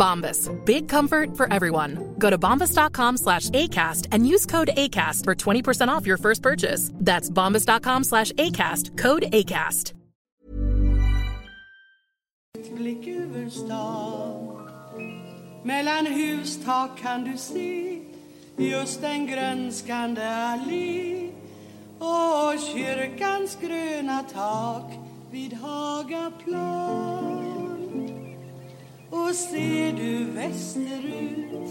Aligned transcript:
Bombas. 0.00 0.48
Big 0.64 0.88
comfort 0.88 1.36
for 1.36 1.52
everyone. 1.52 2.14
Go 2.18 2.30
to 2.30 2.38
bombas.com 2.38 3.18
slash 3.18 3.50
ACAST 3.50 4.08
and 4.12 4.26
use 4.26 4.46
code 4.46 4.70
ACAST 4.74 5.24
for 5.24 5.34
20% 5.34 5.88
off 5.88 6.06
your 6.06 6.16
first 6.16 6.42
purchase. 6.42 6.90
That's 6.94 7.28
bombas.com 7.28 8.04
slash 8.04 8.32
ACAST. 8.32 8.96
Code 8.96 9.24
ACAST. 9.32 9.92
Blick 12.76 13.08
över 13.08 13.50
stan 13.50 14.68
Mellan 15.64 16.06
hustak 16.06 16.98
kan 17.02 17.24
du 17.24 17.36
se 17.36 18.02
Just 18.56 19.02
en 19.04 19.26
grönskande 19.26 20.22
allé 20.22 21.30
Och 21.98 22.60
kyrkans 22.60 23.56
gröna 23.60 24.24
tak 24.32 24.92
vid 25.30 25.52
Hagaplan 25.52 27.49
Och 29.10 29.34
ser 29.34 29.92
du 29.92 30.24
västerut 30.24 31.68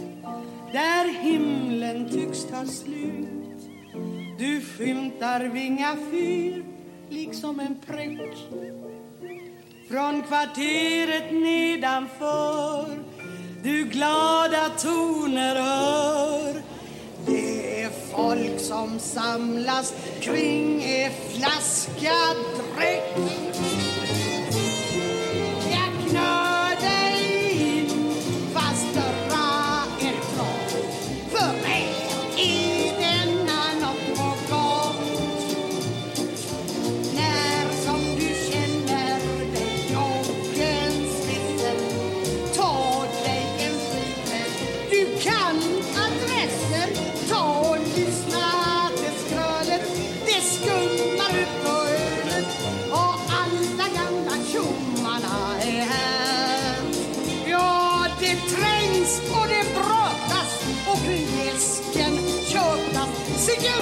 Där 0.73 1.21
himlen 1.21 2.09
tycks 2.09 2.45
ta 2.45 2.65
slut. 2.65 3.69
Du 4.37 4.61
skymtar 4.61 5.45
Vinga 5.45 5.95
fyr 6.11 6.63
Liksom 7.09 7.59
en 7.59 7.75
prick. 7.87 8.49
Från 9.89 10.21
kvarteret 10.21 11.33
nedanför 11.33 12.99
du 13.63 13.83
glada 13.83 14.69
toner 14.77 15.55
hör. 15.55 16.61
Det 17.25 17.81
är 17.81 17.89
folk 17.89 18.59
som 18.59 18.99
samlas 18.99 19.93
kring 20.21 20.83
en 20.83 21.11
flaska 21.11 22.15
dräck. 22.75 23.17
Jag 25.71 26.09
knör 26.09 26.58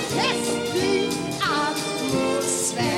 festlig 0.10 1.10
atmosfär 1.42 2.98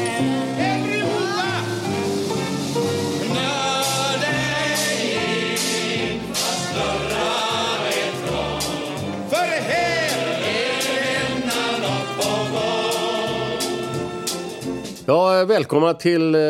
Ja, 15.10 15.46
välkomna 15.46 15.94
till 15.94 16.36
eh, 16.36 16.42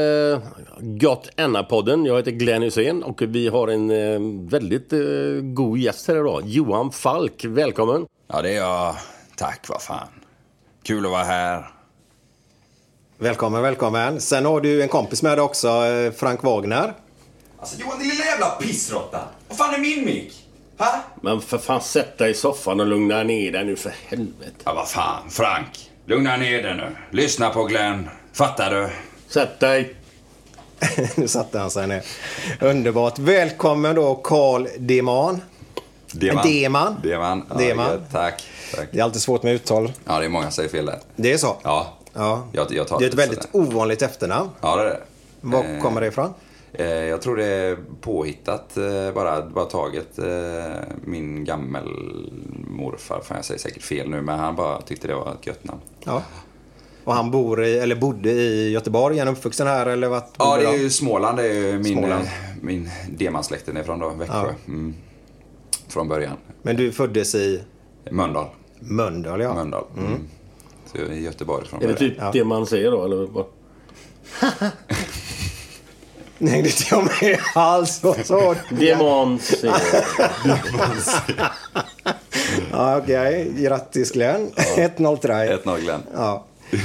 Gott 0.79 1.29
Enna-podden. 1.35 2.05
Jag 2.05 2.17
heter 2.17 2.31
Glenn 2.31 2.61
Hysén 2.61 3.03
och 3.03 3.21
vi 3.21 3.47
har 3.47 3.67
en 3.67 3.91
eh, 3.91 4.49
väldigt 4.49 4.93
eh, 4.93 4.99
god 5.41 5.77
gäst 5.77 6.07
här 6.07 6.15
idag. 6.15 6.41
Johan 6.45 6.91
Falk, 6.91 7.45
välkommen. 7.45 8.05
Ja, 8.27 8.41
det 8.41 8.49
är 8.49 8.57
jag. 8.57 8.95
Tack, 9.35 9.65
vad 9.69 9.81
fan. 9.81 10.18
Kul 10.89 11.05
att 11.05 11.11
vara 11.11 11.23
här. 11.23 11.69
Välkommen, 13.17 13.61
välkommen. 13.61 14.21
Sen 14.21 14.45
har 14.45 14.61
du 14.61 14.81
en 14.81 14.87
kompis 14.87 15.23
med 15.23 15.37
dig 15.37 15.41
också, 15.41 15.67
eh, 15.67 16.11
Frank 16.11 16.43
Wagner. 16.43 16.93
Alltså 17.59 17.81
Johan, 17.81 17.99
din 17.99 18.07
lilla 18.07 18.25
jävla 18.25 18.49
pissrotta. 18.49 19.19
Vad 19.47 19.57
fan 19.57 19.73
är 19.73 19.79
min 19.79 20.05
mick? 20.05 20.47
Ha? 20.77 21.03
Men 21.21 21.41
för 21.41 21.57
fan, 21.57 21.81
sätt 21.81 22.17
dig 22.17 22.31
i 22.31 22.33
soffan 22.33 22.79
och 22.79 22.87
lugna 22.87 23.23
ner 23.23 23.51
dig 23.51 23.65
nu 23.65 23.75
för 23.75 23.93
helvete. 24.07 24.55
Ja, 24.63 24.73
vad 24.73 24.89
fan. 24.89 25.29
Frank, 25.29 25.91
lugna 26.05 26.37
ner 26.37 26.63
dig 26.63 26.75
nu. 26.75 26.95
Lyssna 27.11 27.49
på 27.49 27.63
Glenn. 27.63 28.09
Fattar 28.33 28.71
du? 28.71 28.89
Sätt 29.27 29.59
dig. 29.59 29.95
nu 31.15 31.27
satte 31.27 31.59
han 31.59 31.71
sig 31.71 31.87
ner. 31.87 32.03
Underbart. 32.61 33.19
Välkommen 33.19 33.95
då 33.95 34.15
Carl 34.15 34.67
Deman. 34.77 35.41
Deman. 36.11 36.47
Deman. 36.47 36.95
Deman. 37.03 37.45
Ja, 37.49 37.55
Deman. 37.55 38.03
Tack. 38.11 38.43
Tack. 38.75 38.87
Det 38.91 38.99
är 38.99 39.03
alltid 39.03 39.21
svårt 39.21 39.43
med 39.43 39.53
uttal. 39.53 39.91
Ja, 40.05 40.19
det 40.19 40.25
är 40.25 40.29
många 40.29 40.43
som 40.43 40.51
säger 40.51 40.69
fel 40.69 40.85
där. 40.85 40.99
Det 41.15 41.33
är 41.33 41.37
så? 41.37 41.57
Ja. 41.63 41.97
Ja. 42.13 42.43
Jag, 42.51 42.67
jag 42.71 42.87
tar 42.87 42.99
Det 42.99 43.05
är 43.05 43.09
ett 43.09 43.13
väldigt 43.13 43.41
där. 43.41 43.49
ovanligt 43.61 44.01
efternamn. 44.01 44.49
Ja, 44.61 44.75
det 44.75 44.81
är 44.81 44.85
det. 44.85 44.99
Var 45.41 45.63
Eh, 45.63 45.81
kommer 45.81 46.01
det 46.01 46.07
ifrån? 46.07 46.33
Eh, 46.73 46.85
jag 46.87 47.21
tror 47.21 47.37
det 47.37 47.45
är 47.45 47.77
påhittat 48.01 48.77
eh, 48.77 49.11
bara, 49.13 49.41
bara 49.45 49.65
taget. 49.65 50.19
Eh, 50.19 50.25
min 51.05 51.45
gammelmorfar, 51.45 53.21
fan 53.23 53.35
jag 53.37 53.45
säger 53.45 53.59
säkert 53.59 53.83
fel 53.83 54.09
nu, 54.09 54.21
men 54.21 54.39
han 54.39 54.55
bara 54.55 54.81
tyckte 54.81 55.07
det 55.07 55.15
var 55.15 55.31
ett 55.41 55.47
gött 55.47 55.63
namn. 55.63 55.79
Ja. 56.03 56.21
Och 57.03 57.13
han 57.13 57.31
bor 57.31 57.63
i, 57.65 57.79
eller 57.79 57.95
bodde 57.95 58.29
i 58.31 58.69
Göteborg, 58.71 59.19
är 59.19 59.25
han 59.25 59.33
uppvuxen 59.35 59.67
här 59.67 59.85
eller 59.85 60.07
vart 60.07 60.29
Ja, 60.37 60.57
det 60.57 60.65
är 60.65 60.77
ju 60.77 60.89
Småland. 60.89 61.37
Det 61.37 61.47
är 61.47 61.53
ju 61.53 61.73
min, 61.79 61.83
Småland. 61.97 62.23
eh, 62.23 62.29
min 62.61 62.89
är 63.77 63.83
från 63.83 63.99
då, 63.99 64.09
Växjö. 64.09 64.35
Ja. 64.35 64.49
Mm. 64.67 64.95
Från 65.87 66.07
början. 66.07 66.37
Men 66.61 66.75
du 66.75 66.91
föddes 66.91 67.35
i 67.35 67.63
Mölndal. 68.11 68.45
Mölndal, 68.79 69.41
ja. 69.41 69.53
Mölndal. 69.53 69.83
Mm. 69.97 70.19
Så 70.85 70.97
jag 70.97 71.07
är 71.07 71.11
i 71.11 71.23
Göteborg 71.23 71.67
från 71.67 71.83
Är 71.83 71.87
det 71.87 71.95
typ 71.95 72.17
det 72.33 72.43
man 72.43 72.65
säger 72.65 72.91
då, 72.91 73.05
eller 73.05 73.27
vad? 73.27 73.45
Nej, 76.37 76.61
det 76.61 76.69
tar 76.69 76.97
jag 76.97 77.09
med 77.21 77.39
alls. 77.55 78.03
Vad 78.03 78.25
sa 78.25 78.55
du? 78.69 78.77
Säger. 79.39 79.73
Ja, 82.71 82.97
okej. 82.97 83.51
Grattis 83.57 84.11
Glenn. 84.11 84.51
1-0 84.55 85.17
till 85.17 85.29
dig. 85.29 85.57
1-0 85.63 85.79
Glenn. 85.79 86.01
Ja. 86.13 86.45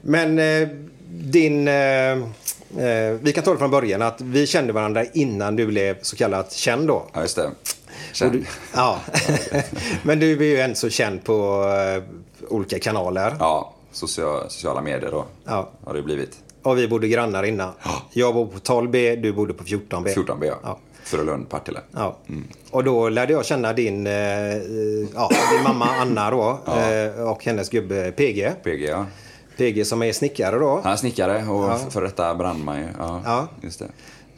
Men 0.00 0.38
eh, 0.38 0.68
din... 1.08 1.68
Eh, 1.68 1.74
eh, 1.74 2.18
vi 3.20 3.32
kan 3.34 3.44
ta 3.44 3.52
det 3.52 3.58
från 3.58 3.70
början 3.70 4.02
att 4.02 4.20
vi 4.20 4.46
kände 4.46 4.72
varandra 4.72 5.04
innan 5.04 5.56
du 5.56 5.66
blev 5.66 5.96
så 6.02 6.16
kallat 6.16 6.52
känd 6.52 6.88
då. 6.88 7.06
Ja, 7.12 7.20
just 7.20 7.36
det. 7.36 7.50
Du, 8.18 8.44
ja. 8.74 8.98
Men 10.02 10.18
du 10.20 10.32
är 10.32 10.42
ju 10.42 10.60
än 10.60 10.74
så 10.74 10.88
känd 10.90 11.24
på 11.24 11.64
eh, 11.98 12.02
olika 12.48 12.78
kanaler. 12.78 13.36
Ja, 13.38 13.74
social, 13.92 14.50
sociala 14.50 14.80
medier 14.82 15.10
då. 15.10 15.24
Ja. 15.44 15.70
Har 15.84 15.94
det 15.94 16.02
blivit. 16.02 16.38
Och 16.62 16.78
vi 16.78 16.88
bodde 16.88 17.08
grannar 17.08 17.42
innan. 17.42 17.72
Jag 18.12 18.34
bodde 18.34 18.52
på 18.52 18.58
12B, 18.58 19.16
du 19.16 19.32
bodde 19.32 19.54
på 19.54 19.64
14B. 19.64 20.14
14B 20.14 20.44
ja. 20.46 20.58
Ja. 20.62 20.78
Frölund, 21.04 21.48
Partille. 21.48 21.80
Ja. 21.96 22.16
Och 22.70 22.84
då 22.84 23.08
lärde 23.08 23.32
jag 23.32 23.44
känna 23.46 23.72
din, 23.72 24.06
eh, 24.06 24.12
ja, 25.14 25.30
din 25.52 25.62
mamma 25.64 25.86
Anna 26.00 26.30
då 26.30 26.58
eh, 26.66 27.28
och 27.28 27.44
hennes 27.44 27.68
gubbe 27.68 28.12
PG. 28.12 28.50
PG 28.64 28.88
ja. 28.88 29.06
PG 29.56 29.86
som 29.86 30.02
är 30.02 30.12
snickare 30.12 30.58
då. 30.58 30.80
Han 30.84 30.92
är 30.92 30.96
snickare 30.96 31.44
och 31.48 31.64
Ja. 31.64 31.78
för 31.90 32.02
detta 32.02 32.34
brandman 32.34 32.78
ju. 32.78 32.88
Ja, 32.98 33.20
Ja. 33.24 33.48
just 33.60 33.78
det. 33.78 33.86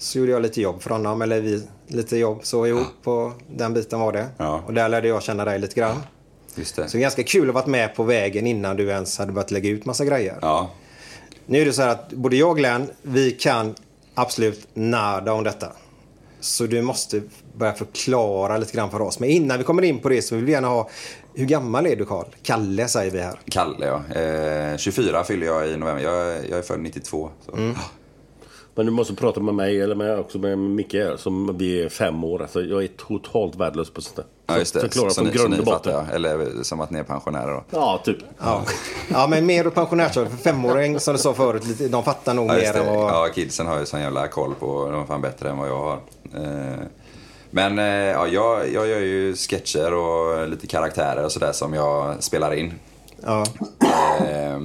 Så 0.02 0.18
gjorde 0.18 0.32
jag 0.32 0.42
lite 0.42 0.60
jobb 0.60 0.82
för 0.82 0.90
honom, 0.90 1.22
eller 1.22 1.40
vi 1.40 1.62
lite 1.86 2.16
jobb 2.16 2.40
så 2.42 2.66
ihop 2.66 2.86
på 3.02 3.32
den 3.50 3.74
biten 3.74 4.00
var 4.00 4.12
det. 4.12 4.26
Ja. 4.36 4.62
Och 4.66 4.74
där 4.74 4.88
lärde 4.88 5.08
jag 5.08 5.22
känna 5.22 5.44
dig 5.44 5.58
lite 5.58 5.74
grann. 5.74 6.02
Just 6.54 6.76
det. 6.76 6.88
Så 6.88 6.96
det 6.96 7.00
är 7.00 7.02
ganska 7.02 7.22
kul 7.22 7.48
att 7.48 7.54
vara 7.54 7.66
med 7.66 7.94
på 7.94 8.02
vägen 8.02 8.46
innan 8.46 8.76
du 8.76 8.88
ens 8.88 9.18
hade 9.18 9.32
börjat 9.32 9.50
lägga 9.50 9.70
ut 9.70 9.84
massa 9.84 10.04
grejer. 10.04 10.38
Ja, 10.42 10.70
Nu 11.46 11.60
är 11.60 11.64
det 11.64 11.72
så 11.72 11.82
här 11.82 11.88
att 11.88 12.12
både 12.12 12.36
jag 12.36 12.50
och 12.50 12.56
Glenn, 12.56 12.90
vi 13.02 13.30
kan 13.30 13.74
absolut 14.14 14.68
nada 14.74 15.32
om 15.32 15.44
detta. 15.44 15.72
Så 16.40 16.66
du 16.66 16.82
måste 16.82 17.22
börja 17.56 17.72
förklara 17.72 18.58
lite 18.58 18.72
grann 18.72 18.90
för 18.90 19.00
oss. 19.00 19.20
Men 19.20 19.28
innan 19.28 19.58
vi 19.58 19.64
kommer 19.64 19.82
in 19.82 19.98
på 19.98 20.08
det 20.08 20.22
så 20.22 20.34
vill 20.36 20.44
vi 20.44 20.52
gärna 20.52 20.68
ha, 20.68 20.90
hur 21.34 21.46
gammal 21.46 21.86
är 21.86 21.96
du 21.96 22.04
Karl? 22.04 22.26
Kalle 22.42 22.88
säger 22.88 23.10
vi 23.10 23.20
här. 23.20 23.40
Kalle 23.50 23.86
ja. 23.86 24.20
Eh, 24.20 24.76
24 24.76 25.24
fyller 25.24 25.46
jag 25.46 25.68
i 25.68 25.76
november. 25.76 26.02
Jag, 26.02 26.50
jag 26.50 26.58
är 26.58 26.62
född 26.62 26.80
92. 26.80 27.30
Så. 27.46 27.56
Mm. 27.56 27.74
Men 28.74 28.86
du 28.86 28.92
måste 28.92 29.14
prata 29.14 29.40
med 29.40 29.54
mig, 29.54 29.80
eller 29.80 29.94
med, 29.94 30.18
också 30.18 30.38
med 30.38 30.58
Micke 30.58 30.96
som 31.16 31.58
vi 31.58 31.82
är 31.82 31.88
fem 31.88 32.24
år. 32.24 32.42
Alltså, 32.42 32.62
jag 32.62 32.84
är 32.84 32.88
totalt 32.88 33.56
värdelös 33.56 33.90
på 33.90 34.02
sånt 34.02 34.16
där. 34.16 34.24
Ja, 34.46 34.58
just 34.58 34.74
det. 34.74 34.80
Förklara 34.80 35.10
så, 35.10 35.14
från 35.14 35.24
ni, 35.24 35.32
så 35.32 35.38
grund 35.38 35.54
ni 35.54 35.60
och 35.60 35.64
botten. 35.64 35.92
fattar. 35.92 36.14
Eller 36.14 36.62
som 36.62 36.80
att 36.80 36.90
ni 36.90 36.98
är 36.98 37.02
pensionärer 37.04 37.50
då. 37.52 37.64
Ja, 37.70 38.00
typ. 38.04 38.16
Ja, 38.38 38.62
ja 39.10 39.26
men 39.26 39.46
mer 39.46 39.66
åt 39.66 39.74
pensionärsålder. 39.74 40.30
För 40.30 40.36
femåring 40.38 41.00
som 41.00 41.14
du 41.14 41.18
sa 41.20 41.34
förut, 41.34 41.62
de 41.90 42.04
fattar 42.04 42.34
nog 42.34 42.48
Ja, 42.50 42.52
mer 42.54 42.72
det. 42.72 42.78
än 42.78 42.94
vad... 42.96 43.10
ja, 43.10 43.28
kidsen 43.34 43.66
har 43.66 43.78
ju 43.80 43.86
sån 43.86 44.00
jävla 44.00 44.28
koll 44.28 44.54
på, 44.54 44.90
de 44.90 45.02
är 45.02 45.06
fan 45.06 45.20
bättre 45.20 45.50
än 45.50 45.58
vad 45.58 45.68
jag 45.68 45.78
har. 45.78 45.94
Eh, 46.34 46.78
Men 47.50 47.78
eh, 47.78 47.84
ja, 47.86 48.26
jag, 48.26 48.72
jag 48.72 48.86
gör 48.88 48.98
ju 49.00 49.34
sketcher 49.36 49.94
och 49.94 50.48
lite 50.48 50.66
karaktärer 50.66 51.24
och 51.24 51.32
sådär 51.32 51.52
som 51.52 51.74
jag 51.74 52.22
spelar 52.22 52.54
in. 52.54 52.72
Ja. 53.24 53.44
Eh, 54.20 54.60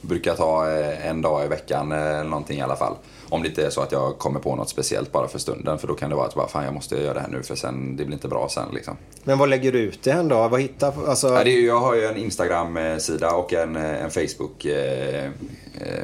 brukar 0.00 0.34
ta 0.34 0.70
eh, 0.70 1.06
en 1.06 1.22
dag 1.22 1.44
i 1.44 1.48
veckan 1.48 1.92
eller 1.92 2.24
någonting 2.24 2.58
i 2.58 2.62
alla 2.62 2.76
fall. 2.76 2.94
Om 3.34 3.42
det 3.42 3.48
inte 3.48 3.66
är 3.66 3.70
så 3.70 3.80
att 3.80 3.92
jag 3.92 4.18
kommer 4.18 4.40
på 4.40 4.56
något 4.56 4.68
speciellt 4.68 5.12
bara 5.12 5.28
för 5.28 5.38
stunden. 5.38 5.78
För 5.78 5.88
då 5.88 5.94
kan 5.94 6.10
det 6.10 6.16
vara 6.16 6.26
att 6.26 6.34
bara, 6.34 6.48
fan 6.48 6.64
jag 6.64 6.74
måste 6.74 6.96
göra 6.96 7.14
det 7.14 7.20
här 7.20 7.28
nu 7.28 7.42
för 7.42 7.54
sen, 7.54 7.96
det 7.96 8.04
blir 8.04 8.14
inte 8.14 8.28
bra 8.28 8.48
sen 8.48 8.68
liksom. 8.74 8.96
Men 9.24 9.38
vad 9.38 9.48
lägger 9.48 9.72
du 9.72 9.78
ut 9.78 10.02
det 10.02 10.10
än 10.10 10.28
då? 10.28 10.48
Vad 10.48 10.60
hittar... 10.60 11.08
Alltså... 11.08 11.28
Ja, 11.28 11.44
det 11.44 11.50
är, 11.50 11.66
jag 11.66 11.80
har 11.80 11.94
ju 11.94 12.04
en 12.04 12.16
Instagram-sida 12.16 13.30
och 13.34 13.52
en, 13.52 13.76
en 13.76 14.10
Facebook, 14.10 14.64
eh, 14.64 15.30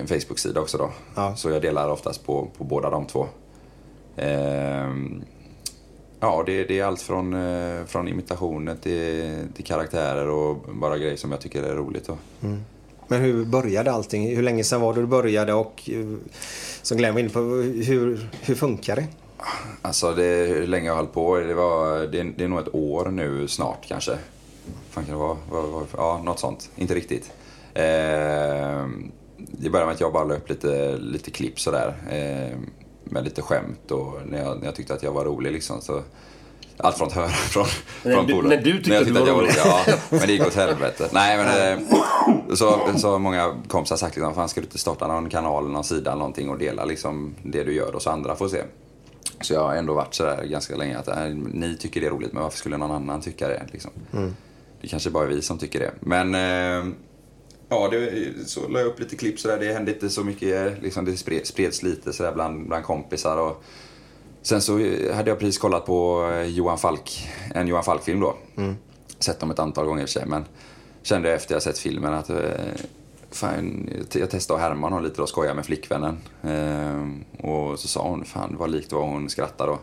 en 0.01 0.07
Facebook-sida 0.07 0.61
också 0.61 0.79
då. 0.79 0.91
Ja. 1.15 1.37
Så 1.37 1.51
jag 1.51 1.63
delar 1.63 1.89
oftast 1.89 2.27
på, 2.27 2.49
på 2.59 2.65
båda 2.65 2.91
de 2.91 3.07
två. 3.07 3.27
Ehm, 4.17 5.23
ja, 6.21 6.43
det, 6.47 6.65
det 6.65 6.79
är 6.79 6.85
allt 6.85 7.03
från, 7.03 7.35
eh, 7.35 7.85
från 7.87 8.09
imitationer 8.09 8.75
till, 8.83 9.37
till 9.55 9.65
karaktärer 9.65 10.29
och 10.29 10.57
bara 10.75 10.99
grejer 10.99 11.17
som 11.17 11.31
jag 11.31 11.41
tycker 11.41 11.63
är 11.63 11.75
roligt. 11.75 12.07
Då. 12.07 12.17
Men 13.11 13.21
hur 13.21 13.45
började 13.45 13.93
allting? 13.93 14.37
Hur 14.37 14.43
länge 14.43 14.65
sedan 14.65 14.81
var 14.81 14.95
det 14.95 15.01
du 15.01 15.07
började 15.07 15.53
och 15.55 15.91
eh, 15.93 16.07
som 16.83 16.97
Glenn 16.99 17.15
var 17.15 17.21
inne 17.21 17.31
på, 17.31 17.41
hur, 17.41 18.29
hur 18.41 18.55
funkar 18.55 18.97
det? 18.97 19.07
Alltså 19.83 20.13
det, 20.15 20.23
hur 20.47 20.67
länge 20.67 20.87
jag 20.87 20.93
har 20.93 20.97
hållit 20.97 21.13
på, 21.15 21.37
det, 21.37 21.55
var, 21.55 21.99
det, 21.99 22.21
är- 22.21 22.33
det 22.37 22.45
är 22.45 22.49
nog 22.49 22.59
ett 22.61 22.75
år 22.75 23.05
nu 23.09 23.49
snart 23.49 23.87
kanske. 23.89 24.13
fan 24.91 25.05
kan 25.05 25.15
det 25.15 25.21
vara? 25.21 25.37
Var, 25.51 25.63
var, 25.67 25.83
Ja, 25.97 26.23
något 26.25 26.39
sånt. 26.39 26.71
Inte 26.77 26.95
riktigt. 26.95 27.31
Eh, 27.75 28.87
det 29.37 29.71
började 29.71 29.87
med 29.87 29.95
att 29.95 30.01
jag 30.01 30.13
bara 30.13 30.25
la 30.25 30.35
upp 30.35 30.49
lite, 30.49 30.97
lite 30.99 31.31
klipp 31.31 31.61
sådär. 31.61 31.95
Eh, 32.11 32.59
med 33.05 33.25
lite 33.25 33.43
skämt 33.43 33.91
och 33.91 34.15
när 34.27 34.43
jag, 34.45 34.59
när 34.59 34.65
jag 34.67 34.75
tyckte 34.75 34.95
att 34.95 35.03
jag 35.03 35.13
var 35.13 35.25
rolig 35.25 35.53
liksom. 35.53 35.81
Så, 35.81 36.03
allt 36.83 36.97
från 36.99 37.07
att 37.09 37.15
höra 37.15 37.29
från, 37.53 37.67
När 38.03 38.13
från 38.15 38.27
du- 38.27 38.33
polare. 38.33 38.57
när 38.57 38.63
du 38.65 38.73
tyckte 38.73 38.91
jag 38.91 39.01
att 39.01 39.07
du 39.07 39.13
var 39.13 39.27
jag 39.27 39.37
rolig. 39.39 39.53
Ja, 39.65 39.85
men 40.11 40.21
det 40.21 40.33
gick 40.33 40.47
åt 40.47 40.55
helvete. 40.55 41.09
Nej 41.13 41.37
men 41.37 41.79
eh, 41.79 41.89
så, 42.55 42.81
så 42.99 43.19
många 43.19 43.63
kompisar 43.69 43.97
sagt 43.97 44.17
liksom, 44.17 44.35
fan 44.35 44.49
ska 44.49 44.61
du 44.61 44.65
inte 44.65 44.79
starta 44.79 45.07
någon 45.07 45.29
kanal, 45.31 45.69
någon 45.71 45.85
sida 45.85 46.15
någonting 46.15 46.51
och 46.51 46.59
dela 46.59 46.85
liksom 46.85 47.35
det 47.43 47.65
du 47.65 47.75
gör 47.75 47.95
och 47.95 48.03
så 48.03 48.11
andra 48.11 48.37
får 48.37 48.49
se. 48.49 48.63
Så 49.41 49.55
jag 49.55 49.61
har 49.63 49.75
ändå 49.75 49.95
varit 49.95 50.15
sådär 50.15 50.45
ganska 50.45 50.77
länge 50.77 50.99
att 50.99 51.09
äh, 51.09 51.25
ni 51.53 51.77
tycker 51.77 52.01
det 52.01 52.07
är 52.07 52.11
roligt 52.11 52.33
men 52.33 52.43
varför 52.43 52.59
skulle 52.59 52.77
någon 52.77 52.91
annan 52.91 53.21
tycka 53.21 53.49
det? 53.49 53.63
Liksom. 53.73 53.91
Det 54.83 54.89
kanske 54.89 55.11
bara 55.11 55.25
är 55.25 55.29
vi 55.29 55.43
som 55.43 55.59
tycker 55.59 55.79
det. 55.79 55.91
Men 56.01 56.35
eh, 56.35 56.93
ja, 57.69 57.89
det, 57.91 58.33
så 58.47 58.69
la 58.69 58.79
jag 58.79 58.89
upp 58.89 59.01
lite 59.01 59.17
klipp 59.17 59.41
sådär. 59.41 59.59
Det 59.59 59.73
hände 59.73 59.93
inte 59.95 60.11
så 60.11 60.25
mycket. 60.25 60.83
Liksom, 60.83 61.05
det 61.05 61.17
spred, 61.17 61.47
spreds 61.47 61.83
lite 61.83 62.13
sådär 62.13 62.33
bland, 62.33 62.69
bland 62.69 62.85
kompisar. 62.85 63.37
Och, 63.37 63.65
sen 64.43 64.63
så 64.63 64.73
hade 65.15 65.31
jag 65.31 65.39
precis 65.39 65.59
kollat 65.59 65.87
på 65.87 66.31
eh, 66.33 66.43
Johan 66.43 66.79
Falk, 66.79 67.29
en 67.55 67.69
Johan 67.69 67.85
Falk-film 67.85 68.21
då. 68.21 68.37
Sett 69.19 69.41
dem 69.41 69.51
ett 69.51 69.59
antal 69.59 69.87
gånger 69.87 70.03
i 70.03 70.05
och 70.05 70.09
för 70.09 70.21
sig. 70.21 70.27
Men 70.27 70.45
kände 71.03 71.35
efter 71.35 71.55
jag 71.55 71.63
sett 71.63 71.79
filmen 71.79 72.15
att 72.15 72.31
eh, 72.31 72.37
fan, 73.31 73.91
jag 74.13 74.31
testade 74.31 74.61
att 74.61 74.69
härma 74.69 74.87
honom 74.87 75.05
lite 75.05 75.23
och 75.23 75.29
skoja 75.29 75.55
med 75.55 75.67
flickvännen. 75.67 76.19
Eh, 76.43 77.47
och 77.47 77.79
så 77.79 77.89
sa 77.89 78.09
hon, 78.09 78.25
fan 78.25 78.57
vad 78.59 78.71
likt 78.71 78.93
vad 78.93 79.03
hon 79.03 79.31
skrattade. 79.31 79.73
Och, 79.73 79.81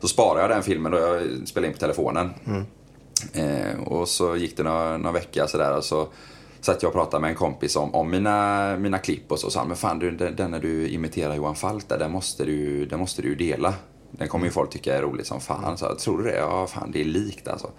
så 0.00 0.08
sparade 0.08 0.40
jag 0.40 0.50
den 0.50 0.62
filmen 0.62 0.94
och 0.94 1.00
jag 1.00 1.48
spelade 1.48 1.66
in 1.66 1.72
på 1.72 1.80
telefonen. 1.80 2.30
Eh, 3.32 3.80
och 3.80 4.08
så 4.08 4.36
gick 4.36 4.56
det 4.56 4.62
några, 4.62 4.96
några 4.96 5.12
veckor 5.12 5.46
sådär 5.46 5.76
och 5.76 5.84
så 5.84 6.08
satt 6.60 6.82
jag 6.82 6.88
och 6.88 6.94
pratade 6.94 7.20
med 7.20 7.30
en 7.30 7.36
kompis 7.36 7.76
om, 7.76 7.94
om 7.94 8.10
mina, 8.10 8.76
mina 8.76 8.98
klipp 8.98 9.32
och 9.32 9.38
så 9.38 9.50
sa 9.50 9.58
han, 9.58 9.68
men 9.68 9.76
fan 9.76 9.98
du, 9.98 10.10
den, 10.10 10.36
den 10.36 10.50
när 10.50 10.60
du 10.60 10.88
imiterar 10.88 11.34
Johan 11.34 11.56
Falk 11.56 11.88
där, 11.88 11.98
den 11.98 12.10
måste 12.10 12.44
du, 12.44 12.86
den 12.86 12.98
måste 12.98 13.22
du 13.22 13.34
dela. 13.34 13.74
Den 14.10 14.28
kommer 14.28 14.44
ju 14.44 14.50
folk 14.50 14.70
tycka 14.70 14.96
är 14.96 15.02
roligt 15.02 15.26
som 15.26 15.40
fan. 15.40 15.78
Så 15.78 15.94
tror 15.94 16.18
du 16.18 16.24
det? 16.24 16.36
Ja, 16.36 16.66
fan 16.66 16.90
det 16.92 17.00
är 17.00 17.04
likt 17.04 17.48
alltså. 17.48 17.70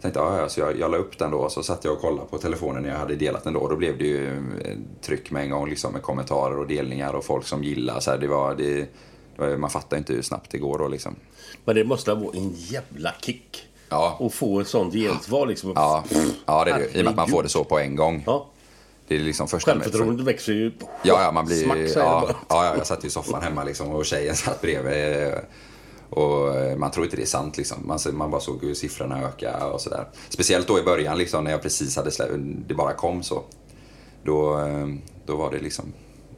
Tänkte, 0.00 0.20
ja, 0.20 0.48
så 0.48 0.60
jag, 0.60 0.78
jag 0.78 0.90
la 0.90 0.96
upp 0.96 1.18
den 1.18 1.30
då 1.30 1.38
och 1.38 1.52
så 1.52 1.62
satt 1.62 1.84
jag 1.84 1.94
och 1.94 2.00
kollade 2.00 2.28
på 2.28 2.38
telefonen 2.38 2.82
när 2.82 2.90
jag 2.90 2.98
hade 2.98 3.16
delat 3.16 3.44
den 3.44 3.52
då. 3.52 3.60
Och 3.60 3.70
då 3.70 3.76
blev 3.76 3.98
det 3.98 4.04
ju 4.04 4.36
eh, 4.64 4.76
tryck 5.02 5.30
med 5.30 5.42
en 5.42 5.50
gång 5.50 5.68
liksom 5.68 5.92
med 5.92 6.02
kommentarer 6.02 6.58
och 6.58 6.66
delningar 6.66 7.12
och 7.12 7.24
folk 7.24 7.46
som 7.46 7.64
gillar. 7.64 8.00
Så 8.00 8.10
här, 8.10 8.18
det 8.18 8.26
var, 8.26 8.54
det, 8.54 8.74
det 8.74 8.88
var, 9.36 9.56
man 9.56 9.70
fattar 9.70 9.96
inte 9.96 10.12
hur 10.12 10.22
snabbt 10.22 10.50
det 10.50 10.58
går 10.58 10.78
då 10.78 10.88
liksom. 10.88 11.16
Men 11.64 11.74
det 11.74 11.84
måste 11.84 12.14
vara 12.14 12.36
en 12.36 12.52
jävla 12.54 13.12
kick. 13.20 13.68
Ja. 13.88 14.18
Att 14.20 14.34
få 14.34 14.60
ett 14.60 14.68
sånt 14.68 14.94
gensvar 14.94 15.46
liksom. 15.46 15.72
Ja, 15.74 16.04
ja 16.46 16.64
det 16.64 16.70
är 16.70 16.78
det 16.78 16.84
ju. 16.84 16.98
I 16.98 17.00
och 17.00 17.04
med 17.04 17.10
att 17.10 17.16
man 17.16 17.28
får 17.28 17.42
det 17.42 17.48
så 17.48 17.64
på 17.64 17.78
en 17.78 17.96
gång. 17.96 18.22
Ja. 18.26 18.46
Det 19.08 19.14
är 19.14 19.18
liksom 19.18 19.48
första... 19.48 19.70
Självförtroendet 19.70 20.26
växer 20.26 20.52
ju. 20.52 20.72
Ja, 20.80 21.22
ja, 21.22 21.32
man 21.32 21.46
blir 21.46 21.62
Smack, 21.64 21.78
Ja, 21.78 22.28
ja, 22.48 22.64
ja, 22.64 22.76
jag 22.76 22.86
satt 22.86 23.04
i 23.04 23.10
soffan 23.10 23.42
hemma 23.42 23.64
liksom 23.64 23.90
och 23.90 24.06
tjejen 24.06 24.36
satt 24.36 24.60
bredvid. 24.60 25.34
Och 26.10 26.56
eh, 26.56 26.76
man 26.76 26.90
tror 26.90 27.04
inte 27.06 27.16
det 27.16 27.22
är 27.22 27.26
sant 27.26 27.56
liksom. 27.56 27.78
Man, 27.86 27.98
man 28.12 28.30
bara 28.30 28.40
såg 28.40 28.64
hur 28.64 28.74
siffrorna 28.74 29.22
öka 29.22 29.66
och 29.66 29.80
sådär. 29.80 30.04
Speciellt 30.28 30.68
då 30.68 30.78
i 30.78 30.82
början 30.82 31.18
liksom 31.18 31.44
när 31.44 31.50
jag 31.50 31.62
precis 31.62 31.96
hade 31.96 32.10
släppt, 32.10 32.32
det 32.68 32.74
bara 32.74 32.92
kom 32.92 33.22
så. 33.22 33.42
Då, 34.24 34.58
eh, 34.58 34.86
då 35.26 35.36
var 35.36 35.50
det 35.50 35.58
liksom, 35.58 35.84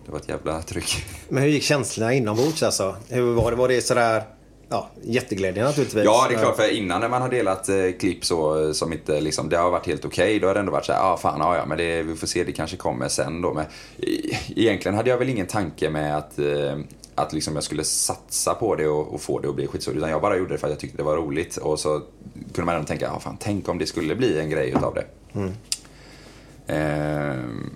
det 0.07 0.13
var 0.13 0.19
ett 0.19 0.29
jävla 0.29 0.63
tryck. 0.63 1.05
Men 1.29 1.43
hur 1.43 1.51
gick 1.51 1.63
känslorna 1.63 2.13
inombords 2.13 2.63
alltså? 2.63 2.97
Hur 3.09 3.35
var 3.35 3.51
det? 3.51 3.57
Var 3.57 3.69
det 3.69 3.83
sådär, 3.83 4.23
ja, 4.69 4.91
jätteglädje 5.03 5.65
naturligtvis? 5.65 6.05
Ja, 6.05 6.27
det 6.29 6.35
är 6.35 6.39
klart. 6.39 6.57
För 6.57 6.75
innan 6.75 7.01
när 7.01 7.09
man 7.09 7.23
har 7.23 7.29
delat 7.29 7.69
eh, 7.69 7.77
klipp 7.99 8.25
så 8.25 8.67
eh, 8.67 8.73
som 8.73 8.93
inte 8.93 9.21
liksom, 9.21 9.49
det 9.49 9.57
har 9.57 9.71
varit 9.71 9.87
helt 9.87 10.05
okej. 10.05 10.39
då 10.39 10.47
har 10.47 10.55
det 10.55 10.61
ändå 10.61 10.73
varit 10.73 10.85
så 10.85 10.93
här, 10.93 11.13
ah, 11.13 11.17
fan, 11.17 11.41
ja, 11.41 11.57
ja, 11.57 11.67
men 11.67 11.79
det, 11.79 12.03
vi 12.03 12.17
får 12.17 12.27
se, 12.27 12.45
det 12.45 12.53
kanske 12.53 12.77
kommer 12.77 13.09
sen 13.09 13.43
då. 13.43 13.55
Men 13.55 13.65
e- 13.99 14.37
egentligen 14.57 14.95
hade 14.97 15.11
jag 15.11 15.19
väl 15.19 15.29
ingen 15.29 15.47
tanke 15.47 15.91
med 15.91 16.17
att, 16.17 16.39
eh, 16.39 16.79
att 17.15 17.33
liksom 17.33 17.55
jag 17.55 17.65
skulle 17.65 17.85
satsa 17.85 18.55
på 18.55 18.75
det 18.75 18.89
och, 18.89 19.15
och 19.15 19.21
få 19.21 19.39
det 19.39 19.49
att 19.49 19.55
bli 19.55 19.67
skitstort. 19.67 19.95
Utan 19.95 20.11
jag 20.11 20.23
bara 20.23 20.37
gjorde 20.37 20.55
det 20.55 20.59
för 20.59 20.67
att 20.67 20.73
jag 20.73 20.81
tyckte 20.81 20.97
det 20.97 21.03
var 21.03 21.17
roligt. 21.17 21.57
Och 21.57 21.81
så 21.81 22.03
kunde 22.55 22.67
man 22.67 22.75
ändå 22.75 22.87
tänka, 22.87 23.05
ja 23.05 23.21
fan, 23.21 23.37
tänk 23.41 23.69
om 23.69 23.79
det 23.79 23.87
skulle 23.87 24.15
bli 24.15 24.39
en 24.39 24.51
grej 24.51 24.69
utav 24.69 24.95
det. 24.95 25.05
Ehm, 26.67 27.71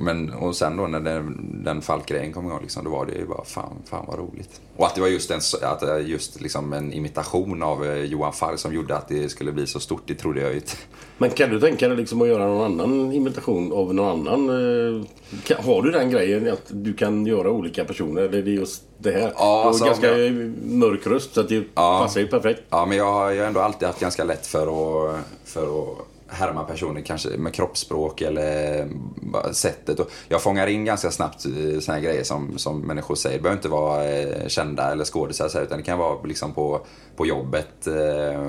men 0.00 0.32
och 0.32 0.56
sen 0.56 0.76
då 0.76 0.86
när 0.86 1.00
den, 1.00 1.60
den 1.64 1.82
Falk-grejen 1.82 2.32
kom 2.32 2.46
igång, 2.46 2.58
liksom, 2.62 2.84
då 2.84 2.90
var 2.90 3.06
det 3.06 3.12
ju 3.12 3.26
bara 3.26 3.44
fan, 3.44 3.72
fan 3.84 4.04
vad 4.08 4.18
roligt. 4.18 4.60
Och 4.76 4.86
att 4.86 4.94
det 4.94 5.00
var 5.00 5.08
just 5.08 5.30
en, 5.30 5.40
att 5.62 5.80
det 5.80 6.00
just 6.00 6.40
liksom 6.40 6.72
en 6.72 6.92
imitation 6.92 7.62
av 7.62 7.84
eh, 7.86 8.04
Johan 8.04 8.32
Falk 8.32 8.58
som 8.58 8.74
gjorde 8.74 8.96
att 8.96 9.08
det 9.08 9.28
skulle 9.28 9.52
bli 9.52 9.66
så 9.66 9.80
stort, 9.80 10.02
det 10.06 10.14
trodde 10.14 10.40
jag 10.40 10.50
ju 10.50 10.56
inte. 10.56 10.72
Men 11.18 11.30
kan 11.30 11.50
du 11.50 11.60
tänka 11.60 11.88
dig 11.88 11.96
liksom 11.96 12.22
att 12.22 12.28
göra 12.28 12.46
någon 12.46 12.80
annan 12.80 13.12
imitation 13.12 13.72
av 13.72 13.94
någon 13.94 14.28
annan? 14.28 14.48
eh, 14.48 15.04
kan- 15.44 15.64
Har 15.64 15.82
du 15.82 15.90
den 15.90 16.10
grejen 16.10 16.52
att 16.52 16.62
du 16.68 16.92
kan 16.94 17.26
göra 17.26 17.50
olika 17.50 17.84
personer? 17.84 18.22
Eller 18.22 18.38
är 18.38 18.42
det 18.42 18.50
just 18.50 18.82
det 18.98 19.10
här? 19.10 19.32
Ja, 19.36 19.64
alltså, 19.66 19.84
ganska 19.84 20.12
om 20.14 20.54
mörk 20.64 21.06
röst 21.06 21.34
så 21.34 21.42
det 21.42 21.54
Ja. 21.74 22.00
passar 22.02 22.20
ju 22.20 22.26
perfekt. 22.26 22.62
Ja, 22.70 22.86
men 22.86 22.96
jag 22.98 23.12
har 23.12 23.30
jag 23.30 23.42
har 23.42 23.46
ändå 23.48 23.60
alltid 23.60 23.86
haft 23.88 24.00
ganska 24.00 24.24
lätt 24.24 24.46
för 24.46 24.62
att, 24.62 25.16
för 25.44 25.62
att 25.62 25.98
härma 26.30 26.64
personer, 26.64 27.00
kanske 27.00 27.28
med 27.28 27.54
kroppsspråk 27.54 28.20
eller 28.20 28.86
bara 29.14 29.52
sättet. 29.52 30.00
Och 30.00 30.10
jag 30.28 30.42
fångar 30.42 30.66
in 30.66 30.84
ganska 30.84 31.10
snabbt 31.10 31.40
såna 31.40 31.94
här 31.94 32.00
grejer 32.00 32.24
som, 32.24 32.58
som 32.58 32.80
människor 32.80 33.14
säger. 33.14 33.36
Det 33.36 33.42
behöver 33.42 33.58
inte 33.58 33.68
vara 33.68 34.04
eh, 34.04 34.48
kända 34.48 34.92
eller 34.92 35.04
skådisar 35.04 35.62
utan 35.62 35.78
det 35.78 35.84
kan 35.84 35.98
vara 35.98 36.22
liksom 36.22 36.52
på, 36.52 36.80
på 37.16 37.26
jobbet. 37.26 37.86
Eh, 37.86 38.40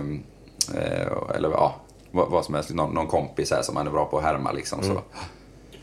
eh, 0.76 1.36
eller 1.36 1.50
ja, 1.50 1.76
vad, 2.12 2.30
vad 2.30 2.46
som 2.46 2.56
helst. 2.56 2.70
Någon, 2.70 2.94
någon 2.94 3.08
kompis 3.08 3.52
här 3.52 3.62
som 3.62 3.76
man 3.76 3.88
är 3.88 3.92
bra 3.92 4.06
på 4.06 4.18
att 4.18 4.24
härma 4.24 4.52
liksom. 4.52 4.84
Så. 4.84 5.02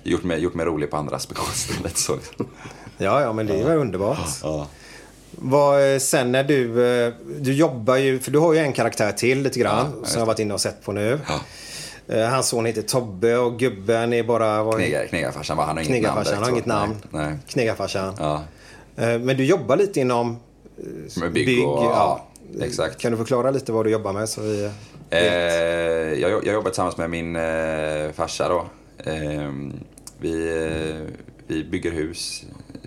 gjort 0.02 0.24
mig, 0.24 0.38
gjort 0.38 0.54
mig 0.54 0.66
rolig 0.66 0.90
på 0.90 0.96
andras 0.96 1.28
bekostnad. 1.28 1.96
så. 1.96 2.18
Ja, 2.98 3.20
ja, 3.20 3.32
men 3.32 3.46
det 3.46 3.60
är 3.60 3.72
ju 3.72 3.78
underbart. 3.78 4.18
Ja. 4.42 4.66
Vad, 5.30 5.92
eh, 5.92 5.98
sen 5.98 6.32
när 6.32 6.44
du, 6.44 6.86
eh, 6.86 7.12
du 7.40 7.52
jobbar 7.52 7.96
ju, 7.96 8.18
för 8.18 8.30
du 8.30 8.38
har 8.38 8.52
ju 8.52 8.58
en 8.58 8.72
karaktär 8.72 9.12
till 9.12 9.42
lite 9.42 9.58
grann 9.58 9.92
Ja, 10.02 10.08
som 10.08 10.18
jag 10.18 10.26
varit 10.26 10.38
inne 10.38 10.54
och 10.54 10.60
sett 10.60 10.84
på 10.84 10.92
nu. 10.92 11.12
Eh, 11.12 11.40
Hans 12.08 12.48
son 12.48 12.66
heter 12.66 12.82
Tobbe 12.82 13.36
och 13.36 13.58
gubben 13.58 14.12
är 14.12 14.22
bara... 14.22 14.62
vad- 14.62 14.74
Knegar, 14.74 15.06
knegarfarsan 15.06 15.56
var 15.56 15.64
han 15.64 15.76
har 15.76 15.84
inget 15.84 16.02
namn. 16.02 16.24
Direkt, 16.24 16.40
har 16.42 16.50
inget 16.50 16.66
namn. 16.66 16.94
Nej. 17.10 17.34
Knegarfarsan. 17.48 18.14
Ja. 18.18 18.42
Eh, 18.96 19.18
Men 19.18 19.36
du 19.36 19.44
jobbar 19.44 19.76
lite 19.76 20.00
inom 20.00 20.36
Med 21.20 21.32
bygg, 21.32 21.66
och, 21.68 21.84
ja. 21.84 22.24
Exakt. 22.62 22.98
Kan 23.00 23.12
du 23.12 23.18
förklara 23.18 23.50
lite 23.50 23.72
vad 23.72 23.86
du 23.86 23.90
jobbar 23.90 24.12
med? 24.12 24.28
Så 24.28 24.40
vi... 24.40 24.70
Eh, 25.10 25.20
jag, 26.20 26.30
jag 26.30 26.54
jobbar 26.54 26.70
tillsammans 26.70 26.96
med 26.96 27.10
min 27.10 27.36
eh, 27.36 28.12
farsa 28.14 28.48
då. 28.48 28.66
Eh, 29.10 29.52
vi, 30.20 30.62
eh, 30.66 31.14
vi 31.46 31.64
bygger 31.64 31.90
hus, 31.92 32.44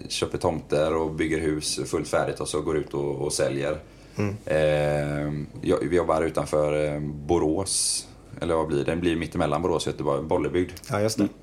köper 0.07 0.37
tomter 0.37 0.95
och 0.95 1.11
bygger 1.11 1.39
hus 1.39 1.79
fullt 1.85 2.07
färdigt 2.07 2.39
och 2.39 2.47
så 2.47 2.61
går 2.61 2.77
ut 2.77 2.93
och, 2.93 3.15
och 3.15 3.33
säljer. 3.33 3.77
Mm. 4.17 4.35
Eh, 4.45 5.33
jag, 5.61 5.77
vi 5.89 5.95
jobbar 5.95 6.21
utanför 6.21 6.85
eh, 6.93 6.99
Borås. 6.99 8.07
Eller 8.39 8.55
vad 8.55 8.67
blir 8.67 8.77
det? 8.77 8.83
Den 8.83 8.99
blir 8.99 9.15
mittemellan 9.15 9.61
Borås 9.61 9.87
och 9.87 9.91
Göteborg, 9.93 10.23
Bollebygd. 10.23 10.71
Ja, 10.89 11.01
just 11.01 11.17
det. 11.17 11.27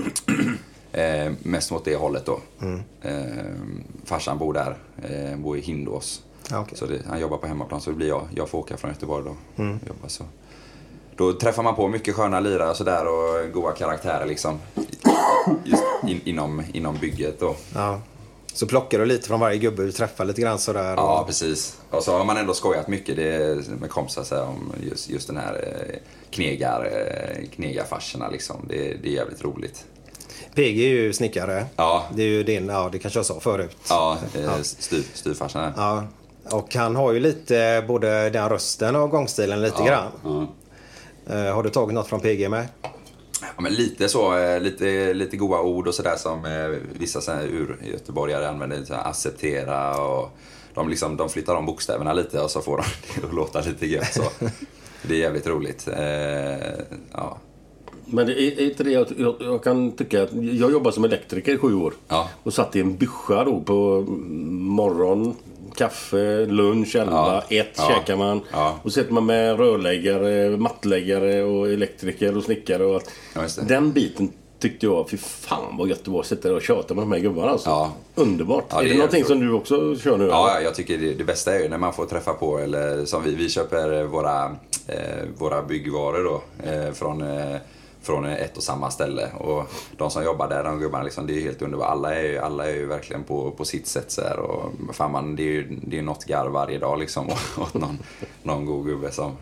Eh, 0.93 1.33
mest 1.43 1.71
mot 1.71 1.85
det 1.85 1.97
hållet 1.97 2.27
då. 2.27 2.41
Mm. 2.61 2.83
Eh, 3.03 3.45
farsan 4.05 4.39
bor 4.39 4.53
där, 4.53 4.77
eh, 5.03 5.39
bor 5.39 5.57
i 5.57 5.61
Hindås. 5.61 6.23
Ja, 6.51 6.61
okej. 6.61 6.79
Så 6.79 6.87
det, 6.87 7.03
han 7.09 7.21
jobbar 7.21 7.37
på 7.37 7.47
hemmaplan 7.47 7.81
så 7.81 7.91
det 7.91 7.97
blir 7.97 8.09
jag. 8.09 8.23
Jag 8.35 8.49
får 8.49 8.59
åka 8.59 8.77
från 8.77 8.91
Göteborg 8.91 9.25
då. 9.25 9.63
Mm. 9.63 9.79
Jobba, 9.87 10.09
så. 10.09 10.25
Då 11.17 11.33
träffar 11.33 11.63
man 11.63 11.75
på 11.75 11.89
mycket 11.89 12.15
sköna 12.15 12.41
lirare 12.41 12.71
och 12.71 12.77
sådär 12.77 13.05
och 13.07 13.53
goa 13.53 13.73
karaktärer 13.73 14.27
liksom. 14.27 14.59
Just 15.65 15.85
in, 16.07 16.21
inom, 16.25 16.63
inom 16.73 16.97
bygget 17.01 17.41
då. 17.41 17.57
Ja. 17.75 18.01
Så 18.59 18.67
plockar 18.67 18.99
du 18.99 19.05
lite 19.05 19.29
från 19.29 19.41
varje 19.41 19.59
gubbe 19.59 19.83
du 19.83 19.93
träffar 19.93 20.25
lite 20.25 20.41
grann 20.41 20.59
sådär? 20.59 20.95
Ja, 20.97 21.25
precis. 21.27 21.77
Och 21.91 22.03
så 22.03 22.19
har 22.19 22.25
man 22.25 22.37
ändå 22.37 22.55
skojat 22.55 22.89
mycket 22.89 23.17
det, 23.17 23.69
med 23.81 23.91
kompisar 23.91 24.25
så 24.25 24.35
här, 24.35 24.43
om 24.43 24.73
just, 24.91 25.11
just 25.11 25.27
den 25.27 25.37
här 25.37 25.55
eh, 25.55 25.97
knegar, 26.31 26.91
eh, 26.93 27.49
knegarfarserna 27.49 28.29
liksom. 28.29 28.57
Det, 28.69 28.77
det 29.03 29.09
är 29.09 29.13
jävligt 29.13 29.45
roligt. 29.45 29.85
PG 30.55 30.85
är 30.85 30.89
ju 30.89 31.13
snickare. 31.13 31.67
Ja. 31.77 32.05
Det 32.15 32.23
är 32.23 32.27
ju 32.27 32.43
din, 32.43 32.69
ja 32.69 32.89
det 32.93 32.99
kanske 32.99 33.19
jag 33.19 33.27
sa 33.27 33.41
förut. 33.41 33.77
Ja, 33.89 34.19
eh, 34.35 34.61
styr, 34.63 35.03
styrfarsan. 35.15 35.73
Ja. 35.77 36.05
Och 36.51 36.75
han 36.75 36.97
har 36.97 37.13
ju 37.13 37.21
lite 37.21 37.85
både 37.89 38.31
den 38.31 38.49
rösten 38.49 38.97
och 38.97 39.11
gångstilen 39.11 39.63
lite 39.63 39.77
Ja, 39.79 39.87
grann. 40.23 40.49
Eh, 41.31 41.55
har 41.55 41.63
du 41.63 41.71
tagit 41.71 41.95
något 41.95 42.09
från 42.09 42.21
PG 42.21 42.49
med? 42.49 42.67
Ja, 43.41 43.63
men 43.63 43.75
lite 43.75 44.09
så, 44.09 44.39
eh, 44.39 44.61
lite, 44.61 45.15
lite 45.15 45.37
goda 45.37 45.61
ord 45.61 45.89
och 45.89 45.95
sådär 45.95 46.17
som 46.17 46.45
eh, 46.45 46.79
vissa 46.99 47.21
så 47.21 47.33
här 47.33 47.45
ur-göteborgare 47.45 48.49
använder. 48.49 48.85
Så 48.85 48.95
här, 48.95 49.11
acceptera 49.11 50.03
och 50.03 50.31
de, 50.75 50.89
liksom, 50.89 51.17
de 51.17 51.29
flyttar 51.29 51.55
om 51.55 51.67
bokstäverna 51.67 52.13
lite 52.13 52.41
och 52.41 52.51
så 52.51 52.61
får 52.61 52.77
de 52.77 52.85
det 53.21 53.27
att 53.27 53.35
låta 53.35 53.61
lite 53.61 53.87
gött 53.87 54.15
så. 54.15 54.23
Det 55.03 55.15
är 55.15 55.19
jävligt 55.19 55.47
roligt. 55.47 55.89
Eh, 55.89 56.85
ja. 57.13 57.39
Men 58.05 58.27
det 58.27 58.43
är 58.43 58.61
inte 58.61 58.85
det 58.85 58.91
jag, 58.91 59.07
jag, 59.17 59.37
jag 59.41 59.65
kan 59.65 59.93
tycka 59.93 60.23
att 60.23 60.33
jag 60.33 60.73
jobbade 60.73 60.95
som 60.95 61.05
elektriker 61.05 61.55
i 61.55 61.59
sju 61.59 61.75
år. 61.75 61.95
Ja. 62.09 62.29
Och 62.43 62.55
satt 62.55 62.77
i 62.77 62.81
en 62.81 62.97
byscha 62.97 63.45
då 63.45 63.61
på 63.61 64.05
morgon, 64.49 65.37
kaffe, 65.79 66.47
lunch, 66.47 66.97
elva, 66.97 67.43
Ja. 67.49 67.57
ett 67.57 67.75
Ja. 67.77 67.89
käkar 67.89 68.17
man. 68.17 68.41
Ja. 68.53 68.79
Och 68.83 68.93
sitter 68.93 69.13
man 69.13 69.27
med 69.27 69.59
rörläggare, 69.59 70.57
mattläggare 70.57 71.43
och 71.43 71.69
elektriker 71.69 72.37
och 72.37 72.43
snickare 72.45 72.85
och 72.85 72.95
allt. 72.95 73.11
Ja, 73.35 73.41
det. 73.41 73.69
Den 73.69 73.93
biten 73.93 74.33
tyckte 74.61 74.87
jag, 74.87 75.11
fy 75.11 75.17
fan 75.17 75.77
vad 75.79 75.89
gött 75.89 76.05
det 76.05 76.11
var 76.11 76.21
att 76.21 76.27
sitta 76.27 76.49
där 76.49 76.55
och 76.57 76.63
tjata 76.63 76.95
med 76.95 77.03
de 77.03 77.13
här 77.13 77.19
gubbarna 77.19 77.51
alltså. 77.51 77.69
Ja. 77.71 77.93
Underbart. 78.15 78.65
Ja, 78.71 78.79
är 78.79 78.83
det 78.83 78.89
det, 78.89 78.95
är 78.95 78.97
någonting 78.97 79.19
jävligt 79.21 79.39
som 79.39 79.47
du 79.49 79.53
också 79.53 79.97
kör 79.97 80.17
nu? 80.19 80.27
Ja, 80.27 80.51
eller? 80.51 80.61
ja, 80.61 80.65
jag 80.65 80.75
tycker 80.75 80.99
det, 80.99 81.15
det 81.15 81.25
bästa 81.25 81.55
är 81.55 81.61
ju 81.63 81.69
när 81.69 81.79
man 81.79 81.93
får 81.93 82.07
träffa 82.07 82.33
på, 82.33 82.59
eller 82.59 83.05
som 83.05 83.23
vi, 83.25 83.35
vi 83.35 83.49
köper 83.49 84.05
våra, 84.05 84.45
eh, 84.87 85.25
våra 85.39 85.63
byggvaror 85.63 86.25
då, 86.25 86.69
eh, 86.71 86.93
från, 86.93 87.23
eh, 87.23 87.57
från 88.03 88.25
ett 88.25 88.57
och 88.57 88.63
samma 88.63 88.91
ställe. 88.91 89.29
Och 89.39 89.65
de 89.97 90.11
som 90.11 90.25
jobbar 90.25 90.49
där, 90.49 90.65
de 90.65 90.79
gubbarna, 90.81 91.05
liksom, 91.05 91.27
det 91.27 91.33
är 91.33 91.41
helt 91.41 91.63
underbart. 91.63 91.89
Alla 91.91 92.15
är 92.15 92.23
ju, 92.29 92.39
alla 92.39 92.67
är 92.69 92.75
ju 92.75 92.87
verkligen 92.87 93.25
på, 93.25 93.51
på 93.51 93.65
sitt 93.65 93.87
sätt 93.87 94.11
så 94.11 94.23
här. 94.23 94.39
Och 94.39 94.73
fan 94.93 95.13
man, 95.13 95.37
det 95.37 95.43
är 95.43 95.47
ju 95.53 95.79
det 95.87 95.99
är 95.99 96.03
något 96.03 96.25
garv 96.25 96.53
varje 96.53 96.79
dag 96.79 96.99
liksom. 96.99 97.29
åt 97.59 97.75
någon, 97.75 97.99
någon 98.43 98.67
god 98.67 98.87
gubbe 98.87 99.11
som, 99.13 99.33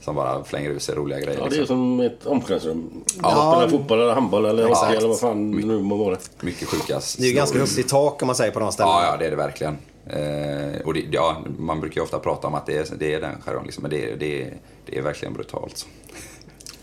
som 0.00 0.14
bara 0.14 0.44
flänger 0.44 0.70
ut 0.70 0.82
sig 0.82 0.94
roliga 0.94 1.20
grejer. 1.20 1.38
Ja, 1.40 1.46
det 1.48 1.56
är 1.56 1.58
liksom. 1.58 1.66
som 1.76 2.00
ett 2.00 2.26
omklädningsrum. 2.26 2.90
Ja. 3.04 3.12
Ja. 3.22 3.54
Spela 3.56 3.70
fotboll 3.70 4.00
eller 4.00 4.14
handboll 4.14 4.44
eller 4.46 4.68
hockey 4.68 4.96
eller 4.96 5.08
vad 5.08 5.20
fan 5.20 5.50
nu 5.50 5.78
må 5.82 5.96
vara. 5.96 6.16
Mycket 6.40 6.68
sjukast. 6.68 7.18
Det 7.18 7.24
är 7.24 7.28
ju 7.28 7.34
ganska 7.34 7.58
högt 7.58 7.78
i 7.78 7.82
tak 7.82 8.22
om 8.22 8.26
man 8.26 8.36
säger 8.36 8.52
på 8.52 8.60
de 8.60 8.72
ställena. 8.72 8.94
Ja, 9.02 9.06
ja, 9.10 9.16
det 9.16 9.26
är 9.26 9.30
det 9.30 9.36
verkligen. 9.36 9.78
Eh, 10.06 10.80
och 10.86 10.94
det, 10.94 11.04
ja, 11.10 11.36
man 11.58 11.80
brukar 11.80 11.96
ju 11.96 12.02
ofta 12.02 12.18
prata 12.18 12.46
om 12.48 12.54
att 12.54 12.66
det 12.66 12.76
är, 12.76 12.86
det 12.98 13.14
är 13.14 13.20
den 13.20 13.42
jargongen, 13.42 13.66
liksom, 13.66 13.82
men 13.82 13.90
det, 13.90 14.14
det, 14.14 14.42
är- 14.42 14.54
det 14.86 14.98
är 14.98 15.02
verkligen 15.02 15.34
brutalt. 15.34 15.86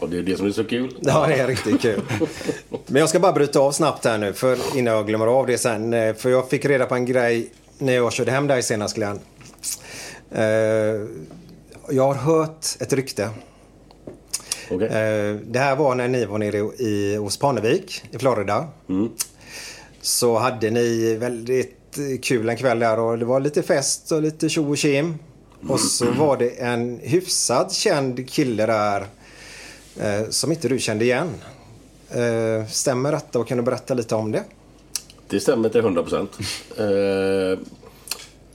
Och 0.04 0.10
det 0.10 0.18
är 0.18 0.22
det 0.24 0.38
som 0.38 0.46
är 0.48 0.52
så 0.52 0.64
kul. 0.64 0.96
Ja, 1.02 1.26
det 1.28 1.34
är 1.34 1.48
riktigt 1.48 1.82
kul. 1.82 2.02
Men 2.88 3.00
jag 3.00 3.10
ska 3.10 3.20
bara 3.20 3.32
bryta 3.34 3.60
av 3.60 3.72
snabbt 3.72 4.06
här 4.06 4.18
nu 4.18 4.34
för 4.34 4.78
innan 4.78 4.94
jag 4.94 5.08
glömmer 5.08 5.28
av 5.28 5.48
det 5.48 5.58
sen. 5.58 5.94
Eh, 5.94 6.16
För 6.16 6.30
jag 6.30 6.50
fick 6.50 6.66
reda 6.66 6.86
på 6.86 6.96
en 6.96 7.06
grej 7.06 7.50
när 7.78 7.94
jag 7.94 8.14
körde 8.14 8.32
hem 8.32 8.48
dig 8.48 8.64
senast 8.64 8.96
Glenn. 8.96 9.20
Eh, 10.32 10.42
Jag 11.90 12.04
har 12.08 12.14
hört 12.16 12.66
ett 12.80 12.94
rykte. 12.94 13.30
Okej. 14.72 14.88
Eh, 14.88 15.36
Det 15.46 15.60
här 15.60 15.76
var 15.76 15.96
när 15.96 16.08
ni 16.08 16.26
var 16.26 16.38
nere 16.38 16.58
i, 16.58 17.16
hos 17.16 17.38
Parnevik 17.38 18.04
i 18.12 18.18
Florida. 18.18 18.68
Så 20.02 20.38
hade 20.38 20.70
ni 20.70 21.16
väldigt 21.16 21.80
kul 22.22 22.50
en 22.50 22.58
kväll 22.58 22.80
där 22.80 23.00
och 23.00 23.18
det 23.20 23.26
var 23.26 23.40
lite 23.40 23.64
fest 23.64 24.12
och 24.12 24.22
lite 24.22 24.50
tjo 24.50 24.70
och 24.70 24.78
tjim. 24.78 25.16
Och 25.70 25.80
så 25.80 26.12
var 26.12 26.38
det 26.38 26.50
en 26.50 27.00
hyfsat 27.04 27.74
känd 27.74 28.30
kille 28.30 28.66
där 28.66 29.06
eh, 30.00 30.30
som 30.30 30.52
inte 30.52 30.68
du 30.68 30.80
kände 30.80 31.06
igen. 31.06 31.30
Eh, 32.10 32.68
stämmer 32.68 33.12
detta 33.12 33.40
och 33.40 33.48
kan 33.48 33.58
du 33.58 33.64
berätta 33.64 33.94
lite 33.94 34.16
om 34.16 34.32
det? 34.32 34.44
Det 35.28 35.40
stämmer 35.40 35.70
till 35.70 35.82
100 35.82 36.04
procent. 36.04 36.38
Eh, 36.78 37.60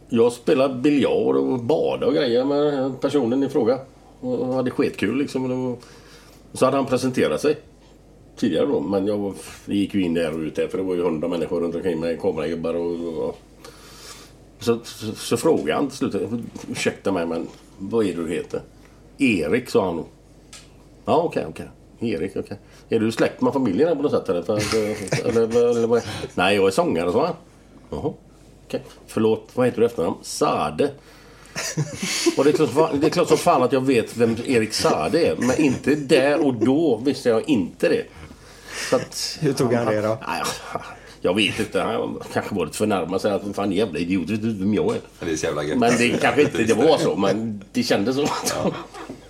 jag 0.08 0.32
spelade 0.32 0.74
biljard 0.74 1.36
och 1.36 1.58
badade 1.58 2.06
och 2.06 2.14
grejer 2.14 2.44
med 2.44 3.00
personen 3.00 3.42
i 3.42 3.48
fråga. 3.48 3.78
Och 4.20 4.54
hade 4.54 4.70
skitkul 4.70 5.18
liksom. 5.18 5.68
Och 5.72 5.82
så 6.52 6.64
hade 6.64 6.76
han 6.76 6.86
presenterat 6.86 7.40
sig 7.40 7.56
tidigare 8.36 8.66
då. 8.66 8.80
Men 8.80 9.06
jag 9.06 9.34
gick 9.64 9.94
ju 9.94 10.02
in 10.02 10.14
där 10.14 10.34
och 10.34 10.38
ut 10.38 10.56
där 10.56 10.68
för 10.68 10.78
det 10.78 10.84
var 10.84 10.94
ju 10.94 11.02
hundra 11.02 11.28
människor 11.28 11.60
runt 11.60 11.74
omkring 11.74 12.00
mig. 12.00 12.18
Kameragubbar 12.20 12.74
och... 12.74 13.28
och 13.28 13.38
så, 14.60 14.78
så, 14.84 15.12
så 15.12 15.36
frågade 15.36 15.74
han 15.74 15.88
till 15.88 15.96
slut. 15.96 16.14
Ursäkta 16.70 17.12
mig 17.12 17.26
men 17.26 17.48
vad 17.78 18.06
är 18.06 18.14
det 18.14 18.22
du 18.22 18.28
heter? 18.28 18.60
Erik 19.18 19.70
sa 19.70 19.84
han. 19.84 20.04
Ja 21.08 21.16
okej 21.16 21.46
okej. 21.48 21.68
Erik 22.00 22.36
okej. 22.36 22.58
Är 22.88 23.00
du 23.00 23.12
släkt 23.12 23.40
med 23.40 23.52
familjen 23.52 23.96
på 23.96 24.02
något 24.02 24.12
sätt 24.12 24.28
eller? 24.28 24.50
Eh, 24.50 25.28
eller, 25.28 25.42
eller, 25.42 25.84
eller 25.84 26.02
Nej 26.34 26.56
jag 26.56 26.66
är 26.66 26.70
sångare 26.70 27.12
sa 27.12 27.26
han. 27.26 27.34
Jaha. 27.90 28.12
Okej. 28.66 28.82
Förlåt, 29.06 29.48
vad 29.54 29.66
heter 29.66 29.80
du 29.80 29.86
efternamn? 29.86 30.16
Sade. 30.22 30.90
Och 32.36 32.44
det 32.44 32.50
är, 32.50 32.66
klart, 32.66 32.90
det 33.00 33.06
är 33.06 33.10
klart 33.10 33.28
som 33.28 33.38
fan 33.38 33.62
att 33.62 33.72
jag 33.72 33.80
vet 33.80 34.16
vem 34.16 34.36
Erik 34.46 34.72
Sade 34.72 35.26
är. 35.26 35.36
Men 35.36 35.60
inte 35.60 35.94
där 35.94 36.46
och 36.46 36.54
då 36.54 36.96
visste 37.04 37.28
jag 37.28 37.48
inte 37.48 37.88
det. 37.88 38.04
Så 38.90 38.96
att, 38.96 39.38
Hur 39.40 39.52
tog 39.52 39.74
han 39.74 39.86
det 39.86 40.00
då? 40.00 40.18
Nej, 40.28 40.42
jag 41.20 41.34
vet 41.34 41.58
inte. 41.58 41.80
Han 41.80 42.20
kanske 42.32 42.54
var 42.54 42.64
lite 42.64 42.78
för 42.78 42.86
närmare 42.86 43.20
sig 43.20 43.32
att 43.32 43.42
fan 43.54 43.72
jävla 43.72 43.98
idiot, 43.98 44.30
vet 44.30 44.42
du 44.42 44.52
vem 44.52 44.74
jag 44.74 44.94
är? 44.94 45.00
Det 45.20 45.32
är 45.32 45.36
så 45.36 45.46
jävla 45.46 45.62
gött. 45.62 45.78
Men 45.78 45.96
det 45.98 46.20
kanske 46.20 46.42
inte 46.42 46.62
det 46.64 46.74
var 46.74 46.98
så, 46.98 47.16
men 47.16 47.64
det 47.72 47.82
kändes 47.82 48.16
så. 48.16 48.26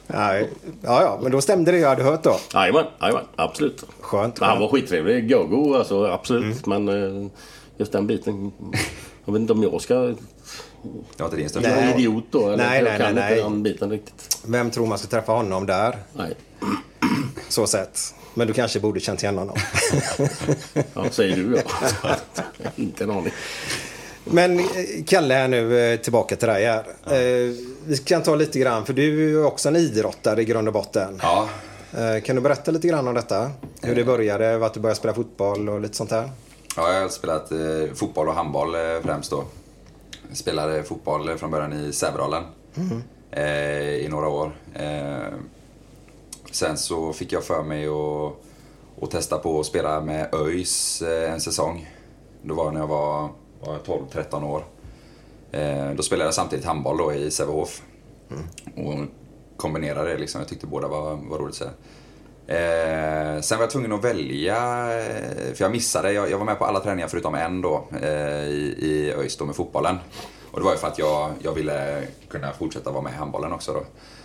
Nej. 0.08 0.50
Ja, 0.82 1.02
ja, 1.02 1.18
men 1.22 1.32
då 1.32 1.40
stämde 1.40 1.72
det 1.72 1.78
jag 1.78 1.88
hade 1.88 2.02
hört 2.02 2.22
då. 2.22 2.38
Jajamän, 2.54 2.84
jajamän, 3.00 3.24
absolut. 3.36 3.84
Skönt. 4.00 4.40
Men 4.40 4.48
han 4.48 4.60
var 4.60 4.68
skittrevlig, 4.68 5.30
Gogo 5.30 5.74
alltså, 5.74 6.06
absolut. 6.06 6.66
Men 6.66 6.88
eh, 6.88 7.30
just 7.76 7.92
den 7.92 8.06
biten, 8.06 8.52
jag 9.24 9.32
vet 9.32 9.40
inte 9.40 9.52
om 9.52 9.62
jag 9.62 9.80
ska 9.80 9.94
Det 9.94 10.14
var 11.18 11.26
inte 11.26 11.36
din 11.36 11.48
största 11.48 11.70
Nej. 11.70 11.94
idiot 11.94 12.24
då. 12.30 12.46
Eller 12.46 12.56
Nej, 12.56 12.76
jag 12.76 12.84
nej, 12.84 12.98
kan 12.98 13.14
nej, 13.14 13.22
inte 13.24 13.34
nej. 13.34 13.42
den 13.42 13.62
biten 13.62 13.90
riktigt. 13.90 14.38
Vem 14.46 14.70
tror 14.70 14.86
man 14.86 14.98
ska 14.98 15.08
träffa 15.08 15.32
honom 15.32 15.66
där? 15.66 15.96
Nej. 16.12 16.34
Så 17.48 17.66
sett. 17.66 18.14
Men 18.34 18.46
du 18.46 18.52
kanske 18.52 18.80
borde 18.80 19.00
känt 19.00 19.22
igen 19.22 19.38
honom. 19.38 19.56
Ja, 20.94 21.10
säger 21.10 21.36
du 21.36 21.62
ja. 22.02 22.16
inte 22.76 23.04
en 23.04 23.10
aning. 23.10 23.32
Men 24.30 24.58
eh, 24.58 24.64
Kalle 25.06 25.34
här 25.34 25.48
nu, 25.48 25.92
eh, 25.92 26.00
tillbaka 26.00 26.36
till 26.36 26.48
dig 26.48 26.64
här. 26.64 26.84
Eh, 27.06 27.54
Vi 27.86 27.96
kan 28.04 28.22
ta 28.22 28.34
lite 28.34 28.58
grann, 28.58 28.86
för 28.86 28.92
du 28.92 29.02
är 29.24 29.28
ju 29.28 29.44
också 29.44 29.68
en 29.68 29.76
idrottare 29.76 30.42
i 30.42 30.44
grund 30.44 30.68
och 30.68 30.74
botten. 30.74 31.20
Ja, 31.22 31.48
Kan 32.24 32.36
du 32.36 32.42
berätta 32.42 32.70
lite 32.70 32.88
grann 32.88 33.08
om 33.08 33.14
detta? 33.14 33.50
Hur 33.82 33.94
det 33.94 34.04
började, 34.04 34.58
vart 34.58 34.74
du 34.74 34.80
började 34.80 34.98
spela 34.98 35.14
fotboll 35.14 35.68
och 35.68 35.80
lite 35.80 35.96
sånt 35.96 36.10
där? 36.10 36.30
Ja, 36.76 36.92
jag 36.92 37.02
har 37.02 37.08
spelat 37.08 37.52
fotboll 37.94 38.28
och 38.28 38.34
handboll 38.34 38.72
främst 39.02 39.30
då. 39.30 39.44
Jag 40.28 40.36
spelade 40.36 40.82
fotboll 40.82 41.38
från 41.38 41.50
början 41.50 41.72
i 41.72 41.92
Sävedalen 41.92 42.42
eh, 43.30 43.94
i 43.94 44.08
några 44.10 44.28
år. 44.28 44.52
Sen 46.52 46.76
så 46.78 47.12
fick 47.12 47.32
jag 47.32 47.44
för 47.44 47.62
mig 47.62 47.86
att, 47.86 48.32
och 49.02 49.10
testa 49.10 49.38
på 49.38 49.60
att 49.60 49.66
spela 49.66 50.00
med 50.00 50.34
ÖIS 50.34 51.02
en 51.28 51.40
säsong. 51.40 51.90
Då 52.42 52.54
var 52.54 52.70
när 52.72 52.80
jag 52.80 52.86
var, 52.86 53.28
var 53.60 53.78
12-13 53.78 54.44
år. 54.44 54.64
Eh, 55.52 55.90
då 55.96 56.02
spelade 56.02 56.26
jag 56.26 56.34
samtidigt 56.34 56.64
handboll 56.64 56.98
då 56.98 57.12
i 57.12 57.30
Sävehof. 57.30 57.82
Och 58.76 58.98
kombinera 59.56 60.02
det 60.02 60.18
liksom. 60.18 60.40
Jag 60.40 60.48
tyckte 60.48 60.66
båda 60.66 60.88
var, 60.88 61.16
var 61.16 61.38
roligt. 61.38 61.54
Så. 61.54 61.64
Eh, 62.48 63.40
sen 63.40 63.58
var 63.58 63.62
jag 63.62 63.70
tvungen 63.70 63.92
att 63.92 64.04
välja, 64.04 64.56
eh, 64.98 65.54
för 65.54 65.64
jag 65.64 65.70
missade. 65.70 66.12
Jag, 66.12 66.30
jag 66.30 66.38
var 66.38 66.44
med 66.44 66.58
på 66.58 66.64
alla 66.64 66.80
träningar 66.80 67.08
förutom 67.08 67.34
en 67.34 67.62
då 67.62 67.84
eh, 68.02 68.44
i, 68.44 68.76
i 68.78 69.12
ÖIS 69.12 69.40
med 69.40 69.56
fotbollen. 69.56 69.96
Och 70.50 70.58
det 70.58 70.64
var 70.64 70.72
ju 70.72 70.78
för 70.78 70.88
att 70.88 70.98
jag, 70.98 71.30
jag 71.42 71.52
ville 71.52 72.02
kunna 72.28 72.52
fortsätta 72.52 72.90
vara 72.90 73.02
med 73.02 73.12
i 73.12 73.16
handbollen 73.16 73.52
också 73.52 73.72
då. 73.72 73.80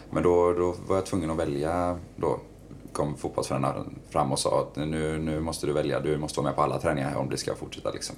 Men 0.10 0.24
då, 0.24 0.54
då 0.54 0.76
var 0.88 0.96
jag 0.96 1.06
tvungen 1.06 1.30
att 1.30 1.38
välja. 1.38 2.00
Då 2.16 2.40
kom 2.94 3.18
fotbollstränaren 3.18 4.00
fram 4.10 4.32
och 4.32 4.40
sa 4.40 4.60
att 4.60 4.76
nu, 4.76 5.18
nu 5.18 5.40
måste 5.40 5.68
du 5.68 5.74
välja. 5.74 6.00
Du 6.00 6.18
måste 6.18 6.40
vara 6.40 6.50
med 6.50 6.56
på 6.56 6.62
alla 6.62 6.80
träningar 6.80 7.16
om 7.16 7.30
det 7.30 7.38
ska 7.38 7.56
fortsätta 7.56 7.92
liksom. 7.92 8.16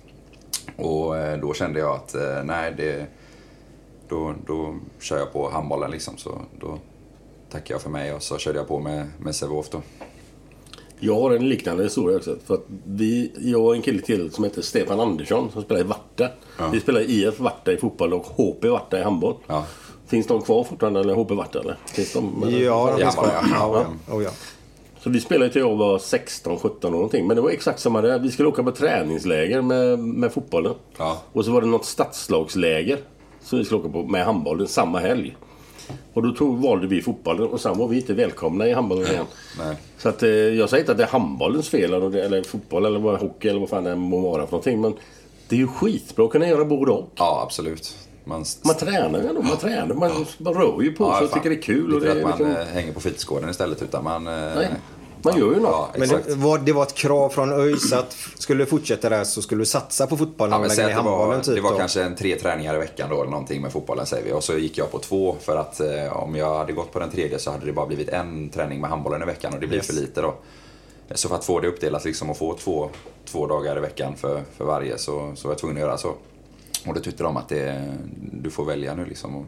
Och 0.78 1.18
eh, 1.18 1.40
då 1.40 1.54
kände 1.54 1.80
jag 1.80 1.96
att 1.96 2.16
eh, 2.16 2.44
nej, 2.44 2.74
det, 2.78 3.06
då, 4.10 4.34
då 4.48 4.76
kör 5.00 5.18
jag 5.18 5.34
på 5.34 5.50
handbollen 5.50 5.92
liksom. 5.92 6.18
Så 6.18 6.42
då 6.60 6.80
tackade 7.50 7.74
jag 7.74 7.82
för 7.82 7.90
mig 7.90 8.14
och 8.14 8.24
så 8.24 8.38
körde 8.38 8.58
jag 8.58 8.68
på 8.68 8.80
med, 8.80 9.08
med 9.20 9.36
Sävehof 9.36 9.70
då. 9.70 9.82
Jag 11.00 11.16
har 11.16 11.32
en 11.32 11.50
liknande 11.50 11.84
historia 11.84 12.18
också. 12.18 12.36
För 12.46 12.54
att 12.54 12.66
vi, 12.86 13.32
jag 13.38 13.62
och 13.62 13.76
en 13.76 13.82
kille 13.82 14.02
till 14.02 14.32
som 14.32 14.44
heter 14.44 14.62
Stefan 14.62 15.00
Andersson 15.00 15.52
som 15.52 15.62
spelar 15.64 15.82
i 15.82 15.84
Varta. 15.84 16.30
Ja. 16.60 16.68
Vi 16.68 16.80
spelar 16.80 17.02
IF 17.02 17.40
Varta 17.40 17.72
i 17.72 17.78
fotboll 17.78 18.14
och 18.14 18.26
HP 18.26 18.66
Varta 18.66 19.00
i 19.00 19.04
handboll. 19.04 19.36
Ja. 19.48 19.66
Finns 20.08 20.28
de 20.28 20.42
kvar 20.42 20.64
fortfarande 20.64 21.00
eller 21.00 21.14
HP 21.14 21.32
Varta 21.32 21.60
eller? 21.60 21.78
Finns 21.86 22.14
de? 22.14 22.46
Ja, 22.50 22.92
de 22.92 23.02
finns 23.02 23.16
kvar. 23.16 23.30
ja. 23.34 23.86
Ja, 24.08 24.16
oh, 24.16 24.24
ja. 24.24 24.30
Så 25.06 25.12
vi 25.12 25.20
spelade 25.22 25.52
till 25.52 25.62
jag 25.62 25.76
var 25.76 26.00
16, 26.00 26.60
17 26.60 26.90
år 26.90 26.96
någonting. 26.98 27.28
Men 27.28 27.36
det 27.36 27.42
var 27.42 27.50
exakt 27.50 27.80
samma 27.80 28.02
där. 28.02 28.20
Vi 28.20 28.32
skulle 28.32 28.50
åka 28.50 28.64
på 28.64 28.72
träningsläger 28.72 29.62
med, 29.62 30.00
med 30.00 30.34
fotbollen. 30.34 30.74
Ja. 30.98 31.22
Och 31.34 31.46
så 31.46 31.52
var 31.52 31.62
det 31.62 31.68
något 31.68 31.86
stadslagsläger. 31.86 33.00
Som 33.44 33.60
vi 33.60 33.66
skulle 33.66 33.80
åka 33.82 33.90
på 33.90 34.04
med 34.04 34.26
handbollen 34.26 34.68
samma 34.68 35.00
helg. 35.00 35.38
Och 36.14 36.24
då 36.24 36.32
tog, 36.32 36.62
valde 36.62 36.88
vi 36.88 37.02
fotbollen 37.02 37.48
och 37.48 37.60
sen 37.62 37.78
var 37.78 37.88
vi 37.88 37.96
inte 37.96 38.14
välkomna 38.14 38.68
i 38.68 38.74
handbollen 38.74 39.08
igen. 39.12 39.26
Nej. 39.60 39.76
Så 39.98 40.10
att, 40.10 40.24
eh, 40.24 40.30
jag 40.30 40.70
säger 40.70 40.82
inte 40.84 40.92
att 40.92 40.98
det 40.98 41.04
är 41.04 41.08
handbollens 41.08 41.70
fel 41.70 41.94
eller, 41.94 42.10
det- 42.10 42.24
eller 42.26 42.44
fotboll 42.44 42.86
eller 42.86 43.00
vad- 43.00 43.20
hockey 43.20 43.48
eller 43.50 43.60
vad 43.60 43.70
fan 43.70 43.84
det 43.84 43.96
må 43.96 44.20
vara 44.20 44.46
för 44.46 44.52
någonting. 44.52 44.82
Men 44.82 44.94
det 45.50 45.56
är 45.56 45.60
ju 45.60 45.68
skitbra 45.68 46.26
att 46.26 46.32
kunna 46.32 46.48
göra 46.48 46.66
både 46.66 46.92
och. 46.92 47.12
Ja, 47.16 47.42
absolut. 47.46 47.96
Man, 48.28 48.46
Man 48.66 48.76
tränar 48.76 49.22
ju 49.22 49.28
ändå. 49.28 49.42
Man 49.42 49.58
tränar. 49.58 49.96
Man, 49.96 50.12
man 50.38 50.54
rör 50.54 50.82
ju 50.82 50.92
på 50.94 51.04
Ja, 51.04 51.16
sig 51.18 51.24
och 51.26 51.30
fan. 51.32 51.40
tycker 51.40 51.50
det 51.50 51.56
är 51.56 51.62
kul. 51.62 51.88
Och 51.88 51.94
Inte 51.94 52.06
det, 52.06 52.12
är 52.12 52.16
att 52.26 52.40
man 52.40 52.48
liksom, 52.50 52.62
eh, 52.62 52.68
hänger 52.74 52.94
på 52.94 53.00
fritidsgården 53.00 53.50
istället 53.50 53.82
utan 53.82 54.04
man... 54.04 54.28
eh, 54.28 54.34
Nej, 54.34 54.68
man 55.26 55.40
gör 55.40 55.54
ju 55.54 55.60
något. 55.60 55.72
Ja, 55.72 55.90
Men 55.98 56.10
det 56.10 56.36
var, 56.36 56.58
det 56.58 56.74
var 56.74 56.84
ett 56.84 56.94
krav 56.96 57.30
från 57.30 57.54
ÖIS 57.54 57.94
att 57.94 58.18
skulle 58.38 58.64
du 58.64 58.70
fortsätta 58.70 59.10
där 59.10 59.24
så 59.24 59.42
skulle 59.42 59.62
du 59.62 59.66
satsa 59.66 60.08
på 60.08 60.18
fotbollen 60.18 60.52
Ja, 60.54 60.60
och 60.60 60.68
lägga 60.76 60.88
ner 60.88 60.94
handbollen 60.94 61.28
var, 61.28 61.40
typ. 61.42 61.56
det 61.56 61.62
var 61.62 61.72
då. 61.72 61.78
kanske 61.78 62.04
en 62.04 62.16
tre 62.16 62.36
träningar 62.36 62.76
i 62.76 62.78
veckan 62.78 63.10
då 63.10 63.22
eller 63.22 63.32
någonting 63.32 63.62
med 63.62 63.72
fotbollen 63.72 64.06
säger 64.06 64.26
vi. 64.26 64.32
Och 64.32 64.44
så 64.44 64.54
gick 64.58 64.78
jag 64.78 64.92
på 64.92 65.00
två 65.00 65.36
för 65.42 65.56
att 65.58 65.80
eh, 65.80 66.18
om 66.18 66.36
jag 66.36 66.58
hade 66.58 66.74
gått 66.74 66.92
på 66.94 67.00
den 67.00 67.12
tredje 67.12 67.40
så 67.40 67.52
hade 67.52 67.66
det 67.66 67.74
bara 67.74 67.86
blivit 67.88 68.10
en 68.10 68.50
träning 68.50 68.82
med 68.82 68.90
handbollen 68.90 69.22
i 69.22 69.26
veckan 69.26 69.54
och 69.54 69.60
det 69.60 69.68
blir 69.68 69.78
Yes. 69.78 69.88
för 69.88 69.94
lite 69.94 70.22
då. 70.22 70.34
Så 71.16 71.30
för 71.30 71.36
att 71.36 71.46
få 71.46 71.60
det 71.60 71.68
uppdelat 71.68 72.06
liksom 72.06 72.30
och 72.30 72.38
få 72.38 72.54
två, 72.58 72.90
två 73.26 73.48
dagar 73.48 73.78
i 73.78 73.80
veckan 73.82 74.16
för, 74.16 74.42
för 74.58 74.66
varje 74.66 74.98
så, 74.98 75.32
så 75.36 75.48
var 75.48 75.54
jag 75.54 75.60
tvungen 75.60 75.78
att 75.78 75.82
göra 75.82 75.98
så. 75.98 76.14
Och 76.88 76.94
då 76.94 77.00
tyckte 77.00 77.24
de 77.24 77.38
att 77.38 77.50
det, 77.50 77.94
du 78.32 78.50
får 78.52 78.66
välja 78.66 78.96
nu 78.96 79.06
liksom 79.06 79.36
och 79.36 79.46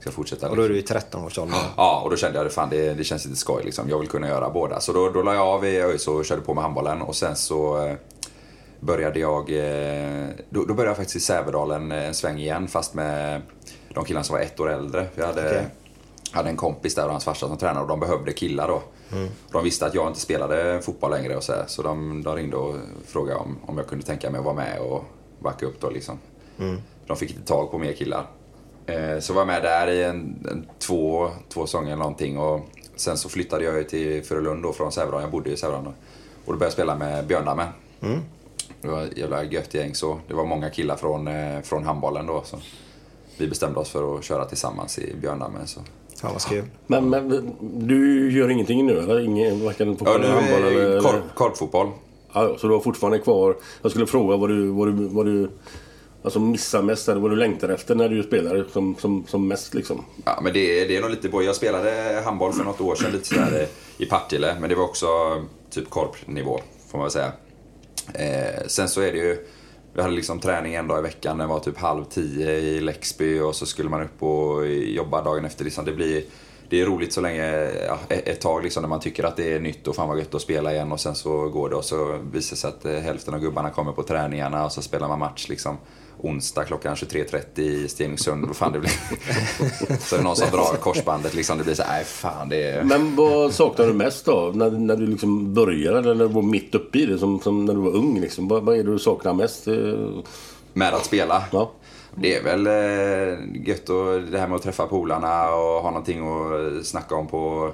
ska 0.00 0.10
fortsätta. 0.10 0.50
Och 0.50 0.56
då 0.56 0.62
är 0.62 0.68
liksom. 0.68 0.96
du 0.96 0.98
i 0.98 1.00
13-årsåldern. 1.00 1.56
Ja, 1.76 2.00
och 2.04 2.10
då 2.10 2.16
kände 2.16 2.38
jag 2.38 2.46
att 2.46 2.52
fan, 2.52 2.70
det, 2.70 2.94
det 2.94 3.04
känns 3.04 3.24
lite 3.24 3.36
skoj 3.36 3.64
liksom. 3.64 3.88
Jag 3.88 3.98
vill 3.98 4.08
kunna 4.08 4.28
göra 4.28 4.50
båda. 4.50 4.80
Så 4.80 4.92
då, 4.92 5.08
då 5.08 5.22
la 5.22 5.34
jag 5.34 5.46
av 5.46 5.64
i 5.64 5.80
ÖIS 5.80 6.08
och 6.08 6.24
körde 6.24 6.42
på 6.42 6.54
med 6.54 6.62
handbollen. 6.62 7.02
Och 7.02 7.16
sen 7.16 7.36
så 7.36 7.86
eh, 7.86 7.94
började 8.80 9.20
jag... 9.20 9.50
Eh, 9.50 10.28
då, 10.50 10.64
då 10.64 10.74
började 10.74 10.90
jag 10.90 10.96
faktiskt 10.96 11.16
i 11.16 11.20
Sävedalen 11.20 11.92
eh, 11.92 12.06
en 12.06 12.14
sväng 12.14 12.38
igen, 12.38 12.68
fast 12.68 12.94
med 12.94 13.42
de 13.94 14.04
killarna 14.04 14.24
som 14.24 14.34
var 14.34 14.42
ett 14.42 14.60
år 14.60 14.70
äldre. 14.70 15.06
Jag 15.14 15.26
hade, 15.26 15.46
Okej. 15.46 15.66
hade 16.32 16.48
en 16.48 16.56
kompis 16.56 16.94
där 16.94 17.04
och 17.04 17.10
hans 17.10 17.24
farsa 17.24 17.48
som 17.48 17.58
tränade 17.58 17.80
och 17.80 17.88
de 17.88 18.00
behövde 18.00 18.32
killar 18.32 18.68
då. 18.68 18.82
De 19.52 19.64
visste 19.64 19.86
att 19.86 19.94
jag 19.94 20.08
inte 20.08 20.20
spelade 20.20 20.82
fotboll 20.82 21.10
längre 21.10 21.36
och 21.36 21.42
så, 21.42 21.52
här, 21.52 21.64
så 21.66 21.82
de, 21.82 22.22
de 22.22 22.36
ringde 22.36 22.56
och 22.56 22.74
frågade 23.06 23.40
om, 23.40 23.58
om 23.66 23.78
jag 23.78 23.86
kunde 23.86 24.06
tänka 24.06 24.30
mig 24.30 24.38
att 24.38 24.44
vara 24.44 24.54
med 24.54 24.80
och 24.80 25.04
backa 25.38 25.66
upp 25.66 25.80
då 25.80 25.90
liksom. 25.90 26.18
De 27.06 27.16
fick 27.16 27.30
inte 27.30 27.46
tag 27.46 27.70
på 27.70 27.78
mer 27.78 27.92
killar. 27.92 28.26
Eh, 28.90 29.20
Så 29.20 29.32
var 29.32 29.40
jag 29.40 29.46
med 29.46 29.62
där 29.62 29.86
i 29.86 30.02
en, 30.04 30.46
en, 30.50 30.66
två, 30.78 31.30
två 31.48 31.66
säsonger 31.66 31.86
eller 31.86 31.96
någonting. 31.96 32.38
Och 32.38 32.60
sen 32.96 33.16
så 33.16 33.28
flyttade 33.28 33.64
jag 33.64 33.88
till 33.88 34.22
Furulund 34.24 34.62
då 34.62 34.72
från 34.72 34.92
Sävedalen. 34.92 35.22
Jag 35.22 35.30
bodde 35.30 35.50
i 35.50 35.56
Sävedalen 35.56 35.84
då. 35.84 35.90
Och 36.44 36.52
då 36.52 36.58
började 36.58 36.64
jag 36.64 36.72
spela 36.72 36.96
med 36.96 37.26
Björndammen. 37.26 37.68
Det 38.82 38.88
var 38.88 39.02
ett 39.02 39.18
jävla 39.18 39.44
gött 39.44 39.74
gäng 39.74 39.94
så. 39.94 40.20
Det 40.28 40.34
var 40.34 40.44
många 40.46 40.70
killar 40.70 40.96
från, 40.96 41.28
eh, 41.28 41.60
från 41.62 41.84
handbollen 41.84 42.26
då. 42.26 42.42
Så 42.44 42.56
vi 43.38 43.48
bestämde 43.48 43.80
oss 43.80 43.88
för 43.90 44.16
att 44.18 44.24
köra 44.24 44.44
tillsammans 44.44 44.98
i 44.98 45.14
Björndammen. 45.20 45.66
Så. 45.66 45.80
Kul. 46.48 46.64
Men, 46.86 47.10
men 47.10 47.52
du 47.60 48.32
gör 48.32 48.48
ingenting 48.50 48.86
nu 48.86 48.98
eller? 48.98 49.20
Ingen, 49.24 49.64
varken 49.64 49.96
fotboll 49.96 50.12
Ja, 50.12 50.18
nu 50.18 50.26
eller 50.26 50.40
handboll? 50.40 50.72
Eller, 50.72 51.00
korp, 51.00 51.34
korpfotboll. 51.34 51.88
Ja, 52.32 52.56
så 52.58 52.66
du 52.68 52.74
har 52.74 52.80
fortfarande 52.80 53.18
kvar... 53.18 53.56
Jag 53.82 53.90
skulle 53.90 54.06
fråga 54.06 54.36
vad 54.36 54.48
du, 54.50 54.66
vad 54.70 54.88
du, 54.88 55.08
vad 55.08 55.26
du 55.26 55.50
alltså 56.22 56.40
missar 56.40 56.82
mest 56.82 57.08
eller 57.08 57.20
vad 57.20 57.30
du 57.30 57.36
längtar 57.36 57.68
efter 57.68 57.94
när 57.94 58.08
du 58.08 58.22
spelar 58.22 58.64
som, 58.72 58.96
som, 58.96 59.24
som 59.26 59.48
mest 59.48 59.74
liksom. 59.74 60.04
Ja, 60.24 60.38
men 60.42 60.52
det, 60.52 60.84
det 60.84 60.96
är 60.96 61.00
nog 61.00 61.10
lite 61.10 61.28
både. 61.28 61.44
Jag 61.44 61.56
spelade 61.56 62.22
handboll 62.24 62.52
för 62.52 62.64
något 62.64 62.80
år 62.80 62.94
sedan 62.94 63.12
lite 63.12 63.26
sådär 63.26 63.60
eh, 63.60 63.68
i 64.04 64.06
Partille. 64.06 64.56
Men 64.60 64.68
det 64.68 64.74
var 64.74 64.84
också 64.84 65.06
eh, 65.06 65.42
typ 65.70 65.90
korpnivå, 65.90 66.60
får 66.88 66.98
man 66.98 67.04
väl 67.04 67.10
säga. 67.10 67.32
Eh, 68.14 68.66
sen 68.66 68.88
så 68.88 69.00
är 69.00 69.12
det 69.12 69.18
ju... 69.18 69.46
Vi 69.94 70.02
hade 70.02 70.14
liksom 70.14 70.40
träning 70.40 70.74
en 70.74 70.88
dag 70.88 70.98
i 70.98 71.02
veckan. 71.02 71.38
Den 71.38 71.48
var 71.48 71.60
typ 71.60 71.78
halv 71.78 72.04
tio 72.04 72.50
i 72.50 72.80
Lexby 72.80 73.40
och 73.40 73.54
så 73.54 73.66
skulle 73.66 73.88
man 73.88 74.02
upp 74.02 74.22
och 74.22 74.66
jobba 74.68 75.22
dagen 75.22 75.44
efter. 75.44 75.64
Liksom 75.64 75.84
det, 75.84 75.92
blir, 75.92 76.22
det 76.68 76.80
är 76.80 76.86
roligt 76.86 77.12
så 77.12 77.20
länge, 77.20 77.70
ja, 77.86 77.98
ett 78.08 78.40
tag 78.40 78.64
liksom 78.64 78.82
när 78.82 78.88
man 78.88 79.00
tycker 79.00 79.24
att 79.24 79.36
det 79.36 79.52
är 79.52 79.60
nytt 79.60 79.88
och 79.88 79.96
fan 79.96 80.08
vad 80.08 80.18
gött 80.18 80.34
att 80.34 80.42
spela 80.42 80.72
igen 80.72 80.92
och 80.92 81.00
sen 81.00 81.14
så 81.14 81.48
går 81.48 81.68
det 81.68 81.76
och 81.76 81.84
så 81.84 82.18
visar 82.32 82.56
det 82.56 82.60
sig 82.60 82.68
att 82.68 82.84
eh, 82.84 82.92
hälften 82.92 83.34
av 83.34 83.40
gubbarna 83.40 83.70
kommer 83.70 83.92
på 83.92 84.02
träningarna 84.02 84.64
och 84.64 84.72
så 84.72 84.82
spelar 84.82 85.08
man 85.08 85.18
match 85.18 85.48
liksom 85.48 85.78
onsdag 86.22 86.64
klockan 86.64 86.94
23.30 86.94 87.60
i 87.60 87.88
Stenungsund. 87.88 88.46
Vad 88.46 88.56
fan 88.56 88.72
det 88.72 88.80
blir. 88.80 88.90
så 90.00 90.14
är 90.14 90.18
det 90.18 90.24
någon 90.24 90.36
som 90.36 90.50
drar 90.50 90.76
korsbandet 90.76 91.34
liksom. 91.34 91.58
Det 91.58 91.64
blir 91.64 91.74
så 91.74 91.84
nej 91.88 92.04
fan 92.04 92.48
det 92.48 92.62
är... 92.62 92.84
Men 92.84 93.16
vad 93.16 93.54
saknar 93.54 93.86
du 93.86 93.92
mest 93.92 94.24
då? 94.24 94.52
När, 94.54 94.70
när 94.70 94.96
du 94.96 95.06
liksom 95.06 95.54
började 95.54 95.98
eller 95.98 96.14
när 96.14 96.28
du 96.28 96.34
var 96.34 96.42
mitt 96.42 96.74
uppe 96.74 96.98
i 96.98 97.06
det 97.06 97.18
som, 97.18 97.40
som 97.40 97.64
när 97.64 97.74
du 97.74 97.80
var 97.80 97.96
ung 97.96 98.20
liksom. 98.20 98.48
Vad, 98.48 98.62
vad 98.62 98.78
är 98.78 98.84
det 98.84 98.92
du 98.92 98.98
saknar 98.98 99.34
mest? 99.34 99.66
Med 100.72 100.94
att 100.94 101.04
spela. 101.04 101.42
Ja. 101.52 101.72
Det 102.14 102.36
är 102.36 102.42
väl 102.42 102.66
eh, 102.66 103.68
gött 103.68 103.88
och 103.88 104.22
det 104.22 104.38
här 104.38 104.48
med 104.48 104.56
att 104.56 104.62
träffa 104.62 104.86
polarna 104.86 105.54
och 105.54 105.82
ha 105.82 105.90
någonting 105.90 106.20
att 106.28 106.86
snacka 106.86 107.14
om 107.14 107.26
på, 107.26 107.72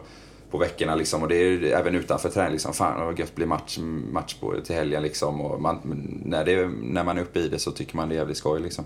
på 0.57 0.61
veckorna 0.61 0.95
liksom. 0.95 1.23
Och 1.23 1.29
det 1.29 1.37
är 1.37 1.63
även 1.63 1.95
utanför 1.95 2.29
träning 2.29 2.53
liksom. 2.53 2.73
Fan 2.73 3.07
vad 3.07 3.19
gött 3.19 3.35
blir 3.35 3.47
match, 3.47 3.79
match 4.13 4.35
på, 4.41 4.61
till 4.61 4.75
helgen 4.75 5.03
liksom. 5.03 5.41
Och 5.41 5.63
man, 5.63 5.79
när, 6.25 6.45
det, 6.45 6.69
när 6.83 7.05
man 7.05 7.19
är 7.19 7.23
uppe 7.23 7.39
i 7.41 7.49
det 7.49 7.59
så 7.59 7.71
tycker 7.71 7.97
man 7.97 8.09
det 8.09 8.15
är 8.15 8.17
jävligt 8.17 8.37
skoj 8.37 8.61
liksom. 8.61 8.85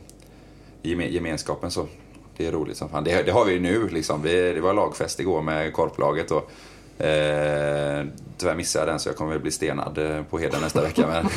Geme- 0.83 1.09
Gemenskapen 1.11 1.71
så. 1.71 1.87
Det 2.37 2.47
är 2.47 2.53
roligt 2.53 2.77
som 2.77 2.89
fan. 2.89 3.05
Det, 3.05 3.23
det 3.23 3.33
har 3.33 3.45
vi 3.45 3.53
ju 3.53 3.61
nu 3.61 3.89
liksom. 3.89 4.23
Vi, 4.23 4.53
det 4.53 4.61
var 4.61 4.75
lagfest 4.75 5.21
igår 5.21 5.43
med 5.43 5.73
korplaget 5.73 6.31
och 6.31 6.51
Eh, 7.01 8.07
tyvärr 8.39 8.55
missade 8.55 8.85
jag 8.87 8.93
den 8.93 9.01
så 9.01 9.09
jag 9.09 9.17
kommer 9.17 9.33
väl 9.33 9.41
bli 9.41 9.51
stenad 9.51 9.99
eh, 9.99 10.23
på 10.23 10.39
heden 10.39 10.61
nästa 10.61 10.83
vecka. 10.83 11.07
Men, 11.07 11.25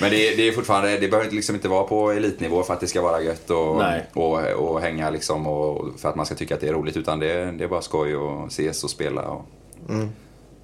men 0.00 0.10
det, 0.10 0.28
är- 0.28 0.36
det 0.36 0.48
är 0.48 0.52
fortfarande, 0.52 0.98
det 0.98 1.08
behöver 1.08 1.30
liksom 1.30 1.54
inte 1.54 1.68
vara 1.68 1.84
på 1.84 2.10
elitnivå 2.10 2.62
för 2.62 2.74
att 2.74 2.80
det 2.80 2.86
ska 2.86 3.02
vara 3.02 3.20
gött 3.22 3.50
och, 3.50 3.78
och, 4.14 4.40
och 4.46 4.80
hänga 4.80 5.10
liksom 5.10 5.46
och 5.46 5.88
för 6.00 6.08
att 6.08 6.16
man 6.16 6.26
ska 6.26 6.34
tycka 6.34 6.54
att 6.54 6.60
det 6.60 6.68
är 6.68 6.72
roligt. 6.72 6.96
Utan 6.96 7.18
det, 7.18 7.44
det 7.52 7.64
är 7.64 7.68
bara 7.68 7.82
skoj 7.82 8.16
och 8.16 8.46
ses 8.46 8.84
och 8.84 8.90
spela. 8.90 9.22
Och, 9.22 9.44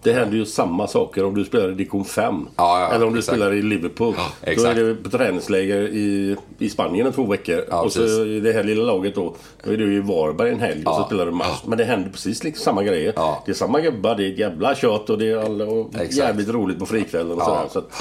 Det 0.03 0.13
händer 0.13 0.37
ju 0.37 0.47
samma 0.47 0.87
saker 0.87 1.25
om 1.25 1.35
du 1.35 1.45
spelar 1.45 1.69
i 1.69 1.75
division 1.75 2.05
5. 2.05 2.49
Ja, 2.57 2.81
ja, 2.81 2.95
eller 2.95 3.07
om 3.07 3.13
du 3.13 3.19
exakt. 3.19 3.37
spelar 3.37 3.53
i 3.53 3.63
Liverpool. 3.63 4.15
Ja, 4.45 4.53
då 4.57 4.65
är 4.65 4.75
det 4.75 4.95
på 4.95 5.11
träningsläger 5.11 5.81
i, 5.81 6.37
i 6.59 6.71
Spanien 6.71 7.07
i 7.07 7.13
två 7.13 7.27
veckor. 7.27 7.65
Ja, 7.71 7.83
och 7.83 7.93
så 7.93 8.01
precis. 8.01 8.19
i 8.19 8.41
det 8.41 8.53
här 8.53 8.65
lilla 8.65 8.85
laget 8.85 9.15
då. 9.15 9.35
Då 9.65 9.73
är 9.73 9.77
du 9.77 9.95
i 9.95 10.01
Varberg 10.01 10.51
en 10.51 10.61
helg 10.61 10.87
och 10.87 10.95
så 10.95 11.05
spelar 11.05 11.27
du 11.27 11.33
match. 11.33 11.63
Men 11.67 11.79
det 11.79 11.85
händer 11.85 12.11
precis 12.11 12.45
liksom 12.45 12.65
samma 12.65 12.83
grejer. 12.83 13.13
Det 13.47 13.53
är 13.53 13.55
samma 13.55 13.81
gubbar, 13.81 14.15
det 14.15 14.25
är 14.27 14.33
ett 14.33 14.39
jävla 14.39 14.75
kött 14.75 15.11
och 15.11 15.19
det 15.19 15.31
är 15.31 15.37
alla, 15.37 15.65
och 15.65 15.91
jävligt 16.11 16.49
roligt 16.49 16.79
på 16.79 16.87
frikvällen 16.87 17.33
och 17.33 17.43
sådär. 17.43 17.69
Så 17.71 17.79
att, 17.79 17.93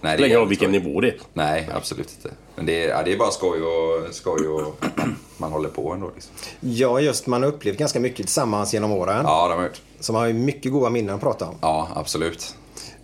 Nej, 0.00 0.16
det 0.16 0.22
länge 0.22 0.38
av 0.38 0.48
vilken 0.48 0.70
skoj. 0.70 0.80
nivå 0.80 1.00
det 1.00 1.08
är. 1.08 1.14
Nej, 1.32 1.68
absolut 1.74 2.10
inte. 2.16 2.36
Men 2.56 2.66
det 2.66 2.84
är, 2.84 2.88
ja, 2.88 3.02
det 3.02 3.12
är 3.12 3.16
bara 3.16 3.30
skoj 3.30 3.60
och, 3.62 4.14
skoj 4.14 4.48
och 4.48 4.84
man 5.36 5.52
håller 5.52 5.68
på 5.68 5.92
ändå. 5.92 6.10
Liksom. 6.14 6.32
Ja, 6.60 7.00
just 7.00 7.26
man 7.26 7.42
har 7.42 7.48
upplevt 7.48 7.78
ganska 7.78 8.00
mycket 8.00 8.16
tillsammans 8.26 8.74
genom 8.74 8.92
åren. 8.92 9.20
Ja, 9.24 9.42
det 9.44 9.52
har 9.52 9.56
man 9.56 9.64
gjort. 9.64 9.80
Så 10.00 10.12
man 10.12 10.20
har 10.22 10.28
ju 10.28 10.34
mycket 10.34 10.72
goda 10.72 10.90
minnen 10.90 11.14
att 11.14 11.20
prata 11.20 11.44
om. 11.44 11.54
Ja, 11.60 11.88
absolut. 11.94 12.54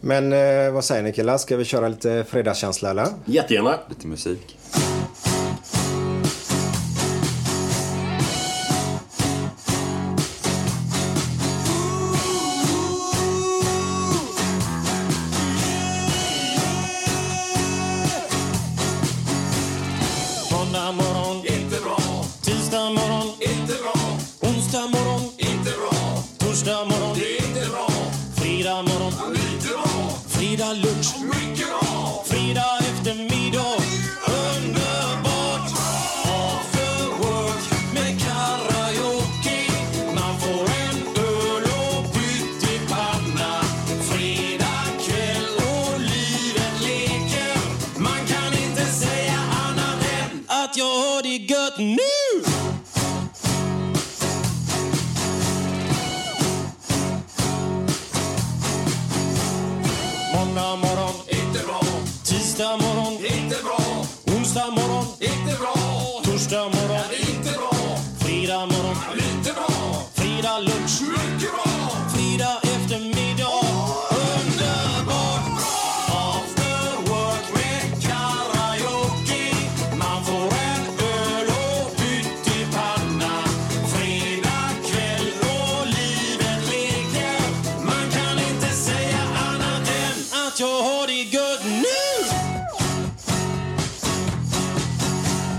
Men 0.00 0.32
eh, 0.32 0.72
vad 0.72 0.84
säger 0.84 1.02
ni 1.02 1.12
killar? 1.12 1.38
Ska 1.38 1.56
vi 1.56 1.64
köra 1.64 1.88
lite 1.88 2.24
fredagskänsla 2.28 2.90
eller? 2.90 3.06
Jättegärna. 3.24 3.78
Lite 3.88 4.06
musik. 4.06 4.58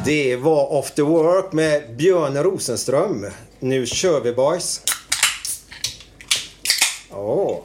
Det 0.06 0.36
var 0.36 0.80
After 0.80 1.04
Work 1.04 1.52
med 1.52 1.96
Björn 1.96 2.44
Rosenström. 2.44 3.26
Nu 3.60 3.86
kör 3.86 4.22
vi 4.22 4.34
boys. 4.34 4.82
Åh. 7.12 7.58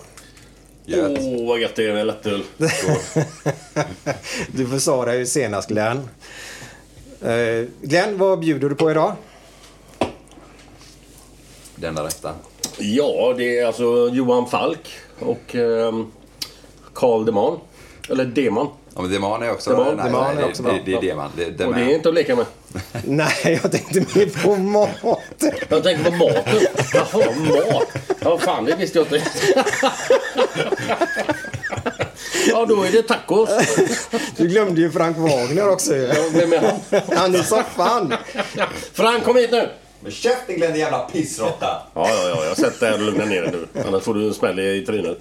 Åh, 0.89 1.47
vad 1.49 1.61
gött 1.61 1.75
det 1.77 1.87
är 1.87 1.93
med 1.93 2.07
lättöl. 2.07 2.43
du 4.53 4.67
försade 4.67 5.17
ju 5.17 5.27
senast 5.27 5.69
Glenn. 5.69 6.09
Eh, 7.23 7.67
Glenn, 7.83 8.19
vad 8.19 8.41
bjuder 8.41 8.69
du 8.69 8.75
på 8.75 8.91
idag? 8.91 9.13
Det 11.77 11.87
enda 11.87 12.05
rätta. 12.05 12.35
Ja, 12.79 13.35
det 13.37 13.59
är 13.59 13.67
alltså 13.67 14.09
Johan 14.13 14.51
Falk 14.51 14.89
och 15.19 15.55
ehm, 15.55 16.13
Carl 16.95 17.25
Deman. 17.25 17.59
Eller 18.11 18.25
Deman. 18.25 18.69
Ja, 18.99 19.03
men 19.03 19.13
Deman 19.13 19.43
är 19.43 19.51
också... 19.53 19.71
Deman, 19.71 19.97
nej, 19.97 20.05
Deman 20.07 20.25
nej, 20.25 20.37
är 20.37 20.41
det- 20.41 20.49
också 20.51 20.63
det, 20.63 20.69
bra. 20.69 20.79
det, 20.85 20.95
är 20.95 21.01
Deman. 21.01 21.31
Det, 21.37 21.45
det 21.51 21.67
Och 21.67 21.75
det 21.75 21.81
är 21.81 21.95
inte 21.95 22.09
att 22.09 22.15
leka 22.15 22.37
med. 22.37 22.47
Nej, 23.05 23.61
jag 23.63 23.73
tänkte 23.73 24.19
mer 24.19 24.43
på 24.45 24.57
mat. 24.57 24.89
Jag 25.69 25.83
tänker 25.83 26.05
på 26.05 26.11
maten. 26.17 26.61
Jaha, 26.95 27.33
mat. 27.49 27.89
Ja, 28.21 28.39
fan 28.39 28.65
det 28.65 28.77
visste 28.77 28.99
jag 28.99 29.07
inte. 29.07 29.23
Ja, 32.49 32.67
då 32.69 32.83
är 32.83 32.93
det 32.93 33.03
tacos. 33.03 33.49
Du 34.37 34.47
glömde 34.49 34.81
ju 34.81 34.91
Frank 34.91 35.17
Wagner 35.19 35.71
också 35.71 35.95
ju. 35.95 36.07
Vem 36.33 36.53
är 36.53 36.59
han? 36.59 37.01
Han 37.19 37.35
i 37.35 37.39
soffan. 37.43 38.15
Frank, 38.93 39.25
kom 39.25 39.37
hit 39.37 39.51
nu! 39.53 39.69
Men 40.01 40.13
käften 40.13 40.57
Glenn, 40.57 40.73
din 40.73 40.81
jävla 40.81 40.99
pissråtta! 40.99 41.83
Ja, 41.95 42.09
ja, 42.11 42.29
ja. 42.29 42.45
Jag 42.45 42.57
sett 42.57 42.81
det 42.81 42.87
här 42.87 42.95
och 42.95 43.01
lugna 43.01 43.25
ner 43.25 43.43
dig 43.43 43.51
nu. 43.53 43.81
Annars 43.87 44.03
får 44.03 44.15
du 44.15 44.27
en 44.29 44.35
smäll 44.35 44.59
i 44.59 44.85
trynet. 44.87 45.19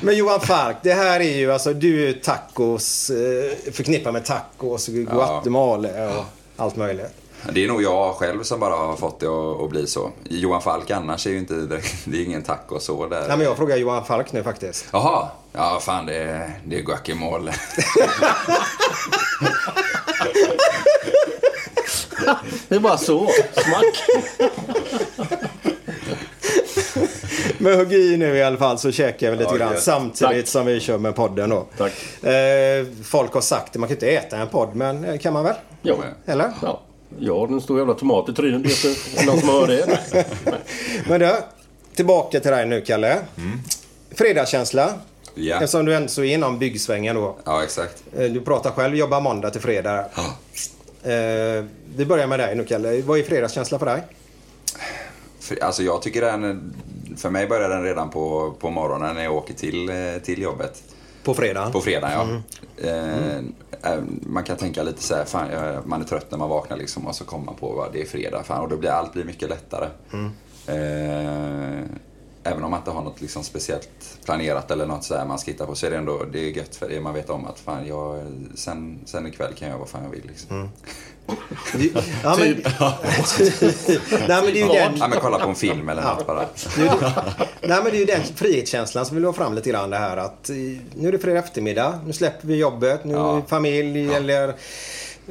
Men 0.00 0.16
Johan 0.16 0.40
Falk, 0.40 0.76
det 0.82 0.92
här 0.92 1.20
är 1.20 1.36
ju 1.36 1.52
alltså, 1.52 1.72
du 1.72 2.02
är 2.02 2.06
ju 2.06 2.12
tacos, 2.12 3.10
eh, 3.10 3.72
förknippad 3.72 4.12
med 4.12 4.24
tacos, 4.24 4.86
Guatemala 4.88 6.18
och 6.18 6.24
allt 6.56 6.76
möjligt. 6.76 7.21
Det 7.52 7.64
är 7.64 7.68
nog 7.68 7.82
jag 7.82 8.14
själv 8.14 8.42
som 8.42 8.60
bara 8.60 8.74
har 8.76 8.96
fått 8.96 9.20
det 9.20 9.26
att, 9.26 9.60
att 9.60 9.70
bli 9.70 9.86
så. 9.86 10.10
Johan 10.28 10.62
Falk 10.62 10.90
annars 10.90 11.26
är 11.26 11.30
ju 11.30 11.38
inte 11.38 11.54
direkt, 11.54 11.94
det 12.04 12.16
är 12.16 12.24
ingen 12.24 12.42
taco 12.42 12.78
så 12.80 13.06
där. 13.08 13.20
Nej, 13.28 13.36
men 13.36 13.40
jag 13.46 13.56
frågar 13.56 13.76
Johan 13.76 14.04
Falk 14.04 14.32
nu 14.32 14.42
faktiskt. 14.42 14.84
Jaha, 14.92 15.28
ja 15.52 15.78
fan 15.82 16.06
det 16.06 16.16
är, 16.16 16.50
det 16.64 16.78
är 16.78 16.82
guacamole. 16.82 17.52
Det 22.68 22.74
är 22.74 22.80
bara 22.80 22.98
så. 22.98 23.28
Smack. 23.52 24.04
Men 27.58 27.78
hugg 27.78 27.92
i 27.92 28.16
nu 28.16 28.36
i 28.36 28.42
alla 28.42 28.56
fall 28.56 28.78
så 28.78 28.92
käkar 28.92 29.30
vi 29.30 29.36
lite 29.36 29.50
Ja, 29.50 29.56
grann 29.56 29.76
samtidigt 29.78 30.36
Tack. 30.44 30.48
som 30.48 30.66
vi 30.66 30.80
kör 30.80 30.98
med 30.98 31.14
podden 31.16 31.50
då. 31.50 31.66
Tack. 31.78 31.92
Eh, 32.24 32.86
folk 33.04 33.34
har 33.34 33.40
sagt 33.40 33.72
det, 33.72 33.78
man 33.78 33.88
kan 33.88 33.96
inte 33.96 34.10
äta 34.10 34.36
en 34.36 34.48
podd, 34.48 34.68
men 34.74 35.04
eh, 35.04 35.18
kan 35.18 35.32
man 35.32 35.44
väl? 35.44 35.54
Ja. 35.82 35.94
Eller? 36.26 36.52
Ja. 36.62 36.80
Jag 37.18 37.38
har 37.38 37.48
en 37.48 37.60
stor 37.60 37.78
jävla 37.78 37.94
tomat 37.94 38.28
i 38.28 38.32
trynet. 38.32 38.84
Vet 38.84 39.26
någon 39.26 39.40
som 39.40 39.48
hör 39.48 39.66
det? 39.66 40.00
Nej. 40.14 40.24
Men 41.08 41.20
du, 41.20 41.32
tillbaka 41.94 42.40
till 42.40 42.50
dig 42.50 42.66
nu 42.66 42.80
Kalle. 42.80 43.18
Fredagskänsla. 44.10 44.92
Ja. 45.34 45.54
Eftersom 45.54 45.84
du 45.84 45.94
ändå 45.94 46.24
är 46.24 46.34
inom 46.34 46.58
byggsvängen 46.58 47.16
då. 47.16 47.36
Ja, 47.44 47.64
exakt. 47.64 48.02
Eh, 48.18 48.24
Du 48.24 48.40
pratar 48.40 48.70
själv, 48.70 48.94
jobbar 48.96 49.20
måndag 49.20 49.50
till 49.50 49.60
fredag. 49.60 49.98
Eh, 51.02 51.64
vi 51.96 52.06
börjar 52.06 52.26
med 52.26 52.38
dig 52.38 52.54
nu 52.54 52.64
Kalle. 52.64 53.02
Vad 53.02 53.18
är 53.18 53.22
fredagskänsla 53.22 53.78
för 53.78 53.86
dig? 53.86 54.02
För, 55.40 55.64
alltså 55.64 55.82
jag 55.82 56.02
tycker 56.02 56.20
den, 56.20 56.74
för 57.16 57.30
mig 57.30 57.46
börjar 57.46 57.68
den 57.68 57.82
redan 57.84 58.10
på, 58.10 58.54
på 58.60 58.70
morgonen 58.70 59.14
när 59.14 59.24
jag 59.24 59.34
åker 59.34 59.54
till, 59.54 59.88
eh, 59.88 59.94
till 60.24 60.42
jobbet. 60.42 60.82
På 61.24 61.34
fredagen? 61.34 61.72
På 61.72 61.80
fredagen, 61.80 62.12
ja. 62.12 62.88
Mm. 62.88 63.54
Eh, 63.82 63.98
man 64.22 64.44
kan 64.44 64.56
tänka 64.56 64.82
lite 64.82 65.02
så 65.02 65.14
här, 65.14 65.24
fan, 65.24 65.48
man 65.84 66.00
är 66.00 66.04
trött 66.04 66.30
när 66.30 66.38
man 66.38 66.48
vaknar 66.48 66.76
liksom 66.76 67.06
och 67.06 67.14
så 67.14 67.24
kommer 67.24 67.44
man 67.44 67.54
på 67.54 67.82
att 67.82 67.92
det 67.92 68.02
är 68.02 68.06
fredag. 68.06 68.42
Fan, 68.42 68.60
och 68.60 68.68
då 68.68 68.76
blir 68.76 68.90
allt 68.90 69.12
blir 69.12 69.24
mycket 69.24 69.48
lättare. 69.48 69.88
Mm. 70.12 70.30
Eh, 70.66 71.84
även 72.44 72.64
om 72.64 72.70
man 72.70 72.80
inte 72.80 72.90
har 72.90 73.02
något 73.02 73.20
liksom 73.20 73.44
speciellt 73.44 74.18
planerat 74.24 74.70
eller 74.70 74.86
något 74.86 75.04
så 75.04 75.16
här 75.16 75.26
man 75.26 75.38
ska 75.38 75.50
hitta 75.50 75.66
på 75.66 75.74
så 75.74 75.86
är 75.86 75.90
det 75.90 75.96
ändå 75.96 76.24
det 76.32 76.38
är 76.38 76.50
gött 76.50 76.76
för 76.76 76.88
det. 76.88 77.00
Man 77.00 77.14
vet 77.14 77.30
om 77.30 77.46
att 77.46 77.58
fan, 77.60 77.86
jag, 77.86 78.24
sen, 78.54 78.98
sen 79.04 79.26
ikväll 79.26 79.54
kan 79.54 79.68
jag 79.68 79.72
göra 79.72 79.78
vad 79.78 79.88
fan 79.88 80.02
jag 80.04 80.10
vill. 80.10 80.26
Liksom. 80.26 80.56
Mm. 80.56 80.68
Ja, 82.22 82.36
men, 82.38 82.48
Nej, 84.28 84.42
men 84.42 84.52
det 84.52 84.60
är 84.60 84.66
ju 84.66 84.68
den... 84.68 84.96
Ja, 84.96 85.08
men 85.08 85.20
kolla 85.20 85.38
på 85.38 85.48
en 85.48 85.54
film 85.54 85.88
eller 85.88 86.02
något 86.02 86.26
bara. 86.26 86.40
Nu, 86.78 86.84
nej 87.60 87.80
men 87.82 87.84
det 87.84 87.96
är 87.96 88.00
ju 88.00 88.04
den 88.04 88.22
frihetskänslan 88.22 89.06
som 89.06 89.16
vill 89.16 89.24
ha 89.24 89.32
fram 89.32 89.54
lite 89.54 89.70
grann 89.70 89.90
det 89.90 89.96
här 89.96 90.16
att 90.16 90.50
eh, 90.50 90.56
nu 90.94 91.08
är 91.08 91.12
det 91.12 91.18
fredag 91.18 91.38
eftermiddag, 91.38 92.00
nu 92.06 92.12
släpper 92.12 92.48
vi 92.48 92.56
jobbet, 92.56 93.04
nu 93.04 93.14
är 93.14 93.36
det 93.36 93.42
familj 93.48 94.14
eller 94.14 94.54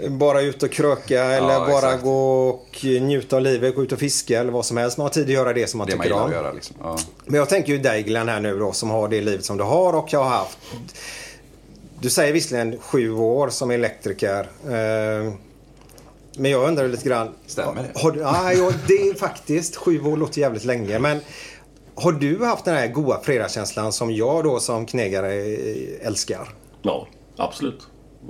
bara 0.10 0.42
ut 0.42 0.64
och 0.64 0.72
kröka 0.72 1.24
eller 1.24 1.60
bara 1.60 1.78
exakt. 1.78 2.04
gå 2.04 2.48
och 2.50 2.78
njuta 2.84 3.36
av 3.36 3.42
livet, 3.42 3.76
gå 3.76 3.84
ut 3.84 3.92
och 3.92 4.00
fiska 4.00 4.40
eller 4.40 4.52
vad 4.52 4.66
som 4.66 4.78
helst. 4.78 4.98
Man 4.98 5.06
har 5.06 5.10
tid 5.10 5.24
att 5.24 5.30
göra 5.30 5.54
det 5.54 5.68
som 5.68 5.78
man 5.78 5.88
Det 5.88 5.96
man 5.96 6.04
tycker 6.04 6.16
gillar 6.16 6.24
om. 6.26 6.30
att 6.30 6.36
göra 6.36 6.52
liksom. 6.54 6.76
Ja. 6.84 6.98
Men 7.26 7.36
jag 7.36 7.50
tänker 7.50 7.74
ju 7.74 7.80
dig 7.80 8.04
Glenn 8.04 8.30
här 8.30 8.40
nu 8.40 8.60
då 8.60 8.72
som 8.72 8.90
har 8.90 9.08
det 9.08 9.22
livet 9.22 9.46
som 9.46 9.58
du 9.58 9.64
har 9.64 9.94
och 9.96 10.12
har 10.12 10.24
haft. 10.24 10.58
Du 12.00 12.10
säger 12.10 12.34
visserligen 12.34 12.78
sju 12.80 13.12
år 13.14 13.50
som 13.50 13.72
elektriker. 13.72 14.40
Eh, 14.66 15.34
Men 16.38 16.52
jag 16.52 16.68
undrar 16.68 16.88
lite 16.88 17.10
grann. 17.10 17.30
Stämmer 17.48 17.84
det? 17.94 18.00
Har 18.00 18.12
du, 18.12 18.20
ja, 18.20 18.54
ja, 18.54 18.72
det 18.88 18.94
är 19.10 19.14
faktiskt 19.14 19.76
sju 19.76 20.02
år 20.02 20.18
låter 20.18 20.42
jävligt 20.42 20.66
länge. 20.66 21.00
Men 21.00 21.20
har 21.96 22.12
du 22.12 22.46
haft 22.46 22.66
den 22.66 22.76
här 22.76 22.88
goa 22.88 23.20
fredagskänslan 23.24 23.94
som 23.94 24.12
jag 24.12 24.44
då 24.44 24.60
som 24.60 24.86
knegare 24.86 25.34
eh, 25.36 26.08
älskar? 26.08 26.50
Ja, 26.82 27.08
absolut. 27.38 27.80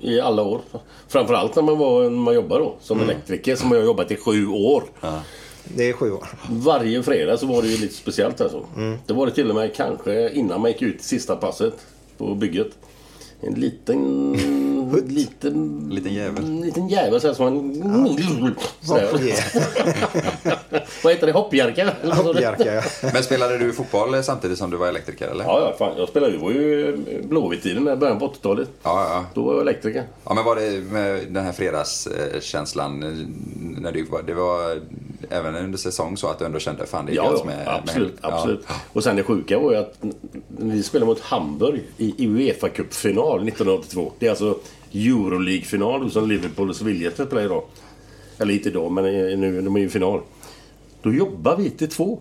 I 0.01 0.19
alla 0.19 0.43
år. 0.43 0.61
Framförallt 1.07 1.55
när 1.55 1.63
man, 1.63 1.77
var, 1.77 2.03
när 2.03 2.09
man 2.09 2.33
jobbar 2.33 2.59
då, 2.59 2.75
som 2.81 2.97
Mm. 2.97 3.09
elektriker 3.09 3.55
som 3.55 3.71
jag 3.71 3.77
har 3.77 3.85
jobbat 3.85 4.11
i 4.11 4.15
sju 4.15 4.47
år. 4.47 4.83
Det 5.75 5.89
är 5.89 5.93
sju 5.93 6.11
år. 6.11 6.27
Varje 6.49 7.03
fredag 7.03 7.37
så 7.37 7.45
var 7.45 7.61
det 7.61 7.67
ju 7.67 7.77
lite 7.77 7.93
speciellt 7.93 8.41
alltså. 8.41 8.65
Mm. 8.75 8.97
Det 9.05 9.13
var 9.13 9.25
det 9.25 9.31
till 9.31 9.49
och 9.49 9.55
med 9.55 9.75
kanske 9.75 10.29
innan 10.29 10.61
man 10.61 10.71
gick 10.71 10.81
ut 10.81 11.01
sista 11.01 11.35
passet 11.35 11.73
på 12.17 12.35
bygget. 12.35 12.67
En 13.41 13.53
liten... 13.53 14.80
liten... 15.07 15.87
Liten 15.89 16.13
jävel. 16.13 16.43
En 16.43 16.61
liten 16.61 16.87
jävel 16.87 17.21
så 17.21 17.27
här 17.27 17.33
som 17.33 17.45
man... 17.45 18.55
Vad 21.03 21.13
heter 21.13 21.27
det? 21.27 21.33
Hoppjerka? 21.33 21.93
Hoppjerka, 22.03 22.73
ja. 22.75 22.81
Men 23.13 23.23
spelade 23.23 23.57
du 23.57 23.73
fotboll 23.73 24.23
samtidigt 24.23 24.57
som 24.57 24.71
du 24.71 24.77
var 24.77 24.87
elektriker 24.87 25.27
eller? 25.27 25.43
Ja, 25.43 25.59
ja, 25.59 25.75
fan. 25.77 25.97
Jag 25.97 26.09
spelade 26.09 26.31
ju. 26.31 26.37
Det 26.37 26.43
var 26.43 26.51
ju 26.51 26.97
Blåvitt-tiden, 27.23 27.99
början 27.99 28.19
på 28.19 28.27
80-talet. 28.27 28.69
Ja, 28.83 29.07
ja. 29.09 29.25
Då 29.33 29.43
var 29.43 29.53
jag 29.53 29.61
elektriker. 29.61 30.03
Ja, 30.23 30.33
men 30.33 30.45
var 30.45 30.55
det 30.55 30.91
med 30.91 31.19
den 31.29 31.45
här 31.45 31.51
fredagskänslan 31.51 33.03
eh, 33.03 33.09
när 33.81 33.91
du 33.91 34.03
var, 34.03 34.21
det 34.21 34.33
var 34.33 34.81
även 35.29 35.55
under 35.55 35.77
säsong 35.77 36.17
så 36.17 36.27
att 36.27 36.39
du 36.39 36.45
ändå 36.45 36.59
kände 36.59 36.85
fan 36.85 37.05
det 37.05 37.11
är 37.11 37.15
Ja, 37.15 37.33
ja 37.37 37.43
med, 37.43 37.67
absolut. 37.67 38.21
med, 38.21 38.33
absolut. 38.33 38.65
Och 38.93 39.03
sen 39.03 39.15
det 39.15 39.23
sjuka 39.23 39.59
var 39.59 39.71
ju 39.71 39.77
att 39.77 39.97
vi 40.47 40.83
spelade 40.83 41.05
mot 41.05 41.19
Hamburg 41.19 41.81
i 41.97 42.27
Uefa 42.27 42.69
Cup-final 42.69 43.47
1982. 43.47 44.11
Det 44.19 44.25
är 44.25 44.29
alltså 44.29 44.57
Euroleague-final 44.93 46.11
som 46.11 46.29
Liverpool 46.29 46.69
och 46.69 46.75
Sevilla 46.75 47.11
ska 47.11 47.25
spela 47.25 47.43
idag. 47.43 47.63
Eller 48.37 48.53
inte 48.53 48.69
idag, 48.69 48.91
men 48.91 49.03
nu 49.39 49.61
de 49.61 49.75
är 49.75 49.79
ju 49.79 49.85
i 49.85 49.89
final. 49.89 50.21
Då 51.01 51.13
jobbar 51.13 51.57
vi 51.57 51.69
till 51.69 51.89
två. 51.89 52.19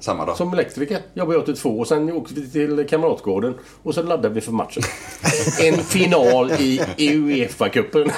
Samma 0.00 0.24
dag? 0.24 0.36
Som 0.36 0.52
elektriker 0.52 1.00
jobbade 1.14 1.38
jag 1.38 1.44
till 1.44 1.56
två 1.56 1.78
och 1.78 1.88
sen 1.88 2.12
åkte 2.12 2.34
vi 2.34 2.50
till 2.50 2.86
Kamratgården 2.88 3.54
och 3.82 3.94
så 3.94 4.02
laddade 4.02 4.34
vi 4.34 4.40
för 4.40 4.52
matchen. 4.52 4.82
en 5.60 5.74
final 5.74 6.50
i 6.52 6.80
Uefa-cupen. 6.98 8.10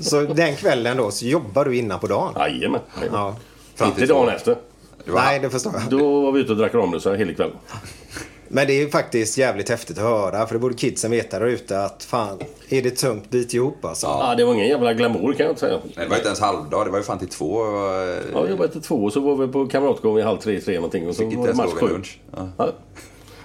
Så 0.00 0.20
den 0.20 0.56
kvällen 0.56 0.96
då 0.96 1.10
så 1.10 1.26
jobbar 1.26 1.64
du 1.64 1.76
innan 1.76 2.00
på 2.00 2.06
dagen? 2.06 2.32
Jajamän. 2.36 2.80
Ja. 3.12 3.36
Inte 3.84 4.06
dagen 4.06 4.28
efter. 4.28 4.56
Nej, 5.04 5.40
det 5.40 5.50
förstår 5.50 5.72
jag. 5.74 5.82
Då 5.90 6.20
var 6.20 6.32
vi 6.32 6.40
ute 6.40 6.52
och 6.52 6.58
drack 6.58 6.74
Ramlösa 6.74 7.14
hela 7.14 7.32
kvällen. 7.32 7.56
Men 8.48 8.66
det 8.66 8.72
är 8.72 8.80
ju 8.80 8.90
faktiskt 8.90 9.38
jävligt 9.38 9.68
häftigt 9.68 9.98
att 9.98 10.04
höra. 10.04 10.46
För 10.46 10.54
det 10.54 10.58
borde 10.58 10.74
kidsen 10.74 11.10
veta 11.10 11.38
där 11.38 11.46
ute 11.46 11.80
att 11.84 12.04
fan, 12.04 12.38
är 12.68 12.82
det 12.82 12.90
tungt, 12.90 13.30
bit 13.30 13.54
ihop 13.54 13.84
alltså. 13.84 14.06
Ja, 14.06 14.34
det 14.36 14.44
var 14.44 14.54
ingen 14.54 14.68
jävla 14.68 14.94
glamour 14.94 15.32
kan 15.32 15.46
jag 15.46 15.50
inte 15.52 15.60
säga. 15.60 15.78
Nej, 15.84 15.92
det 15.94 16.08
var 16.08 16.16
inte 16.16 16.26
ens 16.28 16.40
halvdag, 16.40 16.86
det 16.86 16.90
var 16.90 16.98
ju 16.98 17.04
fan 17.04 17.18
till 17.18 17.28
två. 17.28 17.62
eh, 17.62 17.68
Ja, 18.32 18.40
jag 18.40 18.50
jobbade 18.50 18.72
till 18.72 18.82
två 18.82 18.94
och 19.04 19.12
så 19.12 19.20
var 19.20 19.36
vi 19.46 19.52
på 19.52 19.66
Kamratgården 19.66 20.16
vid 20.16 20.24
halv 20.24 20.38
tre, 20.38 20.60
tre 20.60 20.74
någonting. 20.74 21.08
Och 21.08 21.14
så 21.14 21.22
Fick 21.22 21.32
inte 21.32 21.36
var 21.38 21.46
det 21.48 21.54
match 21.54 21.70
sju. 21.72 22.02
Ja. 22.36 22.48
Ja. 22.58 22.72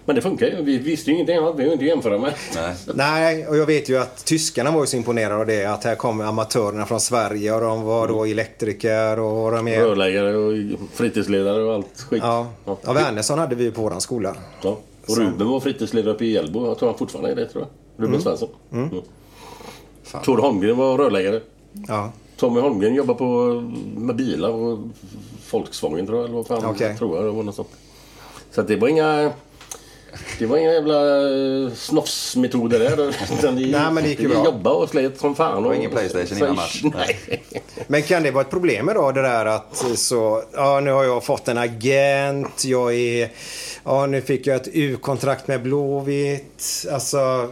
Men 0.06 0.16
det 0.16 0.22
funkar 0.22 0.48
ju. 0.48 0.62
Vi 0.64 0.78
visste 0.78 1.10
ju 1.10 1.16
ingenting 1.16 1.38
annat. 1.38 1.56
Vi 1.56 1.62
har 1.62 1.68
ju 1.68 1.74
inte 1.74 1.86
jämföra 1.86 2.18
med. 2.18 2.34
Nej. 2.56 2.74
Nej, 2.94 3.48
och 3.48 3.58
jag 3.58 3.66
vet 3.66 3.90
ju 3.90 3.98
att 3.98 4.26
tyskarna 4.26 4.72
var 4.72 4.80
ju 4.82 4.88
så 4.88 4.98
imponerade 4.98 5.36
av 5.36 5.46
det. 5.46 5.66
Att 5.66 5.84
här 5.84 5.96
kommer 5.96 6.26
amatörerna 6.26 6.86
från 6.86 7.00
Sverige 7.00 7.54
och 7.54 7.62
de 7.62 7.84
var 7.84 8.08
då 8.08 8.26
elektriker 8.26 9.20
och 9.20 9.52
de 9.52 9.68
är... 9.68 9.82
Rörläggare 9.82 10.36
och 10.38 10.80
fritidsledare 10.94 11.64
och 11.64 11.74
allt 11.74 12.02
skit. 12.10 12.24
Ja. 12.26 12.48
ja, 12.66 12.94
Wernersson 12.94 13.40
hade 13.40 13.56
vi 13.56 13.64
ju 13.64 13.72
på 13.72 13.82
våran 13.82 14.02
skola. 14.02 14.36
Ja. 14.62 14.78
Och 15.08 15.18
Ruben 15.18 15.48
var 15.48 15.60
fritidsledare 15.60 16.14
uppe 16.14 16.26
i 16.26 16.32
Hjällbo. 16.32 16.66
Jag 16.68 16.78
tror 16.80 16.90
han 16.90 16.98
fortfarande 16.98 17.32
är 17.32 17.36
det, 17.36 17.46
tror 17.50 17.64
jag. 17.64 17.70
Ruben 18.04 18.10
Mm. 18.14 18.22
Svensson. 18.22 18.50
Mm. 18.72 18.90
Mm. 18.90 19.04
Tord 20.24 20.40
Holmgren 20.40 20.78
var 20.78 20.98
rörläggare. 20.98 21.42
Ja. 21.88 22.12
Tommy 22.38 22.60
Holmgren 22.62 22.96
jobbar 22.96 23.14
på, 23.14 23.62
med 23.98 24.16
bilar 24.16 24.50
och 24.50 24.80
Volkswagen 25.52 26.06
tror 26.06 26.18
jag. 26.18 26.26
Eller 26.26 26.36
vad 26.36 26.48
fan 26.48 26.66
Okej. 26.66 26.98
tror 26.98 27.16
jag 27.16 27.26
det 27.26 27.32
var 27.32 27.44
något 27.44 27.56
sånt. 27.56 27.70
Så 28.52 28.62
det 28.62 28.76
var 28.76 28.88
inga... 28.88 29.32
Det 30.40 30.46
var 30.46 30.58
inga 30.58 30.72
jävla 30.74 31.28
eh, 31.66 31.74
snofsmetoder 31.76 32.80
där. 32.80 33.14
Utan 33.40 33.56
vi, 33.56 33.72
Nej, 33.72 33.92
men 33.92 34.04
det 34.04 34.10
gick 34.10 34.20
ju 34.20 34.28
bra. 34.28 34.46
jobbade 34.46 34.76
och 34.76 34.90
slet 34.90 35.20
som 35.20 35.36
fan. 35.36 35.56
Det 35.56 35.62
var 35.62 35.70
och- 35.70 35.76
ingen 35.76 35.92
Playstation 35.92 36.38
innan 36.38 36.56
match. 36.56 36.82
Nej. 36.96 37.44
Men 37.88 38.02
kan 38.04 38.24
det 38.24 38.32
vara 38.32 38.44
ett 38.44 38.50
problem 38.50 38.90
idag 38.90 39.16
det 39.16 39.22
där 39.22 39.46
att 39.46 39.84
så, 39.96 40.44
ja 40.54 40.80
nu 40.80 40.92
har 40.92 41.04
jag 41.04 41.24
fått 41.24 41.48
en 41.48 41.58
agent, 41.58 42.64
jag 42.66 42.94
är, 42.96 43.30
ja 43.84 44.06
nu 44.06 44.22
fick 44.22 44.48
jag 44.48 44.56
ett 44.56 44.68
U-kontrakt 44.74 45.48
med 45.48 45.62
Blåvitt. 45.64 46.86
Alltså, 46.92 47.50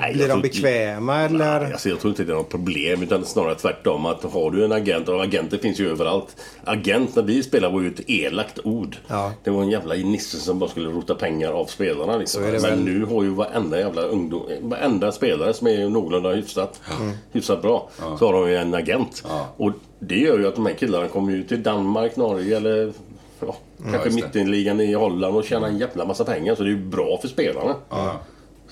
Nej, 0.00 0.12
blir 0.14 0.22
de 0.28 0.32
tror- 0.32 0.42
bekväma 0.42 1.16
eller? 1.20 1.72
Alltså, 1.72 1.88
jag 1.88 2.00
tror 2.00 2.10
inte 2.10 2.24
det 2.24 2.32
är 2.32 2.36
något 2.36 2.48
problem 2.50 3.02
utan 3.02 3.24
snarare 3.24 3.54
tvärtom. 3.54 4.06
Att 4.06 4.22
har 4.24 4.50
du 4.50 4.64
en 4.64 4.72
agent, 4.72 5.08
och 5.08 5.22
agenter 5.22 5.58
finns 5.58 5.80
ju 5.80 5.90
överallt. 5.90 6.36
Agent 6.64 7.16
när 7.16 7.22
vi 7.22 7.42
spelade 7.42 7.74
var 7.74 7.80
ju 7.82 7.88
ett 7.88 8.10
elakt 8.10 8.58
ord. 8.64 8.96
Ja. 9.08 9.32
Det 9.44 9.50
var 9.50 9.62
en 9.62 9.70
jävla 9.70 9.94
nisse 9.94 10.36
som 10.36 10.58
bara 10.58 10.70
skulle 10.70 10.88
rota 10.88 11.14
pengar 11.14 11.52
av 11.52 11.64
spelarna. 11.66 12.16
Liksom. 12.16 12.42
Men 12.42 12.62
väl. 12.62 12.78
nu 12.84 13.04
har 13.04 13.22
ju 13.22 13.28
varenda 13.30 13.78
jävla 13.78 14.02
ungdom, 14.02 14.42
varenda 14.62 15.12
spelare 15.12 15.52
som 15.54 15.66
är 15.66 15.88
någorlunda 15.88 16.30
hyfsat, 16.32 16.80
Mm. 17.00 17.12
hyfsat 17.32 17.62
bra, 17.62 17.88
så 18.18 18.26
har 18.26 18.32
de 18.32 18.48
ju 18.50 18.56
en 18.56 18.74
agent. 18.74 19.24
Och 19.56 19.70
det 19.98 20.18
gör 20.18 20.38
ju 20.38 20.48
att 20.48 20.54
de 20.54 20.66
här 20.66 20.74
killarna 20.74 21.08
kommer 21.08 21.32
ju 21.32 21.42
till 21.44 21.62
Danmark, 21.62 22.16
Norge 22.16 22.56
eller 22.56 22.92
ja, 23.40 23.56
kanske 23.82 24.08
just 24.08 24.16
det. 24.18 24.24
mittenligan 24.26 24.80
i 24.80 24.92
Holland 24.92 25.36
och 25.36 25.44
tjänar 25.44 25.68
en 25.68 25.78
jävla 25.78 26.04
massa 26.04 26.24
pengar. 26.24 26.54
Så 26.54 26.62
det 26.62 26.68
är 26.68 26.72
ju 26.72 26.84
bra 26.84 27.18
för 27.20 27.28
spelarna. 27.28 27.74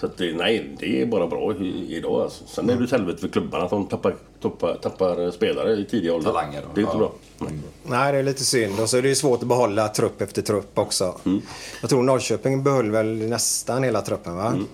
Så 0.00 0.06
att 0.06 0.16
det, 0.16 0.32
nej, 0.37 0.76
det 0.80 1.02
är 1.02 1.06
bara 1.06 1.26
bra 1.26 1.54
i, 1.61 1.96
idag. 1.96 2.20
Alltså. 2.22 2.44
Sen 2.46 2.70
är 2.70 2.76
det 2.76 2.84
ett 2.84 2.90
helvete 2.90 3.20
för 3.20 3.28
klubbarna 3.28 3.64
att 3.64 3.70
de 3.70 3.87
tappar, 3.87 4.14
tappar, 4.42 4.74
tappar 4.74 5.30
spelare 5.30 5.72
i 5.72 5.84
tidig 5.84 6.12
ålder. 6.12 6.30
Talanger 6.30 6.61
då. 6.62 6.68
Det 6.74 6.80
är 6.80 6.82
inte 6.82 6.94
Ja. 6.96 6.98
bra. 6.98 7.12
Nej. 7.38 7.52
Nej, 7.87 8.12
det 8.12 8.18
är 8.18 8.22
lite 8.22 8.44
synd. 8.44 8.80
Och 8.80 8.88
så 8.88 8.96
är 8.96 9.02
det 9.02 9.14
svårt 9.14 9.42
att 9.42 9.48
behålla 9.48 9.88
trupp 9.88 10.20
efter 10.20 10.42
trupp 10.42 10.78
också. 10.78 11.14
Mm. 11.26 11.40
Jag 11.80 11.90
tror 11.90 12.02
Norrköping 12.02 12.62
behöll 12.62 12.90
väl 12.90 13.06
nästan 13.16 13.82
hela 13.82 14.00
truppen 14.00 14.37
va? 14.37 14.46
Mm. 14.46 14.64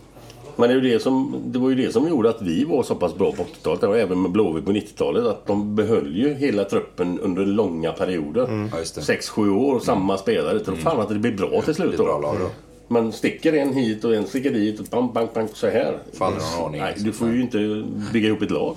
Men 0.56 0.68
det, 0.68 0.74
är 0.74 0.80
ju 0.80 0.88
det, 0.92 1.00
som, 1.02 1.42
det 1.46 1.58
var 1.58 1.70
ju 1.70 1.74
det 1.76 1.92
som 1.92 2.08
gjorde 2.08 2.28
att 2.30 2.42
vi 2.42 2.64
var 2.64 2.82
så 2.82 2.94
pass 2.94 3.14
bra 3.14 3.32
på 3.32 3.42
80-talet 3.42 3.82
och 3.82 3.98
även 3.98 4.22
med 4.22 4.30
Blåvitt 4.30 4.64
på 4.64 4.72
90-talet. 4.72 5.24
Att 5.24 5.46
de 5.46 5.74
behöll 5.76 6.16
ju 6.16 6.34
hela 6.34 6.64
truppen 6.64 7.20
under 7.20 7.46
långa 7.46 7.92
perioder. 7.92 8.68
Ja, 8.72 8.78
det. 8.78 9.02
Sex, 9.02 9.28
sju 9.28 9.50
år, 9.50 9.80
samma 9.80 10.18
spelare. 10.18 10.52
Jag 10.56 10.64
tror 10.64 10.76
fan 10.76 11.00
att 11.00 11.08
det 11.08 11.14
blir 11.14 11.32
bra 11.36 11.62
till 11.62 11.74
slut. 11.74 11.90
Det 11.90 11.96
blir 11.96 12.06
bra 12.06 12.20
lag 12.20 12.36
då. 12.40 12.50
Man 12.88 13.12
sticker 13.12 13.52
en 13.52 13.74
hit 13.74 14.04
och 14.04 14.14
en 14.14 14.26
sticker 14.26 14.50
dit 14.50 14.80
och 14.80 14.86
bam, 14.86 15.12
bam, 15.12 15.28
bam, 15.34 15.48
så 15.54 15.68
här. 15.68 15.98
Faller 16.12 16.58
någon 16.58 16.72
Nej, 16.72 16.94
du 16.98 17.12
får 17.12 17.28
ju 17.28 17.40
inte 17.40 17.84
bygga 18.12 18.28
ihop 18.28 18.42
ett 18.42 18.50
lag. 18.50 18.76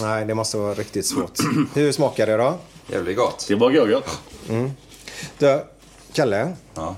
Nej, 0.00 0.24
det 0.24 0.34
måste 0.34 0.56
vara 0.56 0.74
riktigt 0.74 1.06
svårt. 1.06 1.38
Hur 1.74 1.92
smakar 1.92 2.26
det 2.26 2.36
då? 2.36 2.58
Jävligt 2.92 3.16
gott. 3.16 3.44
Det 3.48 3.54
var 3.54 3.70
görgött. 3.70 4.20
Du, 5.38 5.60
Kalle. 6.12 6.52
Ja. 6.74 6.96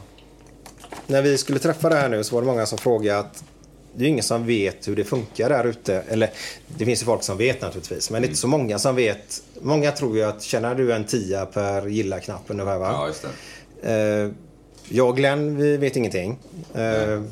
När 1.06 1.22
vi 1.22 1.38
skulle 1.38 1.58
träffa 1.58 1.88
det 1.88 1.94
här 1.94 2.08
nu 2.08 2.24
så 2.24 2.34
var 2.34 2.42
det 2.42 2.46
många 2.46 2.66
som 2.66 2.78
frågade 2.78 3.18
att 3.18 3.44
det 3.94 4.04
är 4.04 4.08
ingen 4.08 4.24
som 4.24 4.46
vet 4.46 4.88
hur 4.88 4.96
det 4.96 5.04
funkar 5.04 5.48
där 5.48 5.64
ute. 5.66 5.94
Eller 6.08 6.30
det 6.66 6.84
finns 6.84 7.02
ju 7.02 7.06
folk 7.06 7.22
som 7.22 7.36
vet 7.36 7.62
naturligtvis. 7.62 8.10
Men 8.10 8.22
det 8.22 8.26
är 8.26 8.28
inte 8.28 8.40
så 8.40 8.48
många 8.48 8.78
som 8.78 8.96
vet. 8.96 9.42
Många 9.60 9.92
tror 9.92 10.16
ju 10.16 10.22
att 10.22 10.42
tjänar 10.42 10.74
du 10.74 10.92
en 10.92 11.04
tia 11.04 11.46
per 11.46 11.86
gilla-knapp 11.86 12.42
ungefär 12.46 12.78
va? 12.78 12.90
Ja, 12.92 13.06
just 13.06 13.26
det. 13.82 14.22
Eh, 14.22 14.30
jag 14.92 15.08
och 15.08 15.16
Glenn, 15.16 15.56
vi 15.56 15.76
vet 15.76 15.96
ingenting. 15.96 16.38
Inte 16.68 17.22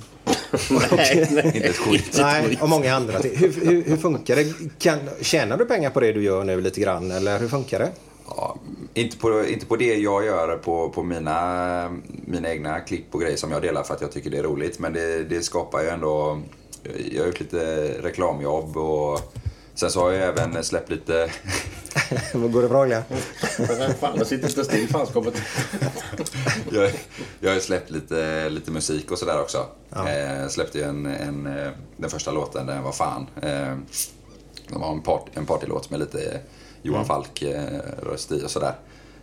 ett 1.69 1.77
skit. 1.77 2.11
nej, 2.19 2.59
och 2.61 2.69
många 2.69 2.95
andra. 2.95 3.19
Hur, 3.19 3.67
hur, 3.67 3.85
hur 3.85 3.97
funkar 3.97 4.37
det? 4.37 4.45
Kan, 4.79 4.99
tjänar 5.21 5.57
du 5.57 5.65
pengar 5.65 5.91
på 5.91 6.01
det 6.01 6.13
du 6.13 6.23
gör 6.23 6.45
nu 6.45 6.61
lite 6.61 6.81
grann? 6.81 7.11
Eller 7.11 7.39
hur 7.39 7.49
funkar 7.49 7.79
det? 7.79 7.91
Ja, 8.27 8.59
inte, 8.95 9.17
på, 9.17 9.45
inte 9.45 9.67
på 9.67 9.77
det 9.77 9.95
jag 9.95 10.25
gör 10.25 10.57
på, 10.57 10.91
på 10.91 11.03
mina, 11.03 12.01
mina 12.25 12.51
egna 12.51 12.81
klipp 12.81 13.15
och 13.15 13.21
grejer 13.21 13.37
som 13.37 13.53
jag 13.53 13.63
delar 13.63 13.83
för 13.83 13.95
att 13.95 14.01
jag 14.01 14.13
tycker 14.13 14.31
det 14.31 14.39
är 14.39 14.43
roligt. 14.43 14.79
Men 14.79 14.93
det, 14.93 15.25
det 15.25 15.43
skapar 15.43 15.83
ju 15.83 15.89
ändå... 15.89 16.41
Jag 17.13 17.23
har 17.23 17.27
gjort 17.27 17.41
lite 17.41 17.89
reklamjobb 18.03 18.77
och 18.77 19.35
sen 19.79 19.91
så 19.91 20.01
har 20.01 20.11
jag 20.11 20.29
även 20.29 20.65
släppt 20.65 20.91
lite... 20.91 21.31
Går 22.33 22.63
det 22.63 22.69
bra 22.69 22.85
Glenn? 22.85 23.03
Fan, 24.01 24.15
jag 24.17 24.27
sitter 24.27 24.49
inte 24.49 24.65
still 24.65 24.85
i 24.85 24.87
fanskapet. 24.87 25.35
jag, 26.71 26.93
jag 27.41 27.53
har 27.53 27.61
släppt 27.61 27.91
lite, 27.91 28.49
lite 28.49 28.71
musik 28.71 29.11
och 29.11 29.19
sådär 29.19 29.41
också. 29.41 29.67
Eh, 29.91 30.49
släppte 30.49 30.79
ju 30.79 30.85
en, 30.85 31.07
en, 31.07 31.47
eh, 31.47 31.71
den 31.97 32.11
första 32.11 32.31
låten, 32.31 32.67
den 32.67 32.83
var 32.83 32.93
fan. 32.93 33.27
Eh, 33.43 33.77
det 34.69 34.79
var 34.79 34.93
en, 34.93 35.03
part, 35.03 35.27
en 35.35 35.47
partylåt 35.47 35.91
med 35.91 36.01
lite 36.01 36.41
Johan 36.83 37.05
Falk 37.05 37.43
eh, 37.43 37.81
röst 38.03 38.33
i 38.33 38.45
och 38.45 38.51
sådär. 38.51 38.75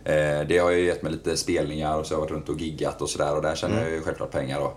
Eh, 0.04 0.46
det 0.48 0.58
har 0.58 0.70
ju 0.70 0.84
gett 0.84 1.02
mig 1.02 1.12
lite 1.12 1.36
spelningar 1.36 1.98
och 1.98 2.06
så 2.06 2.14
har 2.14 2.16
jag 2.16 2.20
varit 2.20 2.32
runt 2.32 2.48
och 2.48 2.60
giggat 2.60 3.02
och 3.02 3.10
sådär 3.10 3.36
och 3.36 3.42
där 3.42 3.56
tjänar 3.56 3.82
jag 3.82 3.90
ju 3.90 4.02
självklart 4.02 4.30
pengar 4.30 4.60
då. 4.60 4.72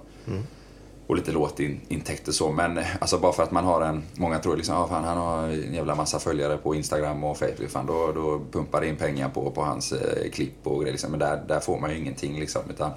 Och 1.09 1.15
lite 1.15 1.31
låtintäkter 1.31 2.31
så. 2.31 2.51
Men 2.51 2.77
eh, 2.77 2.85
alltså 3.01 3.17
bara 3.17 3.33
för 3.33 3.43
att 3.43 3.51
man 3.51 3.65
har 3.65 3.81
en... 3.81 4.03
Många 4.15 4.39
tror 4.39 4.57
liksom, 4.57 4.75
ah, 4.75 4.87
fan 4.87 5.03
han 5.03 5.17
har 5.17 5.43
en 5.43 5.73
jävla 5.73 5.95
massa 5.95 6.19
följare 6.19 6.57
på 6.57 6.75
Instagram 6.75 7.23
och 7.23 7.37
Facebook. 7.37 7.69
Fan, 7.69 7.85
då, 7.85 8.11
då 8.15 8.41
pumpar 8.51 8.81
det 8.81 8.87
in 8.87 8.95
pengar 8.95 9.29
på, 9.29 9.51
på 9.51 9.61
hans 9.61 9.91
eh, 9.91 10.31
klipp 10.31 10.67
och 10.67 10.81
grejer. 10.81 10.91
Liksom. 10.91 11.11
Men 11.11 11.19
där, 11.19 11.43
där 11.47 11.59
får 11.59 11.79
man 11.79 11.91
ju 11.91 11.97
ingenting 11.97 12.39
liksom. 12.39 12.61
Utan 12.69 12.91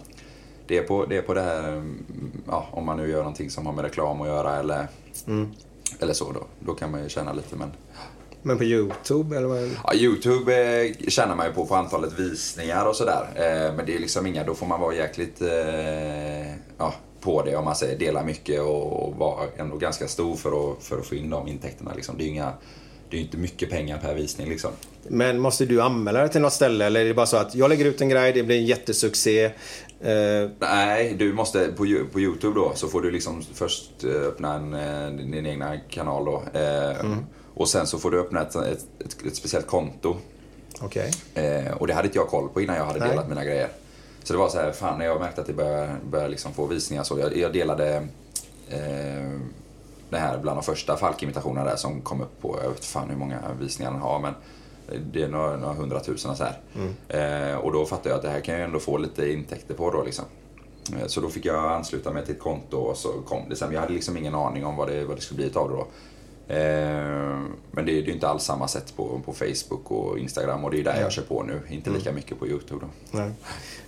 det 0.67 0.79
är 0.79 0.83
på 0.83 1.07
det, 1.07 1.17
är 1.17 1.23
på 1.23 1.35
det 1.35 1.41
här, 1.41 1.69
mm, 1.69 2.05
ja, 2.47 2.69
om 2.71 2.87
man 2.87 2.97
nu 2.97 3.11
gör 3.11 3.19
någonting 3.19 3.51
som 3.51 3.67
har 3.67 3.73
med 3.73 3.85
reklam 3.85 4.21
att 4.21 4.29
göra 4.29 4.57
eller, 4.57 4.89
eller 6.01 6.13
så 6.13 6.33
då. 6.33 6.47
Då 6.61 6.75
kan 6.75 6.91
man 6.91 7.03
ju 7.03 7.09
tjäna 7.09 7.33
lite 7.33 7.57
men... 7.57 7.71
Men 8.43 8.59
på 8.59 8.65
YouTube 8.65 9.37
eller 9.37 9.49
vad? 9.49 9.71
Ja, 9.85 9.95
Youtube 9.95 10.83
eh, 10.85 11.09
tjänar 11.09 11.37
man 11.37 11.47
ju 11.47 11.53
på, 11.53 11.67
på 11.67 11.75
antalet 11.75 12.19
visningar 12.19 12.87
och 12.87 12.97
sådär. 12.97 13.29
Eh, 13.35 13.77
men 13.77 13.87
det 13.87 13.95
är 13.95 13.99
liksom 13.99 14.27
inga, 14.27 14.45
då 14.45 14.55
får 14.55 14.67
man 14.67 14.81
vara 14.81 14.95
jäkligt 14.95 15.43
eh, 15.43 16.53
ja, 16.79 16.95
på 17.23 17.43
det 17.43 17.57
om 17.57 17.65
man 17.65 17.77
säger 17.77 17.99
dela 17.99 18.25
mycket 18.25 18.61
och, 18.61 19.09
och 19.09 19.17
vara 19.17 19.45
ändå 19.57 19.77
ganska 19.77 20.09
stor 20.09 20.37
för 20.37 20.73
att, 20.73 20.83
för 20.83 20.99
att 20.99 21.07
få 21.07 21.15
in 21.15 21.31
de 21.31 21.49
intäkterna. 21.49 21.93
Liksom. 21.95 22.19
Det 22.19 22.25
är 22.25 22.29
inga, 22.29 22.53
det 23.11 23.17
är 23.17 23.21
inte 23.21 23.37
mycket 23.37 23.71
pengar 23.71 23.99
per 23.99 24.15
visning 24.15 24.49
liksom. 24.49 24.71
Men 25.09 25.39
måste 25.41 25.67
du 25.67 25.83
anmäla 25.83 26.21
dig 26.21 26.29
till 26.29 26.41
något 26.41 26.53
ställe 26.53 26.87
eller 26.87 27.01
är 27.01 27.05
det 27.05 27.15
bara 27.15 27.27
så 27.27 27.37
att 27.37 27.55
jag 27.55 27.69
lägger 27.69 27.85
ut 27.85 28.01
en 28.01 28.09
grej, 28.09 28.33
det 28.33 28.43
blir 28.43 28.57
en 28.57 28.67
jättesuccé. 28.67 29.45
Eh, 30.01 30.51
Nej, 30.59 31.15
du 31.19 31.33
måste 31.33 31.69
på, 31.69 31.87
på 32.13 32.21
Youtube 32.21 32.55
då 32.55 32.73
så 32.75 32.89
får 32.89 33.03
du 33.03 33.11
liksom 33.11 33.43
först 33.55 34.05
eh, 34.05 34.11
öppna 34.11 34.55
en, 34.55 34.75
eh, 34.75 35.27
din, 35.27 35.47
egna 35.47 35.79
kanal 35.79 36.25
då. 36.25 36.43
Eh, 36.61 37.17
Och 37.55 37.69
sen 37.69 37.87
så 37.87 37.99
får 37.99 38.11
du 38.11 38.21
öppna 38.21 38.43
ett, 38.43 38.55
ett, 38.55 38.85
ett, 39.05 39.27
ett 39.27 39.37
speciellt 39.37 39.67
konto. 39.67 40.17
Okej. 40.81 41.11
Eh, 41.35 41.73
och 41.73 41.87
det 41.87 41.95
hade 41.95 42.07
inte 42.09 42.19
jag 42.19 42.29
koll 42.29 42.49
på 42.49 42.61
innan 42.61 42.77
jag 42.77 42.85
hade 42.85 42.99
Nej. 42.99 43.09
delat 43.09 43.29
mina 43.29 43.45
grejer. 43.45 43.69
Så 44.23 44.33
det 44.33 44.39
var 44.39 44.49
så 44.49 44.59
här, 44.59 44.73
fan 44.73 44.99
när 44.99 45.05
jag 45.07 45.21
märkte 45.21 45.41
att 45.41 45.47
det 45.47 45.53
började, 45.53 45.97
började 46.11 46.31
liksom 46.31 46.53
få 46.53 46.67
visningar 46.67 47.03
så. 47.03 47.19
Jag, 47.19 47.37
jag 47.37 47.53
delade 47.53 47.97
eh, 48.69 49.31
det 50.11 50.19
här 50.19 50.39
bland 50.39 50.57
de 50.59 50.63
första 50.63 50.97
Falk-imitationerna 50.97 51.65
där 51.65 51.77
som 51.77 52.01
kom 52.01 52.21
upp 52.21 52.41
på, 52.43 52.59
jag 52.63 52.71
vet 52.71 52.85
fan 52.85 53.11
hur 53.11 53.17
många 53.17 53.39
visningar 53.61 53.93
den 53.93 54.01
har 54.01 54.19
men 54.21 54.35
det 55.13 55.23
är 55.23 55.29
några, 55.29 55.57
några 55.57 55.75
hundratusen 55.75 56.37
så 56.37 56.45
här. 56.45 56.59
Eh, 57.51 57.57
och 57.57 57.73
då 57.73 57.85
fattade 57.85 58.09
jag 58.09 58.17
att 58.17 58.23
det 58.23 58.29
här 58.31 58.41
kan 58.41 58.55
jag 58.55 58.65
ändå 58.65 58.79
få 58.79 58.99
lite 58.99 59.33
intäkter 59.33 59.75
på 59.75 59.91
då 59.91 60.03
liksom. 60.03 60.25
Eh, 61.01 61.07
Så 61.07 61.21
då 61.21 61.29
fick 61.29 61.45
jag 61.45 61.73
ansluta 61.73 62.13
mig 62.13 62.25
till 62.25 62.35
ett 62.35 62.41
konto 62.41 62.77
och 62.77 62.97
så 62.97 63.09
kom 63.09 63.49
det 63.49 63.57
sen. 63.57 63.73
Jag 63.73 63.81
hade 63.81 63.93
liksom 63.93 64.17
ingen 64.17 64.35
aning 64.35 64.67
om 64.67 64.77
vad 64.77 64.89
det, 64.89 65.05
vad 65.05 65.17
det 65.17 65.21
skulle 65.21 65.37
bli 65.37 65.51
av 65.55 65.71
det 65.71 65.77
då. 65.77 65.87
Eh, 66.49 67.39
men 67.75 67.87
det 67.87 67.93
är 67.93 68.03
ju 68.03 68.13
inte 68.13 68.29
alls 68.29 68.43
samma 68.45 68.69
sätt 68.69 68.97
på, 68.97 69.21
på 69.25 69.33
Facebook 69.33 69.91
och 69.91 70.19
Instagram 70.19 70.65
och 70.65 70.71
det 70.71 70.81
är 70.81 70.85
där 70.85 71.01
jag 71.01 71.13
kör 71.13 71.23
på 71.23 71.43
nu. 71.43 71.61
Inte 71.71 71.91
lika 71.91 72.13
mycket 72.13 72.39
på 72.39 72.47
YouTube 72.49 72.81
då. 72.81 73.19
Nej. 73.19 73.31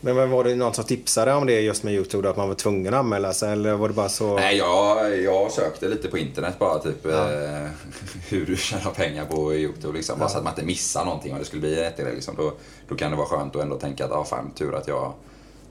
Men 0.01 0.17
vad- 0.17 0.29
var 0.29 0.45
det 0.45 0.55
någon 0.55 0.75
som 0.75 0.85
tipsade 0.85 1.35
om 1.35 1.47
det 1.47 1.61
just 1.61 1.83
med 1.83 1.95
YouTube? 1.95 2.23
Då, 2.23 2.29
att 2.31 2.37
man 2.37 2.49
var 2.49 2.55
tvungen 2.55 2.95
att 2.95 3.01
anmäla 3.01 3.33
sig? 3.33 3.53
Eller 3.53 3.75
var 3.75 3.89
det 3.89 3.95
bara 3.95 4.09
så? 4.09 4.35
Nej, 4.37 4.57
jag, 4.57 5.17
jag 5.23 5.51
sökte 5.51 5.89
lite 5.89 6.09
på 6.09 6.19
internet 6.19 6.59
bara 6.59 6.79
typ 6.79 7.07
eh, 7.07 7.13
hur 8.29 8.47
du 8.47 8.57
tjänar 8.57 8.91
pengar 8.91 9.25
på 9.27 9.55
YouTube 9.55 9.97
liksom. 9.97 10.19
Bara 10.19 10.29
så 10.29 10.39
att 10.39 10.45
man 10.45 10.53
inte 10.53 10.65
missar 10.67 11.05
någonting 11.05 11.33
om 11.33 11.39
det 11.39 11.45
skulle 11.45 11.61
bli 11.61 11.77
jättegrej 11.81 12.15
liksom. 12.15 12.35
Då, 12.37 12.53
då 12.89 12.95
kan 12.95 13.11
det 13.11 13.17
vara 13.17 13.27
skönt 13.27 13.57
att 13.57 13.63
ändå 13.63 13.77
tänka 13.79 14.05
att 14.05 14.13
ah, 14.13 14.25
fan 14.25 14.51
tur 14.51 14.75
att 14.75 14.89
jag, 14.89 15.13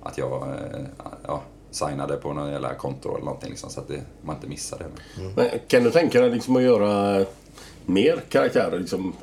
att 0.04 0.18
jag 0.18 0.42
eh, 0.42 0.82
ja, 1.28 1.42
signade 1.76 2.16
på 2.18 2.34
någon 2.34 2.52
jävla 2.52 2.74
konto 2.74 3.16
eller 3.16 3.26
någonting 3.26 3.50
liksom, 3.50 3.70
så 3.70 3.80
att 3.80 3.88
det, 3.88 4.02
man 4.22 4.36
inte 4.36 4.48
missar 4.48 4.78
det. 4.78 4.86
Men 5.36 5.50
kan 5.68 5.84
du 5.84 5.92
tänka 5.92 6.22
dig 6.22 6.30
liksom 6.30 6.56
att 6.56 6.62
göra 6.64 7.26
mer 7.86 8.22
karaktärer? 8.30 8.80
Liksom, 8.80 9.14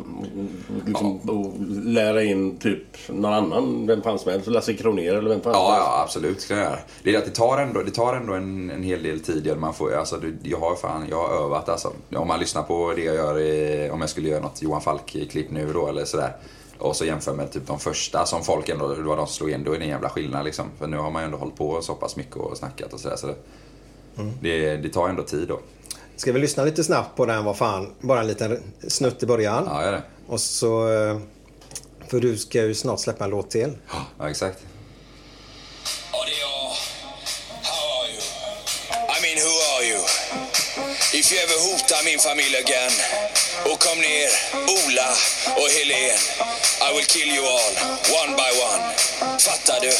liksom, 0.86 1.16
och 1.20 1.52
lära 1.84 2.22
in 2.22 2.56
typ 2.58 2.82
någon 3.08 3.32
annan, 3.32 3.86
vem 3.86 4.02
fan 4.02 4.18
som 4.18 4.32
helst? 4.32 4.46
Lasse 4.46 4.74
Kronér 4.74 5.14
eller 5.14 5.30
vem 5.30 5.40
fan 5.40 5.52
Ja, 5.52 5.76
ja 5.76 6.02
absolut 6.04 6.40
ska 6.40 6.54
jag 6.54 6.62
göra. 6.64 6.78
Det 7.02 7.14
är 7.14 7.18
att 7.18 7.24
det 7.24 7.30
tar 7.30 7.58
ändå, 7.58 7.82
det 7.82 7.90
tar 7.90 8.14
ändå 8.16 8.32
en, 8.34 8.70
en 8.70 8.82
hel 8.82 9.02
del 9.02 9.20
tid. 9.20 9.56
Man 9.58 9.74
får, 9.74 9.94
alltså, 9.94 10.16
det- 10.16 10.48
jag 10.48 10.58
har 10.58 10.76
fan, 10.76 11.06
jag 11.10 11.28
har 11.28 11.44
övat 11.44 11.68
alltså. 11.68 11.92
Om 12.14 12.28
man 12.28 12.40
lyssnar 12.40 12.62
på 12.62 12.92
det 12.96 13.02
jag 13.04 13.14
gör, 13.14 13.38
i, 13.40 13.90
om 13.90 14.00
jag 14.00 14.10
skulle 14.10 14.28
göra 14.28 14.40
något 14.42 14.62
Johan 14.62 14.80
Falk-klipp 14.80 15.50
nu 15.50 15.72
då 15.72 15.88
eller 15.88 16.04
sådär. 16.04 16.32
Och 16.80 16.96
så 16.96 17.04
jämför 17.04 17.34
med 17.34 17.52
typ 17.52 17.66
de 17.66 17.78
första 17.80 18.26
som 18.26 18.44
folk 18.44 18.68
ändå, 18.68 18.94
det 18.94 19.02
var 19.02 19.16
de 19.16 19.26
som 19.26 19.34
slog 19.34 19.50
in, 19.50 19.64
då 19.64 19.72
är 19.72 19.78
det 19.78 19.84
en 19.84 19.88
jävla 19.90 20.08
skillnad 20.08 20.44
liksom. 20.44 20.66
För 20.78 20.86
nu 20.86 20.96
har 20.96 21.10
man 21.10 21.22
ju 21.22 21.26
ändå 21.26 21.38
hållit 21.38 21.56
på 21.56 21.82
så 21.82 21.94
pass 21.94 22.16
mycket 22.16 22.36
och 22.36 22.56
snackat 22.58 22.92
och 22.92 23.00
sådär. 23.00 23.16
Så 23.16 23.26
det, 23.26 23.34
det, 24.40 24.76
det 24.76 24.88
tar 24.88 25.08
ändå 25.08 25.22
tid 25.22 25.48
då. 25.48 25.60
Ska 26.16 26.32
vi 26.32 26.38
lyssna 26.38 26.64
lite 26.64 26.84
snabbt 26.84 27.16
på 27.16 27.26
den? 27.26 27.44
Vad 27.44 27.56
fan? 27.56 27.94
Bara 28.00 28.20
en 28.20 28.26
liten 28.26 28.62
snutt 28.88 29.22
i 29.22 29.26
början. 29.26 29.64
Ja, 29.70 29.82
gör 29.84 29.92
det. 29.92 30.02
Och 30.26 30.40
så... 30.40 30.92
eh, 30.92 31.18
För 32.08 32.20
du 32.20 32.36
ska 32.38 32.62
ju 32.62 32.74
snart 32.74 33.00
släppa 33.00 33.24
en 33.24 33.30
låt 33.30 33.50
till. 33.50 33.72
Ja, 34.18 34.28
exakt. 34.28 34.58
I 38.92 39.22
mean, 39.22 39.36
who 39.36 39.52
are 39.76 39.84
you? 39.84 40.00
If 41.12 41.32
you 41.32 41.38
ever 41.42 41.58
hotar 41.66 42.02
min 42.04 42.18
familj 42.18 42.56
again 42.56 42.92
och 43.70 43.78
kom 43.84 43.98
ner, 44.00 44.30
Ola 44.78 45.10
och 45.60 45.68
Helen 45.70 46.18
I 46.86 46.88
will 46.94 47.04
kill 47.14 47.30
you 47.36 47.44
all, 47.46 47.74
one 48.22 48.32
by 48.40 48.50
one. 48.70 48.82
Fattar 49.38 49.80
du? 49.80 49.92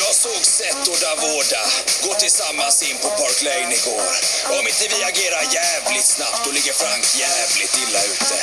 Jag 0.00 0.14
såg 0.14 0.40
Seth 0.56 0.90
och 0.92 0.98
Davoda 1.04 1.62
gå 2.04 2.14
tillsammans 2.14 2.82
in 2.82 2.96
på 3.02 3.08
Park 3.08 3.42
Lane 3.42 3.74
igår. 3.74 4.10
Om 4.58 4.66
inte 4.68 4.84
vi 4.94 5.04
agerar 5.04 5.44
jävligt 5.60 6.06
snabbt 6.06 6.44
då 6.44 6.50
ligger 6.50 6.72
Frank 6.72 7.04
jävligt 7.26 7.74
illa 7.82 8.00
ute. 8.04 8.36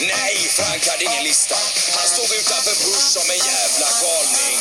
Nej, 0.00 0.36
Frank 0.58 0.88
hade 0.88 1.04
ingen 1.04 1.24
lista. 1.24 1.56
Han 1.96 2.08
stod 2.08 2.38
utanför 2.40 2.76
Bush 2.84 3.06
som 3.16 3.30
en 3.30 3.42
jävla 3.52 3.88
galning. 4.02 4.58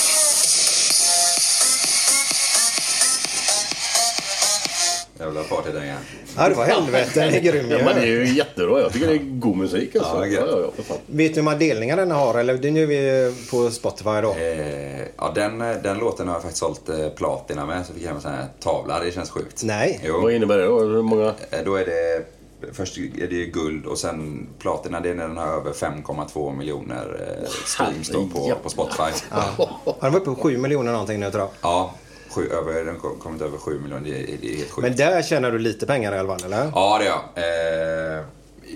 Jävla 5.20 5.44
partydänga. 5.44 5.98
Ja, 6.38 6.50
det 6.50 6.56
var 6.56 6.66
helvete. 6.66 7.10
Den 7.20 7.34
är 7.34 7.40
grym 7.40 7.72
Ja, 7.72 7.78
ju. 7.78 7.84
men 7.84 7.96
det 7.96 8.02
är 8.02 8.06
ju 8.06 8.34
jättebra. 8.36 8.80
Jag 8.82 8.94
tycker 8.94 9.08
det 9.08 9.14
är 9.14 9.40
god 9.40 9.58
musik 9.58 9.96
alltså. 9.96 10.26
Ja, 10.26 10.26
Ja, 10.26 10.48
ja, 10.62 10.70
ja. 10.90 10.96
Vet 11.08 11.34
du 11.34 11.36
hur 11.40 11.42
många 11.46 11.58
delningar 11.58 11.98
den 11.98 12.12
har? 12.12 12.40
Eller 12.40 12.72
nu 12.72 12.84
är 12.84 12.88
vi 12.88 13.34
på 13.52 13.72
Spotify 13.72 14.22
då. 14.22 14.32
Eh, 14.34 15.02
ja, 15.18 15.32
den, 15.36 15.58
den 15.60 15.98
låten 15.98 16.28
har 16.28 16.36
jag 16.36 16.42
faktiskt 16.42 16.60
sålt 16.60 16.90
eh, 16.90 17.10
platina 17.10 17.66
med, 17.66 17.86
så 17.86 17.94
fick 17.94 18.04
jag 18.04 18.08
hem 18.08 18.16
en 18.16 18.22
sån 18.22 18.32
här 18.32 18.46
tavla. 18.60 19.00
Det 19.00 19.12
känns 19.12 19.30
sjukt. 19.30 19.64
Nej. 19.64 20.00
Jo. 20.04 20.22
Vad 20.22 20.34
innebär 20.34 20.58
det 20.58 20.66
då? 20.66 20.80
Hur 20.80 21.02
många? 21.02 21.34
Eh, 21.52 21.60
Då 21.66 21.76
är 21.76 21.86
det 21.86 22.26
Först 22.74 22.98
är 22.98 23.28
det 23.28 23.36
ju 23.36 23.46
guld 23.46 23.86
och 23.86 23.98
sen 23.98 24.48
platina 24.60 25.00
det 25.00 25.10
är 25.10 25.14
när 25.16 25.28
den 25.28 25.38
har 25.38 25.48
över 25.48 25.72
5,2 25.74 26.58
miljoner 26.58 27.38
eh, 27.44 27.50
streams 27.66 28.10
på, 28.34 28.52
på 28.64 28.70
Spotify. 28.70 29.04
Ja, 29.32 29.70
den 30.02 30.12
var 30.12 30.20
uppe 30.20 30.30
på 30.32 30.36
7 30.36 30.58
miljoner 30.58 30.92
någonting 30.92 31.20
nu 31.20 31.32
tror 31.32 31.42
jag. 31.44 31.50
Ja, 31.62 31.94
sju, 32.36 32.50
över, 32.52 32.86
den 32.86 33.00
kom- 33.00 33.20
kommit 33.20 33.42
över 33.42 33.58
7 33.58 33.80
miljoner. 33.80 34.04
Det, 34.10 34.18
är- 34.34 34.38
det 34.42 34.54
är 34.54 34.58
helt 34.58 34.72
sjukt. 34.72 34.88
Men 34.88 34.96
där 34.96 35.22
tjänar 35.22 35.52
du 35.52 35.60
lite 35.60 35.86
pengar 35.86 36.16
i 36.16 36.20
alla 36.20 36.38
fall, 36.38 36.46
eller? 36.54 36.72
Ja, 36.76 36.98
det 37.00 37.06
gör 37.06 37.12
jag. 37.36 38.18
Eh, 38.18 38.24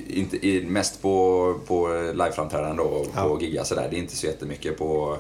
inte, 0.08 0.48
i, 0.48 0.66
mest 0.66 1.02
på, 1.02 1.56
på 1.68 1.88
liveframträdanden 2.14 2.78
då 2.78 2.84
och 2.84 3.14
på 3.16 3.38
giggar 3.42 3.64
sådär. 3.64 3.88
Det 3.92 3.96
är 3.98 4.00
inte 4.00 4.16
så 4.16 4.26
jättemycket 4.28 4.78
på, 4.78 5.18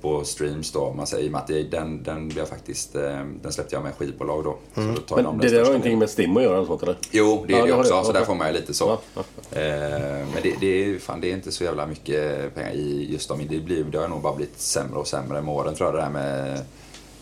på 0.00 0.24
streams 0.24 0.72
då 0.72 0.80
om 0.80 0.96
man 0.96 1.06
säger. 1.06 1.24
I 1.24 1.28
och 1.28 1.32
med 1.32 1.40
att 1.40 1.46
det, 1.46 1.62
den, 1.62 2.02
den, 2.02 2.28
blev 2.28 2.44
faktiskt, 2.44 2.94
eh, 2.96 3.18
den 3.42 3.52
släppte 3.52 3.74
jag 3.76 3.82
med 3.82 3.94
skivbolag 3.94 4.44
då. 4.44 4.56
Så 4.74 4.80
då 4.80 4.94
tar 5.00 5.16
Men 5.16 5.24
de 5.24 5.38
det 5.38 5.48
där 5.48 5.60
har 5.64 5.70
ingenting 5.70 5.98
med 5.98 6.10
Stim 6.10 6.36
att 6.36 6.42
göra 6.42 6.56
eller 6.56 6.66
sånt 6.66 6.82
eller? 6.82 6.96
Jo, 7.10 7.44
det 7.48 7.54
är 7.54 7.58
Ja, 7.58 7.64
det 7.66 7.72
har 7.72 7.80
också. 7.80 7.98
det. 7.98 8.04
Så 8.04 8.12
där 8.12 8.24
får 8.24 8.34
man 8.34 8.46
ju 8.46 8.52
lite 8.54 8.74
så. 8.74 8.84
Ja, 9.14 9.22
ja. 9.50 9.58
Eh, 9.60 10.26
men 10.34 10.42
det, 10.42 10.54
det, 10.60 10.66
är, 10.84 10.98
fan, 10.98 11.20
det 11.20 11.30
är 11.30 11.32
inte 11.34 11.52
så 11.52 11.64
jävla 11.64 11.86
mycket 11.86 12.54
pengar 12.54 12.70
i 12.72 13.08
just 13.12 13.28
dem. 13.28 13.40
Det, 13.50 13.58
blir, 13.58 13.84
det 13.84 13.98
har 13.98 14.08
nog 14.08 14.20
bara 14.22 14.34
blivit 14.36 14.60
sämre 14.60 14.98
och 14.98 15.06
sämre 15.06 15.42
med 15.42 15.54
åren 15.54 15.74
tror 15.74 15.88
jag 15.88 15.94
det 15.94 16.00
där 16.02 16.10
med, 16.10 16.60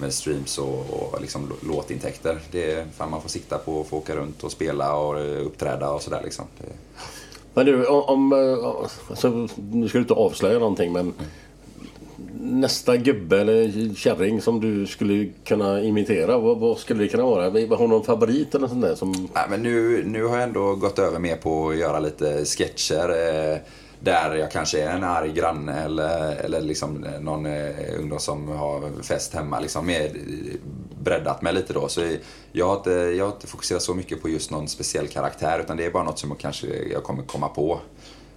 med 0.00 0.14
streams 0.14 0.58
och, 0.58 0.90
och 0.90 1.20
liksom 1.20 1.48
lå- 1.48 1.68
låtintäkter. 1.68 2.38
Det 2.50 2.72
är, 2.72 2.86
fan, 2.96 3.10
man 3.10 3.22
får 3.22 3.28
sikta 3.28 3.58
på 3.58 3.80
att 3.80 3.86
få 3.86 3.96
åka 3.96 4.16
runt 4.16 4.44
och 4.44 4.52
spela 4.52 4.96
och 4.96 5.20
eh, 5.20 5.46
uppträda 5.46 5.90
och 5.90 6.02
sådär 6.02 6.20
liksom. 6.24 6.44
Det, 6.58 6.64
Men 7.54 7.66
du, 7.66 7.86
om... 7.86 8.02
om 8.02 8.32
eh, 8.32 8.66
alltså, 9.10 9.48
nu 9.72 9.88
ska 9.88 9.98
du 9.98 10.02
inte 10.02 10.14
avslöja 10.14 10.58
någonting 10.58 10.92
men... 10.92 11.14
Nästa 12.40 12.96
gubbe 12.96 13.40
eller 13.40 13.94
kärring 13.94 14.40
som 14.40 14.60
du 14.60 14.86
skulle 14.86 15.28
kunna 15.44 15.82
imitera, 15.82 16.38
vad, 16.38 16.58
vad 16.58 16.78
skulle 16.78 17.02
det 17.02 17.08
kunna 17.08 17.22
vara? 17.22 17.44
Har 17.44 17.78
du 17.78 17.86
någon 17.86 18.04
favorit 18.04 18.54
eller 18.54 18.68
sånt 18.68 18.82
där 18.82 18.94
som... 18.94 19.28
Nej, 19.34 19.44
men 19.50 19.62
nu, 19.62 20.04
nu 20.06 20.24
har 20.24 20.34
jag 20.34 20.42
ändå 20.42 20.74
gått 20.74 20.98
över 20.98 21.18
mer 21.18 21.36
på 21.36 21.68
att 21.68 21.76
göra 21.76 22.00
lite 22.00 22.44
sketcher. 22.44 23.08
Eh, 23.52 23.58
där 24.00 24.34
jag 24.34 24.50
kanske 24.50 24.82
är 24.82 24.90
en 24.90 25.04
arg 25.04 25.32
granne 25.32 25.84
eller, 25.84 26.36
eller 26.36 26.60
liksom 26.60 27.06
någon 27.20 27.46
eh, 27.46 27.98
ungdom 27.98 28.18
som 28.18 28.48
har 28.48 29.02
fest 29.02 29.34
hemma. 29.34 29.60
Liksom 29.60 29.86
mer 29.86 30.04
eh, 30.04 30.54
breddat 31.00 31.42
mig 31.42 31.54
lite 31.54 31.72
då. 31.72 31.88
Så 31.88 32.16
jag 32.52 32.66
har, 32.66 32.76
inte, 32.76 32.90
jag 32.90 33.24
har 33.24 33.32
inte 33.32 33.46
fokuserat 33.46 33.82
så 33.82 33.94
mycket 33.94 34.22
på 34.22 34.28
just 34.28 34.50
någon 34.50 34.68
speciell 34.68 35.08
karaktär 35.08 35.58
utan 35.58 35.76
det 35.76 35.84
är 35.84 35.90
bara 35.90 36.04
något 36.04 36.18
som 36.18 36.30
jag 36.30 36.38
kanske 36.38 36.66
jag 36.92 37.04
kommer 37.04 37.22
komma 37.22 37.48
på. 37.48 37.80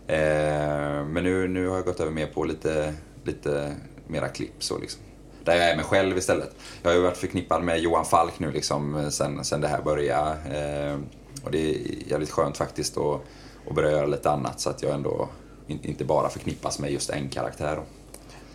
Eh, 0.08 1.06
men 1.06 1.24
nu, 1.24 1.48
nu 1.48 1.68
har 1.68 1.76
jag 1.76 1.86
gått 1.86 2.00
över 2.00 2.12
mer 2.12 2.28
på 2.28 2.44
lite, 2.44 2.94
lite 3.24 3.76
mera 4.08 4.28
klipp 4.28 4.64
så 4.64 4.78
liksom. 4.78 5.02
Där 5.44 5.56
jag 5.56 5.70
är 5.70 5.76
mig 5.76 5.86
själv 5.86 6.18
istället. 6.18 6.56
Jag 6.82 6.90
har 6.90 6.96
ju 6.96 7.02
varit 7.02 7.18
förknippad 7.18 7.64
med 7.64 7.80
Johan 7.80 8.06
Falk 8.06 8.40
nu 8.40 8.52
liksom 8.52 8.96
eh, 8.96 9.10
sen, 9.10 9.46
sen 9.46 9.62
det 9.62 9.68
här 9.68 9.82
började. 9.82 10.32
Eh, 10.32 11.00
och 11.44 11.52
det 11.52 11.70
är 11.70 11.78
jävligt 12.08 12.32
skönt 12.32 12.58
faktiskt 12.58 12.98
att, 12.98 13.22
att 13.70 13.76
börja 13.76 13.92
göra 13.92 14.06
lite 14.06 14.32
annat 14.32 14.60
så 14.60 14.70
att 14.70 14.84
jag 14.84 14.94
ändå 14.94 15.30
inte 15.72 16.06
bara 16.06 16.30
förknippas 16.30 16.80
med 16.80 16.92
just 16.92 17.10
en 17.10 17.30
karaktär. 17.30 17.80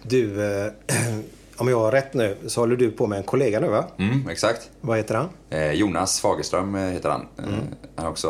Du, 0.03 0.45
eh, 0.65 0.73
om 1.57 1.69
jag 1.69 1.79
har 1.81 1.93
rätt 1.93 2.15
nu 2.15 2.37
så 2.47 2.61
håller 2.61 2.77
du 2.77 2.91
på 2.91 3.07
med 3.07 3.17
en 3.19 3.25
kollega 3.25 3.61
nu 3.61 3.69
va? 3.69 3.85
Mm, 3.99 4.29
exakt. 4.29 4.71
Vad 4.81 4.97
heter 4.97 5.15
han? 5.15 5.29
Eh, 5.51 5.73
Jonas 5.73 6.21
Fagerström 6.21 6.75
eh, 6.75 6.83
heter 6.83 7.09
han. 7.09 7.21
Eh, 7.39 7.45
Han 7.95 8.05
har 8.05 8.11
också 8.11 8.29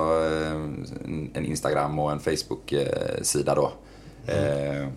en 1.35 1.44
Instagram 1.46 1.99
och 1.99 2.12
en 2.12 2.20
Facebook-sida 2.20 3.55
då. 3.55 3.72
Eh, 4.27 4.88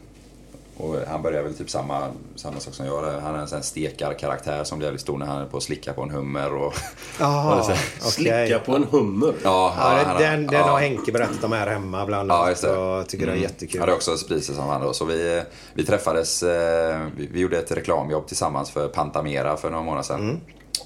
och 0.80 0.96
han 1.08 1.22
börjar 1.22 1.44
väl 1.44 1.54
typ 1.54 1.70
samma, 1.70 2.08
samma 2.36 2.60
sak 2.60 2.74
som 2.74 2.86
jag. 2.86 3.02
Han 3.22 3.36
är 3.36 3.40
en 3.40 3.48
sån 3.48 3.64
stekarkaraktär 3.64 4.64
som 4.64 4.78
blir 4.78 4.88
jävligt 4.88 5.02
stor 5.02 5.18
när 5.18 5.26
han 5.26 5.42
är 5.42 5.46
på 5.46 5.58
att 5.58 5.64
slicka 5.64 5.94
på 5.94 6.02
en 6.04 6.10
hummer. 6.10 6.54
Och, 6.54 6.74
Jaha, 7.20 7.56
och 7.60 7.64
okej. 7.66 7.78
Slicka 8.00 8.60
på 8.60 8.76
en 8.76 8.84
hummer? 8.92 9.34
Ja, 9.44 9.74
Ja, 9.78 9.84
han 10.06 10.08
har- 10.16 10.20
den 10.22 10.48
den 10.48 10.60
ja. 10.60 10.68
har 10.68 10.80
Henke 10.80 11.12
berättat 11.12 11.44
om 11.44 11.52
här 11.52 11.68
hemma 11.68 12.06
bland 12.06 12.32
Ja, 12.32 12.44
annat. 12.46 12.62
det. 12.62 12.78
och 12.78 12.98
Jag 13.00 13.10
tycker 13.10 13.26
det 13.26 13.32
är 13.32 13.36
Mm. 13.36 13.44
jättekul. 13.44 13.80
Ja, 13.80 13.86
det 13.86 13.92
är 13.92 13.96
också 13.96 14.18
sig 14.42 14.56
som 14.56 14.68
han 14.68 14.82
då. 14.82 14.94
Så 14.94 15.06
vi, 15.06 15.44
vi 15.74 15.86
träffades, 15.86 16.44
eh, 16.44 17.00
vi, 17.18 17.28
vi 17.34 17.40
gjorde 17.40 17.58
ett 17.58 17.72
reklamjobb 17.72 18.28
tillsammans 18.28 18.70
för 18.72 18.88
Pantamera 18.88 19.58
för 19.58 19.70
några 19.70 19.84
månader 19.84 20.04
sedan. 20.04 20.20
Mm. 20.20 20.38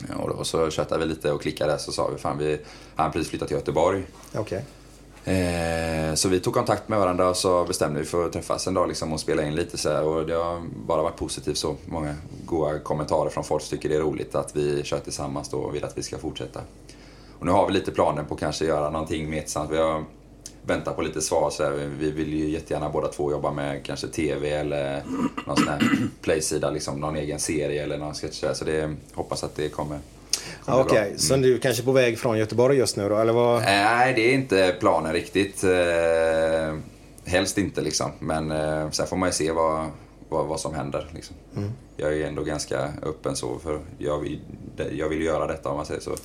Ja, 0.09 0.23
Och 0.23 0.37
då 0.37 0.43
så 0.43 0.69
köttade 0.69 1.03
vi 1.05 1.09
lite 1.09 1.31
och 1.31 1.41
klickade 1.41 1.79
så 1.79 1.91
sa 1.91 2.07
vi 2.07 2.17
fan 2.17 2.37
vi, 2.37 2.59
han 2.95 3.05
har 3.05 3.13
precis 3.13 3.29
flyttat 3.29 3.47
till 3.47 3.57
Göteborg. 3.57 4.03
Okej. 4.35 4.65
Eh, 5.25 6.13
så 6.13 6.29
vi 6.29 6.39
tog 6.39 6.53
kontakt 6.53 6.89
med 6.89 6.99
varandra 6.99 7.29
och 7.29 7.37
så 7.37 7.65
bestämde 7.65 7.99
vi 7.99 8.05
för 8.05 8.25
att 8.25 8.33
träffas 8.33 8.67
en 8.67 8.73
dag 8.73 8.87
liksom 8.87 9.13
och 9.13 9.19
spela 9.19 9.43
in 9.43 9.55
lite 9.55 9.77
så 9.77 9.89
här. 9.89 10.03
Och 10.03 10.27
det 10.27 10.33
har 10.33 10.61
bara 10.87 11.01
varit 11.01 11.17
positivt 11.17 11.57
så. 11.57 11.75
Många 11.85 12.15
goda 12.45 12.79
kommentarer 12.79 13.29
från 13.29 13.43
folk 13.43 13.63
som 13.63 13.77
tycker 13.77 13.89
det 13.89 13.95
är 13.95 13.99
roligt 13.99 14.35
att 14.35 14.55
vi 14.55 14.83
kör 14.83 14.99
tillsammans 14.99 15.49
då 15.49 15.57
och 15.57 15.75
vill 15.75 15.83
att 15.83 15.97
vi 15.97 16.03
ska 16.03 16.17
fortsätta. 16.17 16.59
Och 17.39 17.45
nu 17.45 17.51
har 17.51 17.67
vi 17.67 17.73
lite 17.73 17.91
planer 17.91 18.23
på 18.23 18.33
att 18.33 18.39
kanske 18.39 18.65
göra 18.65 18.89
någonting 18.89 19.29
mer 19.29 19.41
tillsammans. 19.41 19.71
Vi 19.71 19.77
har 19.77 20.03
väntat 20.65 20.95
på 20.95 21.01
lite 21.01 21.21
svar 21.21 21.49
så 21.49 21.63
här. 21.63 21.71
Vi 21.99 22.11
vill 22.11 22.33
ju 22.33 22.49
jättegärna 22.49 22.89
båda 22.89 23.07
två 23.07 23.31
jobba 23.31 23.51
med 23.51 23.85
kanske 23.85 24.07
TV 24.07 24.49
eller 24.49 25.03
någon 25.47 25.57
sån 25.57 25.67
här 25.67 25.81
playsida, 26.21 26.69
liksom 26.69 26.99
någon 26.99 27.15
egen 27.15 27.39
serie 27.39 27.83
eller 27.83 27.97
någon 27.97 28.13
sketch 28.13 28.41
där. 28.41 28.53
Så 28.53 28.65
det 28.65 28.95
hoppas 29.13 29.43
att 29.43 29.55
det 29.55 29.69
kommer 29.69 29.99
kommer 30.65 30.79
Ja, 30.79 30.83
bli 30.83 30.93
bra. 30.93 31.01
Okej, 31.03 31.13
så 31.17 31.35
du 31.35 31.55
är 31.55 31.59
kanske 31.59 31.83
på 31.83 31.91
väg 31.91 32.19
från 32.19 32.37
Göteborg 32.37 32.77
just 32.77 32.97
nu 32.97 33.09
då? 33.09 33.17
Eller 33.17 33.33
vad? 33.33 33.61
Nej, 33.61 34.13
det 34.13 34.21
är 34.29 34.33
inte 34.33 34.75
planen 34.79 35.13
riktigt. 35.13 35.63
Eh, 35.63 36.75
helst 37.25 37.57
inte 37.57 37.81
liksom. 37.81 38.11
Men 38.19 38.51
eh, 38.51 38.89
sen 38.89 39.07
får 39.07 39.17
man 39.17 39.29
ju 39.29 39.33
se 39.33 39.51
vad, 39.51 39.85
vad, 40.29 40.45
vad 40.47 40.59
som 40.59 40.73
händer. 40.73 41.07
Liksom. 41.13 41.35
Jag 41.97 42.13
är 42.17 42.27
ändå 42.27 42.43
ganska 42.43 42.79
öppen 43.03 43.35
så, 43.35 43.59
för 43.59 43.79
jag 43.97 44.19
vill, 44.19 44.39
jag 44.91 45.09
vill 45.09 45.21
göra 45.21 45.47
detta 45.47 45.69
om 45.69 45.77
man 45.77 45.85
säger 45.85 46.01
så. 46.01 46.15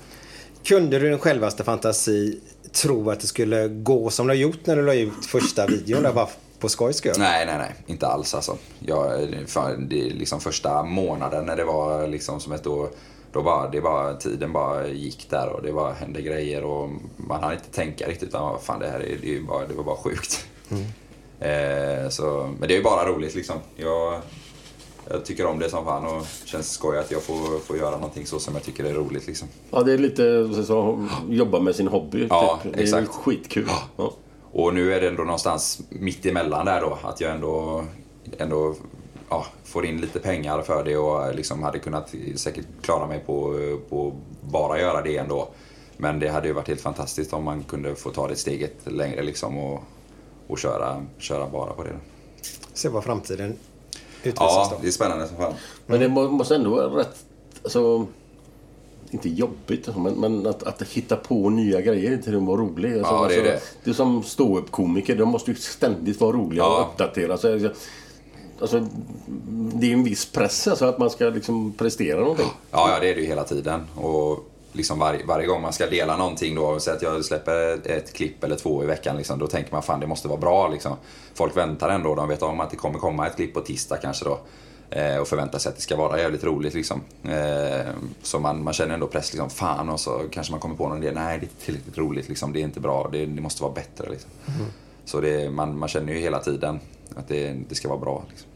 Kunde 0.65 0.99
du 0.99 1.09
din 1.11 1.19
självaste 1.19 1.65
fantasi 1.65 2.41
tro 2.73 3.11
att 3.11 3.21
det 3.21 3.27
skulle 3.27 3.69
gå 3.69 4.11
som 4.11 4.27
det 4.27 4.31
har 4.33 4.39
gjort 4.39 4.67
när 4.67 4.77
du 4.77 4.83
la 4.83 4.95
ut 4.95 5.27
första 5.27 5.67
videon 5.67 6.03
där 6.03 6.13
bara 6.13 6.29
på 6.59 6.69
skojs 6.69 6.97
skull? 6.97 7.13
Nej, 7.19 7.47
nej, 7.47 7.59
nej. 7.59 7.75
Inte 7.87 8.07
alls 8.07 8.35
alltså. 8.35 8.57
Jag, 8.79 9.29
fan, 9.47 9.89
det 9.89 10.01
är 10.01 10.11
liksom 10.11 10.41
första 10.41 10.83
månaden 10.83 11.47
när 11.47 11.57
det 11.57 11.65
var 11.65 12.07
liksom 12.09 12.41
som 12.41 12.53
ett 12.53 12.67
år. 12.67 12.89
Då 13.33 13.43
bara, 13.43 13.69
det 13.71 13.81
bara, 13.81 14.15
tiden 14.15 14.53
bara 14.53 14.89
gick 14.89 15.31
där 15.31 15.49
och 15.49 15.63
det 15.63 15.73
bara 15.73 15.93
hände 15.93 16.23
grejer 16.23 16.65
och 16.65 16.91
man 17.17 17.43
hann 17.43 17.53
inte 17.53 17.71
tänka 17.71 18.09
riktigt 18.09 18.29
utan 18.29 18.43
vad 18.43 18.61
fan 18.61 18.81
det 18.81 18.89
här 18.89 19.01
är, 19.01 19.19
det, 19.23 19.41
bara, 19.41 19.67
det 19.67 19.75
var 19.75 19.85
bara 19.85 19.97
sjukt. 19.97 20.47
Eh, 21.41 22.09
så, 22.09 22.55
men 22.59 22.69
det 22.69 22.75
är 22.75 22.77
ju 22.77 22.83
bara 22.83 23.09
roligt 23.09 23.35
liksom. 23.35 23.57
Jag, 23.77 24.21
jag 25.11 25.25
tycker 25.25 25.47
om 25.47 25.59
det 25.59 25.71
som 25.71 25.85
fan 25.85 26.07
och 26.07 26.27
känns 26.45 26.71
skoj 26.71 26.99
att 26.99 27.11
jag 27.11 27.23
får, 27.23 27.59
får 27.59 27.77
göra 27.77 27.97
någonting 27.97 28.27
så 28.27 28.39
som 28.39 28.55
jag 28.55 28.63
tycker 28.63 28.85
är 28.85 28.95
roligt 28.95 29.27
liksom. 29.27 29.49
Ja, 29.71 29.83
det 29.83 29.93
är 29.93 29.99
lite 29.99 30.55
så, 30.65 31.07
jobba 31.29 31.61
med 31.61 31.75
sin 31.75 31.89
hobby. 31.89 32.27
Ja, 32.31 32.61
typ. 32.63 32.77
Det 32.77 32.83
är 32.83 33.07
skitkul. 33.07 33.69
Ja. 33.97 34.13
Och 34.53 34.75
nu 34.75 34.95
är 34.95 35.01
det 35.01 35.09
ändå 35.09 35.23
någonstans 35.23 35.81
mitt 35.89 36.27
emellan 36.27 36.67
där 36.67 36.81
då. 36.81 36.99
Att 37.03 37.21
jag 37.21 37.35
ändå, 37.35 37.85
ändå 38.39 38.75
ja, 39.31 39.47
får 39.65 39.87
in 39.87 40.01
lite 40.01 40.19
pengar 40.19 40.63
för 40.63 40.85
det 40.85 40.97
och 40.97 41.35
liksom 41.35 41.63
hade 41.63 41.79
kunnat 41.79 42.15
säkert 42.37 42.67
klara 42.83 43.07
mig 43.07 43.23
på, 43.27 43.55
på 43.89 44.13
bara 44.41 44.81
göra 44.81 45.03
det 45.03 45.17
ändå. 45.17 45.49
Men 45.97 46.19
det 46.21 46.29
hade 46.29 46.49
ju 46.49 46.55
varit 46.55 46.69
helt 46.69 46.81
fantastiskt 46.81 47.33
om 47.33 47.45
man 47.45 47.63
kunde 47.63 47.95
få 47.95 48.11
ta 48.11 48.29
det 48.29 48.37
steget 48.37 48.75
längre 48.85 49.23
liksom 49.23 49.59
och, 49.59 49.81
och 50.47 50.59
köra, 50.59 51.03
köra 51.19 51.49
bara 51.49 51.73
på 51.73 51.83
det. 51.85 51.97
Se 52.75 52.89
vad 52.89 53.05
framtiden 53.05 53.57
utvisar. 54.23 54.45
Ja, 54.45 54.69
då. 54.71 54.79
det 54.83 54.89
är 54.89 54.93
spännande 54.93 55.29
som 55.29 55.37
fan. 55.37 55.55
Men 55.87 56.01
det 56.01 56.09
må- 56.09 56.29
måste 56.29 56.55
ändå 56.55 56.71
vara 56.71 56.87
rätt... 57.01 57.25
Alltså, 57.63 58.07
inte 59.11 59.29
jobbigt, 59.29 59.89
alltså, 59.89 60.01
men, 60.01 60.15
men 60.15 60.47
att, 60.47 60.63
att 60.63 60.83
hitta 60.83 61.17
på 61.17 61.51
nya 61.51 61.81
grejer 61.81 62.17
till 62.19 62.37
att 62.37 62.43
vara 62.43 62.61
rolig. 62.61 62.99
Alltså, 62.99 63.13
Ja, 63.15 63.29
det 63.29 63.35
är 63.35 63.39
alltså, 63.39 63.43
det. 63.43 63.61
det 63.85 63.91
är 63.91 63.95
som 63.95 64.23
ståuppkomiker, 64.23 65.17
de 65.17 65.29
måste 65.29 65.51
ju 65.51 65.57
ständigt 65.57 66.21
vara 66.21 66.33
roliga 66.37 66.65
och 66.67 66.73
Ja. 66.73 66.89
uppdatera 66.93 67.39
sig. 67.39 67.53
Alltså, 67.53 67.71
det 69.75 69.87
är 69.87 69.93
en 69.93 70.05
viss 70.05 70.33
press 70.33 70.69
alltså, 70.69 70.85
att 70.85 70.99
man 70.99 71.11
ska 71.11 71.25
liksom 71.25 71.73
prestera 71.73 72.21
någonting. 72.21 72.51
Ja, 72.71 72.91
ja, 72.91 73.01
det 73.01 73.11
är 73.11 73.15
det 73.15 73.21
ju 73.21 73.27
hela 73.27 73.45
tiden. 73.45 73.87
Och 73.95 74.51
liksom 74.73 74.99
varje, 74.99 75.27
varje 75.27 75.47
gång 75.47 75.63
man 75.63 75.73
ska 75.73 75.87
dela 75.87 76.17
någonting 76.17 76.55
då, 76.55 76.81
så 76.81 76.91
att 76.91 77.03
jag 77.03 77.25
släpper 77.25 77.89
ett 77.91 78.13
klipp 78.13 78.45
eller 78.45 78.57
två 78.57 78.85
i 78.85 78.87
veckan, 78.87 79.17
liksom, 79.17 79.39
då 79.39 79.47
tänker 79.47 79.73
man 79.73 79.83
fan 79.83 80.01
det 80.01 80.07
måste 80.07 80.29
vara 80.29 80.41
bra. 80.41 80.69
Liksom. 80.69 80.97
Folk 81.35 81.57
väntar 81.57 81.89
ändå, 81.89 82.15
de 82.15 82.29
vet 82.29 82.43
om 82.43 82.61
att 82.61 82.71
det 82.71 82.77
kommer 82.77 82.99
komma 82.99 83.27
ett 83.27 83.37
klipp 83.37 83.55
på 83.55 83.61
tisdag 83.61 83.97
kanske 83.97 84.25
då. 84.25 84.39
Eh, 84.91 85.17
och 85.17 85.29
förväntar 85.29 85.59
sig 85.59 85.71
att 85.71 85.77
det 85.77 85.83
ska 85.83 85.97
vara 85.97 86.21
jävligt 86.21 86.45
roligt 86.45 86.75
liksom. 86.75 87.01
Eh, 87.25 87.87
så 88.23 88.39
man, 88.39 88.65
man 88.65 88.75
känner 88.75 88.95
ändå 88.95 89.07
press 89.07 89.33
liksom, 89.33 89.51
fan 89.51 89.89
och 89.89 90.01
så 90.01 90.23
kanske 90.31 90.51
man 90.51 90.61
kommer 90.61 90.75
på 90.77 90.89
någon 90.89 91.03
idé, 91.03 91.13
nej 91.15 91.39
det 91.39 91.45
är 91.45 91.49
inte 91.49 91.65
tillräckligt 91.65 91.99
roligt 91.99 92.29
liksom, 92.29 92.53
det 92.53 92.61
är 92.61 92.65
inte 92.65 92.81
bra, 92.81 93.09
det, 93.13 93.27
det 93.27 93.41
måste 93.41 93.63
vara 93.63 93.73
bättre 93.73 94.11
liksom. 94.11 94.31
Så 95.05 95.21
det, 95.21 95.51
man, 95.51 95.79
man 95.79 95.89
känner 95.89 96.13
ju 96.13 96.19
hela 96.19 96.39
tiden 96.39 96.81
att 97.17 97.29
det, 97.29 97.57
det 97.69 97.75
ska 97.75 97.89
vara 97.89 97.99
bra. 97.99 98.25
Liksom. 98.31 98.49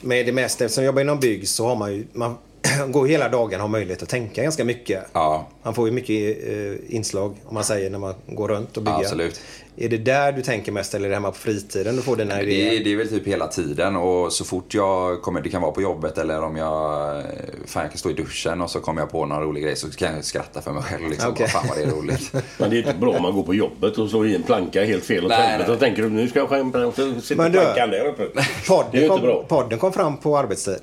Med 0.00 0.26
det 0.26 0.32
mesta, 0.32 0.64
eftersom 0.64 0.84
jag 0.84 0.88
jobbar 0.88 1.02
inom 1.02 1.20
bygg 1.20 1.48
så 1.48 1.66
har 1.66 1.76
man 1.76 1.94
ju, 1.94 2.06
man 2.12 2.36
går 2.88 3.06
hela 3.06 3.28
dagen 3.28 3.54
och 3.54 3.60
har 3.60 3.68
möjlighet 3.68 4.02
att 4.02 4.08
tänka 4.08 4.42
ganska 4.42 4.64
mycket. 4.64 5.04
Ja, 5.12 5.46
Man 5.62 5.74
får 5.74 5.86
ju 5.88 5.92
mycket 5.94 6.38
eh, 6.48 6.94
inslag, 6.96 7.36
om 7.44 7.54
man 7.54 7.64
säger, 7.64 7.90
när 7.90 7.98
man 7.98 8.14
går 8.26 8.48
runt 8.48 8.76
och 8.76 8.82
bygger. 8.82 8.98
absolut. 8.98 9.40
Är 9.76 9.88
det 9.88 9.98
där 9.98 10.32
du 10.32 10.42
tänker 10.42 10.72
mest 10.72 10.94
eller 10.94 11.04
är 11.06 11.08
det 11.08 11.16
hemma 11.16 11.30
på 11.30 11.36
fritiden 11.38 11.96
du 11.96 12.02
får 12.02 12.16
dina 12.16 12.34
Det 12.36 12.42
idéer? 12.42 12.80
är, 12.80 12.84
det 12.84 12.92
är 12.92 12.96
väl 12.96 13.08
typ 13.08 13.26
hela 13.26 13.46
tiden 13.46 13.96
och 13.96 14.32
så 14.32 14.44
fort 14.44 14.74
jag 14.74 15.22
kommer, 15.22 15.40
det 15.40 15.48
kan 15.48 15.62
vara 15.62 15.72
på 15.72 15.82
jobbet 15.82 16.18
eller 16.18 16.42
om 16.42 16.56
jag, 16.56 17.22
fan 17.66 17.82
jag 17.82 17.90
kan 17.90 17.98
stå 17.98 18.10
i 18.10 18.12
duschen 18.12 18.60
och 18.60 18.70
så 18.70 18.80
kommer 18.80 19.00
jag 19.02 19.10
på 19.10 19.26
någon 19.26 19.42
rolig 19.42 19.62
grej 19.62 19.76
så 19.76 19.90
kan 19.90 20.14
jag 20.14 20.24
skratta 20.24 20.60
för 20.62 20.72
mig 20.72 20.82
själv 20.82 21.08
liksom. 21.10 21.34
Vad 21.38 21.50
fan 21.50 21.64
vad 21.68 21.78
det 21.78 21.82
är 21.84 21.90
roligt. 21.90 22.32
Men 22.58 22.70
det 22.70 22.76
är 22.76 22.78
inte 22.78 22.94
bra 22.94 23.10
om 23.16 23.22
man 23.22 23.32
går 23.34 23.42
på 23.42 23.54
jobbet 23.54 23.98
och 23.98 24.10
slår 24.10 24.26
i 24.26 24.34
en 24.34 24.42
planka 24.42 24.84
helt 24.84 25.04
fel 25.04 25.24
åt 25.26 25.32
helvete 25.32 25.72
och 25.72 25.78
tänker 25.78 26.02
du 26.02 26.08
nu 26.10 26.28
ska 26.28 26.38
jag 26.38 26.48
skämta 26.48 26.86
och 26.86 26.94
så 26.94 27.20
sitter 27.20 27.36
Men 27.42 27.52
du- 27.52 27.58
plankan 27.60 27.90
där 27.90 28.06
uppe. 28.06 28.22
Det 28.34 28.40
är 28.40 28.68
Podden 28.68 28.90
ju 28.92 28.98
inte 29.00 29.08
kom, 29.08 29.20
bra. 29.20 29.44
podden 29.48 29.78
kom 29.78 29.92
fram 29.92 30.16
på 30.16 30.38
arbetstid. 30.38 30.80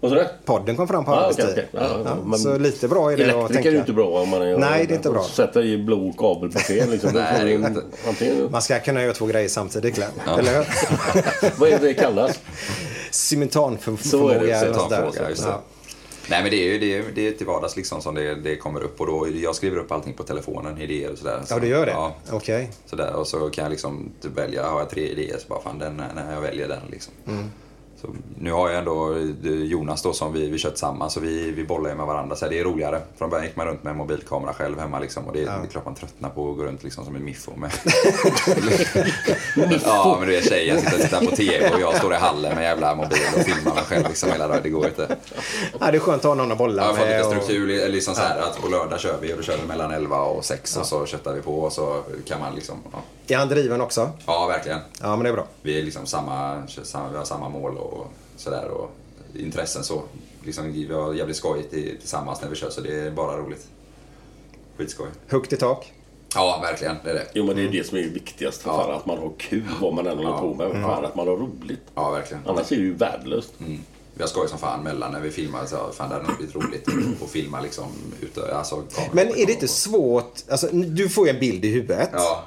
Vad 0.00 0.10
sa 0.12 0.18
du? 0.18 0.26
Podden 0.44 0.76
kom 0.76 0.88
fram 0.88 1.04
på 1.04 1.10
Ja, 1.12 1.30
okej, 1.32 1.44
arbetstid. 1.44 1.64
okej. 1.74 1.80
Ja, 1.90 2.00
ja, 2.04 2.16
Ja, 2.32 2.38
så 2.38 2.58
lite 2.58 2.88
bra 2.88 3.12
är 3.12 3.16
det 3.16 3.30
att 3.44 3.52
tänka. 3.52 3.68
är 3.68 3.72
ju 3.72 3.78
inte 3.78 3.92
bra 3.92 4.06
om 4.22 4.28
man 4.28 4.42
är... 4.42 4.58
Nej, 4.58 4.86
det 4.86 4.94
är 4.94 4.96
inte 4.96 5.10
bra. 5.10 5.22
Sätta 5.24 5.62
i 5.62 5.78
blå 5.78 6.12
kabel 6.18 6.52
på 6.52 6.58
fel 6.58 6.90
liksom. 6.90 7.10
Nej, 7.14 7.44
det 7.44 7.52
är 7.54 7.58
Då 7.58 7.62
får 7.62 7.68
inte. 7.68 7.80
du 8.02 8.08
Antingen... 8.08 8.50
Man 8.50 8.62
ska 8.62 8.78
kunna 8.80 9.02
göra 9.02 9.12
två 9.12 9.26
grejer 9.26 9.48
samtidigt, 9.48 9.94
Glenn. 9.94 10.10
Eller 10.38 10.54
hur? 10.54 10.66
Vad 11.60 11.68
är 11.68 11.78
det 11.78 11.86
det 11.86 11.94
kallas? 11.94 12.40
Simultanförmåga. 13.10 14.64
Ja. 15.36 15.62
Nej 16.30 16.42
men 16.42 16.50
det 16.50 16.56
är 16.56 16.72
ju 16.72 16.78
det 16.78 16.96
är, 16.96 17.04
det 17.14 17.28
är 17.28 17.32
till 17.32 17.46
vardags 17.46 17.76
liksom 17.76 18.02
som 18.02 18.14
det, 18.14 18.34
det 18.34 18.56
kommer 18.56 18.80
upp 18.82 19.00
och 19.00 19.06
då, 19.06 19.28
jag 19.34 19.54
skriver 19.54 19.76
upp 19.76 19.92
allting 19.92 20.14
på 20.14 20.22
telefonen, 20.22 20.78
idéer 20.78 21.12
och 21.12 21.18
sådär. 21.18 21.40
Så, 21.44 21.54
Ja, 21.54 21.58
du 21.58 21.66
gör 21.66 21.86
det? 21.86 21.92
Ja, 21.92 22.14
Okej. 22.30 22.70
sådär, 22.86 23.12
och 23.14 23.26
så 23.26 23.50
kan 23.50 23.62
jag 23.64 23.70
liksom 23.70 24.12
typ 24.22 24.38
välja, 24.38 24.68
har 24.68 24.78
jag 24.78 24.90
tre 24.90 25.08
idéer 25.08 25.38
så 25.38 25.48
bara 25.48 25.60
fan 25.60 25.78
den, 25.78 25.96
när 25.96 26.34
jag 26.34 26.40
väljer 26.40 26.68
den 26.68 26.80
liksom. 26.90 27.12
Mm. 27.28 27.50
Så, 28.00 28.06
nu 28.38 28.52
har 28.52 28.68
jag 28.70 28.78
ändå 28.78 29.16
Jonas 29.44 30.02
då 30.02 30.12
som 30.12 30.32
vi, 30.32 30.50
vi 30.50 30.58
kör 30.58 30.70
tillsammans 30.70 31.12
så 31.12 31.20
vi, 31.20 31.50
vi 31.50 31.64
bollar 31.64 31.90
ju 31.90 31.96
med 31.96 32.06
varandra 32.06 32.36
så 32.36 32.48
det 32.48 32.58
är 32.58 32.64
roligare. 32.64 33.00
Från 33.18 33.30
början 33.30 33.46
gick 33.46 33.56
man 33.56 33.66
runt 33.66 33.82
med 33.82 33.90
en 33.90 33.96
mobilkamera 33.96 34.52
själv 34.52 34.78
hemma 34.78 34.98
liksom 34.98 35.26
och 35.26 35.32
det, 35.32 35.44
det 35.44 35.50
är 35.50 35.66
klart 35.70 35.84
man 35.84 35.94
tröttnar 35.94 36.30
på 36.30 36.50
att 36.50 36.56
gå 36.56 36.64
runt 36.64 36.82
liksom 36.82 37.04
som 37.04 37.16
en 37.16 37.24
miffo 37.24 37.52
med... 37.56 37.70
ja 39.84 40.16
men 40.18 40.28
du 40.28 40.34
vet 40.34 40.48
tjejen 40.48 40.80
sitter 40.80 40.94
och 40.96 41.02
tittar 41.02 41.20
på 41.20 41.36
TV 41.36 41.70
och 41.74 41.80
jag 41.80 41.96
står 41.96 42.12
i 42.12 42.16
hallen 42.16 42.54
med 42.54 42.64
jävla 42.64 42.94
mobil 42.94 43.18
och 43.36 43.42
filmar 43.42 43.74
mig 43.74 43.84
själv 43.84 44.08
liksom 44.08 44.32
hela 44.32 44.48
dagen. 44.48 44.60
Det 44.62 44.70
går 44.70 44.86
inte. 44.86 45.16
Ja, 45.80 45.90
det 45.90 45.96
är 45.96 46.00
skönt 46.00 46.24
att 46.24 46.28
ha 46.28 46.34
någon 46.34 46.52
att 46.52 46.58
bolla 46.58 46.82
Jag 46.82 46.88
har 46.88 46.94
fått 46.96 47.06
med. 47.06 47.16
lite 47.16 47.28
och- 47.36 47.42
struktur, 47.44 47.88
liksom 47.88 48.14
så 48.14 48.20
här, 48.20 48.38
att 48.40 48.60
på 48.62 48.68
lördag 48.68 49.00
kör 49.00 49.18
vi 49.20 49.32
och 49.32 49.36
då 49.36 49.42
kör 49.42 49.56
vi 49.62 49.66
mellan 49.68 49.90
11 49.90 50.16
och 50.20 50.44
6 50.44 50.76
och 50.76 50.86
så 50.86 51.06
köttar 51.06 51.34
vi 51.34 51.40
på 51.42 51.60
och 51.60 51.72
så 51.72 52.02
kan 52.26 52.40
man 52.40 52.54
liksom, 52.54 52.76
ja, 52.92 52.98
Är 53.30 53.36
han 53.36 53.48
driven 53.48 53.80
också? 53.80 54.10
ja 54.26 54.46
verkligen. 54.46 54.78
Ja, 55.00 55.16
men 55.16 55.22
det 55.24 55.28
är 55.28 55.32
bra. 55.32 55.46
Vi 55.62 55.78
är 55.78 55.82
liksom 55.82 56.06
samma, 56.06 56.62
samma, 56.82 57.08
vi 57.10 57.16
har 57.16 57.24
samma 57.24 57.48
mål 57.48 57.76
och 57.78 58.06
sådär 58.36 58.68
och 58.68 58.90
intressen 59.34 59.84
så. 59.84 60.02
Liksom, 60.44 60.72
vi 60.72 60.92
har 60.94 61.14
jävligt 61.14 61.36
skojigt 61.36 61.70
tillsammans 62.00 62.42
när 62.42 62.48
vi 62.48 62.56
kör 62.56 62.70
så 62.70 62.80
det 62.80 63.00
är 63.00 63.10
bara 63.10 63.36
roligt. 63.36 63.66
Skitskoj. 64.76 65.06
Högt 65.28 65.52
i 65.52 65.56
tak. 65.56 65.92
Ja, 66.34 66.58
verkligen. 66.62 66.96
Det 67.04 67.10
är 67.10 67.14
det. 67.14 67.26
Jo 67.34 67.46
men 67.46 67.56
det 67.56 67.62
är 67.62 67.68
det 67.68 67.86
som 67.86 67.98
är 67.98 68.02
viktigast 68.02 68.62
för 68.62 68.70
Ja. 68.70 68.82
fan. 68.84 68.94
Att 68.94 69.06
man 69.06 69.18
har 69.18 69.32
kul 69.38 69.68
vad 69.80 69.94
man 69.94 70.06
än 70.06 70.18
håller 70.18 70.38
på 70.38 70.54
med. 70.54 70.82
Fan, 70.82 71.04
att 71.04 71.14
man 71.16 71.28
har 71.28 71.36
roligt. 71.36 71.80
Ja, 71.94 72.10
verkligen. 72.10 72.42
Annars 72.46 72.72
är 72.72 72.76
det 72.76 72.82
ju 72.82 72.94
värdelöst. 72.94 73.52
Mm. 73.60 73.78
Vi 74.14 74.22
har 74.22 74.28
skoj 74.28 74.48
som 74.48 74.58
fan 74.58 74.82
mellan 74.82 75.12
när 75.12 75.20
vi 75.20 75.30
filmar. 75.30 75.66
Så, 75.66 75.76
fan, 75.92 76.08
det 76.08 76.14
hade 76.14 76.26
nog 76.28 76.36
blivit 76.36 76.54
roligt 76.56 76.88
att 77.22 77.30
filma 77.30 77.60
liksom 77.60 77.86
ute. 78.20 78.54
Alltså, 78.56 78.82
Men 79.12 79.28
är 79.28 79.46
det 79.46 79.52
inte 79.52 79.68
svårt? 79.68 80.32
Alltså, 80.50 80.66
du 80.72 81.08
får 81.08 81.26
ju 81.26 81.34
en 81.34 81.40
bild 81.40 81.64
i 81.64 81.68
huvudet. 81.68 82.08
Ja, 82.12 82.42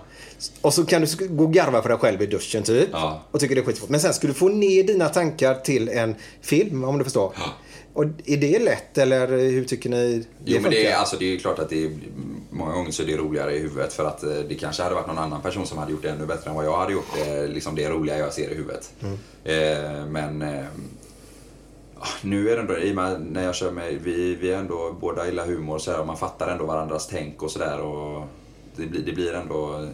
Och 0.61 0.73
så 0.73 0.85
kan 0.85 1.01
du 1.01 1.27
gå 1.27 1.43
och 1.43 1.53
garva 1.53 1.81
för 1.81 1.89
dig 1.89 1.97
själv 1.97 2.21
i 2.21 2.25
duschen 2.25 2.63
typ. 2.63 2.89
Ja. 2.91 3.21
Och 3.31 3.39
tycker 3.39 3.55
det 3.55 3.61
är 3.61 3.65
skitsvårt. 3.65 3.89
Men 3.89 3.99
sen 3.99 4.13
ska 4.13 4.27
du 4.27 4.33
få 4.33 4.49
ner 4.49 4.83
dina 4.83 5.09
tankar 5.09 5.55
till 5.55 5.89
en 5.89 6.15
film, 6.41 6.83
om 6.83 6.97
du 6.97 7.03
förstår. 7.03 7.33
Och 7.93 8.03
är 8.25 8.37
det 8.37 8.59
lätt 8.59 8.97
eller 8.97 9.27
hur 9.27 9.63
tycker 9.63 9.89
ni 9.89 10.17
det 10.17 10.51
Jo, 10.51 10.61
men 10.61 10.71
det 10.71 10.85
är, 10.87 10.95
alltså, 10.95 11.17
det 11.19 11.33
är 11.33 11.39
klart 11.39 11.59
att 11.59 11.69
det 11.69 11.85
är, 11.85 11.91
många 12.49 12.73
gånger 12.73 12.91
så 12.91 13.03
är 13.03 13.07
det 13.07 13.17
roligare 13.17 13.55
i 13.55 13.59
huvudet 13.59 13.93
för 13.93 14.05
att 14.05 14.23
eh, 14.23 14.29
det 14.49 14.55
kanske 14.55 14.83
hade 14.83 14.95
varit 14.95 15.07
någon 15.07 15.17
annan 15.17 15.41
person 15.41 15.67
som 15.67 15.77
hade 15.77 15.91
gjort 15.91 16.01
det 16.01 16.09
ännu 16.09 16.25
bättre 16.25 16.49
än 16.49 16.55
vad 16.55 16.65
jag 16.65 16.77
hade 16.77 16.93
gjort. 16.93 17.07
Det, 17.15 17.47
liksom 17.47 17.75
det 17.75 17.89
roliga 17.89 18.17
jag 18.17 18.33
ser 18.33 18.49
i 18.49 18.55
huvudet. 18.55 18.93
Eh, 19.43 20.05
men 20.07 20.41
eh, 20.41 20.65
ah, 21.99 22.07
nu 22.21 22.49
är 22.49 22.55
det 22.55 22.61
ändå, 22.61 22.77
i 22.77 22.91
och 22.91 22.95
med 22.95 23.21
när 23.21 23.43
jag 23.43 23.55
kör 23.55 23.71
med, 23.71 23.99
vi, 24.03 24.35
vi 24.35 24.51
är 24.51 24.57
ändå 24.57 24.95
båda 25.01 25.25
gillar 25.25 25.45
humor 25.45 25.79
så 25.79 25.91
här, 25.91 25.99
och 25.99 26.07
man 26.07 26.17
fattar 26.17 26.47
ändå 26.47 26.65
varandras 26.65 27.07
tänk 27.07 27.43
och 27.43 27.51
sådär. 27.51 27.79
Det 28.75 28.85
blir, 28.85 29.01
det 29.01 29.11
blir 29.11 29.33
ändå 29.33 29.87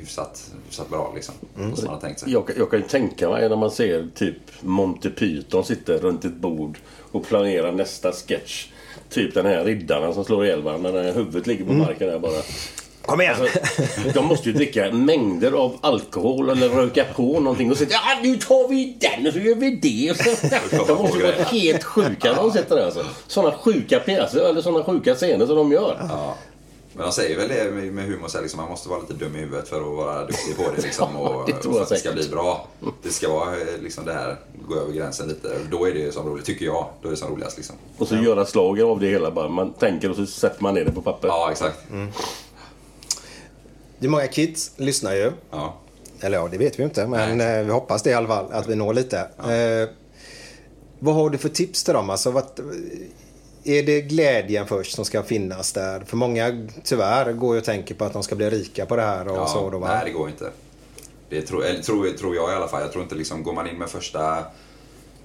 hyfsat, 0.00 0.50
hyfsat 0.66 0.90
bra 0.90 1.12
liksom. 1.14 1.34
Så 1.70 1.76
som 1.76 1.84
man 1.84 1.94
har 1.94 2.00
tänkt 2.00 2.20
sig. 2.20 2.32
Jag, 2.32 2.46
kan- 2.46 2.56
jag 2.58 2.70
kan 2.70 2.80
ju 2.80 2.86
tänka 2.86 3.30
mig 3.30 3.48
när 3.48 3.56
man 3.56 3.70
ser 3.70 4.06
typ 4.14 4.36
Monty 4.60 5.10
Python 5.10 5.64
sitter 5.64 5.98
runt 5.98 6.24
ett 6.24 6.36
bord 6.36 6.78
och 7.12 7.26
planerar 7.26 7.72
nästa 7.72 8.12
sketch. 8.12 8.66
Typ 9.10 9.34
den 9.34 9.46
här 9.46 9.64
riddaren 9.64 10.14
som 10.14 10.24
slår 10.24 10.44
ihjäl 10.46 10.62
varandra 10.62 10.90
när 10.90 11.12
huvudet 11.14 11.46
ligger 11.46 11.64
på 11.64 11.72
marken 11.72 12.08
där 12.08 12.18
bara. 12.18 12.42
Kom 13.02 13.20
igen! 13.20 13.34
Alltså, 13.40 13.58
de 14.14 14.26
måste 14.26 14.48
ju 14.48 14.54
dricka 14.54 14.92
mängder 14.92 15.52
av 15.52 15.78
alkohol 15.80 16.50
eller 16.50 16.68
röka 16.68 17.04
på 17.16 17.40
någonting 17.40 17.70
och 17.70 17.76
säga 17.76 17.90
ja 17.92 18.20
nu 18.22 18.36
tar 18.36 18.68
vi 18.68 18.96
den 19.00 19.26
och 19.26 19.32
så 19.32 19.38
gör 19.38 19.54
vi 19.54 19.70
det. 19.76 20.10
Och 20.10 20.16
så, 20.16 20.86
de 20.94 21.02
måste 21.02 21.18
ju 21.18 21.24
vara 21.24 21.32
helt 21.44 21.84
sjuka 21.84 22.32
när 22.32 22.34
de 22.42 22.52
sitter 22.52 22.76
där 22.76 22.84
alltså. 22.84 23.04
Sådana 23.26 23.52
sjuka 23.56 24.00
pjäser 24.00 24.40
eller 24.50 24.60
sådana 24.60 24.84
sjuka 24.84 25.14
scener 25.14 25.46
som 25.46 25.56
de 25.56 25.72
gör. 25.72 26.06
Ja. 26.08 26.34
Men 26.92 27.02
de 27.06 27.12
säger 27.12 27.36
väl 27.36 27.48
det 27.48 27.70
med, 27.90 28.04
humor, 28.04 28.28
så 28.28 28.36
här, 28.36 28.42
liksom, 28.42 28.60
man 28.60 28.70
måste 28.70 28.88
vara 28.88 29.00
lite 29.00 29.12
dum 29.14 29.36
i 29.36 29.38
huvudet 29.38 29.68
för 29.68 29.76
att 29.80 29.96
vara 29.96 30.26
duktig 30.26 30.56
på 30.56 30.62
det. 30.76 30.82
Liksom, 30.82 31.08
Ja, 31.14 31.28
och, 31.28 31.46
det 31.46 31.52
tror 31.52 31.72
för 31.72 31.82
att 31.82 31.88
det 31.88 31.96
ska 31.96 32.12
bli 32.12 32.28
bra. 32.28 32.68
Det 33.02 33.10
ska 33.10 33.28
vara 33.32 33.60
eh, 33.60 33.78
liksom, 33.82 34.04
det 34.04 34.12
här, 34.12 34.36
gå 34.68 34.74
över 34.74 34.92
gränsen 34.92 35.28
lite. 35.28 35.58
Då 35.70 35.88
är 35.88 35.94
det 35.94 36.12
som 36.14 36.28
roligt, 36.28 36.44
tycker 36.44 36.64
jag. 36.64 36.86
Då 37.02 37.08
är 37.08 37.10
det 37.10 37.16
som 37.16 37.30
roligast. 37.30 37.56
Liksom. 37.56 37.76
Och 37.98 38.08
så 38.08 38.16
göra 38.16 38.46
slager 38.46 38.84
av 38.84 39.00
det 39.00 39.06
hela 39.06 39.30
bara. 39.30 39.48
Man 39.48 39.72
tänker 39.72 40.10
och 40.10 40.16
så 40.16 40.26
sätter 40.26 40.62
man 40.62 40.74
ner 40.74 40.84
det 40.84 40.92
på 40.92 41.02
papper. 41.02 41.28
Ja, 41.28 41.48
exakt. 41.50 41.78
Det 43.98 44.06
är 44.06 44.10
många 44.10 44.26
kids 44.26 44.70
lyssnar 44.76 45.14
ju. 45.14 45.32
Ja. 45.50 45.74
Eller 46.20 46.38
ja, 46.38 46.48
det 46.50 46.58
vet 46.58 46.78
vi 46.78 46.82
inte. 46.82 47.06
Men 47.06 47.38
Nej. 47.38 47.58
eh, 47.58 47.64
vi 47.64 47.72
hoppas 47.72 48.02
det 48.02 48.10
i 48.10 48.14
alla 48.14 48.28
fall. 48.28 48.46
Att 48.52 48.68
vi 48.68 48.74
når 48.74 48.94
lite. 48.94 49.18
Eh, 49.18 49.88
vad 50.98 51.14
har 51.14 51.30
du 51.30 51.38
för 51.38 51.48
tips 51.48 51.84
till 51.84 51.94
dem? 51.94 52.10
Alltså, 52.10 52.30
vad, 52.30 52.44
är 53.64 53.82
det 53.82 54.00
glädjen 54.00 54.66
först 54.66 54.94
som 54.94 55.04
ska 55.04 55.22
finnas 55.22 55.72
där? 55.72 56.00
För 56.00 56.16
många 56.16 56.66
tyvärr 56.84 57.32
går 57.32 57.54
ju 57.54 57.58
och 57.58 57.64
tänker 57.64 57.94
på 57.94 58.04
att 58.04 58.12
de 58.12 58.22
ska 58.22 58.36
bli 58.36 58.50
rika 58.50 58.86
på 58.86 58.96
det 58.96 59.02
här 59.02 59.28
och 59.28 59.36
Ja, 59.36 59.46
så. 59.46 59.70
Då, 59.70 59.78
va? 59.78 59.88
nej, 59.88 60.02
det 60.04 60.10
går 60.10 60.28
inte. 60.28 60.50
Det 61.28 61.42
tror, 61.42 61.64
eller, 61.64 61.82
tror, 61.82 62.06
tror 62.06 62.36
jag 62.36 62.52
i 62.52 62.54
alla 62.54 62.68
fall. 62.68 62.80
Jag 62.80 62.92
tror 62.92 63.02
inte 63.02 63.14
liksom, 63.14 63.42
går 63.42 63.52
man 63.52 63.68
in 63.68 63.78
med 63.78 63.88
första, 63.88 64.44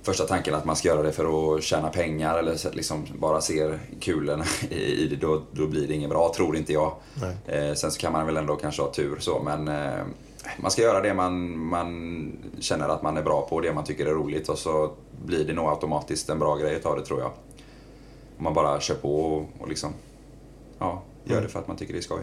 första 0.03 0.25
tanken 0.25 0.55
att 0.55 0.65
man 0.65 0.75
ska 0.75 0.87
göra 0.87 1.01
det 1.01 1.11
för 1.11 1.55
att 1.55 1.63
tjäna 1.63 1.89
pengar 1.89 2.37
eller 2.37 2.55
så 2.55 2.67
att 2.67 2.75
liksom 2.75 3.05
bara 3.19 3.41
ser 3.41 3.79
kulorna 4.01 4.45
i, 4.69 5.07
det, 5.07 5.15
då, 5.15 5.41
då 5.51 5.67
blir 5.67 5.87
det 5.87 5.93
inget 5.93 6.09
bra, 6.09 6.33
tror 6.35 6.57
inte 6.57 6.73
jag. 6.73 6.93
Eh, 7.47 7.73
sen 7.73 7.91
så 7.91 7.99
kan 7.99 8.11
man 8.13 8.25
väl 8.25 8.37
ändå 8.37 8.55
kanske 8.55 8.81
ha 8.81 8.93
tur 8.93 9.17
så, 9.19 9.41
men 9.43 9.67
eh, 9.67 10.03
man 10.57 10.71
ska 10.71 10.81
göra 10.81 11.01
det 11.01 11.13
man, 11.13 11.57
man 11.59 12.31
känner 12.59 12.89
att 12.89 13.01
man 13.01 13.17
är 13.17 13.23
bra 13.23 13.47
på, 13.49 13.59
det 13.59 13.73
man 13.73 13.83
tycker 13.83 14.05
är 14.05 14.13
roligt 14.13 14.49
och 14.49 14.57
så 14.57 14.91
blir 15.25 15.45
det 15.45 15.53
nog 15.53 15.69
automatiskt 15.69 16.29
en 16.29 16.39
bra 16.39 16.55
grej 16.55 16.75
utav 16.75 16.95
det 16.95 17.05
tror 17.05 17.19
jag. 17.19 17.31
Om 18.37 18.43
man 18.43 18.53
bara 18.53 18.79
kör 18.81 18.95
på 18.95 19.15
och, 19.19 19.45
och 19.59 19.67
liksom, 19.67 19.93
ja, 20.79 21.01
gör 21.23 21.41
det 21.41 21.47
för 21.49 21.59
att 21.59 21.67
man 21.67 21.77
tycker 21.77 21.93
det 21.93 21.99
är 21.99 22.01
skoj. 22.01 22.21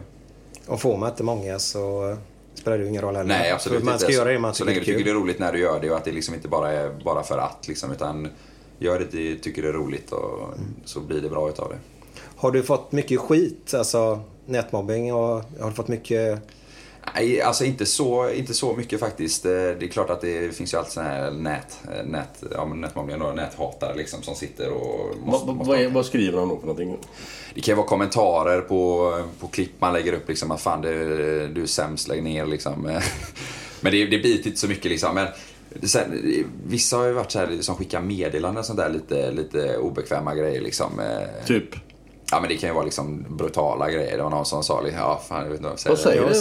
Och 0.66 0.80
får 0.80 0.96
man 0.96 1.10
inte 1.10 1.22
många 1.22 1.58
så 1.58 2.16
spelar 2.54 2.78
det 2.78 2.82
ju 2.84 2.88
ingen 2.90 3.02
roll 3.02 3.16
heller. 3.16 3.28
Nej, 3.38 3.50
absolut 3.52 3.78
För 3.78 3.86
man 3.86 3.98
ska 3.98 4.06
inte. 4.06 4.16
göra 4.16 4.32
det 4.32 4.38
man 4.38 4.54
Så 4.54 4.64
länge 4.64 4.78
du 4.78 4.84
tycker 4.84 5.04
det 5.04 5.10
är 5.10 5.14
roligt 5.14 5.38
när 5.38 5.52
du 5.52 5.58
gör 5.58 5.80
det 5.80 5.90
och 5.90 5.96
att 5.96 6.04
det 6.04 6.12
liksom 6.12 6.34
inte 6.34 6.48
bara 6.48 6.72
är 6.72 6.90
bara 7.04 7.22
för 7.22 7.38
att. 7.38 7.68
Liksom, 7.68 7.92
utan 7.92 8.28
gör 8.78 8.98
det 8.98 9.04
du 9.04 9.38
tycker 9.38 9.62
det 9.62 9.68
är 9.68 9.72
roligt 9.72 10.12
och 10.12 10.38
Mm. 10.42 10.74
så 10.84 11.00
blir 11.00 11.20
det 11.20 11.28
bra 11.28 11.48
utav 11.48 11.68
det. 11.68 11.78
Har 12.36 12.50
du 12.50 12.62
fått 12.62 12.92
mycket 12.92 13.20
skit? 13.20 13.74
Alltså 13.74 14.20
nätmobbing 14.46 15.12
och 15.14 15.42
har 15.60 15.68
du 15.68 15.72
fått 15.72 15.88
mycket... 15.88 16.38
Nej, 17.14 17.42
alltså 17.42 17.64
inte 17.64 17.86
så, 17.86 18.30
inte 18.30 18.55
så 18.55 18.74
mycket 18.76 19.00
faktiskt. 19.00 19.44
Eh, 19.44 19.50
Det 19.50 19.82
är 19.82 19.88
klart 19.88 20.11
att 20.11 20.20
det 20.20 20.57
finns 20.57 20.74
ju 20.74 20.78
alltid 20.78 20.92
sådana 20.92 21.11
här 21.11 21.30
nät, 21.30 21.78
eh, 21.94 22.07
nät, 22.07 22.42
ja, 22.55 22.64
nätmobbningar 22.64 23.22
och 23.22 23.36
näthatare 23.36 23.94
liksom 23.94 24.22
som 24.22 24.34
sitter 24.34 24.70
och 24.70 25.16
måste, 25.24 25.46
Vad, 25.46 25.57
måste 25.57 25.88
vad, 25.88 26.07
skriver 26.07 26.38
de 26.38 26.48
då 26.48 26.57
för 26.57 26.66
någonting? 26.66 26.96
Det 27.55 27.61
kan 27.61 27.72
ju 27.72 27.76
vara 27.76 27.86
kommentarer 27.86 28.61
på, 28.61 29.12
på 29.40 29.46
klipp 29.46 29.70
man 29.78 29.92
lägger 29.92 30.12
upp 30.12 30.28
liksom 30.28 30.50
att 30.50 30.61
fan 30.61 30.80
du, 30.80 30.92
du 31.55 31.62
är 31.62 31.66
sämst, 31.66 32.09
lägg 32.09 32.22
ner 32.22 32.46
liksom. 32.46 32.82
Men 33.80 33.92
det, 33.92 34.07
det 34.07 34.18
biter 34.18 34.46
inte 34.46 34.61
så 34.61 34.68
mycket 34.68 34.90
liksom. 34.90 35.14
Men 35.14 35.28
sen, 35.88 36.44
vissa 36.66 36.96
har 36.96 37.07
ju 37.07 37.12
varit 37.12 37.30
så 37.30 37.38
här 37.38 37.59
som 37.61 37.76
skickar 37.76 38.00
meddelanden 38.00 38.59
och 38.59 38.66
sånt 38.66 38.78
där 38.78 38.90
lite, 38.90 39.30
lite 39.30 39.76
obekväma 39.76 40.34
grejer 40.34 40.61
liksom. 40.61 40.90
Typ? 41.46 41.74
Ja 42.33 42.41
men 42.41 42.49
det 42.49 42.57
kan 42.57 42.68
ju 42.68 42.74
vara 42.74 42.85
liksom 42.85 43.24
brutala 43.28 43.91
grejer. 43.91 44.16
Det 44.16 44.22
var 44.22 44.30
någon 44.30 44.47
som 44.47 44.62
sa 44.62 44.80
liksom, 44.80 45.01
ja 45.01 45.20
fan 45.28 45.43
jag 45.43 45.49
vet 45.51 45.57
inte 45.59 45.68
vad 45.68 45.80
jag 45.85 45.91
Vad 45.91 45.99
säger 45.99 46.20
du? 46.28 46.35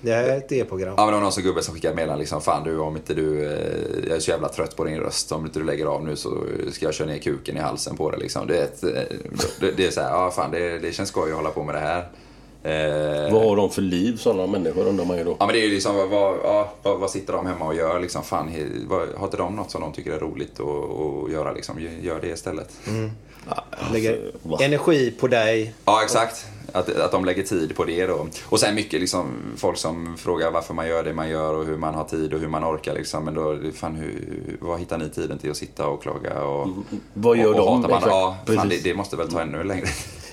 Det 0.00 0.12
här 0.12 0.24
är 0.24 0.36
ett 0.38 0.52
E-program. 0.52 0.94
Ja 0.96 1.04
men 1.04 1.06
det 1.06 1.16
var 1.16 1.22
någon 1.22 1.32
som 1.32 1.42
gubbe 1.42 1.62
som 1.62 1.74
skickade 1.74 1.94
meddelanden 1.94 2.18
liksom, 2.20 2.40
fan 2.40 2.64
du 2.64 2.78
om 2.78 2.96
inte 2.96 3.14
du, 3.14 3.44
eh, 3.52 4.08
jag 4.08 4.16
är 4.16 4.20
så 4.20 4.30
jävla 4.30 4.48
trött 4.48 4.76
på 4.76 4.84
din 4.84 5.00
röst, 5.00 5.32
om 5.32 5.46
inte 5.46 5.58
du 5.58 5.64
lägger 5.64 5.86
av 5.86 6.04
nu 6.04 6.16
så 6.16 6.30
ska 6.72 6.84
jag 6.86 6.94
köra 6.94 7.08
ner 7.08 7.18
kuken 7.18 7.56
i 7.56 7.60
halsen 7.60 7.96
på 7.96 8.10
dig 8.10 8.20
liksom. 8.20 8.46
Det 8.46 8.56
är, 8.58 8.64
ett, 8.64 8.82
eh, 8.84 8.90
det, 9.60 9.70
det 9.76 9.86
är 9.86 9.90
så 9.90 10.00
här, 10.00 10.10
ja 10.10 10.30
fan 10.30 10.50
det, 10.50 10.78
det 10.78 10.92
känns 10.92 11.08
skoj 11.08 11.30
att 11.30 11.36
hålla 11.36 11.50
på 11.50 11.62
med 11.64 11.74
det 11.74 11.78
här. 11.80 12.08
Eh, 12.66 13.32
Vad 13.32 13.42
har 13.48 13.56
de 13.56 13.70
för 13.70 13.82
liv, 13.82 14.16
sådana 14.16 14.46
människor 14.46 14.86
undrar 14.86 15.04
man 15.04 15.18
ju 15.18 15.24
då. 15.24 15.36
Ja 15.40 15.46
men 15.46 15.54
det 15.54 15.60
är 15.60 15.64
ju 15.64 15.70
liksom, 15.74 15.96
vad, 15.96 16.08
vad, 16.08 16.34
ja, 16.44 16.72
vad, 16.82 16.98
vad 17.00 17.10
sitter 17.10 17.32
de 17.32 17.46
hemma 17.46 17.66
och 17.66 17.74
gör 17.74 18.00
liksom? 18.00 18.22
Fan, 18.22 18.48
he- 18.48 18.86
vad, 18.88 19.08
har 19.16 19.24
inte 19.24 19.36
de 19.36 19.56
något 19.56 19.70
som 19.70 19.80
de 19.80 19.92
tycker 19.92 20.12
är 20.12 20.18
roligt 20.20 20.60
att, 20.60 21.32
göra 21.32 21.52
liksom? 21.52 21.80
Gör- 21.80 21.90
Gör 22.02 22.20
det 22.20 22.28
istället. 22.28 22.68
Lägger 23.92 24.30
va? 24.42 24.58
energi 24.60 25.10
på 25.20 25.28
dig. 25.28 25.74
Ja 25.84 26.02
exakt. 26.02 26.46
Att, 26.72 26.96
att 26.96 27.12
de 27.12 27.24
lägger 27.24 27.42
tid 27.42 27.76
på 27.76 27.84
det 27.84 28.06
då. 28.06 28.26
Och 28.46 28.60
sen 28.60 28.74
mycket 28.74 29.00
liksom 29.00 29.26
folk 29.56 29.78
som 29.78 30.16
frågar 30.16 30.50
varför 30.50 30.74
man 30.74 30.88
gör 30.88 31.04
det 31.04 31.12
man 31.12 31.28
gör 31.28 31.54
och 31.54 31.64
hur 31.64 31.76
man 31.76 31.94
har 31.94 32.04
tid 32.04 32.34
och 32.34 32.40
hur 32.40 32.48
man 32.48 32.64
orkar 32.64 32.94
liksom. 32.94 33.24
Men 33.24 33.34
då, 33.34 33.58
fan 33.74 33.94
hur, 33.94 34.56
vad 34.60 34.78
hittar 34.78 34.98
ni 34.98 35.08
tiden 35.10 35.38
till 35.38 35.50
att 35.50 35.56
sitta 35.56 35.86
och 35.86 36.02
klaga 36.02 36.42
och... 36.44 36.68
Vad 37.14 37.36
gör 37.36 37.60
och, 37.60 37.74
och 37.74 37.80
de? 37.82 37.84
Exakt. 37.84 38.06
Ja, 38.06 38.36
fan, 38.46 38.68
det, 38.68 38.84
det 38.84 38.94
måste 38.94 39.16
väl 39.16 39.32
ta 39.32 39.40
ännu 39.40 39.64
längre. 39.64 39.86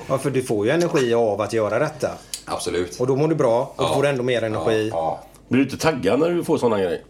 Ja, 0.07 0.17
för 0.17 0.29
du 0.29 0.43
får 0.43 0.65
ju 0.65 0.71
energi 0.71 1.13
av 1.13 1.41
att 1.41 1.53
göra 1.53 1.79
detta. 1.79 2.09
Absolut. 2.45 2.99
Och 2.99 3.07
då 3.07 3.15
mår 3.15 3.27
du 3.27 3.35
bra 3.35 3.73
och 3.75 3.83
Ja. 3.83 3.93
får 3.95 4.03
du 4.03 4.09
ändå 4.09 4.23
mer 4.23 4.43
energi. 4.43 4.89
Ja, 4.93 4.97
ja. 4.97 5.27
Blir 5.47 5.59
du 5.59 5.63
inte 5.71 5.77
taggad 5.77 6.19
när 6.19 6.29
du 6.29 6.43
får 6.43 6.57
sådana 6.57 6.77
grejer? 6.83 7.01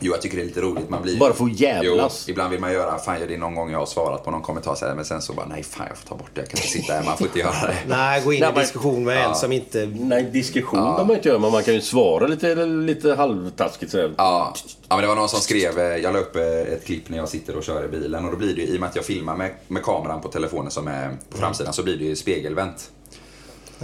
Jo, 0.00 0.12
jag 0.12 0.22
tycker 0.22 0.36
det 0.36 0.42
är 0.42 0.46
lite 0.46 0.60
roligt. 0.60 0.90
Man 0.90 1.02
blir... 1.02 1.18
Bara 1.18 1.32
för 1.32 1.44
att 1.44 1.60
jävlas. 1.60 2.24
Jo, 2.26 2.32
ibland 2.32 2.50
vill 2.50 2.60
man 2.60 2.72
göra, 2.72 2.98
fan 2.98 3.20
det 3.28 3.34
är 3.34 3.38
någon 3.38 3.54
gång 3.54 3.70
jag 3.70 3.78
har 3.78 3.86
svarat 3.86 4.24
på 4.24 4.30
någon 4.30 4.42
kommentar 4.42 4.74
så 4.74 4.86
här, 4.86 4.94
men 4.94 5.04
sen 5.04 5.22
så 5.22 5.32
bara, 5.32 5.46
nej 5.46 5.62
fan 5.62 5.86
jag 5.88 5.98
får 5.98 6.08
ta 6.08 6.14
bort 6.14 6.30
det, 6.34 6.40
jag 6.40 6.50
kan 6.50 6.58
inte 6.58 6.68
sitta 6.68 6.92
här, 6.92 7.04
man 7.04 7.16
får 7.16 7.26
inte 7.26 7.38
göra 7.38 7.66
det. 7.66 7.76
Nej, 7.86 8.22
gå 8.24 8.32
in 8.32 8.40
Nej, 8.40 8.52
i 8.56 8.60
diskussion 8.60 9.04
med 9.04 9.26
en 9.26 9.34
som 9.34 9.52
inte... 9.52 9.86
Nej, 9.94 10.22
diskussion 10.22 10.80
behöver 10.80 11.04
man 11.04 11.16
inte 11.16 11.28
göra, 11.28 11.38
men 11.38 11.52
man 11.52 11.62
kan 11.62 11.74
ju 11.74 11.80
svara 11.80 12.26
lite, 12.26 12.54
lite 12.66 13.14
halvtaskigt 13.14 13.92
sådär. 13.92 14.14
Ja, 14.16 14.54
ja 14.88 14.96
men 14.96 15.02
det 15.02 15.08
var 15.08 15.16
någon 15.16 15.28
som 15.28 15.40
skrev, 15.40 15.78
eh, 15.78 15.84
jag 15.84 16.12
la 16.12 16.18
upp 16.18 16.36
eh, 16.36 16.42
ett 16.44 16.84
klipp 16.84 17.08
när 17.08 17.18
jag 17.18 17.28
sitter 17.28 17.56
och 17.56 17.64
kör 17.64 17.84
i 17.84 17.88
bilen 17.88 18.24
och 18.24 18.30
då 18.30 18.36
blir 18.36 18.54
det 18.54 18.62
ju, 18.62 18.66
i 18.66 18.76
och 18.76 18.80
med 18.80 18.88
att 18.88 18.96
jag 18.96 19.04
filmar 19.04 19.36
med, 19.36 19.50
med 19.68 19.82
kameran 19.82 20.20
på 20.20 20.28
telefonen 20.28 20.70
som 20.70 20.88
är 20.88 21.10
på 21.30 21.38
framsidan 21.38 21.72
så 21.72 21.82
blir 21.82 21.96
det 21.96 22.04
ju 22.04 22.16
spegelvänt. 22.16 22.90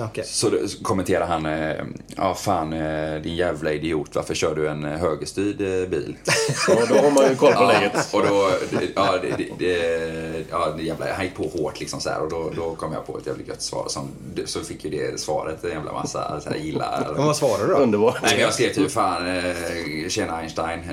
Okej. 0.05 0.25
Så 0.25 0.51
kommenterar 0.83 1.27
han, 1.27 1.47
eh, 1.47 1.85
ja 2.17 2.35
fan 2.35 2.73
eh, 2.73 3.23
din 3.23 3.37
jävla 3.37 3.73
idiot, 3.73 4.15
varför 4.15 4.35
kör 4.35 4.55
du 4.55 4.69
en 4.69 4.85
eh, 4.85 4.99
högerstyrd 4.99 5.91
bil? 5.91 6.17
Ja, 6.69 6.75
då 6.89 6.95
har 6.95 7.11
man 7.11 7.29
ju 7.29 7.37
koll 7.37 7.53
på 7.53 7.63
Ja, 7.63 7.73
läget. 7.73 8.15
och 8.15 8.23
då, 8.23 8.51
ja, 8.95 9.19
det, 9.23 9.29
det, 9.37 9.49
det, 9.59 10.45
ja, 10.51 10.75
det 10.77 10.83
jävla, 10.83 11.15
han 11.15 11.25
gick 11.25 11.35
på 11.35 11.43
hårt 11.43 11.81
liksom 11.81 12.01
så 12.01 12.11
här, 12.11 12.21
och 12.23 12.31
då, 12.31 12.51
då 12.57 12.75
kom 12.75 12.93
jag 12.93 13.07
på 13.07 13.19
ett 13.19 13.27
jävligt 13.27 13.49
gött 13.49 13.63
svar. 13.63 13.85
Som, 13.89 14.09
så 14.45 14.61
fick 14.61 14.85
ju 14.85 14.91
det 14.91 15.21
svaret 15.21 15.65
en 15.65 15.71
jävla 15.71 15.93
massa 15.93 16.41
så 16.41 16.51
här, 16.51 16.57
gillar. 16.57 17.13
Men 17.17 17.27
vad 17.27 17.37
svarar 17.37 17.67
du 17.67 17.73
då? 17.75 17.79
Underbart. 17.81 18.19
Nej, 18.23 18.33
men 18.33 18.41
jag 18.41 18.55
skrev 18.55 18.73
typ 18.73 18.91
fan, 18.91 19.23
tjena 20.09 20.37
Einstein. 20.37 20.81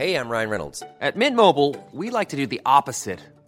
Hey, 0.00 0.14
I'm 0.14 0.30
Ryan 0.30 0.48
Reynolds. 0.48 0.82
At 1.02 1.14
Mint 1.14 1.36
Mobile, 1.36 1.76
we 1.92 2.08
like 2.08 2.30
to 2.30 2.36
do 2.36 2.46
the 2.46 2.62
opposite 2.64 3.18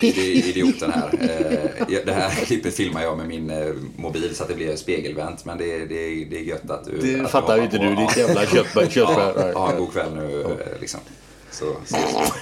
Det 0.00 0.08
är 0.08 0.48
idioten 0.48 0.92
här. 0.92 1.10
Eh, 1.20 1.98
Det 2.06 2.12
här 2.12 2.30
klippet 2.46 2.74
filmar 2.74 3.02
jag 3.02 3.16
med 3.18 3.28
min 3.28 3.50
eh, 3.50 3.72
mobil 3.96 4.36
så 4.36 4.42
att 4.42 4.48
det 4.48 4.54
blir 4.54 4.76
spegelvänt. 4.76 5.44
Men 5.44 5.58
det, 5.58 5.78
det, 5.78 6.24
det 6.24 6.36
är 6.38 6.42
gött 6.42 6.70
att 6.70 6.84
du... 6.84 6.98
Det 7.16 7.24
att 7.24 7.30
fattar 7.30 7.62
inte 7.62 7.78
du, 7.78 7.94
ditt 7.94 8.16
jävla 8.16 8.44
köttbär- 8.44 8.88
köttbär. 8.90 9.32
Ja, 9.36 9.50
ja, 9.72 9.72
god 9.78 9.92
kväll 9.92 10.14
nu 10.14 10.40
eh, 10.42 10.80
liksom. 10.80 11.00
Så, 11.50 11.64
så. 11.86 11.96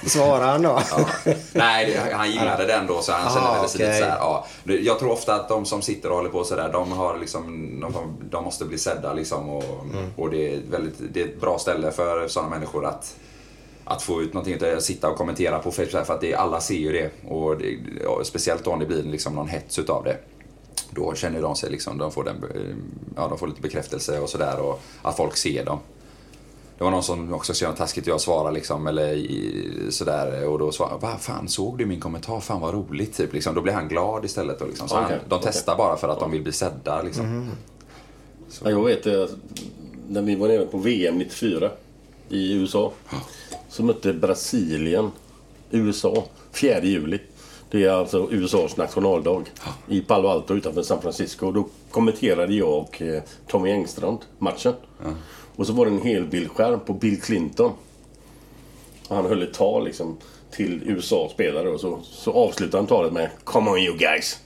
Svarar 0.09 0.47
han 0.51 0.61
då? 0.61 0.81
Ja. 0.91 1.05
Nej, 1.53 1.99
han 2.13 2.31
gillade 2.31 2.65
den 2.65 2.87
då 2.87 3.01
så 3.01 3.11
han 3.11 3.33
kände 3.33 3.49
Ah, 3.49 3.61
väl 3.61 3.69
sig 3.69 3.79
lite 3.79 3.89
okej. 3.91 3.99
så 4.01 4.05
här, 4.07 4.17
ja. 4.17 4.47
Jag 4.81 4.99
tror 4.99 5.11
ofta 5.11 5.35
att 5.35 5.49
de 5.49 5.65
som 5.65 5.81
sitter 5.81 6.09
och 6.09 6.15
håller 6.15 6.29
på 6.29 6.43
sådär, 6.43 6.69
de 6.73 6.91
har 6.91 7.17
liksom, 7.19 7.43
de, 7.81 8.17
de 8.29 8.43
måste 8.43 8.65
bli 8.65 8.77
sedda 8.77 9.13
liksom 9.13 9.49
och, 9.49 9.63
Mm. 9.93 10.05
och 10.15 10.29
det, 10.31 10.53
är 10.53 10.59
väldigt, 10.71 10.95
det 11.13 11.21
är 11.21 11.25
ett 11.25 11.41
bra 11.41 11.59
ställe 11.59 11.91
för 11.91 12.27
sådana 12.27 12.49
människor 12.49 12.85
att 12.85 13.15
att 13.85 14.01
få 14.01 14.21
ut 14.21 14.33
någonting, 14.33 14.73
att 14.75 14.83
sitta 14.83 15.09
och 15.09 15.17
kommentera 15.17 15.59
på 15.59 15.71
Facebook 15.71 16.05
för 16.05 16.13
att 16.13 16.21
det, 16.21 16.35
alla 16.35 16.61
ser 16.61 16.75
ju 16.75 16.91
det. 16.91 17.29
Och 17.31 17.57
det, 17.57 17.77
ja, 18.03 18.21
speciellt 18.23 18.63
då 18.63 18.71
om 18.71 18.79
det 18.79 18.85
blir 18.85 19.03
liksom 19.03 19.35
någon 19.35 19.47
hets 19.47 19.79
utav 19.79 20.03
det. 20.03 20.17
Då 20.89 21.13
känner 21.15 21.41
de 21.41 21.55
sig 21.55 21.71
liksom, 21.71 21.97
de 21.97 22.11
får, 22.11 22.23
den, 22.23 22.35
eh, 22.35 22.75
ja, 23.15 23.27
de 23.27 23.37
får 23.37 23.47
lite 23.47 23.61
bekräftelse 23.61 24.19
och 24.19 24.29
sådär 24.29 24.59
och 24.59 24.81
att 25.01 25.17
folk 25.17 25.37
ser 25.37 25.65
dem. 25.65 25.79
Det 26.77 26.83
var 26.83 26.91
någon 26.91 27.03
som 27.03 27.33
också 27.33 27.53
skrev 27.53 27.69
något 27.69 27.77
taskigt 27.77 28.07
och 28.07 28.13
jag 28.13 28.21
svarade 28.21 28.53
liksom, 28.53 28.87
eller 28.87 29.27
sådär. 29.91 30.47
Och 30.47 30.59
då 30.59 30.71
svarade 30.71 30.97
vad 30.99 31.21
fan 31.21 31.47
såg 31.47 31.77
du 31.77 31.85
min 31.85 31.99
kommentar? 31.99 32.39
Fan 32.39 32.61
vad 32.61 32.73
roligt. 32.73 33.17
Typ, 33.17 33.33
liksom. 33.33 33.55
Då 33.55 33.61
blir 33.61 33.73
han 33.73 33.87
glad 33.87 34.25
istället. 34.25 34.61
Och 34.61 34.67
liksom. 34.67 34.87
Så 34.87 34.95
Okej, 34.95 35.07
han, 35.09 35.29
de 35.29 35.35
okej. 35.35 35.49
testar 35.51 35.77
bara 35.77 35.97
för 35.97 36.07
att 36.07 36.19
de 36.19 36.31
vill 36.31 36.41
bli 36.41 36.51
sedda. 36.51 37.01
Liksom. 37.01 37.25
Mhm. 37.25 37.49
Ja, 38.63 38.69
jag 38.69 38.83
vet 38.83 39.05
när 40.07 40.21
vi 40.21 40.35
var 40.35 40.47
nere 40.47 40.65
på 40.65 40.77
VM 40.77 41.17
94 41.17 41.71
i 42.33 42.53
USA. 42.53 42.91
Så 43.69 43.83
mötte 43.83 44.13
Brasilien 44.13 45.11
USA 45.71 46.23
4 46.51 46.83
juli. 46.83 47.19
Det 47.71 47.83
är 47.83 47.89
alltså 47.89 48.27
USAs 48.31 48.77
nationaldag 48.77 49.43
i 49.87 50.01
Palo 50.01 50.27
Alto 50.27 50.53
utanför 50.53 50.83
San 50.83 51.01
Francisco. 51.01 51.51
Då 51.51 51.67
kommenterade 51.91 52.53
jag 52.53 52.77
och 52.77 53.01
eh, 53.01 53.23
Tommy 53.47 53.71
Engstrand 53.71 54.19
matchen. 54.39 54.73
Och 55.55 55.67
så 55.67 55.73
var 55.73 55.85
det 55.85 55.91
en 55.91 56.01
helbildskärm 56.01 56.79
på 56.79 56.93
Bill 56.93 57.21
Clinton. 57.21 57.71
Och 59.07 59.15
han 59.15 59.25
höll 59.25 59.43
ett 59.43 59.53
tal 59.53 59.85
liksom 59.85 60.17
till 60.51 60.81
USA-spelare 60.85 61.69
och 61.69 61.79
så, 61.79 61.99
så 62.03 62.31
avslutade 62.31 62.77
han 62.77 62.87
talet 62.87 63.13
med 63.13 63.29
Come 63.43 63.71
on 63.71 63.77
you 63.77 63.97
guys. 63.97 64.39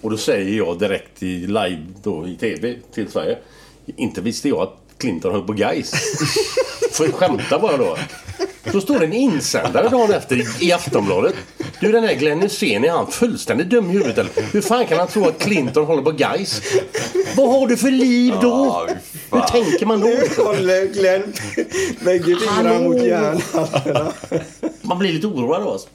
Och 0.00 0.10
då 0.10 0.16
säger 0.16 0.56
jag 0.56 0.78
direkt 0.78 1.22
i 1.22 1.38
live 1.46 1.86
då 2.02 2.28
i 2.28 2.36
TV 2.36 2.76
till 2.92 3.10
Sverige. 3.10 3.38
Inte 3.86 4.20
visste 4.20 4.48
jag 4.48 4.58
att 4.58 4.76
Clinton 4.98 5.32
höll 5.32 5.46
på 5.46 5.52
guys. 5.52 5.92
Får 6.92 7.06
jag 7.06 7.14
skämta 7.14 7.58
bara 7.58 7.76
då? 7.76 7.96
Så 8.72 8.80
står 8.80 8.98
det 8.98 9.04
en 9.04 9.12
insändare 9.12 9.88
dagen 9.88 10.12
efter 10.12 10.64
i 10.64 10.72
Aftonbladet. 10.72 11.34
Du 11.80 11.92
den 11.92 12.04
här 12.04 12.14
Glenn 12.14 12.40
Hysén, 12.42 12.84
är 12.84 12.90
han 12.90 13.10
fullständigt 13.10 13.70
dum 13.70 13.90
i 13.90 13.92
huvudet 13.92 14.18
eller? 14.18 14.30
Hur 14.52 14.60
fan 14.60 14.86
kan 14.86 14.98
han 14.98 15.08
tro 15.08 15.28
att 15.28 15.38
Clinton 15.38 15.84
håller 15.86 16.02
på 16.02 16.10
guys? 16.10 16.62
Vad 17.36 17.48
har 17.50 17.66
du 17.66 17.76
för 17.76 17.90
liv 17.90 18.34
då? 18.42 18.86
Hur 19.32 19.40
tänker 19.40 19.86
man 19.86 20.00
då? 20.00 20.06
Nu 20.06 20.44
håller 20.44 20.86
Glenn 20.86 21.32
bägge 22.04 22.24
fingrarna 22.24 22.78
mot 22.78 23.02
hjärnan. 23.02 24.12
Man 24.82 24.98
blir 24.98 25.12
lite 25.12 25.26
oroad 25.26 25.62
då. 25.62 25.72
alltså. 25.72 25.88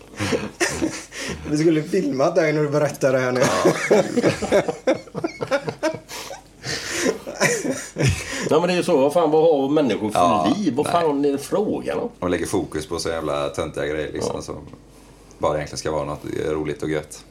Vi 1.49 1.57
skulle 1.57 1.83
filmat 1.83 2.35
dig 2.35 2.53
när 2.53 2.61
du 2.61 2.69
berättar 2.69 3.13
det 3.13 3.19
här 3.19 3.31
nu. 3.31 3.41
Ja 8.49 8.59
men 8.59 8.67
det 8.67 8.73
är 8.73 8.77
ju 8.77 8.83
så. 8.83 8.97
Vad 8.97 9.13
fan 9.13 9.31
vad 9.31 9.41
har 9.43 9.69
människor 9.69 10.09
för 10.11 10.19
Ja, 10.19 10.53
liv? 10.57 10.73
Vad 10.75 10.85
nej. 10.85 10.93
fan 10.93 11.25
är 11.25 11.31
det 11.31 11.37
frågan 11.37 11.99
om? 11.99 12.09
De 12.19 12.31
lägger 12.31 12.45
fokus 12.45 12.87
på 12.87 12.99
så 12.99 13.09
jävla 13.09 13.49
töntiga 13.49 13.85
grejer 13.85 14.11
liksom. 14.13 14.41
Som 14.43 14.55
bara 15.37 15.55
egentligen 15.55 15.77
ska 15.77 15.91
vara 15.91 16.05
något 16.05 16.19
roligt 16.47 16.83
och 16.83 16.89
gött. 16.89 17.23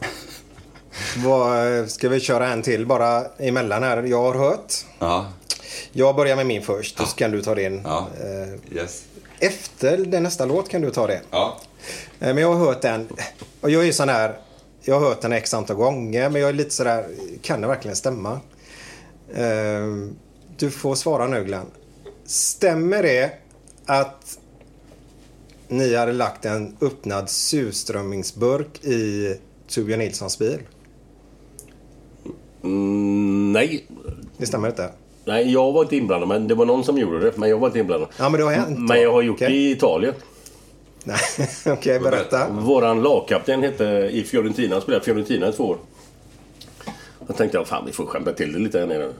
Vad, 1.24 1.90
ska 1.90 2.08
vi 2.08 2.20
köra 2.20 2.48
en 2.48 2.62
till 2.62 2.86
bara 2.86 3.24
emellan 3.38 3.82
här? 3.82 4.02
Jag 4.02 4.22
har 4.22 4.34
hört. 4.34 4.74
Ja. 4.98 5.26
Jag 5.92 6.16
börjar 6.16 6.36
med 6.36 6.46
min 6.46 6.62
först, 6.62 6.98
så 6.98 7.04
kan 7.06 7.30
du 7.30 7.42
ta 7.42 7.54
din. 7.54 7.80
Ja. 7.84 8.06
Eh, 8.20 8.76
Yes. 8.78 9.02
Efter 9.38 9.96
den 9.96 10.22
nästa 10.22 10.44
låt 10.44 10.68
kan 10.68 10.80
du 10.80 10.90
ta 10.90 11.06
det. 11.06 11.20
Ja. 11.30 11.56
Eh, 12.20 12.26
Men 12.34 12.38
jag 12.38 12.52
har 12.54 12.66
hört 12.66 12.82
den. 12.82 13.08
Och 13.60 13.70
jag 13.70 13.82
är 13.82 13.86
ju 13.86 13.92
sån 13.92 14.08
här. 14.08 14.38
Jag 14.82 15.00
har 15.00 15.08
hört 15.08 15.20
den 15.20 15.32
x 15.32 15.54
antal 15.54 15.76
gånger. 15.76 16.28
Men 16.28 16.40
jag 16.40 16.48
är 16.48 16.52
lite 16.54 16.70
sådär. 16.70 17.06
Kan 17.42 17.60
det 17.60 17.66
verkligen 17.66 17.96
stämma? 17.96 18.40
Eh, 19.34 19.86
Du 20.56 20.70
får 20.70 20.94
svara 20.94 21.26
nu 21.26 21.44
Glenn. 21.44 21.66
Stämmer 22.24 23.02
det 23.02 23.30
att 23.86 24.38
ni 25.68 25.94
hade 25.96 26.12
lagt 26.12 26.44
en 26.44 26.76
öppnad 26.80 27.30
surströmmingsburk 27.30 28.84
i 28.84 29.34
Torbjörn 29.68 29.98
Nilssons 29.98 30.38
bil? 30.38 30.58
Mm, 32.64 33.52
nej. 33.52 33.86
Det 34.36 34.46
stämmer 34.46 34.68
inte? 34.68 34.90
Nej, 35.24 35.52
jag 35.52 35.72
var 35.72 35.82
inte 35.82 35.96
inblandad. 35.96 36.28
Men 36.28 36.48
det 36.48 36.54
var 36.54 36.66
någon 36.66 36.84
som 36.84 36.98
gjorde 36.98 37.20
det. 37.20 37.36
Men 37.36 37.50
jag 37.50 37.58
var 37.58 37.66
inte 37.66 37.78
inblandad. 37.78 38.08
Ja, 38.18 38.28
men 38.28 38.38
det 38.40 38.44
har 38.46 38.52
hänt. 38.52 38.78
Men 38.78 39.02
jag 39.02 39.12
har 39.12 39.22
gjort 39.22 39.36
Okej. 39.36 39.48
det 39.48 39.54
i 39.56 39.70
Italien. 39.70 40.14
Okej, 41.66 42.00
berätta. 42.00 42.48
Våran 42.50 43.02
lagkapten 43.02 43.62
hette 43.62 43.84
i 44.12 44.22
Fiorentina. 44.22 44.74
Han 44.74 44.82
spelade 44.82 45.04
Fiorentina 45.04 45.48
i 45.48 45.52
två 45.52 45.64
år. 45.64 45.76
Då 47.30 47.36
tänkte 47.36 47.58
jag, 47.58 47.68
fan 47.68 47.86
vi 47.86 47.92
får 47.92 48.06
skämta 48.06 48.32
till 48.32 48.52
det 48.52 48.58
lite 48.58 48.78
här 48.78 48.86
nere. 48.86 49.12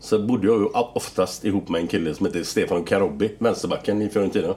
Så 0.00 0.18
bodde 0.18 0.46
jag 0.46 0.60
ju 0.60 0.66
oftast 0.66 1.44
ihop 1.44 1.68
med 1.68 1.80
en 1.80 1.86
kille 1.86 2.14
som 2.14 2.26
hette 2.26 2.44
Stefano 2.44 2.84
Carobbi, 2.84 3.30
vänsterbacken 3.38 4.02
i 4.02 4.08
Fiorentina. 4.08 4.54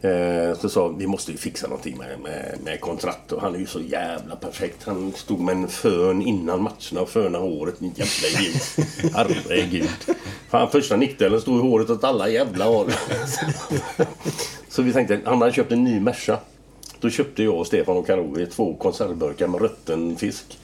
Eh, 0.00 0.58
så 0.58 0.68
sa 0.68 0.88
vi 0.88 1.06
måste 1.06 1.32
ju 1.32 1.38
fixa 1.38 1.66
någonting 1.66 1.98
med, 1.98 2.20
med, 2.20 2.58
med 2.64 2.80
kontrakt 2.80 3.32
och 3.32 3.40
han 3.40 3.54
är 3.54 3.58
ju 3.58 3.66
så 3.66 3.80
jävla 3.80 4.36
perfekt. 4.36 4.82
Han 4.84 5.12
stod 5.12 5.40
med 5.40 5.56
en 5.56 5.68
fön 5.68 6.22
innan 6.22 6.62
matcherna 6.62 7.00
och 7.00 7.08
fönade 7.08 7.44
håret. 7.44 7.80
En 7.80 7.92
jävla 7.94 8.40
idiot. 8.40 9.14
Herregud. 9.14 10.16
Fan 10.50 10.70
första 10.70 10.96
nickdelen 10.96 11.40
stod 11.40 11.58
i 11.58 11.62
håret 11.62 11.90
åt 11.90 12.04
alla 12.04 12.28
jävla 12.28 12.64
håll. 12.64 12.92
så 14.68 14.82
vi 14.82 14.92
tänkte, 14.92 15.20
han 15.24 15.40
hade 15.40 15.52
köpt 15.52 15.72
en 15.72 15.84
ny 15.84 16.00
Merca. 16.00 16.38
Då 17.00 17.10
köpte 17.10 17.42
jag 17.42 17.54
och 17.54 17.66
Stefan 17.66 17.96
och 17.96 18.06
Karovi 18.06 18.46
två 18.46 18.74
konservburkar 18.74 19.46
med 19.46 19.60
rutten 19.60 20.16
fisk. 20.16 20.58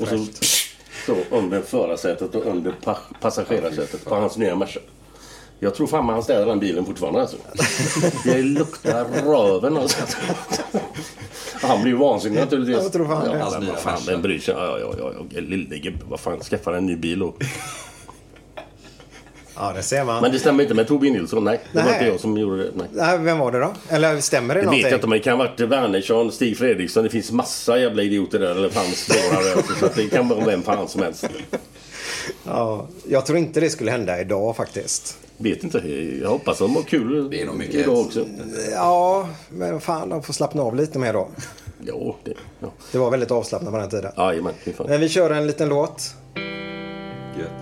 Och 0.00 0.08
så, 0.08 0.26
så 1.06 1.16
under 1.30 1.60
förarsätet 1.60 2.34
och 2.34 2.46
under 2.46 2.72
pa 2.72 2.98
passagerarsätet 3.20 4.04
på 4.04 4.14
hans 4.14 4.36
nya 4.36 4.56
Merca. 4.56 4.80
Jag 5.58 5.74
tror 5.74 5.86
fan 5.86 6.08
han 6.08 6.22
städar 6.22 6.46
den 6.46 6.60
bilen 6.60 6.84
fortfarande 6.84 7.20
alltså. 7.20 7.36
Det 8.24 8.42
luktar 8.42 9.04
röven 9.04 9.76
alltså. 9.76 9.98
Han 11.62 11.82
blir 11.82 11.92
ju 11.92 11.98
vansinnig 11.98 12.40
naturligtvis. 12.40 12.82
Jag 12.82 12.92
tror 12.92 13.06
fan 13.06 13.28
det. 13.28 13.38
ja, 13.38 13.50
men 13.50 13.60
nya 13.60 13.72
vad 13.72 13.80
fan, 13.80 14.00
vem 14.06 14.22
bryr 14.22 14.38
sig? 14.38 14.54
Ja, 14.54 14.78
ja, 14.78 14.94
ja, 14.98 15.12
ja. 15.30 15.40
Lille 15.40 15.78
gubbe, 15.78 16.04
vad 16.08 16.20
fan, 16.20 16.40
skaffa 16.40 16.76
en 16.76 16.86
ny 16.86 16.96
bil 16.96 17.22
och... 17.22 17.42
Ja, 19.56 19.72
det 19.76 19.82
ser 19.82 20.04
man. 20.04 20.22
Men 20.22 20.32
det 20.32 20.38
stämmer 20.38 20.62
inte 20.62 20.74
med 20.74 20.88
Torbjörn 20.88 21.12
Nilsson, 21.14 21.44
nej. 21.44 21.60
Det 21.72 21.78
var 21.78 21.84
Nej. 21.84 21.94
inte 21.94 22.06
jag 22.06 22.20
som 22.20 22.38
gjorde 22.38 22.56
det. 22.62 22.70
Nej. 22.74 22.86
Nej, 22.92 23.18
vem 23.18 23.38
var 23.38 23.52
det 23.52 23.58
då? 23.58 23.72
Eller 23.88 24.20
stämmer 24.20 24.54
det, 24.54 24.60
Det 24.60 24.64
någonting? 24.64 24.82
vet 24.84 24.90
jag 24.90 24.98
inte, 24.98 25.06
men 25.06 25.18
det 25.18 25.24
kan 25.24 25.38
ha 25.40 25.46
varit 25.46 25.60
Wernersson, 25.60 26.32
Stig 26.32 26.58
Fredriksson. 26.58 27.04
Det 27.04 27.10
finns 27.10 27.32
massa 27.32 27.78
jävla 27.78 28.02
idioter 28.02 28.38
där. 28.38 28.50
Eller 28.50 28.68
fanns 28.68 29.10
också, 29.58 29.74
Så 29.80 29.88
det 29.96 30.08
kan 30.08 30.28
vara 30.28 30.44
vem 30.44 30.62
fan 30.62 30.88
som 30.88 31.02
helst. 31.02 31.24
Ja, 32.44 32.88
jag 33.08 33.26
tror 33.26 33.38
inte 33.38 33.60
det 33.60 33.70
skulle 33.70 33.90
hända 33.90 34.20
idag 34.20 34.56
faktiskt. 34.56 35.18
Vet 35.36 35.64
inte. 35.64 35.78
Jag 36.22 36.28
hoppas 36.28 36.58
de 36.58 36.76
har 36.76 36.82
kul 36.82 37.30
Det 37.30 37.42
är 37.42 37.46
nog 37.46 37.56
mycket 37.56 37.74
idag 37.74 37.98
också. 37.98 38.26
Ja, 38.72 39.28
men 39.50 39.80
fan, 39.80 40.08
de 40.08 40.22
får 40.22 40.32
slappna 40.32 40.62
av 40.62 40.76
lite 40.76 40.98
mer 40.98 41.12
då. 41.12 41.28
Jo, 41.84 42.16
det... 42.24 42.34
Ja. 42.60 42.72
Det 42.92 42.98
var 42.98 43.10
väldigt 43.10 43.30
avslappnat 43.30 43.72
på 43.72 43.78
den 43.78 43.90
tiden. 43.90 44.12
Jajamän. 44.16 44.52
Men 44.88 45.00
vi 45.00 45.08
kör 45.08 45.30
en 45.30 45.46
liten 45.46 45.68
låt. 45.68 46.14
Gött. 47.38 47.61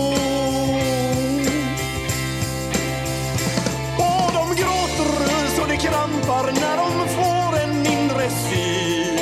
Krampar 5.81 6.51
när 6.51 6.77
de 6.77 7.07
får 7.07 7.59
en 7.59 7.85
inre 7.85 8.29
syn 8.29 9.19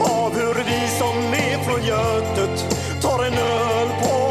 av 0.00 0.34
hur 0.34 0.54
vi 0.54 0.88
som 0.98 1.16
är 1.32 1.64
från 1.64 1.84
Götet 1.84 2.76
tar 3.02 3.24
en 3.24 3.34
öl 3.34 3.88
på 4.02 4.30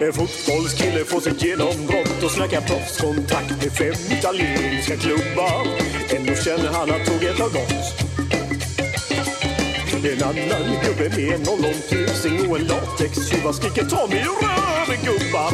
En 0.00 0.12
fotbollskille 0.12 1.04
får 1.04 1.20
sitt 1.20 1.44
genombrott 1.44 2.22
och 2.24 2.30
snackar 2.30 2.60
proffskontakt 2.60 3.50
med 3.50 3.72
fem 3.72 4.18
italienska 4.18 4.96
klubbar. 4.96 5.66
Ändå 6.16 6.34
känner 6.34 6.72
han 6.72 6.90
att 6.90 7.06
tåget 7.06 7.38
har 7.38 7.48
gått. 7.48 8.03
En 10.04 10.22
annan 10.22 10.78
gubbe 10.84 11.08
med 11.16 11.34
en 11.34 11.48
ollontusing 11.48 12.50
och 12.50 12.58
en 12.58 12.66
latextjuva 12.66 13.52
skriker 13.52 13.84
ta 13.84 14.06
mig 14.06 14.18
ur 14.18 14.46
röven 14.46 15.04
gubbar. 15.04 15.52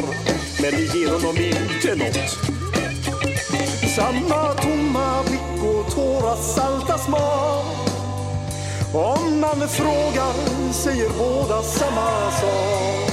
Men 0.61 0.71
det 0.71 0.95
ger 0.95 1.11
honom 1.11 1.37
inte 1.37 1.95
nåt 1.95 2.37
Samma 3.95 4.53
tomma 4.53 5.23
blick 5.23 5.63
och 5.63 5.95
tårar 5.95 6.35
salta 6.35 6.97
smak. 6.97 7.65
Om 8.93 9.39
man 9.39 9.69
frågar 9.69 10.33
säger 10.73 11.09
båda 11.17 11.61
samma 11.63 12.31
sak. 12.31 13.11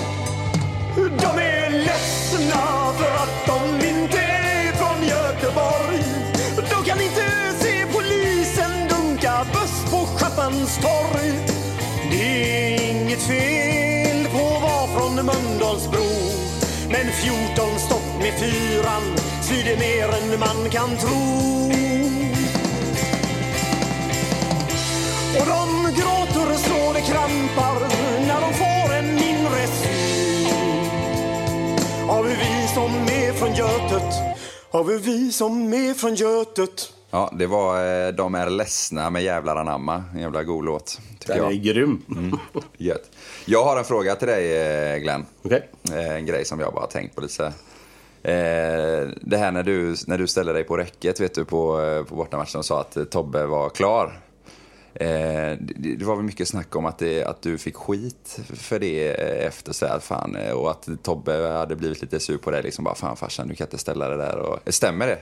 De 0.96 1.40
är 1.40 1.70
ledsna 1.70 2.92
för 2.98 3.14
att 3.14 3.46
de 3.46 3.87
på 10.48 10.54
torg. 10.82 11.32
Det 12.10 12.74
är 12.74 12.90
inget 12.90 13.22
fel 13.22 14.28
på 14.32 14.38
att 14.38 14.62
vara 14.62 14.86
från 14.86 15.14
Mölndalsbro. 15.14 16.08
Men 16.90 17.12
14 17.12 17.78
stopp 17.78 18.18
med 18.18 18.32
fyran 18.40 19.16
svider 19.42 19.76
mer 19.76 20.08
än 20.08 20.40
man 20.40 20.70
kan 20.70 20.96
tro. 20.96 21.68
Och 25.38 25.46
de 25.46 25.92
gråter 26.00 26.56
så 26.56 26.92
det 26.92 27.00
krampar 27.00 27.80
när 28.26 28.40
de 28.40 28.54
får 28.54 28.94
en 28.94 29.14
mindre 29.14 29.66
syn 29.66 30.48
av 32.08 32.26
hur 32.26 32.36
vi 32.36 32.68
som 32.74 32.92
är 32.94 33.32
från 33.32 33.54
Götet, 33.54 34.14
av 34.70 34.90
hur 34.90 34.98
vi 34.98 35.32
som 35.32 35.72
är 35.72 35.94
från 35.94 36.14
Götet. 36.14 36.97
Ja, 37.10 37.32
det 37.38 37.46
var 37.46 38.06
eh, 38.06 38.12
De 38.12 38.34
är 38.34 38.50
ledsna 38.50 39.10
med 39.10 39.22
Jävlar 39.22 39.56
anamma. 39.56 40.04
En 40.14 40.20
jävla 40.20 40.44
god 40.44 40.64
låt. 40.64 41.00
Den 41.26 41.36
jag. 41.36 41.52
är 41.52 41.56
grym. 41.56 42.02
Mm. 42.16 42.38
Gött. 42.76 43.10
Jag 43.44 43.64
har 43.64 43.76
en 43.78 43.84
fråga 43.84 44.14
till 44.16 44.28
dig, 44.28 44.56
eh, 44.92 44.98
Glenn. 44.98 45.26
Okay. 45.42 45.60
En 45.92 46.26
grej 46.26 46.44
som 46.44 46.60
jag 46.60 46.72
bara 46.72 46.80
har 46.80 46.88
tänkt 46.88 47.14
på 47.14 47.20
lite. 47.20 47.44
Eh, 48.22 49.08
Det 49.22 49.36
här 49.36 49.52
när 49.52 49.62
du, 49.62 49.94
när 50.06 50.18
du 50.18 50.26
ställde 50.26 50.52
dig 50.52 50.64
på 50.64 50.76
räcket 50.76 51.20
vet 51.20 51.34
du, 51.34 51.44
på, 51.44 51.80
eh, 51.80 52.04
på 52.04 52.14
bortamatchen 52.14 52.58
och 52.58 52.64
sa 52.64 52.80
att 52.80 52.96
eh, 52.96 53.04
Tobbe 53.04 53.46
var 53.46 53.70
klar. 53.70 54.20
Eh, 54.94 55.06
Det 55.76 56.02
var 56.04 56.16
väl 56.16 56.24
mycket 56.24 56.48
snack 56.48 56.76
om 56.76 56.86
att, 56.86 56.98
det, 56.98 57.24
att 57.24 57.42
du 57.42 57.58
fick 57.58 57.76
skit 57.76 58.38
för 58.54 58.78
det 58.78 59.08
eh, 59.08 59.46
efter 59.46 59.72
så 59.72 59.86
här, 59.86 59.98
fan, 59.98 60.36
eh, 60.36 60.52
och 60.52 60.70
att 60.70 60.88
Tobbe 61.02 61.48
hade 61.48 61.76
blivit 61.76 62.02
lite 62.02 62.20
sur 62.20 62.38
på 62.38 62.50
dig. 62.50 62.62
Liksom 62.62 62.84
bara, 62.84 62.94
fan 62.94 63.16
farsan, 63.16 63.48
du 63.48 63.54
kan 63.54 63.66
inte 63.66 63.78
ställa 63.78 64.08
det 64.08 64.16
där. 64.16 64.36
Och, 64.38 64.58
stämmer 64.74 65.06
det? 65.06 65.18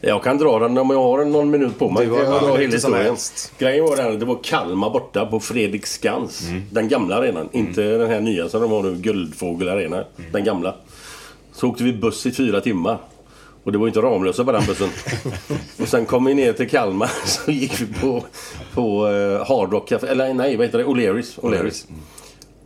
Jag 0.00 0.22
kan 0.22 0.38
dra 0.38 0.58
den 0.58 0.78
om 0.78 0.90
jag 0.90 1.02
har 1.02 1.24
någon 1.24 1.50
minut 1.50 1.78
på 1.78 1.90
mig. 1.90 2.06
Du 2.06 2.12
har 2.12 2.18
Jag 2.18 2.26
kan 2.26 2.40
hur 2.40 2.46
dra 2.46 2.58
mycket 2.58 2.84
hela 2.84 2.98
historien. 2.98 3.16
Grejen 3.58 3.84
var 3.84 3.96
den, 3.96 4.18
det 4.18 4.24
var 4.24 4.38
Kalmar 4.42 4.90
borta 4.90 5.26
på 5.26 5.40
Fredriksskans. 5.40 6.48
Mm. 6.48 6.62
Den 6.70 6.88
gamla 6.88 7.16
arenan. 7.16 7.48
Inte 7.52 7.82
den 7.82 8.10
här 8.10 8.20
nya 8.20 8.48
som 8.48 8.60
de 8.60 8.70
har 8.70 8.82
nu, 8.82 8.96
Guldfågel 8.96 9.68
Arena. 9.68 9.96
Mm. 9.96 10.32
Den 10.32 10.44
gamla. 10.44 10.74
Så 11.52 11.68
åkte 11.68 11.84
vi 11.84 11.92
buss 11.92 12.26
i 12.26 12.32
fyra 12.32 12.60
timmar. 12.60 12.98
Och 13.64 13.72
det 13.72 13.78
var 13.78 13.86
inte 13.86 14.00
Ramlösa 14.00 14.44
på 14.44 14.52
den 14.52 14.66
bussen. 14.66 14.88
och 15.80 15.88
sen 15.88 16.06
kom 16.06 16.24
vi 16.24 16.34
ner 16.34 16.52
till 16.52 16.70
Kalmar 16.70 17.10
så 17.24 17.50
gick 17.50 17.80
vi 17.80 17.86
på, 18.00 18.24
på 18.74 19.06
uh, 19.08 19.46
Hard 19.46 19.72
Rock 19.72 19.88
Café. 19.88 20.06
Eller 20.06 20.34
nej, 20.34 20.56
vad 20.56 20.66
heter 20.66 20.78
det? 20.78 20.84
O'Learys. 20.84 21.40
O'Learys. 21.40 21.86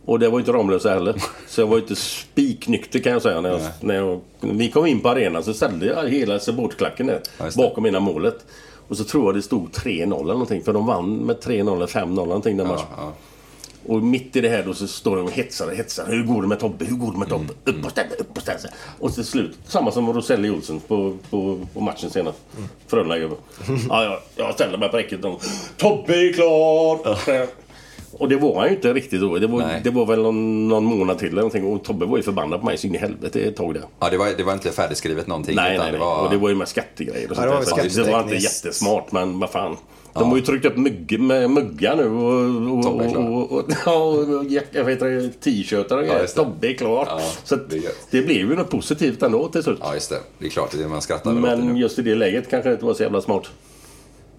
Och 0.05 0.19
det 0.19 0.29
var 0.29 0.39
inte 0.39 0.51
Ramlösa 0.51 0.89
heller. 0.89 1.15
Så 1.47 1.61
jag 1.61 1.67
var 1.67 1.77
inte 1.77 1.95
spiknykter 1.95 2.99
kan 2.99 3.13
jag 3.13 3.21
säga. 3.21 3.41
När, 3.41 3.49
jag, 3.49 3.61
när, 3.81 3.95
jag, 3.95 4.21
vi 4.39 4.71
kom 4.71 4.85
in 4.85 4.99
på 4.99 5.09
arenan 5.09 5.43
så 5.43 5.53
ställde 5.53 5.85
jag 5.85 6.09
hela 6.09 6.39
supportklacken 6.39 7.07
där. 7.07 7.21
bakom 7.57 7.85
ena 7.85 7.99
målet. 7.99 8.45
Och 8.87 8.97
så 8.97 9.03
tror 9.03 9.25
jag 9.25 9.35
det 9.35 9.41
stod 9.41 9.69
3-0 9.71 10.01
eller 10.03 10.33
någonting. 10.33 10.63
För 10.63 10.73
de 10.73 10.85
vann 10.85 11.15
med 11.15 11.35
3-0 11.35 11.75
eller 11.75 11.87
5-0 11.87 12.07
någonting 12.15 12.57
den 12.57 12.67
matchen. 12.67 12.85
Och 13.87 14.03
mitt 14.03 14.35
i 14.35 14.41
det 14.41 14.49
här 14.49 14.63
då 14.63 14.73
så 14.73 14.87
står 14.87 15.15
de 15.15 15.25
och 15.25 15.31
hetsar 15.31 15.67
och 15.67 15.75
hetsar. 15.75 16.05
Hur 16.07 16.23
går 16.23 16.41
det 16.41 16.47
med 16.47 16.59
Tobbe? 16.59 16.85
Hur 16.85 16.95
går 16.95 17.11
det 17.11 17.17
med 17.17 17.29
Tobbe? 17.29 17.53
Upp 17.65 17.85
och 17.85 17.91
ställ 17.91 18.09
dig, 18.09 18.17
upp 18.19 18.37
och 18.37 18.41
ställ 18.41 18.61
dig. 18.61 18.71
Och 18.99 19.13
till 19.13 19.25
slut, 19.25 19.57
samma 19.67 19.91
som 19.91 20.13
Roselli 20.13 20.49
Olsen 20.49 20.79
på, 20.79 21.17
på, 21.29 21.59
på 21.73 21.79
matchen 21.79 22.09
senast. 22.09 22.37
Frölunda-gubben. 22.87 23.37
Ja, 23.89 24.03
jag, 24.03 24.19
jag 24.35 24.53
ställer 24.53 24.77
mig 24.77 24.89
på 24.89 24.97
räcket 24.97 25.25
och 25.25 25.41
Tobbe 25.77 26.13
är 26.15 26.33
klar! 26.33 27.15
Och 28.19 28.29
det 28.29 28.35
var 28.35 28.59
han 28.59 28.69
ju 28.69 28.75
inte 28.75 28.93
riktigt 28.93 29.21
då. 29.21 29.37
Det 29.37 29.47
var, 29.47 29.81
det 29.83 29.89
var 29.89 30.05
väl 30.05 30.21
någon, 30.21 30.67
någon 30.67 30.85
månad 30.85 31.17
till 31.19 31.27
eller 31.27 31.37
någonting. 31.37 31.65
Och 31.65 31.83
Tobbe 31.83 32.05
var 32.05 32.17
ju 32.17 32.23
förbannad 32.23 32.59
på 32.59 32.65
mig 32.65 32.77
så 32.77 32.87
in 32.87 32.95
i 32.95 32.97
helvete 32.97 33.39
ett 33.39 33.55
tag 33.55 33.73
där. 33.73 33.83
Ja, 33.99 34.09
det 34.09 34.17
var, 34.17 34.29
det 34.37 34.43
var 34.43 34.53
inte 34.53 34.71
färdigskrivet 34.71 35.27
någonting. 35.27 35.55
Nej, 35.55 35.75
utan 35.75 35.85
nej, 35.85 35.91
nej. 35.91 35.99
Det 35.99 36.05
var... 36.05 36.23
Och 36.23 36.29
det 36.31 36.37
var 36.37 36.49
ju 36.49 36.55
med 36.55 36.67
skattegrejer 36.67 37.31
och 37.31 37.37
Ja, 37.37 37.63
sånt 37.63 37.75
det 37.75 37.81
var. 37.83 37.89
Så 37.89 37.99
det, 37.99 38.05
det 38.05 38.11
var 38.11 38.23
inte 38.23 38.35
jättesmart, 38.35 39.11
men 39.11 39.39
vad 39.39 39.49
fan. 39.49 39.77
De 40.13 40.29
har 40.29 40.35
ju 40.35 40.41
tryckt 40.41 40.65
upp 40.65 40.77
mugg, 40.77 41.19
med 41.19 41.49
muggar 41.49 41.95
nu 41.95 42.07
och, 42.09 42.77
och, 42.77 42.83
Tobbe 42.83 43.05
är 43.05 43.09
klar. 43.09 43.29
och, 43.53 43.63
ja, 43.85 45.31
t-shirtar 45.43 45.97
och 45.97 46.03
Ja, 46.03 46.07
grejer. 46.07 46.21
det. 46.21 46.27
Tobbe 46.27 46.67
är 46.67 46.73
klar. 46.73 47.07
så 47.43 47.55
att, 47.55 47.69
det 48.11 48.21
blev 48.21 48.37
ju 48.37 48.55
något 48.55 48.69
positivt 48.69 49.23
ändå 49.23 49.47
till 49.47 49.63
slut. 49.63 49.77
Ja, 49.81 49.93
just 49.93 50.09
det. 50.09 50.19
Det 50.39 50.45
är 50.45 50.49
klart, 50.49 50.71
det 50.77 50.83
är 50.83 50.87
man 50.87 51.01
skrattar 51.01 51.33
det 51.33 51.39
Men 51.39 51.77
just 51.77 51.99
i 51.99 52.01
det 52.01 52.15
läget 52.15 52.49
kanske 52.49 52.69
det 52.69 52.73
inte 52.73 52.85
var 52.85 52.93
så 52.93 53.03
jävla 53.03 53.21
smart. 53.21 53.43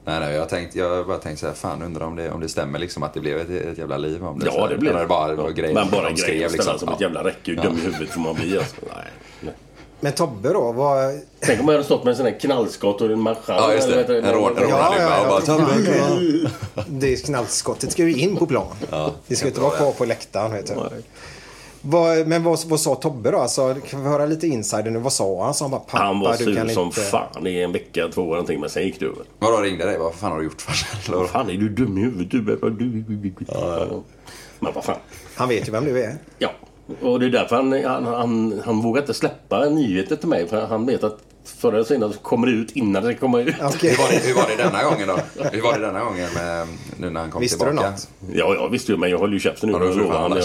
Nej, 0.09 0.21
nej, 0.21 0.33
jag 0.35 0.41
har 0.41 0.47
tänkt, 0.49 0.75
jag 0.75 1.07
bara 1.07 1.19
tänkt 1.19 1.39
så 1.39 1.47
här, 1.47 1.55
fan 1.55 1.83
undrar 1.83 2.07
om 2.07 2.17
det, 2.17 2.31
om 2.31 2.41
det 2.41 2.49
stämmer 2.49 2.79
liksom 2.79 3.03
att 3.03 3.15
det 3.15 3.21
blev 3.21 3.39
ett, 3.39 3.51
ett 3.51 3.79
jävla 3.79 3.97
liv 3.97 4.25
om 4.27 4.39
det. 4.39 4.47
Ja, 4.47 4.61
här. 4.63 4.69
det 4.69 4.79
blev 4.79 4.95
det 4.99 5.07
bara 5.07 5.35
var 5.35 5.51
grejer 5.51 5.75
Men 5.75 5.91
bara 5.91 6.17
skrev, 6.17 6.29
grejer 6.35 6.47
att 6.47 6.53
ställa 6.53 6.65
som 6.65 6.73
liksom. 6.73 6.93
ett 6.95 7.01
jävla 7.01 7.25
räcke. 7.25 7.51
Hur 7.51 7.57
Ja. 7.57 7.63
dum 7.63 7.79
i 7.79 7.81
huvudet 7.81 8.09
får 8.11 8.21
man 8.21 8.35
bli 8.35 8.59
alltså. 8.59 8.77
Nej. 8.95 9.05
nej. 9.41 9.55
Men 10.01 10.13
Tobbe 10.13 10.53
då? 10.53 10.73
Vad... 10.73 11.21
Tänk 11.41 11.61
om 11.61 11.67
jag 11.69 11.73
hade 11.75 11.85
stått 11.85 12.05
med 12.05 12.11
en 12.11 12.17
sån 12.17 12.27
här 12.27 12.39
knallskott 12.41 13.01
och 13.01 13.11
en 13.11 13.21
marschall. 13.21 13.45
Ja, 13.71 13.75
just 13.75 13.89
det. 13.89 14.05
eller 14.05 14.15
En 14.19 14.35
rån- 14.35 14.57
en 14.57 14.63
rånarluva 14.63 15.21
och 15.21 15.29
bara, 15.29 15.41
"Tobbe, 15.41 15.73
ja. 16.75 16.83
Det 16.87 17.25
knallskottet 17.25 17.93
ska 17.93 18.03
ju 18.03 18.15
in 18.17 18.37
på 18.37 18.47
plan. 18.47 18.67
det 19.27 19.37
ska 19.37 19.47
inte 19.49 19.61
vara 19.61 19.77
kvar 19.77 19.93
på 19.93 20.05
läktaren. 20.05 20.53
Vet 20.53 20.67
du. 20.67 20.75
Vad, 21.83 22.27
men 22.27 22.43
vad, 22.43 22.59
vad 22.67 22.81
sa 22.81 22.95
Tobbe 22.95 23.31
då? 23.31 23.39
Alltså, 23.39 23.75
kan 23.91 24.03
vi 24.03 24.09
höra 24.09 24.27
lite 24.27 24.47
insider 24.47 24.91
nu? 24.91 24.99
Vad 24.99 25.13
sa 25.13 25.45
han? 25.45 25.55
Så 25.55 25.65
han 25.65 25.71
bara, 25.71 25.81
pappa, 25.81 26.05
Han 26.05 26.21
var 26.21 26.33
du 26.33 26.45
sur 26.45 26.55
kan 26.55 26.71
som 26.71 26.85
inte... 26.87 27.01
fan 27.01 27.47
i 27.47 27.61
en 27.63 27.73
vecka, 27.73 28.09
två 28.09 28.23
eller 28.23 28.31
någonting. 28.31 28.61
Men 28.61 28.71
sen 28.71 28.83
gick 28.83 29.01
det 29.01 29.07
över. 29.07 29.25
Vadå 29.39 29.57
ringde 29.57 29.85
dig? 29.85 29.99
Vad 29.99 30.15
fan 30.15 30.31
har 30.33 30.39
du 30.39 30.45
gjort 30.45 30.63
farsan? 30.63 31.19
Vad 31.19 31.29
fan 31.31 31.51
är 31.51 31.55
du 31.55 31.69
dum 31.69 31.99
i 31.99 32.01
huvudet? 32.01 32.31
Du, 32.31 32.41
du, 32.41 32.71
du, 32.71 33.03
du, 33.03 33.17
du. 33.17 33.45
Men 34.59 34.73
vad 34.73 34.85
fan. 34.85 34.97
Han 35.35 35.49
vet 35.49 35.69
ju 35.69 35.73
vem 35.73 35.85
du 35.85 36.05
är. 36.05 36.17
Ja. 36.39 36.51
Och 37.03 37.21
det 37.21 37.27
är 37.27 37.31
därför 37.31 37.57
han, 37.57 37.73
han, 37.85 38.05
han, 38.05 38.63
han 38.65 38.81
vågar 38.81 39.03
inte 39.03 39.15
släppa 39.15 39.65
nyheter 39.69 40.17
till 40.17 40.29
mig. 40.29 40.49
För 40.49 40.67
han 40.67 40.87
vet 40.87 41.05
att 41.05 41.19
förr 41.71 41.75
eller 41.77 41.85
senare 41.85 42.13
så 42.13 42.19
kommer 42.19 42.47
det 42.47 42.53
ut 42.53 42.71
innan 42.71 43.03
det 43.05 43.15
kommer 43.15 43.41
ut. 43.41 43.55
Hur, 43.55 43.63
var 43.63 44.11
det, 44.11 44.27
hur 44.27 44.35
var 44.35 44.47
det 44.57 44.63
denna 44.63 44.83
gången 44.85 45.09
då? 45.09 45.19
Hur 45.53 45.63
var 45.63 45.73
det 45.79 45.87
denna 45.87 46.05
gången 46.05 46.29
med, 46.35 46.67
nu 46.99 47.11
när 47.11 47.21
han 47.21 47.31
kom 47.31 47.41
Visste 47.41 47.65
du 47.65 47.71
tillbaka? 47.71 47.91
något? 47.91 48.09
Ja, 48.33 48.55
jag 48.55 48.69
visste 48.71 48.93
ju 48.93 48.99
men 48.99 49.11
jag 49.11 49.19
håller 49.19 49.33
ju 49.33 49.41
käften 49.41 49.69
nu. 49.71 49.79
Ja, 49.79 49.85
Jag 49.85 49.95
du 49.95 50.01
lovar, 50.01 50.19
han, 50.19 50.37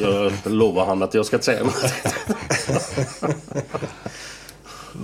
jag, 0.00 0.32
jag 0.44 0.52
lovar 0.52 0.84
han 0.86 1.02
att 1.02 1.14
jag 1.14 1.26
ska 1.26 1.38
säga 1.38 1.64
något. 1.64 1.84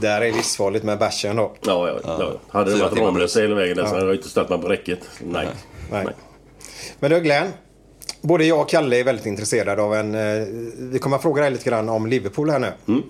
Där 0.00 0.20
är 0.20 0.32
livsfarligt 0.32 0.84
med 0.84 0.98
bärsen 0.98 1.36
då. 1.36 1.52
Ja, 1.66 1.88
ja, 1.88 2.00
ja. 2.20 2.32
Hade 2.48 2.70
det 2.76 2.82
varit 2.82 2.98
Ramlösa 2.98 3.40
hela 3.40 3.54
vägen 3.54 3.76
där 3.76 3.84
så 3.84 3.90
Ja. 3.90 3.94
hade 3.94 4.06
jag 4.06 4.14
inte 4.16 4.28
ställt 4.28 4.48
mig 4.50 4.58
på 4.60 4.68
räcket. 4.68 4.98
Nej. 5.20 5.48
Nej. 5.90 6.06
Men 7.00 7.10
du 7.10 7.20
Glenn. 7.20 7.48
Både 8.20 8.44
jag 8.44 8.60
och 8.60 8.68
Kalle 8.68 9.00
är 9.00 9.04
väldigt 9.04 9.26
intresserade 9.26 9.82
av 9.82 9.94
en... 9.94 10.14
Eh, 10.14 10.46
vi 10.78 10.98
kommer 10.98 11.16
att 11.16 11.22
fråga 11.22 11.42
dig 11.42 11.50
lite 11.50 11.70
grann 11.70 11.88
om 11.88 12.06
Liverpool 12.06 12.50
här 12.50 12.58
nu. 12.58 12.72
Mm. 12.88 13.02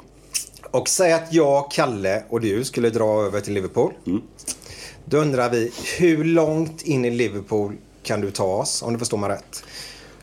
Och 0.71 0.89
säg 0.89 1.13
att 1.13 1.33
jag, 1.33 1.71
Kalle 1.71 2.23
och 2.29 2.41
du 2.41 2.65
skulle 2.65 2.91
dra 2.91 3.23
över 3.23 3.41
till 3.41 3.55
Liverpool. 3.55 3.93
Mm. 4.07 4.23
Då 5.05 5.17
undrar 5.19 5.51
vi, 5.51 5.73
hur 5.99 6.25
långt 6.25 6.83
in 6.83 7.05
i 7.05 7.11
Liverpool 7.11 7.73
kan 8.03 8.21
du 8.21 8.31
ta 8.31 8.45
oss? 8.45 8.83
Om 8.83 8.93
du 8.93 8.99
förstår 8.99 9.19
mig 9.19 9.31
rätt. 9.31 9.65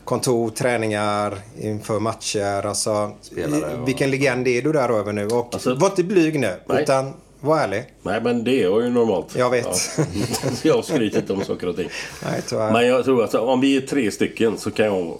Kontor, 0.04 0.50
träningar, 0.50 1.38
inför 1.60 2.00
matcher. 2.00 2.66
Alltså, 2.66 3.12
Spelare 3.20 3.76
och- 3.76 3.88
Vilken 3.88 4.10
legend 4.10 4.48
är 4.48 4.62
du 4.62 4.72
där 4.72 4.88
över 4.88 5.12
nu? 5.12 5.26
Och 5.26 5.48
Alltså- 5.54 5.74
var 5.74 5.88
inte 5.88 6.04
blyg 6.04 6.40
nu. 6.40 6.54
Nej. 6.66 6.82
Utan 6.82 7.12
Var 7.40 7.58
ärlig. 7.58 7.84
Nej, 8.02 8.20
men 8.20 8.44
det 8.44 8.50
är 8.62 8.82
ju 8.82 8.90
normalt. 8.90 9.36
Jag 9.36 9.50
vet. 9.50 9.66
Ja. 9.98 10.04
jag 10.62 10.84
skryter 10.84 11.18
inte 11.18 11.32
om 11.32 11.44
saker 11.44 11.68
och 11.68 11.76
ting. 11.76 11.88
Nej, 12.24 12.42
tyvärr. 12.48 12.72
Men 12.72 12.86
jag 12.86 13.04
tror 13.04 13.24
att 13.24 13.34
om 13.34 13.60
vi 13.60 13.76
är 13.76 13.80
tre 13.80 14.10
stycken 14.10 14.58
så 14.58 14.70
kan 14.70 14.86
jag 14.86 15.18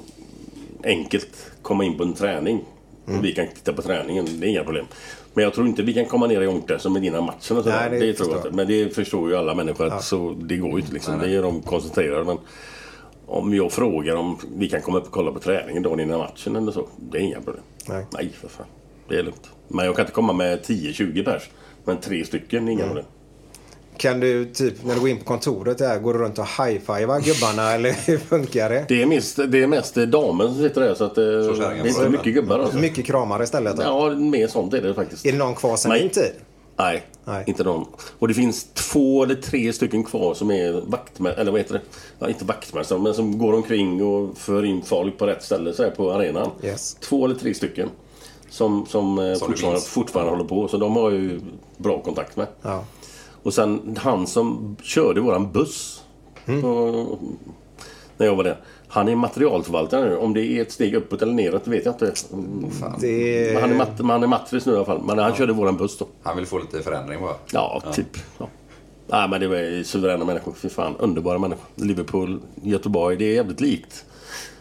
enkelt 0.85 1.29
komma 1.63 1.85
in 1.85 1.97
på 1.97 2.03
en 2.03 2.15
träning. 2.15 2.65
Mm. 3.09 3.23
Vi 3.23 3.33
kan 3.33 3.47
titta 3.49 3.73
på 3.73 3.83
träningen, 3.83 4.27
det 4.41 4.47
är 4.47 4.51
inga 4.51 4.65
problem. 4.65 4.87
Men 5.35 5.45
jag 5.45 5.55
tror 5.55 5.67
inte 5.67 5.83
vi 5.83 5.95
kan 5.95 6.05
komma 6.07 6.27
ner 6.27 6.41
i 6.41 6.47
omklädningsrummet 6.47 7.03
med 7.03 7.13
dina 7.13 7.21
matcher 7.21 7.59
och 7.59 7.65
sådär. 7.65 7.91
Nej, 7.91 8.01
det, 8.01 8.07
det 8.07 8.13
tror 8.13 8.37
jag. 8.45 8.55
Men 8.55 8.67
det 8.67 8.95
förstår 8.95 9.31
ju 9.31 9.37
alla 9.37 9.55
människor 9.55 9.87
att 9.87 9.93
Ja. 9.93 10.01
så, 10.01 10.35
det 10.41 10.57
går 10.57 10.71
ju 10.71 10.79
inte 10.79 10.93
liksom. 10.93 11.19
Det 11.19 11.31
är 11.35 11.43
de 11.43 11.63
koncentrerade. 11.63 12.25
Men 12.25 12.39
om 13.27 13.55
jag 13.55 13.73
frågar 13.73 14.17
om 14.17 14.39
vi 14.57 14.69
kan 14.69 14.83
komma 14.83 14.99
upp 14.99 15.07
och 15.07 15.13
kolla 15.13 15.33
på 15.33 15.39
träningen 15.39 15.83
dagen 15.83 16.01
innan 16.01 16.19
matchen 16.19 16.57
eller 16.57 16.73
så. 16.73 16.89
Det 17.11 17.19
är 17.19 17.23
inga 17.23 17.41
problem. 17.41 17.63
Nej. 17.89 18.07
Nej, 18.13 18.31
för 18.41 18.49
fan. 18.49 18.67
Det 19.09 19.17
är 19.17 19.23
lugnt. 19.23 19.51
Men 19.69 19.87
jag 19.87 19.97
kan 19.97 20.03
inte 20.03 20.13
komma 20.13 20.33
med 20.33 20.61
10-20 20.61 21.25
pers. 21.25 21.51
Men 21.85 21.97
tre 21.97 22.25
stycken, 22.25 22.69
inga 22.69 22.87
problem. 22.87 23.05
Kan 23.97 24.21
du 24.21 24.45
typ 24.45 24.85
när 24.85 24.95
du 24.95 25.01
går 25.01 25.09
in 25.09 25.19
på 25.19 25.25
kontoret 25.25 25.79
där, 25.79 25.99
går 25.99 26.15
du 26.15 26.21
runt 26.21 26.39
och 26.39 26.45
high-fivar 26.45 27.21
gubbarna 27.21 27.73
eller 27.73 27.93
hur 28.07 28.19
funkar 28.19 28.71
det? 28.71 28.85
Det 28.89 29.03
är 29.03 29.07
mest, 29.07 29.37
det 29.49 29.63
är 29.63 29.67
mest 29.67 29.95
damer 29.95 30.47
som 30.47 30.55
sitter 30.55 30.81
där 30.81 30.95
så 30.95 31.05
att 31.05 31.19
eh, 31.19 31.25
det 31.25 31.31
är 31.31 31.87
inte 31.87 32.09
mycket 32.09 32.35
gubbar 32.35 32.59
alltså. 32.59 32.79
Mycket 32.79 33.07
kramar 33.07 33.43
istället? 33.43 33.77
Då. 33.77 33.83
Ja, 33.83 34.11
mer 34.11 34.47
sånt 34.47 34.75
är 34.75 34.83
det 34.83 34.95
faktiskt. 34.95 35.27
Är 35.27 35.33
det 35.33 35.39
någon 35.39 35.55
kvar 35.55 35.77
sen 35.77 35.91
Nej. 35.91 36.01
din 36.01 36.11
tid? 36.11 36.33
Nej, 36.77 37.05
inte 37.47 37.65
någon. 37.65 37.87
Och 38.19 38.29
det 38.29 38.35
finns 38.35 38.67
två 38.75 39.23
eller 39.23 39.35
tre 39.35 39.73
stycken 39.73 40.05
kvar 40.05 40.35
som 40.35 40.51
är 40.51 40.73
vaktmästare, 40.73 41.41
eller 41.41 41.53
vad 41.53 41.61
heter 41.61 41.75
det? 41.75 41.81
Ja, 42.19 42.29
inte 42.29 42.45
vaktmästare, 42.45 42.99
men 42.99 43.15
som 43.15 43.39
går 43.39 43.53
omkring 43.53 44.03
och 44.05 44.39
för 44.39 44.65
in 44.65 44.83
folk 44.83 45.19
på 45.19 45.27
rätt 45.27 45.43
ställe 45.43 45.73
så 45.73 45.83
här 45.83 45.91
på 45.91 46.13
arenan. 46.13 46.51
Yes. 46.63 46.95
Två 46.95 47.25
eller 47.25 47.35
tre 47.35 47.55
stycken. 47.55 47.89
Som, 48.51 48.87
som, 48.87 49.19
eh, 49.19 49.35
Som 49.35 49.49
fortfarande, 49.49 49.81
fortfarande 49.81 50.33
håller 50.33 50.45
på. 50.45 50.69
Så 50.69 50.77
de 50.77 50.97
har 50.97 51.11
jag 51.11 51.21
ju 51.21 51.41
bra 51.77 52.03
kontakt 52.03 52.37
med. 52.37 52.47
Ja. 52.63 52.85
Och 53.45 53.55
sen 53.55 53.99
han 54.01 54.27
som 54.27 54.77
körde 54.83 55.21
våran 55.21 55.53
buss. 55.53 56.01
Mm. 56.47 56.63
på- 56.63 57.19
när 58.17 58.27
jag 58.27 58.37
var 58.37 58.45
där. 58.45 58.57
Han 58.89 59.09
är 59.09 59.17
materialförvaltare 59.17 60.09
nu. 60.11 60.17
Om 60.17 60.35
det 60.35 60.41
är 60.47 60.63
ett 60.63 60.73
steg 60.73 60.95
uppåt 60.95 61.23
eller 61.23 61.33
neråt 61.33 61.67
vet 61.67 61.85
jag 61.85 61.95
inte. 61.95 62.13
Det- 63.01 63.53
Men 63.55 63.63
han, 63.63 63.71
är 63.73 63.77
mat, 63.77 63.89
han 63.99 64.23
är 64.23 64.27
matris 64.27 64.67
nu 64.67 64.73
i 64.73 64.77
alla 64.77 64.85
fall. 64.85 65.03
Men 65.07 65.19
han 65.19 65.35
körde 65.35 65.53
våran 65.53 65.77
buss 65.77 65.99
då. 65.99 66.07
Han 66.23 66.37
vill 66.37 66.47
få 66.47 66.59
lite 66.59 66.83
förändring 66.83 67.21
bara. 67.21 67.35
Ja, 67.53 67.83
typ. 67.93 68.17
Ja. 68.39 68.49
Nej, 69.07 69.29
men 69.29 69.41
det 69.41 69.49
var 69.49 69.83
suveräna 69.83 70.25
människor. 70.25 70.53
Fy 70.53 70.69
fan, 70.69 70.95
underbara 70.99 71.39
människor. 71.39 71.65
Liverpool, 71.75 72.41
Göteborg, 72.63 73.17
det 73.17 73.25
är 73.25 73.35
jävligt 73.35 73.61
likt. 73.61 74.05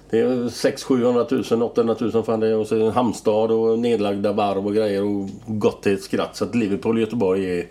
Det 0.10 0.20
är 0.20 0.50
600 0.50 1.26
000, 1.52 1.64
800 1.64 1.96
000 2.00 2.24
fan 2.24 2.40
det 2.40 2.48
är. 2.48 2.56
Och 2.58 2.68
så 2.68 2.76
är 2.76 2.80
det 2.80 2.86
en 2.86 2.92
hamnstad 2.92 3.52
och 3.52 3.80
nedlagda 3.80 4.34
varv 4.34 4.68
och 4.68 4.74
grejer 4.74 5.04
och 5.04 5.30
gott 5.48 5.84
till 5.84 5.94
ett 5.94 6.04
skratt. 6.04 6.36
Så 6.36 6.44
att 6.46 6.56
Liverpool 6.56 6.96
och 6.96 7.02
Göteborg 7.02 7.60
är 7.60 7.68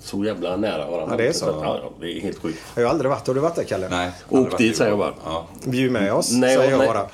så 0.00 0.24
jävla 0.24 0.56
nära 0.56 0.90
varandra. 0.90 1.14
Ja, 1.14 1.16
det 1.16 1.28
är 1.28 1.32
så. 1.32 1.46
att, 1.46 1.56
ja, 1.62 1.78
ja, 1.82 1.90
det 2.00 2.12
är 2.18 2.20
helt 2.20 2.38
sjukt. 2.38 2.58
Jag 2.74 2.82
har 2.82 2.90
aldrig 2.90 3.10
varit 3.10 3.26
Har 3.26 3.34
du 3.34 3.40
varit 3.40 3.54
där 3.54 3.64
Kalle? 3.64 3.88
Nej. 3.88 4.10
Åk 4.28 4.58
dit 4.58 4.76
säger 4.76 4.90
jag 4.90 4.98
bara. 4.98 5.14
Ja. 5.24 5.46
Bjud 5.64 5.92
med 5.92 6.12
oss, 6.12 6.32
Nej, 6.32 6.56
säger 6.56 6.70
jag 6.70 6.78
nej. 6.78 6.88
bara. 6.88 7.06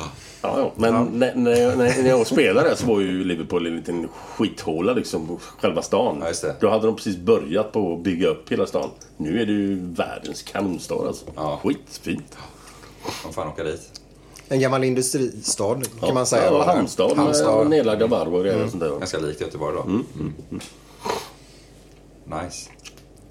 Ja, 0.42 0.58
ja. 0.60 0.72
Men 0.76 1.04
När, 1.04 1.34
när, 1.34 1.50
jag- 1.56 1.78
när, 1.78 2.02
när 2.02 2.08
jag 2.10 2.26
spelade 2.32 2.68
där 2.68 2.76
så 2.76 2.86
var 2.86 3.00
ju 3.00 3.24
Liverpool 3.24 3.66
en 3.66 3.76
liten 3.76 4.08
skithåla 4.36 4.92
liksom 4.92 5.38
själva 5.58 5.82
stan. 5.82 6.18
Ja, 6.20 6.28
just 6.28 6.42
det. 6.42 6.56
Då 6.60 6.68
hade 6.70 6.86
de 6.86 6.96
precis 6.96 7.16
börjat 7.16 7.72
på 7.72 7.92
att 7.94 8.00
bygga 8.02 8.28
upp 8.28 8.52
hela 8.52 8.66
stan. 8.66 8.90
Nu 9.16 9.42
är 9.42 9.46
det 9.46 9.52
ju 9.52 9.78
världens 9.94 10.42
kanonstad 10.42 11.06
alltså. 11.06 11.26
Ja. 11.36 11.60
Skitfint. 11.62 12.36
Vad 13.24 13.34
fan 13.34 13.48
åka 13.48 13.64
dit? 13.64 14.00
En 14.48 14.60
gammal 14.60 14.84
industristad 14.84 15.74
kan 15.74 15.82
Ja. 16.00 16.14
man 16.14 16.26
säga. 16.26 16.44
Ja, 16.50 16.64
Halmstad, 16.64 17.16
Halmstad. 17.16 17.58
med 17.58 17.70
nedlagda 17.70 18.06
varv 18.06 18.34
och 18.34 18.42
grejer 18.44 18.64
och 18.64 18.70
sånt 18.70 18.82
där. 18.82 18.98
Ganska 18.98 19.18
likt 19.18 19.40
Göteborg 19.40 19.76
då. 19.76 19.82
Mm. 19.82 20.04
Nice. 22.24 22.70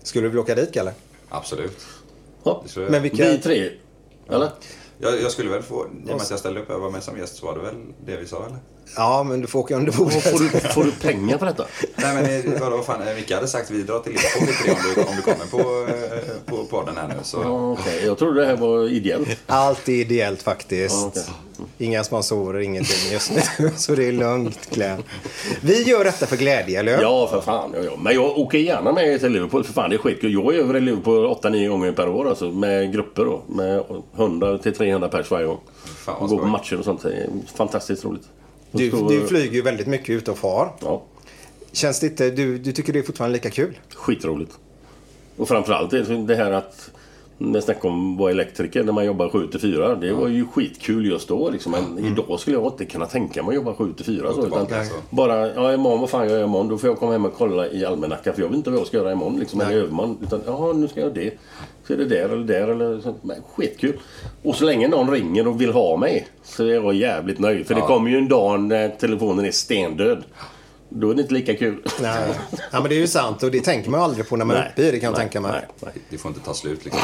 Skulle 0.05 0.25
du 0.25 0.29
vilja 0.29 0.41
åka 0.41 0.55
dit 0.55 0.73
Kalle? 0.73 0.93
Absolut. 1.29 1.85
Ja. 2.43 2.63
Men 2.75 3.01
vilka... 3.01 3.23
Vi 3.23 3.37
tre. 3.37 3.71
Eller? 4.29 4.51
Jag, 4.97 5.21
jag 5.21 5.31
skulle 5.31 5.49
väl 5.49 5.61
få, 5.61 5.85
i 5.85 6.03
och 6.03 6.07
med 6.07 6.15
att 6.15 6.29
jag 6.29 6.39
ställde 6.39 6.61
upp 6.61 6.69
och 6.69 6.81
var 6.81 6.91
med 6.91 7.03
som 7.03 7.17
gäst 7.17 7.35
så 7.35 7.45
var 7.45 7.55
det 7.55 7.61
väl 7.61 7.75
det 8.05 8.17
vi 8.17 8.27
sa 8.27 8.45
eller? 8.45 8.59
Ja, 8.95 9.23
men 9.23 9.41
du 9.41 9.47
får 9.47 9.59
åka 9.59 9.75
under 9.75 9.91
bordet. 9.91 10.23
Får 10.23 10.39
du, 10.39 10.49
får 10.49 10.83
du 10.83 10.91
pengar 10.91 11.37
för 11.37 11.45
detta? 11.45 11.65
Nej 11.95 12.43
men 12.43 12.59
vadå 12.59 12.81
fan, 12.83 13.07
eh, 13.07 13.15
Micke 13.15 13.31
hade 13.31 13.47
sagt 13.47 13.71
vi 13.71 13.83
drar 13.83 13.99
till 13.99 14.11
Liverpool 14.11 14.47
lite 14.47 14.71
om 14.71 14.77
du, 14.95 15.09
om 15.09 15.15
du 15.15 15.21
kommer 15.21 15.45
på, 15.45 15.91
eh, 15.91 16.19
på 16.45 16.65
podden 16.65 16.97
här 16.97 17.07
nu 17.07 17.13
så. 17.23 17.37
Ja, 17.43 17.71
Okej, 17.71 18.05
jag 18.05 18.17
trodde 18.17 18.41
det 18.41 18.47
här 18.47 18.57
var 18.57 18.89
ideellt. 18.89 19.37
Allt 19.47 19.89
är 19.89 19.93
ideellt 19.93 20.41
faktiskt. 20.41 20.95
Ja, 20.95 21.07
okej. 21.07 21.23
Inga 21.77 22.03
sponsorer, 22.03 22.59
ingenting 22.59 23.11
just 23.11 23.31
nu. 23.59 23.69
Så 23.75 23.95
det 23.95 24.07
är 24.07 24.11
lugnt 24.11 24.69
Glenn. 24.69 25.03
Vi 25.61 25.83
gör 25.83 26.03
detta 26.03 26.25
för 26.25 26.37
glädje, 26.37 26.79
eller 26.79 26.95
hur? 26.95 27.03
Ja, 27.03 27.27
för 27.27 27.41
fan. 27.41 27.71
Ja, 27.77 27.83
ja. 27.83 27.91
Men 28.01 28.13
jag 28.15 28.37
åker 28.37 28.57
gärna 28.57 28.91
med 28.91 29.19
till 29.19 29.31
Liverpool. 29.31 29.63
För 29.63 29.73
fan, 29.73 29.89
det 29.89 29.95
är 29.95 29.97
skitkul. 29.97 30.33
Jag 30.33 30.55
är 30.55 30.59
över 30.59 30.77
i 30.77 30.81
Liverpool 30.81 31.25
8-9 31.25 31.69
gånger 31.69 31.91
per 31.91 32.09
år. 32.09 32.29
Alltså, 32.29 32.51
med 32.51 32.93
grupper 32.93 33.25
då. 33.25 33.41
Med 33.47 33.83
100 34.15 34.57
till 34.57 34.75
300 34.75 35.09
pers 35.09 35.31
varje 35.31 35.47
gång. 35.47 35.59
Fan 36.05 36.15
Och 36.15 36.21
vad 36.21 36.29
går 36.29 36.37
på 36.39 36.45
matcher 36.45 36.79
och 36.79 36.85
sånt. 36.85 37.03
Det 37.03 37.09
är 37.13 37.29
fantastiskt 37.55 38.05
roligt. 38.05 38.23
Du, 38.71 38.89
du 38.89 39.27
flyger 39.27 39.53
ju 39.53 39.61
väldigt 39.61 39.87
mycket 39.87 40.09
ut 40.09 40.27
och 40.27 40.37
far. 40.37 40.71
Ja, 40.81 41.03
Känns 41.71 41.99
det 41.99 42.07
inte... 42.07 42.29
Du, 42.29 42.57
du 42.57 42.71
tycker 42.71 42.93
det 42.93 42.99
är 42.99 43.03
fortfarande 43.03 43.33
lika 43.33 43.49
kul? 43.49 43.79
skitroligt. 43.95 44.57
Och 45.37 45.47
framförallt 45.47 45.91
det, 45.91 46.03
det 46.03 46.35
här 46.35 46.51
att 46.51 46.91
när 47.37 47.53
jag 47.53 47.63
snackade 47.63 47.87
om 47.87 48.13
att 48.13 48.19
vara 48.19 48.31
elektriker 48.31 48.83
när 48.83 48.93
man 48.93 49.05
jobbar 49.05 49.29
7 49.29 49.47
till 49.47 49.59
4. 49.59 49.95
Det 49.95 50.13
var 50.13 50.27
ju 50.27 50.47
skitkul 50.47 51.05
just 51.05 51.27
då. 51.27 51.49
Liksom. 51.49 51.71
Men 51.71 52.05
idag 52.05 52.39
skulle 52.39 52.57
jag 52.57 52.65
inte 52.65 52.85
kunna 52.85 53.05
tänka 53.05 53.43
mig 53.43 53.49
att 53.49 53.55
jobba 53.55 53.73
7 53.73 53.93
till 53.93 54.05
4. 54.05 54.33
Så, 54.33 54.47
utan 54.47 54.67
bara, 55.09 55.53
ja 55.53 55.73
imorgon, 55.73 55.99
vad 55.99 56.09
fan 56.09 56.29
gör 56.29 56.37
jag 56.37 56.47
imorgon? 56.47 56.67
Då 56.67 56.77
får 56.77 56.89
jag 56.89 56.99
komma 56.99 57.11
hem 57.11 57.25
och 57.25 57.33
kolla 57.37 57.67
i 57.67 57.85
almanackan. 57.85 58.33
För 58.33 58.41
jag 58.41 58.49
vet 58.49 58.57
inte 58.57 58.69
vad 58.69 58.79
jag 58.79 58.87
ska 58.87 58.97
göra 58.97 59.11
imorgon. 59.11 59.39
Liksom, 59.39 59.61
eller 59.61 59.73
övermorgon. 59.73 60.17
Utan, 60.23 60.41
ja 60.45 60.73
nu 60.73 60.87
ska 60.87 60.99
jag 60.99 61.17
göra 61.17 61.23
det. 61.23 61.37
Så 61.87 61.93
är 61.93 61.97
det 61.97 62.05
där 62.05 62.29
eller 62.29 62.43
där 62.43 62.67
eller 62.67 63.01
så. 63.01 63.15
Men, 63.21 63.37
skitkul. 63.55 63.99
Och 64.43 64.55
så 64.55 64.65
länge 64.65 64.87
någon 64.87 65.11
ringer 65.11 65.47
och 65.47 65.61
vill 65.61 65.71
ha 65.71 65.97
mig 65.97 66.27
så 66.43 66.63
är 66.63 66.73
jag 66.73 66.93
jävligt 66.93 67.39
nöjd. 67.39 67.67
För 67.67 67.73
det 67.73 67.79
Ja. 67.79 67.87
kommer 67.87 68.11
ju 68.11 68.17
en 68.17 68.27
dag 68.27 68.59
när 68.59 68.89
telefonen 68.89 69.45
är 69.45 69.51
stendöd. 69.51 70.23
Då 70.89 71.09
är 71.09 71.15
det 71.15 71.21
inte 71.21 71.33
lika 71.33 71.55
kul. 71.55 71.81
Nej. 72.01 72.29
Ja, 72.71 72.79
men 72.79 72.83
det 72.83 72.95
är 72.95 72.99
ju 72.99 73.07
sant 73.07 73.43
och 73.43 73.51
det 73.51 73.59
tänker 73.61 73.89
man 73.89 73.99
aldrig 74.01 74.29
på 74.29 74.35
när 74.35 74.45
man 74.45 74.55
är 74.55 74.61
Nej. 74.61 74.69
uppe 74.71 74.81
i 74.81 74.91
det 74.91 74.99
kan 74.99 75.05
jag 75.07 75.11
Nej, 75.11 75.19
tänka 75.19 75.41
mig. 75.41 75.51
nej, 75.51 75.61
nej. 75.79 75.91
Det 76.09 76.17
får 76.17 76.29
inte 76.31 76.45
ta 76.45 76.53
slut 76.53 76.85
liksom. 76.85 77.01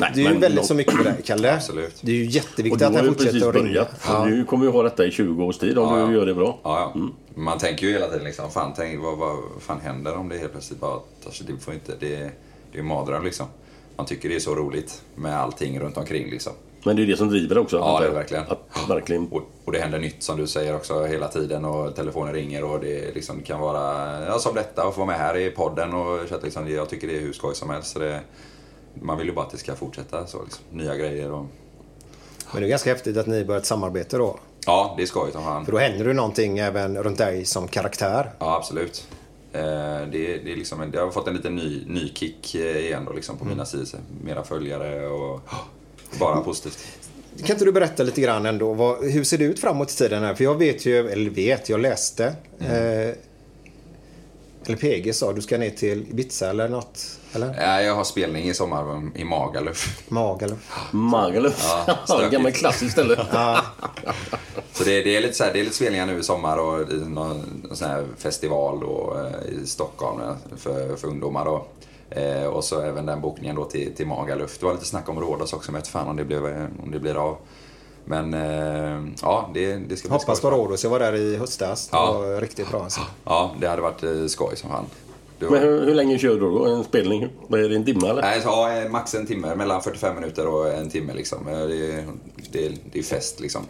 Nej, 0.00 0.10
Du 0.14 0.26
är 0.26 0.30
ju 0.32 0.38
väldigt 0.38 0.60
nå- 0.60 0.66
så 0.66 0.74
mycket 0.74 0.96
på 0.96 1.02
det 1.02 1.10
här, 1.10 1.20
Kalle. 1.24 1.54
Absolut. 1.54 1.96
Det 2.00 2.10
är 2.12 2.16
ju 2.16 2.24
jätteviktigt 2.24 2.82
att 2.82 2.94
han 2.94 3.04
ju 3.04 3.10
fortsätter 3.10 3.48
att 3.48 3.54
ringa. 3.54 3.86
Ja. 4.08 4.24
Du 4.24 4.44
kommer 4.44 4.64
ju 4.64 4.70
ha 4.70 4.82
detta 4.82 5.06
i 5.06 5.10
20 5.10 5.44
års 5.44 5.58
tid 5.58 5.78
om 5.78 5.98
Ja, 5.98 6.06
du 6.06 6.14
gör 6.14 6.26
det 6.26 6.34
bra. 6.34 6.58
Ja, 6.64 6.92
ja. 6.94 7.00
Man 7.34 7.58
tänker 7.58 7.86
ju 7.86 7.92
hela 7.92 8.06
tiden 8.08 8.24
liksom, 8.24 8.50
fan, 8.50 8.72
tänk, 8.76 9.02
vad, 9.02 9.18
vad 9.18 9.36
fan 9.60 9.80
händer 9.80 10.16
om 10.16 10.28
det 10.28 10.38
helt 10.38 10.52
plötsligt 10.52 10.80
bara 10.80 10.98
tar 11.24 11.30
sig, 11.30 11.46
det 11.50 11.64
får 11.64 11.74
inte, 11.74 11.92
det, 12.00 12.06
det 12.08 12.14
är 12.72 12.76
ju 12.76 12.82
mardröm 12.82 13.24
liksom. 13.24 13.46
Man 13.98 14.06
tycker 14.06 14.28
det 14.28 14.34
är 14.34 14.40
så 14.40 14.54
roligt 14.54 15.02
med 15.14 15.38
allting 15.40 15.80
runt 15.80 15.96
omkring 15.96 16.30
liksom. 16.30 16.52
Men 16.84 16.96
det 16.96 17.02
är 17.02 17.06
det 17.06 17.16
som 17.16 17.28
driver 17.28 17.54
det 17.54 17.60
också. 17.60 17.76
Ja, 17.76 18.00
det 18.00 18.06
är 18.06 18.10
verkligen. 18.10 18.44
Att 18.48 18.88
verkligen. 18.88 19.28
Och, 19.28 19.42
och 19.64 19.72
det 19.72 19.78
händer 19.78 19.98
nytt 19.98 20.22
som 20.22 20.36
du 20.36 20.46
säger 20.46 20.76
också 20.76 21.04
hela 21.04 21.28
tiden 21.28 21.64
och 21.64 21.96
telefonen 21.96 22.34
ringer 22.34 22.64
och 22.64 22.80
det 22.80 23.14
liksom 23.14 23.42
kan 23.42 23.60
vara, 23.60 24.24
ja, 24.26 24.38
som 24.38 24.54
detta 24.54 24.86
och 24.86 24.94
få 24.94 25.00
vara 25.00 25.06
med 25.06 25.18
här 25.18 25.36
i 25.36 25.50
podden 25.50 25.94
och 25.94 26.32
att 26.32 26.42
liksom, 26.42 26.70
jag 26.70 26.88
tycker 26.88 27.06
det 27.08 27.16
är 27.16 27.20
hur 27.20 27.32
skoj 27.32 27.54
som 27.54 27.70
helst. 27.70 27.92
Så 27.92 27.98
det, 27.98 28.20
man 28.94 29.18
vill 29.18 29.26
ju 29.26 29.32
bara 29.32 29.44
att 29.44 29.50
det 29.52 29.58
ska 29.58 29.74
fortsätta 29.74 30.26
så 30.26 30.42
liksom, 30.42 30.64
nya 30.70 30.96
grejer 30.96 31.32
och 31.32 31.46
Men 32.52 32.60
det 32.62 32.66
är 32.66 32.70
ganska 32.70 32.90
häftigt 32.90 33.16
att 33.16 33.26
ni 33.26 33.44
börjat 33.44 33.66
samarbeta 33.66 34.18
då. 34.18 34.38
ja, 34.66 34.94
det 34.96 35.02
är 35.02 35.06
skojigt 35.06 35.34
som 35.34 35.44
fan. 35.44 35.64
För 35.64 35.72
då 35.72 35.78
händer 35.78 36.04
det 36.04 36.12
någonting 36.12 36.58
även 36.58 37.02
runt 37.02 37.18
dig 37.18 37.44
som 37.44 37.68
karaktär. 37.68 38.30
Ja, 38.38 38.56
absolut. 38.56 39.08
Eh, 39.52 39.60
det, 40.12 40.38
det, 40.38 40.52
är 40.52 40.56
liksom 40.56 40.80
en, 40.80 40.92
jag 40.92 41.04
har 41.04 41.10
fått 41.10 41.28
en 41.28 41.36
liten 41.36 41.56
ny, 41.56 41.84
ny 41.86 42.12
kick 42.14 42.54
eh, 42.54 42.76
igen 42.76 43.04
då, 43.04 43.12
liksom, 43.12 43.38
på 43.38 43.44
mina 43.44 43.64
sidor. 43.64 44.00
Mera 44.24 44.44
följare 44.44 45.08
och 45.08 45.40
bara 46.18 46.40
positivt. 46.40 46.78
Kan 47.38 47.54
inte 47.54 47.64
du 47.64 47.72
berätta 47.72 48.02
lite 48.02 48.20
grann 48.20 48.46
ändå? 48.46 48.72
Vad, 48.72 49.04
hur 49.04 49.24
ser 49.24 49.38
det 49.38 49.44
ut 49.44 49.58
framåt 49.58 49.90
i 49.90 49.96
tiden 49.96 50.22
här? 50.22 50.34
För 50.34 50.44
jag 50.44 50.54
vet 50.54 50.86
ju, 50.86 51.08
eller 51.08 51.30
vet, 51.30 51.68
jag 51.68 51.80
läste. 51.80 52.34
Mm. 52.58 52.72
Eh, 52.72 53.14
eller 54.66 54.76
PG 54.76 55.14
sa 55.14 55.32
du 55.32 55.42
ska 55.42 55.58
ner 55.58 55.70
till 55.70 56.06
Ibiza 56.10 56.50
eller 56.50 56.68
något? 56.68 57.17
Eller? 57.32 57.54
Ja, 57.60 57.82
jag 57.82 57.94
har 57.94 58.04
spelning 58.04 58.44
i 58.48 58.54
sommar 58.54 59.10
i 59.14 59.24
Magaluf. 59.24 60.02
Magaluf. 60.08 60.72
Magaluf. 60.90 61.66
Ja, 61.86 61.94
stökigt. 62.04 62.32
Gammal 62.32 62.52
klassiskt 62.52 62.92
ställe. 62.92 63.16
Så 64.72 64.84
det, 64.84 65.02
det, 65.02 65.16
är 65.16 65.20
lite 65.20 65.34
så 65.34 65.44
här, 65.44 65.52
det 65.52 65.60
är 65.60 65.64
lite 65.64 65.76
spelningar 65.76 66.06
nu 66.06 66.18
i 66.18 66.22
sommar 66.22 66.56
och 66.58 66.90
i 66.92 66.94
någon, 66.94 67.62
någon 67.64 67.76
sån 67.76 67.88
här 67.88 68.04
festival 68.18 68.80
då, 68.80 69.16
eh, 69.18 69.52
i 69.62 69.66
Stockholm 69.66 70.20
eh, 70.20 70.34
för, 70.56 70.96
för 70.96 71.08
ungdomar. 71.08 71.44
Då. 71.44 71.66
Eh, 72.10 72.44
och 72.46 72.64
så 72.64 72.80
även 72.80 73.06
den 73.06 73.20
bokningen 73.20 73.56
då 73.56 73.64
till, 73.64 73.94
till 73.94 74.06
Magaluf. 74.06 74.58
Det 74.58 74.66
var 74.66 74.72
lite 74.72 74.84
snack 74.86 75.08
om 75.08 75.20
Rhodos 75.20 75.52
också, 75.52 75.72
men 75.72 75.78
jag 75.78 75.82
vet 75.82 75.88
fan 75.88 76.08
om 76.08 76.16
det, 76.16 76.24
blev, 76.24 76.46
eh, 76.46 76.64
om 76.82 76.90
det 76.90 76.98
blir 77.00 77.14
av. 77.14 77.36
Men 78.04 78.34
eh, 78.34 79.12
ja, 79.22 79.50
det, 79.54 79.76
det 79.76 79.96
ska 79.96 80.08
bli 80.08 80.12
Hoppas 80.14 80.26
på 80.40 80.48
skoj. 80.48 80.50
Rhodos. 80.50 80.82
Jag 80.84 80.90
var 80.90 80.98
där 80.98 81.14
i 81.14 81.36
höstas. 81.36 81.88
Det 81.88 81.96
Ja. 81.96 82.12
var 82.12 82.40
riktigt 82.40 82.70
bra 82.70 82.82
alltså. 82.82 83.00
Ja, 83.24 83.50
det 83.60 83.68
hade 83.68 83.82
varit 83.82 84.30
skoj 84.30 84.56
som 84.56 84.70
fan. 84.70 84.86
Var- 85.46 85.50
Men 85.50 85.62
hur, 85.62 85.86
hur 85.86 85.94
länge 85.94 86.18
kör 86.18 86.28
du 86.34 86.40
då? 86.40 86.64
En 86.66 86.84
spelning? 86.84 87.28
Vad 87.48 87.60
är 87.60 87.68
det, 87.68 87.74
en 87.76 87.84
timme 87.84 88.08
eller? 88.08 88.22
Nej, 88.22 88.40
så, 88.40 88.48
ja, 88.48 88.76
eh, 88.82 88.88
max 88.90 89.14
en 89.14 89.26
timme. 89.26 89.54
Mellan 89.54 89.82
45 89.82 90.14
minuter 90.14 90.46
och 90.46 90.68
en 90.72 90.90
timme 90.90 91.14
liksom. 91.14 91.48
Eh, 91.48 91.58
Det 91.58 91.92
är, 91.92 92.04
det 92.52 92.66
är, 92.66 92.72
det 92.92 92.98
är 92.98 93.02
fest 93.02 93.40
liksom. 93.40 93.62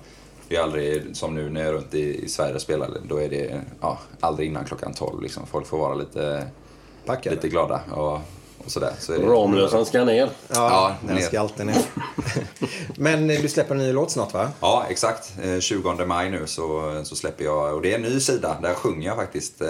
Det 0.49 0.57
är 0.57 0.63
aldrig, 0.63 1.03
som 1.13 1.35
nu 1.35 1.51
när 1.51 1.61
jag 1.61 1.69
är 1.69 1.73
runt 1.73 1.95
i, 1.95 2.25
i 2.25 2.29
Sverige 2.29 2.55
och 2.55 2.61
spelar, 2.61 2.91
då 3.09 3.17
är 3.17 3.29
det 3.29 3.61
ja, 3.81 3.99
aldrig 4.21 4.49
innan 4.49 4.65
klockan 4.65 4.93
12 4.95 5.23
liksom. 5.23 5.47
Folk 5.47 5.67
får 5.67 5.79
vara 5.79 5.95
lite... 5.95 6.47
Det. 7.23 7.31
lite 7.31 7.49
glada 7.49 7.81
och, 7.95 8.13
och 8.65 8.71
sådär. 8.71 8.93
Så 8.99 9.13
är 9.13 9.19
det- 9.19 9.27
Ramlösan 9.27 9.87
ska 9.87 10.05
ner. 10.05 10.31
Ja, 10.49 10.55
Ja, 10.55 10.95
den 11.07 11.17
ner. 11.17 11.23
ska 11.23 11.41
alltid 11.41 11.67
ner. 11.67 11.83
Men 12.97 13.31
eh, 13.31 13.41
du 13.43 13.49
släpper 13.49 13.75
en 13.75 13.81
ny 13.81 13.93
låt 13.93 14.11
snart 14.11 14.35
va? 14.35 14.49
Ja, 14.61 14.85
exakt. 14.91 15.33
Eh, 15.43 15.59
20 15.61 16.05
maj 16.07 16.31
nu 16.31 16.47
så, 16.47 17.01
så 17.05 17.17
släpper 17.17 17.45
jag, 17.45 17.75
och 17.75 17.83
det 17.83 17.91
är 17.93 17.95
en 17.95 18.03
ny 18.03 18.21
sida, 18.21 18.57
där 18.63 18.75
sjunger 18.75 19.07
jag 19.09 19.17
faktiskt. 19.17 19.61
eh, 19.61 19.69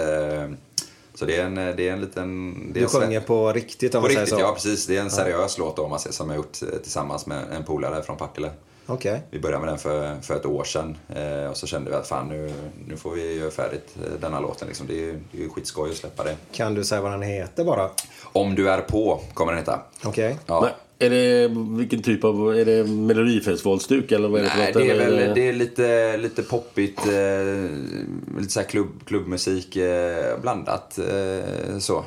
Så 1.19 1.25
det 1.25 1.35
är 1.37 1.45
en, 1.45 1.55
det 1.55 1.61
är 1.87 1.91
en 1.93 2.01
liten... 2.01 2.55
Det 2.73 2.79
är 2.79 2.81
Du 2.83 2.89
sjunger 2.89 3.19
på 3.21 3.53
riktigt 3.53 3.95
om 3.95 4.01
På 4.01 4.07
man 4.07 4.09
säger 4.09 4.21
riktigt, 4.21 4.39
så? 4.39 4.45
ja 4.45 4.53
precis. 4.53 4.87
Det 4.87 4.97
är 4.97 5.01
en 5.01 5.11
seriös 5.11 5.57
låt 5.57 5.75
då, 5.75 5.83
om 5.83 5.89
man 5.89 5.99
säger, 5.99 6.13
som 6.13 6.29
jag 6.29 6.35
gjort 6.37 6.61
eh, 6.61 6.67
tillsammans 6.79 7.25
med 7.25 7.43
en 7.51 7.63
polare 7.63 8.03
från 8.03 8.17
Partille. 8.17 8.49
Okej. 8.85 9.21
Vi 9.31 9.39
började 9.39 9.59
med 9.65 9.69
den 9.73 9.79
för, 9.79 10.15
för 10.21 10.35
ett 10.35 10.45
år 10.45 10.63
sedan 10.63 10.97
eh, 11.15 11.49
och 11.49 11.57
så 11.57 11.67
kände 11.67 11.89
vi 11.89 11.95
att 11.95 12.07
fan 12.07 12.27
nu, 12.27 12.53
nu 12.87 12.97
får 12.97 13.11
vi 13.11 13.37
göra 13.39 13.51
färdigt 13.51 13.95
eh, 14.05 14.19
denna 14.21 14.39
låten. 14.39 14.67
Liksom. 14.67 14.87
Det, 14.87 14.93
är, 14.93 14.97
ju- 15.05 15.19
det 15.31 15.37
är 15.37 15.41
ju 15.41 15.49
skitskoj 15.49 15.89
att 15.89 15.95
släppa 15.97 16.23
det. 16.23 16.35
Kan 16.51 16.73
du 16.73 16.83
säga 16.83 17.01
vad 17.01 17.11
den 17.11 17.21
heter 17.21 17.63
bara? 17.63 17.89
Om 18.23 18.55
du 18.55 18.69
är 18.69 18.81
på 18.81 19.21
kommer 19.33 19.51
den 19.51 19.59
heta. 19.59 19.79
Okej. 20.03 20.37
Ja. 20.45 20.69
Är 21.01 21.09
det, 21.09 21.47
vilken 21.77 22.01
typ 22.01 22.23
av, 22.23 22.57
är 22.57 22.65
det 22.65 22.83
melodifestivalstuk 22.83 24.11
eller 24.11 24.27
vad 24.27 24.39
är 24.41 24.43
det 24.43 24.49
för 24.49 24.57
Nej, 24.57 24.67
något? 24.73 24.83
det 24.83 24.89
är 24.91 24.97
väl 24.97 25.35
det 25.35 25.49
är 25.49 25.53
lite, 25.53 26.17
lite 26.17 26.43
poppigt, 26.43 26.99
eh, 27.07 28.39
lite 28.39 28.49
så 28.49 28.59
här 28.59 28.67
klubb, 28.67 28.89
klubbmusik 29.05 29.75
eh, 29.75 30.39
blandat 30.41 30.97
eh, 30.99 31.79
så. 31.79 32.05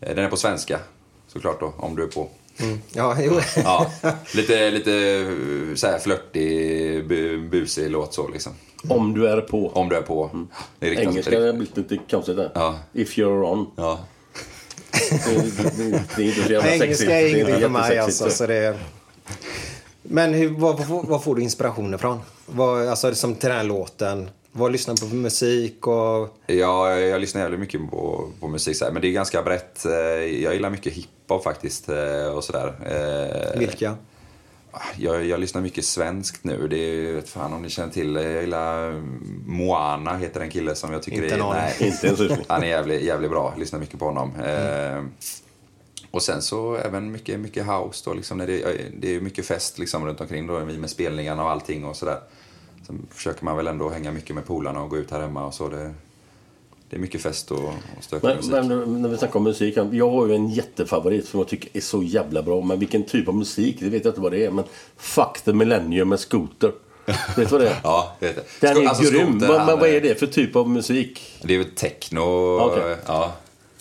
Eh, 0.00 0.14
Den 0.14 0.24
är 0.24 0.28
på 0.28 0.36
svenska 0.36 0.78
såklart 1.28 1.60
då, 1.60 1.74
om 1.76 1.96
du 1.96 2.02
är 2.02 2.06
på. 2.06 2.28
Mm. 2.60 2.78
Ja, 2.94 3.16
jo. 3.22 3.40
Ja, 3.56 3.90
lite, 4.34 4.70
lite 4.70 4.92
eh, 4.94 5.74
så 5.74 5.86
här 5.86 5.98
flörtig, 5.98 7.08
bu, 7.08 7.48
busig 7.48 7.90
låt 7.90 8.14
så 8.14 8.28
liksom. 8.28 8.52
Om 8.88 9.14
du 9.14 9.28
är 9.28 9.40
på. 9.40 9.68
Om 9.68 9.88
du 9.88 9.96
är 9.96 10.02
på. 10.02 10.30
Det 10.78 10.86
är 10.86 10.90
riktigt, 10.90 11.08
Engelska 11.08 11.40
har 11.40 11.52
blivit 11.52 11.76
lite 11.76 11.98
konstigt 12.10 12.36
där. 12.36 12.50
Ja. 12.54 12.78
If 12.92 13.18
you're 13.18 13.52
on. 13.52 13.66
Ja. 13.76 14.00
Det, 15.10 15.76
det, 15.76 16.02
det 16.16 16.22
är 16.22 16.26
inte 16.26 16.42
så 16.46 16.52
jävla 16.52 16.72
Engelska 16.72 16.86
sexigt. 16.86 17.10
är 17.10 17.14
Det 17.22 17.28
inte 17.28 17.38
ingenting 17.40 17.60
för 17.60 17.68
mig 17.68 17.98
alltså. 17.98 18.24
så. 18.24 18.30
Så 18.30 18.46
det 18.46 18.54
är... 18.54 18.76
Men 20.02 20.34
hur, 20.34 20.48
vad, 20.48 21.24
får 21.24 21.34
du 21.34 21.42
inspiration 21.42 21.94
ifrån? 21.94 22.20
Vad, 22.46 22.88
alltså 22.88 23.14
som 23.14 23.34
till 23.34 23.48
den 23.48 23.58
här 23.58 23.64
låten. 23.64 24.30
Vad 24.52 24.72
lyssnar 24.72 24.94
du 24.94 25.00
på 25.00 25.06
för 25.08 25.16
musik 25.16 25.86
och... 25.86 26.36
Ja, 26.46 26.96
jag 26.96 27.20
lyssnar 27.20 27.40
jävligt 27.42 27.60
mycket 27.60 27.90
på, 27.90 28.28
på 28.40 28.48
musik 28.48 28.76
så 28.76 28.84
här, 28.84 28.92
men 28.92 29.02
det 29.02 29.08
är 29.08 29.12
ganska 29.12 29.42
brett. 29.42 29.84
Eh, 29.84 29.92
Jag 30.42 30.54
gillar 30.54 30.70
mycket 30.70 30.92
hiphop 30.92 31.44
faktiskt 31.44 31.88
eh, 31.88 32.26
och 32.34 32.44
sådär. 32.44 32.72
Eh, 33.54 33.58
Vilka? 33.58 33.96
Jag, 34.96 35.24
jag 35.24 35.40
lyssnar 35.40 35.62
mycket 35.62 35.84
svenskt 35.84 36.44
nu. 36.44 36.68
Det 36.68 36.76
är, 36.76 37.12
vet 37.12 37.28
fan 37.28 37.52
om 37.52 37.62
ni 37.62 37.70
känner 37.70 37.92
till. 37.92 38.14
Jag 38.14 38.40
gillar 38.40 39.02
Moana, 39.46 40.16
heter 40.16 40.40
en 40.40 40.50
kille 40.50 40.74
som 40.74 40.92
jag 40.92 41.02
tycker 41.02 41.22
Inte 41.22 41.34
är... 41.34 41.40
aning. 41.40 41.72
Inte 41.80 42.34
en. 42.34 42.44
Han 42.48 42.62
är 42.62 42.66
jävligt, 42.66 43.02
jävligt 43.02 43.30
bra. 43.30 43.54
Lyssnar 43.58 43.80
mycket 43.80 43.98
på 43.98 44.04
honom. 44.04 44.32
Eh, 44.40 45.02
och 46.10 46.22
sen 46.22 46.42
så 46.42 46.76
även 46.76 47.12
mycket, 47.12 47.40
mycket 47.40 47.66
house 47.66 48.02
då. 48.04 48.14
Liksom 48.14 48.38
när 48.38 48.46
det, 48.46 48.76
det 48.98 49.16
är 49.16 49.20
mycket 49.20 49.46
fest 49.46 49.78
liksom 49.78 50.06
runt 50.06 50.20
omkring 50.20 50.46
då, 50.46 50.64
med 50.64 50.90
spelningarna 50.90 51.44
och 51.44 51.50
allting 51.50 51.84
och 51.84 51.96
sådär. 51.96 52.20
Sen 52.86 53.06
försöker 53.10 53.44
man 53.44 53.56
väl 53.56 53.66
ändå 53.66 53.88
hänga 53.88 54.12
mycket 54.12 54.34
med 54.34 54.46
polarna 54.46 54.82
och 54.82 54.90
gå 54.90 54.96
ut 54.96 55.10
här 55.10 55.20
hemma 55.20 55.46
och 55.46 55.54
så. 55.54 55.68
Det, 55.68 55.94
det 56.90 56.96
är 56.96 57.00
mycket 57.00 57.22
fest 57.22 57.50
och, 57.50 57.58
och 57.64 57.72
stökig 58.00 58.26
Men, 58.26 58.36
musik. 58.36 58.52
men 58.52 59.02
när 59.02 59.08
vi 59.08 59.16
snackar 59.16 59.36
om 59.36 59.44
musik. 59.44 59.76
Jag 59.92 60.10
har 60.10 60.26
ju 60.26 60.34
en 60.34 60.48
jättefavorit 60.48 61.28
som 61.28 61.40
jag 61.40 61.48
tycker 61.48 61.70
är 61.72 61.80
så 61.80 62.02
jävla 62.02 62.42
bra. 62.42 62.60
Men 62.60 62.78
vilken 62.78 63.02
typ 63.04 63.28
av 63.28 63.34
musik, 63.34 63.76
det 63.80 63.88
vet 63.88 64.04
jag 64.04 64.10
inte 64.10 64.20
vad 64.20 64.32
det 64.32 64.44
är. 64.44 64.50
Men 64.50 64.64
Fuck 64.96 65.40
the 65.44 65.52
Millennium 65.52 66.08
med 66.08 66.20
Scooter. 66.20 66.72
vet 67.06 67.36
du 67.36 67.44
vad 67.44 67.60
det 67.60 67.68
är? 67.68 67.76
Ja, 67.82 68.16
det 68.20 68.26
vet 68.26 68.36
jag. 68.60 68.74
Den 68.74 68.82
är 68.84 68.88
alltså, 68.88 69.10
grym. 69.12 69.38
Men, 69.38 69.48
vad 69.66 69.82
är- 69.88 70.00
det 70.00 70.18
för 70.18 70.26
typ 70.26 70.56
av 70.56 70.68
musik? 70.70 71.20
Det 71.42 71.54
är 71.54 71.58
väl 71.58 71.70
techno. 71.70 72.58
Okej. 72.60 72.96
Ja. 73.06 73.32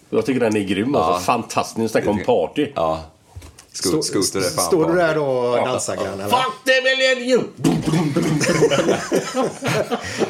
Jag 0.10 0.26
tycker 0.26 0.40
den 0.40 0.56
är 0.56 0.64
grym. 0.64 0.96
Alltså. 0.96 1.12
Ja. 1.12 1.20
Fantastisk. 1.20 1.92
Snacka 1.92 2.10
om 2.10 2.24
party. 2.26 2.68
Ja. 2.76 3.04
Sko- 3.84 4.02
Scooter 4.02 4.40
är 4.40 4.50
fan 4.50 4.66
Står 4.66 4.90
du 4.90 4.96
där 4.98 5.16
då 5.16 5.26
och 5.26 5.58
dansar 5.68 5.96
Glenn? 5.96 6.14
eller? 6.14 6.24
Fuck 6.30 6.54
the 6.66 6.82
Millennium! 6.84 7.48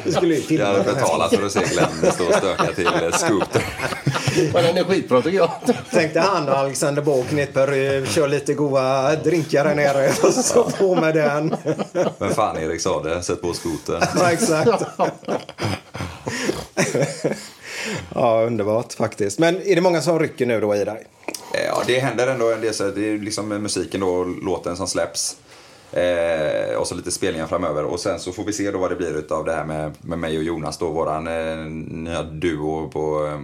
Du 0.03 0.11
skulle 0.11 0.35
ju 0.35 0.41
filma 0.41 0.65
Jag 0.65 0.73
hade 0.73 0.93
betalat 0.93 1.35
för 1.35 1.45
att 1.45 1.51
se 1.51 1.59
Glenn 1.63 2.11
stå 2.13 2.25
och 2.27 2.33
stöka 2.33 2.73
till 2.73 2.89
Scooter. 3.13 3.65
Men 4.53 4.63
den 4.63 4.77
är 4.77 4.83
skitbra 4.83 5.21
tycker 5.21 5.37
jag. 5.37 5.51
Tänkte 5.91 6.19
han 6.19 6.49
och 6.49 6.57
Alexander 6.57 7.01
Boll 7.01 7.23
kniper, 7.25 7.67
eh, 7.71 8.05
kör 8.05 8.27
lite 8.27 8.53
goa 8.53 9.15
drinkar 9.15 9.65
här 9.65 9.75
nere 9.75 10.09
och 10.23 10.33
så 10.33 10.63
på 10.63 10.95
med 10.95 11.15
den. 11.15 11.55
Men 12.17 12.33
fan 12.33 12.57
Erik 12.57 12.81
sa 12.81 13.03
det, 13.03 13.23
sätt 13.23 13.41
på 13.41 13.53
Scooter. 13.53 14.07
Ja, 14.19 14.31
exakt. 14.31 14.83
Ja, 18.15 18.43
underbart 18.47 18.93
faktiskt. 18.93 19.39
Men 19.39 19.61
är 19.61 19.75
det 19.75 19.81
många 19.81 20.01
som 20.01 20.19
rycker 20.19 20.45
nu 20.45 20.59
då 20.61 20.75
i 20.75 20.85
dig? 20.85 21.07
Ja, 21.53 21.83
det 21.87 21.99
händer 21.99 22.27
ändå 22.27 22.51
en 22.51 22.61
del. 22.61 22.73
Så 22.73 22.91
det 22.91 23.09
är 23.09 23.17
liksom 23.17 23.47
musiken 23.49 24.01
då, 24.01 24.23
låten 24.23 24.77
som 24.77 24.87
släpps. 24.87 25.37
Eh, 25.91 26.75
och 26.75 26.87
så 26.87 26.95
lite 26.95 27.11
spelningar 27.11 27.47
framöver. 27.47 27.85
Och 27.85 27.99
sen 27.99 28.19
så 28.19 28.31
får 28.31 28.43
vi 28.43 28.53
se 28.53 28.71
då 28.71 28.79
vad 28.79 28.91
det 28.91 28.95
blir 28.95 29.33
av 29.33 29.45
det 29.45 29.53
här 29.53 29.65
med, 29.65 29.93
med 30.01 30.19
mig 30.19 30.37
och 30.37 30.43
Jonas 30.43 30.77
då. 30.77 30.89
Våran 30.89 31.27
eh, 31.27 31.65
nya 31.97 32.23
duo 32.23 32.89
på, 32.89 33.25
eh, 33.25 33.39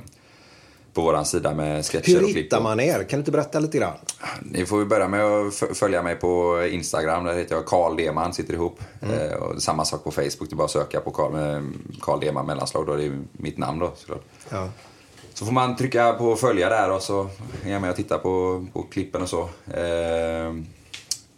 på 0.94 1.02
våran 1.02 1.26
sida 1.26 1.54
med 1.54 1.86
sketcher 1.86 2.08
Hur 2.12 2.18
och 2.24 2.24
klipp. 2.30 2.38
hittar 2.46 2.62
man 2.62 2.80
er? 2.80 2.98
Kan 3.04 3.08
du 3.10 3.18
inte 3.18 3.32
berätta 3.32 3.60
lite 3.60 3.78
grann? 3.78 3.94
Ni 4.42 4.66
får 4.66 4.86
börja 4.86 5.08
med 5.08 5.24
att 5.26 5.54
följa 5.78 6.04
mig 6.04 6.16
på 6.16 6.64
Instagram. 6.72 7.24
Där 7.26 7.34
heter 7.34 7.56
jag 7.56 7.66
Karl 7.66 7.98
Deman, 7.98 8.34
sitter 8.34 8.54
ihop. 8.54 8.80
Mm. 9.02 9.20
Eh, 9.20 9.34
och 9.34 9.62
samma 9.62 9.86
sak 9.86 10.04
på 10.04 10.12
Facebook. 10.12 10.50
Det 10.50 10.54
är 10.54 10.56
bara 10.56 10.66
att 10.66 10.72
söka 10.72 11.00
på 11.00 11.12
Karl, 12.02 12.20
Deman 12.20 12.46
mellanslag. 12.46 12.86
Då. 12.88 12.96
Det 12.96 13.06
är 13.06 13.20
mitt 13.32 13.58
namn 13.58 13.80
då 13.80 13.92
såklart. 13.96 14.24
Ja. 14.50 14.70
Så 15.34 15.46
får 15.46 15.52
man 15.54 15.76
trycka 15.76 16.14
på 16.14 16.36
följa 16.36 16.70
där 16.70 16.92
och 16.92 17.02
så 17.02 17.30
är 17.66 17.72
jag 17.72 17.82
med 17.82 17.90
och 17.90 17.96
tittar 17.96 18.18
på, 18.18 18.66
på 18.74 18.84
klippen 18.84 19.22
och 19.22 19.30
så. 19.30 19.42
Eh, 19.74 20.54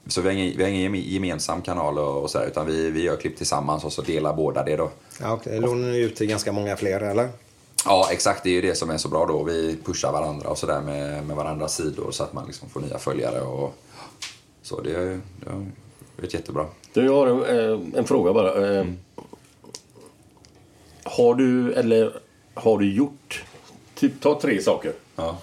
så 0.08 0.22
vi 0.22 0.28
har 0.30 0.36
ingen, 0.36 0.58
vi 0.58 0.64
har 0.64 0.70
ingen 0.70 0.92
geme- 0.96 1.04
gemensam 1.14 1.62
kanal 1.62 1.98
och, 2.00 2.24
och 2.24 2.30
så 2.32 2.40
där, 2.40 2.46
utan 2.48 2.66
vi, 2.68 2.90
vi 2.90 3.04
gör 3.04 3.16
klipp 3.18 3.38
tillsammans 3.38 3.84
och 3.84 3.94
så 3.94 4.02
delar 4.02 4.34
båda 4.34 4.64
det 4.64 4.76
då. 4.76 4.92
Ja, 5.22 5.34
okej. 5.34 5.60
Lånar 5.60 5.88
ni 5.92 5.98
ut 6.00 6.16
till 6.16 6.28
ganska 6.28 6.52
många 6.52 6.76
fler, 6.78 7.02
eller? 7.02 7.30
Ja, 7.86 8.08
exakt. 8.12 8.44
Det 8.44 8.50
är 8.50 8.54
ju 8.54 8.62
det 8.62 8.76
som 8.76 8.90
är 8.90 8.98
så 8.98 9.10
bra 9.10 9.26
då. 9.26 9.44
Vi 9.44 9.78
pushar 9.86 10.12
varandra 10.12 10.50
och 10.50 10.58
sådär 10.58 10.82
med, 10.82 11.26
med 11.28 11.36
varandras 11.36 11.76
sidor 11.76 12.12
så 12.12 12.24
att 12.24 12.34
man 12.34 12.46
liksom 12.46 12.70
får 12.70 12.80
nya 12.80 12.98
följare 12.98 13.42
och 13.42 13.76
så. 14.62 14.82
Det, 14.82 14.94
har 15.46 15.66
varit 16.18 16.34
jättebra. 16.34 16.66
Du, 16.94 17.06
jag 17.06 17.14
har 17.16 17.28
en, 17.28 17.74
eh, 17.74 17.80
en 18.00 18.06
fråga 18.06 18.34
bara. 18.34 18.78
Eh, 18.80 18.86
Har 21.04 21.36
du, 21.36 21.74
eller 21.74 22.14
har 22.54 22.78
du 22.78 22.94
gjort, 22.94 23.44
typ 23.96 24.22
ta 24.22 24.40
tre 24.42 24.62
saker. 24.62 24.94
Ja. 25.16 25.38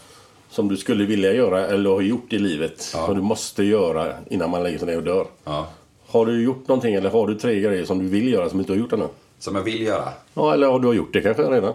Som 0.51 0.69
du 0.69 0.77
skulle 0.77 1.05
vilja 1.07 1.33
göra 1.35 1.67
eller 1.67 1.91
har 1.91 2.01
gjort 2.01 2.33
i 2.33 2.39
livet. 2.39 2.81
Som 2.81 3.15
du 3.17 3.23
måste 3.23 3.63
göra 3.65 4.15
innan 4.31 4.51
man 4.51 4.63
lägger 4.63 4.79
sig 4.79 4.87
ner 4.87 4.97
och 4.97 5.03
dör. 5.03 5.27
Ja. 5.45 5.67
Har 6.07 6.27
du 6.27 6.43
gjort 6.43 6.69
någonting 6.69 6.95
eller 6.95 7.11
har 7.11 7.27
du 7.27 7.35
tre 7.35 7.61
grejer 7.61 7.85
som 7.85 7.99
du 7.99 8.09
vill 8.09 8.33
göra 8.33 8.49
som 8.49 8.59
du 8.59 8.63
inte 8.63 8.73
har 8.73 8.79
gjort 8.79 8.93
ännu? 8.93 9.09
Som 9.39 9.57
jag 9.57 9.63
vill 9.63 9.83
göra? 9.83 10.09
Ja, 10.35 10.55
eller 10.55 10.67
har 10.67 10.79
du 10.81 10.93
gjort 10.93 11.13
det 11.13 11.21
kanske 11.21 11.43
redan? 11.43 11.75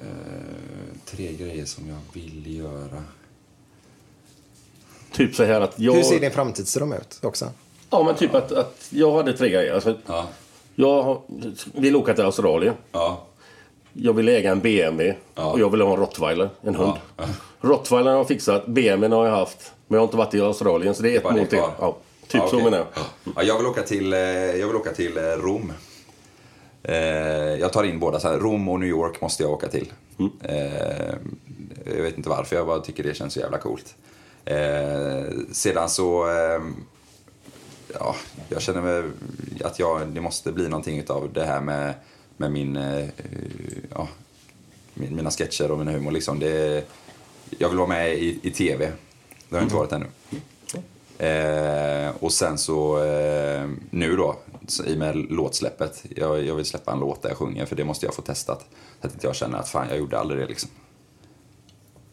Eh, 0.00 0.06
tre 1.04 1.32
grejer 1.32 1.64
som 1.64 1.88
jag 1.88 1.98
vill 2.12 2.56
göra. 2.58 3.02
Typ 5.12 5.34
så 5.34 5.44
här 5.44 5.60
att 5.60 5.74
jag... 5.78 5.92
Hur 5.94 6.02
ser 6.02 6.20
din 6.20 6.30
framtidsdröm 6.30 6.92
ut 6.92 7.18
också? 7.22 7.50
Ja, 7.90 8.02
men 8.02 8.14
typ 8.14 8.34
att, 8.34 8.52
att 8.52 8.86
jag 8.90 9.12
hade 9.16 9.32
tre 9.36 9.48
grejer. 9.48 9.74
Alltså, 9.74 9.94
Jag 10.74 11.02
har- 11.02 11.20
vill 11.80 11.96
åka 11.96 12.14
till 12.14 12.24
Australien. 12.24 12.74
Ja. 12.92 13.26
Jag 13.92 14.12
vill 14.12 14.28
äga 14.28 14.50
en 14.52 14.60
BMW. 14.60 15.16
Och 15.34 15.60
jag 15.60 15.70
vill 15.70 15.80
ha 15.80 15.90
en 15.90 15.96
rottweiler, 15.96 16.50
en 16.62 16.74
hund. 16.74 16.92
Rottweilern 17.60 18.06
har 18.12 18.16
jag 18.16 18.28
fixat, 18.28 18.66
BMWn 18.66 19.12
har 19.12 19.26
jag 19.26 19.36
haft. 19.36 19.72
Men 19.88 19.94
jag 19.96 20.00
har 20.00 20.06
inte 20.06 20.16
varit 20.16 20.34
i 20.34 20.40
Australien, 20.40 20.94
så 20.94 21.02
det 21.02 21.10
är 21.14 21.18
ett 21.18 21.24
mål 21.24 21.46
till. 21.46 21.58
Ja, 21.58 21.96
typ 22.28 22.34
Ja, 22.40 22.48
så 22.48 22.56
okej. 22.56 22.64
menar 22.64 22.78
jag. 22.78 22.86
Ja, 23.36 23.42
jag, 23.42 23.56
vill 23.58 23.66
åka 23.66 23.82
till, 23.82 24.12
eh, 24.12 24.18
jag 24.20 24.66
vill 24.66 24.76
åka 24.76 24.92
till 24.92 25.16
eh, 25.16 25.22
Rom. 25.22 25.72
Eh, 26.82 26.94
jag 27.60 27.72
tar 27.72 27.84
in 27.84 27.98
båda. 27.98 28.20
Så 28.20 28.28
här, 28.28 28.38
Rom 28.38 28.68
och 28.68 28.80
New 28.80 28.88
York 28.88 29.20
måste 29.20 29.42
jag 29.42 29.52
åka 29.52 29.68
till. 29.68 29.92
Mm. 30.18 30.32
Eh, 30.42 31.14
jag 31.96 32.02
vet 32.02 32.16
inte 32.16 32.28
varför, 32.28 32.56
jag 32.56 32.66
bara 32.66 32.80
tycker 32.80 33.02
det 33.02 33.14
känns 33.14 33.34
så 33.34 33.40
jävla 33.40 33.58
coolt. 33.58 33.94
Eh, 34.44 35.24
sedan 35.52 35.88
så... 35.88 36.30
Eh, 36.30 36.60
ja, 37.94 38.16
jag 38.48 38.62
känner 38.62 38.80
mig 38.80 39.10
att 39.64 39.78
jag, 39.78 40.06
det 40.08 40.20
måste 40.20 40.52
bli 40.52 40.68
någonting 40.68 41.04
av 41.08 41.30
det 41.32 41.44
här 41.44 41.60
med, 41.60 41.94
med 42.36 42.52
min... 42.52 42.78
Ja, 43.94 44.08
min- 44.94 45.16
mina 45.16 45.30
sketcher 45.30 45.70
och 45.70 45.78
min 45.78 45.88
humor. 45.88 46.10
Liksom. 46.10 46.38
Det, 46.38 46.84
jag 47.58 47.68
vill 47.68 47.78
vara 47.78 47.88
med 47.88 48.14
i, 48.18 48.38
i 48.42 48.50
tv. 48.50 48.84
Det 49.48 49.56
har 49.56 49.58
jag 49.58 49.64
inte 49.64 49.76
varit 49.76 49.92
ännu. 49.92 50.06
Eh, 51.18 52.10
och 52.20 52.32
sen 52.32 52.58
så 52.58 53.04
eh, 53.04 53.68
nu 53.90 54.16
då, 54.16 54.36
i 54.86 54.96
med 54.96 55.16
låtsläppet. 55.16 56.04
Jag, 56.16 56.44
jag 56.44 56.54
vill 56.54 56.64
släppa 56.64 56.92
en 56.92 57.00
låt 57.00 57.22
där 57.22 57.28
jag 57.28 57.38
sjunger 57.38 57.66
för 57.66 57.76
det 57.76 57.84
måste 57.84 58.06
jag 58.06 58.14
få 58.14 58.22
testat. 58.22 58.66
Så 59.00 59.06
att 59.06 59.12
inte 59.14 59.26
jag 59.26 59.36
känner 59.36 59.58
att 59.58 59.68
fan 59.68 59.86
jag 59.88 59.98
gjorde 59.98 60.18
aldrig 60.18 60.40
det 60.40 60.46
liksom. 60.46 60.70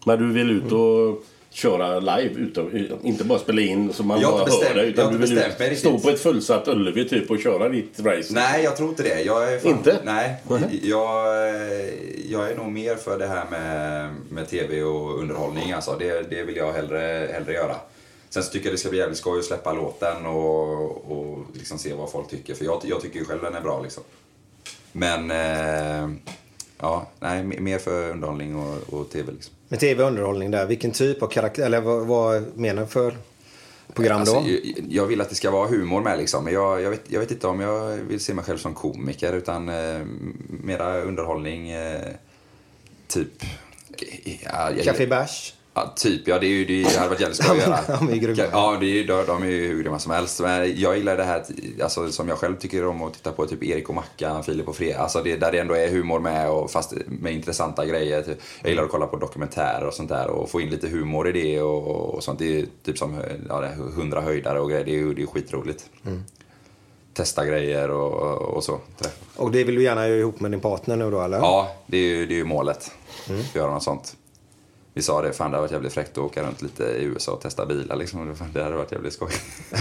Men 0.06 0.20
du 0.20 0.34
vill 0.34 0.50
ut 0.52 0.72
och 0.72 1.24
köra 1.50 2.00
live. 2.00 2.34
Utan, 2.36 2.98
inte 3.04 3.24
bara 3.24 3.40
spela 3.40 3.62
in 3.62 3.94
så 3.94 4.04
man 4.04 4.22
Jag 4.22 4.32
bara 4.32 4.46
bestämt- 4.46 4.68
hör 4.68 4.76
det. 4.76 4.86
Utan 4.86 5.14
du 5.14 5.18
vill 5.18 5.36
mig 5.60 5.76
stå 5.76 6.00
på 6.00 6.10
ett 6.10 6.20
fullsatt 6.20 6.68
Ullevi 6.68 7.10
typ 7.10 7.32
och 7.32 7.40
köra 7.40 7.70
ditt 7.70 8.00
race. 8.00 8.34
Nej, 8.34 8.64
jag 8.64 8.78
tror 8.78 8.90
inte 8.90 9.04
det. 9.04 9.22
Jag 9.22 9.54
är 9.54 9.60
fan, 9.60 9.72
Inte? 9.72 10.00
Nej. 10.04 10.36
Jag, 10.84 11.28
jag 12.30 12.52
är 12.52 12.56
nog 12.56 12.72
mer 12.72 12.96
för 12.96 13.20
det 13.20 13.28
här 13.28 13.46
med, 13.52 14.14
med 14.30 14.50
tv 14.50 14.84
och 14.84 15.20
underhållning. 15.20 15.72
Alltså. 15.72 15.96
Det, 16.00 16.30
det 16.30 16.44
vill 16.44 16.56
jag 16.56 16.74
hellre, 16.74 17.30
hellre 17.34 17.54
göra. 17.54 17.76
Sen 18.30 18.44
så 18.44 18.52
tycker 18.52 18.66
jag 18.66 18.74
det 18.74 18.78
ska 18.80 18.90
bli 18.90 19.00
jävligt 19.00 19.18
skoj 19.18 19.40
att 19.40 19.46
släppa 19.46 19.74
låten 19.74 20.26
och, 20.26 21.12
och 21.12 21.46
liksom 21.54 21.78
se 21.78 21.94
vad 21.94 22.12
folk 22.12 22.30
tycker. 22.30 22.54
För 22.56 22.66
jag, 22.66 22.82
jag 22.84 23.02
tycker 23.02 23.20
ju 23.20 23.26
själv 23.26 23.42
den 23.42 23.56
är 23.56 23.62
bra 23.62 23.82
liksom. 23.82 24.04
Men, 24.92 25.32
eh, 25.32 26.10
ja, 26.80 27.08
nej, 27.20 27.44
mer 27.44 27.80
för 27.80 28.10
underhållning 28.12 28.56
och, 28.56 28.94
och 28.94 29.10
tv 29.10 29.32
liksom. 29.32 29.54
Med 29.68 29.80
tv 29.80 30.04
och 30.04 30.10
underhållning 30.10 30.52
där, 30.52 30.66
vilken 30.66 30.92
typ 30.92 31.22
av 31.24 31.28
karaktär, 31.28 31.66
eller 31.66 31.82
vad, 31.82 32.08
vad 32.08 32.58
menar 32.58 32.82
du 32.82 32.88
för 32.88 33.18
program 33.94 34.26
då? 34.26 34.36
Alltså, 34.36 34.52
jag, 34.52 34.86
jag 34.90 35.06
vill 35.06 35.22
att 35.22 35.30
det 35.30 35.36
ska 35.36 35.52
vara 35.52 35.68
humor 35.68 36.02
med 36.02 36.18
liksom. 36.18 36.44
Men 36.44 36.54
jag, 36.54 36.82
jag, 36.82 36.90
vet, 36.90 37.04
jag 37.08 37.20
vet 37.20 37.32
inte 37.32 37.48
om 37.48 37.60
jag 37.60 37.96
vill 37.98 38.20
se 38.20 38.34
mig 38.34 38.46
själv 38.46 38.58
som 38.58 38.74
komiker 38.74 39.34
utan 39.34 39.70
eh, 39.70 40.00
mera 40.48 41.02
underhållning. 41.02 41.70
Eh, 41.70 42.02
typ... 43.08 43.44
Ja, 44.44 44.72
jag- 44.72 44.84
Café 44.86 45.08
Bärs? 45.08 45.54
Ja, 45.78 45.94
typ. 45.96 46.28
Ja, 46.28 46.40
det, 46.40 46.46
är 46.46 46.50
ju, 46.50 46.66
det 46.66 46.98
hade 46.98 47.10
varit 47.10 47.20
jävligt 47.20 47.44
skoj 47.44 47.60
att 47.60 47.68
göra. 47.68 47.80
De 48.00 48.10
är 48.10 48.16
grymma. 48.16 48.44
Ja, 48.52 48.78
det 48.80 49.00
är, 49.00 49.08
de, 49.08 49.26
de 49.26 49.44
är 49.44 49.48
ju 49.48 49.68
hur 49.68 49.84
grymma 49.84 50.00
som 50.00 50.12
helst. 50.12 50.40
Men 50.40 50.80
jag 50.80 50.98
gillar 50.98 51.18
det 51.18 51.24
här 51.24 51.44
alltså, 51.84 52.12
som 52.12 52.28
jag 52.30 52.38
själv 52.38 52.56
tycker 52.56 52.86
om 52.86 53.04
att 53.04 53.14
titta 53.14 53.32
på. 53.32 53.46
Typ 53.46 53.64
Erik 53.64 53.90
och 53.90 53.96
Mackan, 53.96 54.44
Filip 54.44 54.68
och 54.68 54.76
Fredrik. 54.76 54.98
Alltså 54.98 55.24
det, 55.24 55.36
där 55.36 55.52
det 55.52 55.60
ändå 55.60 55.74
är 55.74 55.90
humor 55.90 56.20
med, 56.20 56.50
och 56.50 56.72
fast 56.72 56.94
med 57.08 57.34
intressanta 57.34 57.86
grejer. 57.86 58.22
Typ, 58.22 58.38
Jag 58.62 58.70
gillar 58.70 58.84
att 58.84 58.92
kolla 58.92 59.08
på 59.08 59.18
dokumentärer 59.18 59.88
och 59.88 59.94
sånt 59.94 60.10
där 60.10 60.28
och 60.28 60.50
få 60.50 60.62
in 60.62 60.70
lite 60.70 60.88
humor 60.88 61.28
i 61.28 61.32
det 61.32 61.62
och, 61.62 62.16
och 62.16 62.24
sånt. 62.24 62.40
Det 62.40 62.60
är 62.60 62.66
typ 62.84 62.98
som 62.98 63.22
ja, 63.50 63.66
100 63.66 64.22
höjdare 64.22 64.60
och 64.60 64.70
grejer. 64.70 64.86
Det 64.86 64.92
är 64.92 65.00
ju 65.00 65.14
det 65.14 65.22
är 65.22 65.28
skitroligt. 65.28 65.90
Mm. 66.06 66.24
Testa 67.14 67.46
grejer 67.46 67.92
och, 67.92 68.42
och 68.56 68.64
så. 68.64 68.80
Och 69.36 69.52
det 69.52 69.64
vill 69.64 69.76
du 69.76 69.84
gärna 69.84 70.08
göra 70.08 70.20
ihop 70.20 70.40
med 70.40 70.52
din 70.52 70.60
partner 70.60 70.96
nu 70.96 71.12
då 71.12 71.22
eller? 71.22 71.38
Ja, 71.38 71.72
det 71.88 71.98
är 71.98 72.02
ju, 72.02 72.26
det 72.26 72.40
är 72.40 72.44
målet. 72.44 72.92
Mm. 73.30 73.42
Att 73.42 73.56
göra 73.56 73.72
något 73.72 73.84
sånt. 73.84 74.16
Vi 74.98 75.04
sa 75.04 75.22
det, 75.22 75.34
fan 75.34 75.52
det 75.52 75.58
hade 75.58 75.62
varit 75.62 75.72
jävligt 75.72 75.94
fräckt 75.94 76.12
att 76.12 76.18
åka 76.18 76.44
runt 76.44 76.62
lite 76.62 76.84
i 76.84 77.04
USA 77.04 77.32
och 77.32 77.42
testa 77.42 77.66
bilar 77.66 77.96
liksom. 77.96 78.36
Det 78.54 78.64
hade 78.64 78.76
varit 78.76 78.92
jävligt 78.92 79.14
skoj. 79.14 79.30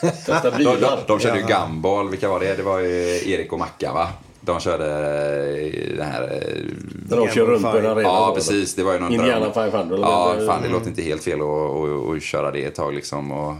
Testa 0.00 0.50
de, 0.50 0.56
bilar. 0.56 0.80
de, 0.80 0.96
de 1.06 1.18
körde 1.20 1.40
ju 1.40 1.46
gumball, 1.46 2.08
vilka 2.08 2.28
var 2.28 2.40
det? 2.40 2.54
Det 2.56 2.62
var 2.62 2.78
ju 2.78 3.30
Erik 3.32 3.52
och 3.52 3.58
Mackan 3.58 3.94
va? 3.94 4.08
De 4.40 4.60
körde 4.60 4.86
eh, 4.86 5.96
den 5.96 6.06
här... 6.06 6.22
eh, 6.22 6.64
När 7.08 7.16
de 7.16 7.28
kör 7.28 7.46
runt 7.46 7.62
på 7.62 7.68
en 7.78 7.86
arena 7.86 8.02
Ja, 8.02 8.26
då, 8.28 8.34
precis. 8.34 8.74
Det 8.74 8.82
var 8.82 8.92
ju 8.92 8.98
någon 9.00 9.12
Indiana 9.12 9.40
dröm. 9.40 9.52
500, 9.52 9.96
eller 9.96 10.06
Ja, 10.06 10.34
det- 10.38 10.46
fan 10.46 10.60
det 10.62 10.66
Mm. 10.68 10.72
låter 10.78 10.88
inte 10.88 11.02
helt 11.02 11.24
fel 11.24 11.40
att, 11.40 11.46
att, 11.46 12.16
att 12.16 12.22
köra 12.22 12.50
det 12.50 12.64
ett 12.64 12.74
tag 12.74 12.94
liksom. 12.94 13.32
Och, 13.32 13.54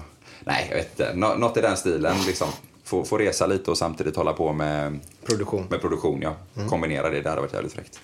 nej, 0.45 0.67
jag 0.71 0.77
vet 0.77 0.91
inte. 1.01 1.13
Nå, 1.15 1.35
något 1.35 1.57
i 1.57 1.61
den 1.61 1.77
stilen 1.77 2.17
liksom. 2.27 2.49
Få, 2.85 3.05
få 3.05 3.19
resa 3.19 3.47
lite 3.47 3.71
och 3.71 3.79
samtidigt 3.79 4.17
hålla 4.17 4.33
på 4.33 4.53
med 4.53 5.01
Produktion. 5.27 5.67
Med 5.71 5.81
produktion, 5.81 6.23
ja. 6.23 6.35
Mm. 6.57 6.69
Kombinera 6.69 7.11
det, 7.11 7.21
det 7.21 7.29
hade 7.29 7.41
varit 7.41 7.53
jävligt 7.55 7.73
fräckt. 7.73 8.01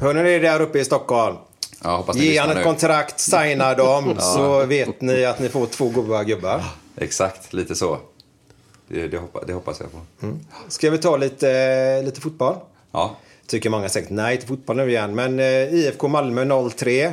Hör 0.00 0.14
ni 0.14 0.22
det 0.22 0.38
där 0.38 0.60
uppe 0.62 0.78
i 0.78 0.84
Stockholm? 0.84 1.36
Ja, 1.84 1.96
hoppas 1.96 2.16
ni 2.16 2.24
Ge 2.24 2.38
han 2.38 2.50
ett 2.50 2.56
nu. 2.56 2.62
kontrakt, 2.62 3.20
signa 3.20 3.74
dem, 3.74 4.14
Ja. 4.18 4.20
så 4.20 4.66
vet 4.66 5.00
ni 5.00 5.24
att 5.24 5.38
ni 5.38 5.48
får 5.48 5.66
två 5.66 5.88
goda 5.88 6.24
gubbar. 6.24 6.64
Exakt, 6.96 7.52
lite 7.52 7.74
så. 7.74 7.98
Det, 8.88 9.08
det, 9.08 9.18
hoppas, 9.18 9.42
det 9.46 9.52
hoppas 9.52 9.80
jag 9.80 9.92
på. 9.92 9.98
Mm. 10.26 10.38
Ska 10.68 10.90
vi 10.90 10.98
ta 10.98 11.16
lite, 11.16 12.02
lite 12.02 12.20
fotboll? 12.20 12.54
Ja. 12.92 13.16
Tycker 13.46 13.70
många 13.70 13.88
säkert 13.88 14.10
nej 14.10 14.38
till 14.38 14.48
fotboll 14.48 14.76
nu 14.76 14.88
igen. 14.90 15.14
Men 15.14 15.40
eh, 15.40 15.74
IFK 15.74 16.08
Malmö 16.08 16.70
03 16.70 17.04
eh, 17.04 17.12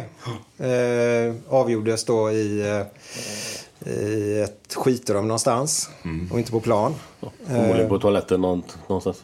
avgjordes 1.49 2.05
då 2.05 2.31
i, 2.31 2.61
eh, 3.79 3.91
i 3.93 4.39
ett 4.41 4.73
skitrum 4.75 5.27
någonstans. 5.27 5.89
Och 6.31 6.39
inte 6.39 6.51
på 6.51 6.59
plan. 6.59 6.95
Förmodligen 7.47 7.79
Eh, 7.81 7.87
på 7.87 7.99
toaletten 7.99 8.41
någonstans. 8.41 9.23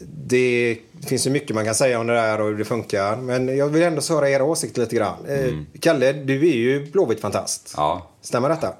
Det 0.00 0.78
finns 1.06 1.26
ju 1.26 1.30
mycket 1.30 1.54
man 1.54 1.64
kan 1.64 1.74
säga 1.74 2.00
om 2.00 2.06
det 2.06 2.14
där 2.14 2.40
och 2.40 2.46
hur 2.46 2.58
det 2.58 2.64
funkar. 2.64 3.16
Men 3.16 3.56
jag 3.56 3.68
vill 3.68 3.82
ändå 3.82 4.02
höra 4.08 4.30
era 4.30 4.44
åsikter 4.44 4.80
lite 4.80 4.96
grann. 4.96 5.26
Eh, 5.28 5.54
Kalle, 5.80 6.12
du 6.12 6.48
är 6.48 6.56
ju 6.56 6.86
Blåvitt-fantast. 6.86 7.74
Ja. 7.76 8.06
Stämmer 8.20 8.48
detta? 8.48 8.74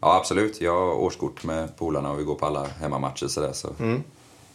ja, 0.00 0.16
absolut. 0.16 0.60
Jag 0.60 0.72
har 0.72 0.94
årskort 0.94 1.44
med 1.44 1.76
polarna 1.76 2.10
och 2.10 2.18
vi 2.18 2.24
går 2.24 2.34
på 2.34 2.46
alla 2.46 2.66
hemmamatcher 2.80 3.26
sådär. 3.26 3.52
Så. 3.52 3.68
Mm. 3.80 4.02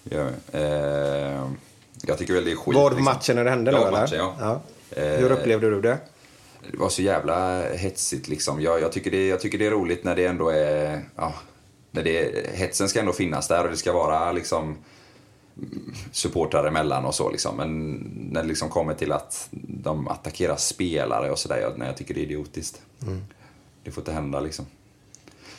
Ja, 0.03 0.27
eh, 0.51 1.49
jag 2.01 2.17
tycker 2.17 2.33
väl 2.33 2.45
det 2.45 2.51
är 2.51 2.55
skit. 2.55 2.75
Var 2.75 2.89
på 2.91 2.99
matchen 2.99 3.35
när 3.35 3.43
det 3.43 3.49
hände 3.49 3.71
Ja, 3.71 3.77
då, 3.79 3.85
eller? 3.87 3.99
matchen, 4.01 4.17
ja. 4.39 4.61
Eh, 4.91 5.03
Hur 5.03 5.31
upplevde 5.31 5.69
du 5.69 5.81
det? 5.81 5.97
Det 6.71 6.77
var 6.77 6.89
så 6.89 7.01
jävla 7.01 7.61
hetsigt 7.69 8.27
liksom. 8.27 8.61
Jag, 8.61 8.81
jag, 8.81 8.91
tycker 8.91 9.11
det, 9.11 9.27
jag 9.27 9.39
tycker 9.39 9.57
det 9.57 9.65
är 9.65 9.71
roligt 9.71 10.03
när 10.03 10.15
det 10.15 10.25
ändå 10.25 10.49
är... 10.49 11.01
Ja, 11.15 11.33
när 11.91 12.03
det, 12.03 12.47
hetsen 12.53 12.89
ska 12.89 12.99
ändå 12.99 13.13
finnas 13.13 13.47
där 13.47 13.63
och 13.63 13.69
det 13.69 13.77
ska 13.77 13.93
vara 13.93 14.31
liksom 14.31 14.63
mm, 14.63 14.77
supportrar 16.11 16.65
emellan 16.65 17.05
och 17.05 17.15
så 17.15 17.31
liksom. 17.31 17.57
Men 17.57 17.93
när 18.31 18.41
det 18.41 18.47
liksom 18.47 18.69
kommer 18.69 18.93
till 18.93 19.11
att 19.11 19.47
de 19.51 20.07
attackerar 20.07 20.55
spelare 20.55 21.31
och 21.31 21.39
sådär, 21.39 21.57
jag, 21.57 21.77
nej, 21.77 21.87
jag 21.87 21.97
tycker 21.97 22.13
det 22.13 22.19
är 22.19 22.23
idiotiskt. 22.23 22.81
Mm. 23.01 23.21
Det 23.83 23.91
får 23.91 24.01
inte 24.01 24.11
hända 24.11 24.39
liksom. 24.39 24.65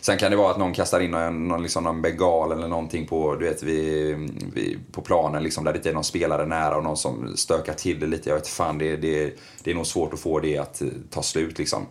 Sen 0.00 0.18
kan 0.18 0.30
det 0.30 0.36
vara 0.36 0.50
att 0.50 0.58
någon 0.58 0.72
kastar 0.72 1.00
in 1.00 1.10
någon, 1.10 1.48
någon, 1.48 1.62
liksom 1.62 1.84
någon 1.84 2.02
bengal 2.02 2.52
eller 2.52 2.68
någonting 2.68 3.06
på, 3.06 3.34
du 3.34 3.44
vet, 3.48 3.62
vid, 3.62 4.16
vid, 4.54 4.78
på 4.92 5.02
planen 5.02 5.42
liksom, 5.42 5.64
där 5.64 5.72
det 5.72 5.76
inte 5.76 5.90
är 5.90 5.94
någon 5.94 6.04
spelare 6.04 6.46
nära 6.46 6.76
och 6.76 6.84
någon 6.84 6.96
som 6.96 7.36
stökar 7.36 7.74
till 7.74 8.00
det 8.00 8.06
lite. 8.06 8.28
Jag 8.28 8.36
vet 8.36 8.48
fan, 8.48 8.78
det, 8.78 8.96
det, 8.96 9.34
det 9.62 9.70
är 9.70 9.74
nog 9.74 9.86
svårt 9.86 10.12
att 10.12 10.20
få 10.20 10.40
det 10.40 10.58
att 10.58 10.82
eh, 10.82 10.88
ta 11.10 11.22
slut 11.22 11.58
liksom. 11.58 11.86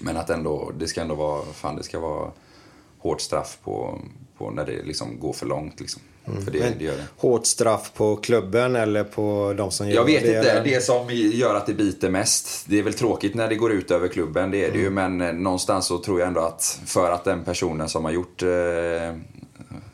Men 0.00 0.16
att 0.16 0.30
ändå, 0.30 0.72
det 0.78 0.86
ska 0.86 1.00
ändå 1.00 1.14
vara, 1.14 1.42
fan 1.52 1.76
det 1.76 1.82
ska 1.82 2.00
vara 2.00 2.30
hårt 2.98 3.20
straff 3.20 3.58
på, 3.64 4.00
på 4.38 4.50
när 4.50 4.66
det 4.66 4.82
liksom 4.82 5.20
går 5.20 5.32
för 5.32 5.46
långt 5.46 5.80
liksom. 5.80 6.02
För 6.44 6.50
det, 6.50 6.58
Mm. 6.58 6.72
Det 6.78 6.84
gör 6.84 6.96
det. 6.96 7.04
Hårt 7.16 7.46
straff 7.46 7.92
på 7.94 8.16
klubben 8.16 8.76
eller 8.76 9.04
på 9.04 9.54
de 9.56 9.70
som 9.70 9.88
gör 9.88 9.94
Jag 9.94 10.04
vet 10.04 10.22
det? 10.22 10.36
inte. 10.38 10.50
eller? 10.50 10.64
Det 10.64 10.80
som 10.84 11.06
gör 11.10 11.54
att 11.54 11.66
det 11.66 11.74
biter 11.74 12.10
mest. 12.10 12.64
Det 12.68 12.78
är 12.78 12.82
väl 12.82 12.94
tråkigt 12.94 13.34
när 13.34 13.48
det 13.48 13.54
går 13.54 13.72
ut 13.72 13.90
över 13.90 14.08
klubben, 14.08 14.50
det 14.50 14.64
är 14.64 14.72
det 14.72 14.78
ju. 14.78 14.90
Men 14.90 15.20
eh, 15.20 15.32
någonstans 15.32 15.86
så 15.86 15.98
tror 15.98 16.20
jag 16.20 16.26
ändå 16.28 16.40
att 16.40 16.80
för 16.86 17.10
att 17.10 17.24
den 17.24 17.44
personen 17.44 17.88
som 17.88 18.04
har 18.04 18.12
gjort, 18.12 18.42
eh, 18.42 18.48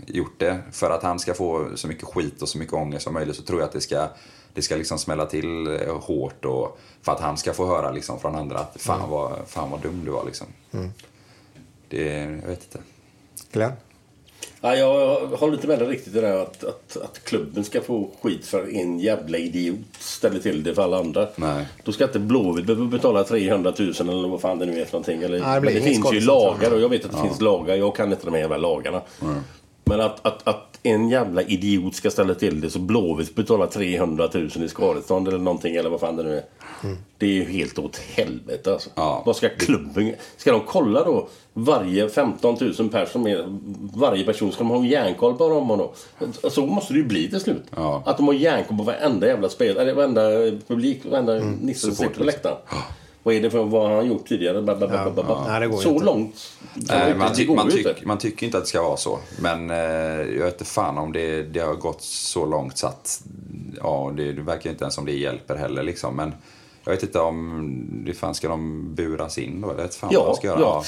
gjort 0.07 0.35
det, 0.39 0.59
för 0.73 0.91
att 0.91 1.03
han 1.03 1.19
ska 1.19 1.35
få 1.35 1.69
så 1.75 1.89
mycket 1.89 2.05
skit 2.05 2.43
och 2.43 2.49
så 2.49 2.59
mycket 2.59 2.75
ångest 2.75 3.05
som 3.05 3.15
möjligt 3.15 3.37
så 3.37 3.43
tror 3.43 3.61
jag 3.61 3.67
att 3.67 3.73
det 3.73 3.81
ska, 3.81 4.09
det 4.55 4.63
ska 4.63 4.77
liksom 4.77 4.99
smälla 4.99 5.27
till 5.27 5.67
eh, 5.67 5.97
hårt 6.01 6.45
och 6.45 6.79
för 7.03 7.13
att 7.13 7.21
han 7.21 7.37
ska 7.37 7.53
få 7.53 7.67
höra 7.67 7.91
liksom 7.93 8.21
från 8.21 8.35
andra 8.37 8.59
att 8.59 8.77
fan, 8.83 8.99
Mm. 8.99 9.11
vad, 9.11 9.33
fan 9.47 9.71
vad 9.71 9.81
dum 9.81 10.03
du 10.05 10.11
var 10.11 10.25
liksom. 10.25 10.47
Mm. 10.73 10.91
Det, 11.89 12.05
jag 12.43 12.49
vet 12.49 12.63
inte. 12.65 12.79
Glenn? 13.53 13.73
Ja, 14.61 14.77
jag 14.77 15.27
håller 15.27 15.55
inte 15.55 15.67
med 15.67 15.79
dig 15.79 15.89
riktigt 15.89 16.17
i 16.17 16.21
det 16.21 16.27
där 16.29 16.37
att, 16.43 16.65
att, 16.65 16.97
att 16.97 17.25
klubben 17.25 17.65
ska 17.65 17.81
få 17.81 18.11
skit 18.23 18.47
för 18.47 18.77
en 18.77 18.99
jävla 18.99 19.39
idiot 19.39 19.79
ställer 19.99 20.41
till 20.41 20.63
det 20.63 20.75
för 20.75 20.83
alla 20.83 20.99
andra. 20.99 21.29
Nej. 21.37 21.67
Då 21.85 21.93
ska 21.93 22.05
inte 22.05 22.19
Blåvitt 22.19 22.67
behöva 22.67 22.85
betala 22.87 23.25
300 23.25 23.73
000 23.79 23.89
eller 24.01 24.29
vad 24.29 24.41
fan 24.41 24.59
det 24.59 24.67
nu 24.67 24.81
är 24.81 24.85
för 24.85 24.93
någonting. 24.93 25.23
Eller, 25.23 25.41
Nej, 25.41 25.61
det 25.61 25.71
det 25.71 25.81
finns 25.81 26.13
ju 26.13 26.21
lagar 26.21 26.71
och 26.73 26.81
jag 26.81 26.89
vet 26.89 27.05
att 27.05 27.11
det 27.13 27.19
Ja. 27.19 27.25
finns 27.25 27.41
lagar. 27.41 27.75
Jag 27.77 27.97
kan 27.97 28.13
inte 28.13 28.25
de 28.25 28.35
här 28.35 28.41
jävla 28.41 28.57
lagarna. 28.57 29.03
Men 29.85 30.01
att, 30.01 30.27
att, 30.27 30.49
att 30.49 30.79
en 30.83 31.09
jävla 31.09 31.43
idiot 31.43 31.95
ska 31.95 32.11
ställa 32.11 32.35
till 32.35 32.61
det 32.61 32.71
så 32.71 32.79
Blåvitt 32.79 33.35
betalar 33.35 33.67
300 33.67 34.29
000 34.35 34.47
i 34.47 34.69
skadestånd 34.69 35.29
eller 35.29 35.39
någonting 35.39 35.77
eller 35.77 35.91
vad 35.91 36.01
fan 36.01 36.17
det 36.17 36.23
nu 36.23 36.37
är. 36.37 36.43
Det 37.19 37.27
är 37.27 37.31
ju 37.31 37.45
helt 37.45 37.79
åt 37.79 37.97
helvete 37.97 38.73
alltså. 38.73 38.91
Vad 39.27 39.37
ska 39.37 39.49
klubben... 39.49 40.15
Ska 40.37 40.53
de 40.53 40.61
kolla 40.67 41.05
då 41.05 41.29
varje 41.53 42.09
15 42.09 42.57
000 42.79 42.89
personer, 42.89 43.59
varje 43.95 44.25
person, 44.25 44.53
ska 44.53 44.59
de 44.59 44.71
ha 44.71 44.77
en 44.77 44.85
järnkoll 44.85 45.35
på 45.35 45.49
dem 45.49 45.69
då? 45.69 45.93
Så 46.51 46.67
måste 46.67 46.93
det 46.93 46.99
ju 46.99 47.05
bli 47.05 47.31
till 47.31 47.41
slut. 47.41 47.63
Att 48.05 48.17
de 48.17 48.27
har 48.27 48.35
järnkoll 48.35 48.77
på 48.77 48.83
varenda 48.83 49.27
jävla 49.27 49.49
spel, 49.49 49.77
eller 49.77 49.95
varenda 49.95 50.23
publik, 50.67 51.05
varenda 51.05 51.35
nisse 51.61 51.87
som 51.87 51.95
sitter 51.95 52.15
på 52.15 52.25
läktaren. 52.25 52.57
Vad 53.23 53.35
är 53.35 53.41
det 53.41 53.51
för 53.51 53.65
vad 53.65 53.89
har 53.89 53.97
han 53.97 54.07
gjort 54.07 54.27
tidigare? 54.29 54.63
Ba, 54.63 54.75
ba, 54.75 54.89
ba, 54.89 55.11
ba, 55.11 55.23
ba. 55.23 55.45
Nej, 55.49 55.61
det 55.61 55.67
går 55.67 55.79
så 55.79 55.89
inte. 55.89 56.05
långt. 56.05 56.35
Nej, 56.75 57.15
man, 57.15 57.33
ty- 57.35 57.49
man, 57.55 57.71
tyck, 57.71 57.87
inte. 57.87 58.07
man 58.07 58.19
tycker 58.19 58.47
inte 58.47 58.59
att 58.59 58.65
det 58.65 58.69
ska 58.69 58.83
vara 58.83 58.97
så. 58.97 59.19
Men 59.41 59.71
eh, 59.71 59.77
jag 60.37 60.45
vet 60.45 60.55
inte 60.55 60.65
fan 60.65 60.99
om 60.99 61.13
det, 61.13 61.43
det 61.43 61.61
har 61.61 61.75
gått 61.75 62.03
så 62.03 62.47
långt 62.47 62.79
så 62.79 62.87
att 62.87 63.23
ja, 63.83 64.13
det, 64.17 64.33
det 64.33 64.43
verkar 64.43 64.71
inte 64.71 64.85
ens 64.85 64.95
som 64.95 65.05
det 65.07 65.13
hjälper 65.13 65.57
heller. 65.57 65.83
Liksom. 65.83 66.17
Men 66.17 66.35
jag 66.85 66.93
vet 66.93 67.03
inte 67.03 67.19
om 67.21 67.79
det 68.07 68.15
fan 68.15 68.35
ska 68.35 68.49
de 68.49 68.95
buras 68.95 69.39
in 69.39 69.61
då? 69.61 69.71
Eller 69.71 69.89
fan 69.89 70.11
Ja, 70.13 70.35
ska 70.37 70.47
göra. 70.47 70.61
ja. 70.61 70.85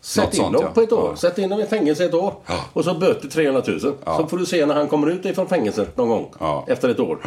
Sätt 0.00 0.24
Något 0.24 0.34
in 0.34 0.40
sånt, 0.40 0.52
dem 0.52 0.62
ja. 0.62 0.70
på 0.74 0.80
ett 0.80 0.92
år. 0.92 1.08
Ja. 1.10 1.16
Sätt 1.16 1.38
in 1.38 1.48
dem 1.50 1.60
i 1.60 1.66
fängelse 1.66 2.04
ett 2.04 2.14
år. 2.14 2.34
Och 2.72 2.84
så 2.84 2.94
böter 2.94 3.28
300 3.28 3.62
000. 3.66 3.80
Så 3.80 4.26
får 4.28 4.36
du 4.38 4.46
se 4.46 4.66
när 4.66 4.74
han 4.74 4.88
kommer 4.88 5.10
ut 5.10 5.24
ifrån 5.24 5.46
fängelset 5.48 5.96
någon 5.96 6.08
gång. 6.08 6.34
Efter 6.68 6.88
ett 6.88 7.00
år. 7.00 7.18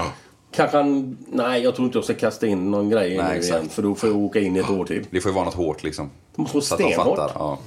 Kanske 0.52 0.78
han... 0.78 1.18
Nej, 1.32 1.64
jag 1.64 1.76
tror 1.76 1.86
inte 1.86 1.98
jag 1.98 2.06
ska 2.06 2.14
kasta 2.14 2.48
in 2.48 2.72
någon 2.72 2.90
grej 2.90 3.18
Nej, 3.18 3.28
nu 3.30 3.36
exakt. 3.36 3.56
igen. 3.56 3.70
För 3.70 3.84
då 3.84 3.96
får 3.96 4.10
jag 4.10 4.18
åka 4.18 4.40
in 4.40 4.56
ett 4.56 4.70
år 4.70 4.86
till. 4.86 5.06
Det 5.10 5.22
får 5.22 5.32
ju 5.32 5.36
vara 5.36 5.46
något 5.46 5.54
hårt 5.54 5.84
liksom. 5.84 6.10
Det 6.36 6.42
måste 6.42 6.58
vara 6.58 6.64
Så 6.64 6.74
att 6.74 6.80
de 6.80 6.92
stenhårt. 6.94 7.32
Ja. 7.36 7.60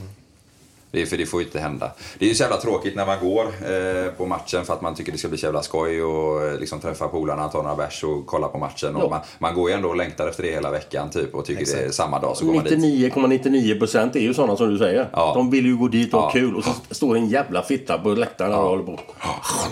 Det 0.92 1.02
är, 1.02 1.06
för 1.06 1.16
det 1.16 1.26
får 1.26 1.40
ju 1.40 1.46
inte 1.46 1.60
hända. 1.60 1.90
Det 2.18 2.24
är 2.24 2.28
ju 2.28 2.34
så 2.34 2.42
jävla 2.42 2.56
tråkigt 2.56 2.96
när 2.96 3.06
man 3.06 3.18
går 3.20 3.42
eh, 3.44 4.12
på 4.12 4.26
matchen 4.26 4.64
för 4.64 4.72
att 4.74 4.80
man 4.80 4.94
tycker 4.94 5.12
det 5.12 5.18
ska 5.18 5.28
bli 5.28 5.38
så 5.38 5.46
jävla 5.46 5.62
skoj 5.62 6.02
och 6.02 6.42
eh, 6.46 6.58
liksom 6.58 6.80
träffa 6.80 7.08
polarna, 7.08 7.48
ta 7.48 7.62
några 7.62 7.76
bärs 7.76 8.04
och 8.04 8.26
kolla 8.26 8.48
på 8.48 8.58
matchen. 8.58 8.96
Och 8.96 9.02
Ja. 9.04 9.08
man, 9.08 9.20
man 9.38 9.54
går 9.54 9.70
ju 9.70 9.76
ändå 9.76 9.88
och 9.88 9.96
längtar 9.96 10.28
efter 10.28 10.42
det 10.42 10.50
hela 10.50 10.70
veckan 10.70 11.10
typ 11.10 11.34
och 11.34 11.44
tycker 11.44 11.64
det 11.66 11.82
är 11.84 11.90
samma 11.90 12.20
dag 12.20 12.36
så 12.36 12.46
går 12.46 12.54
man 12.54 12.64
dit. 12.64 12.78
99,99 12.78 13.78
procent 13.78 14.16
är 14.16 14.20
ju 14.20 14.34
sådana 14.34 14.56
som 14.56 14.70
du 14.70 14.78
säger. 14.78 15.08
De 15.34 15.50
vill 15.50 15.66
ju 15.66 15.76
gå 15.76 15.88
dit 15.88 16.14
och 16.14 16.20
ha 16.20 16.28
Ja. 16.28 16.32
kul 16.32 16.56
och 16.56 16.64
så 16.64 16.70
står 16.90 17.16
en 17.16 17.28
jävla 17.28 17.62
fitta 17.62 17.98
på 17.98 18.08
läktaren 18.08 18.52
och 18.54 18.62
håller 18.68 18.82
på. 18.84 18.98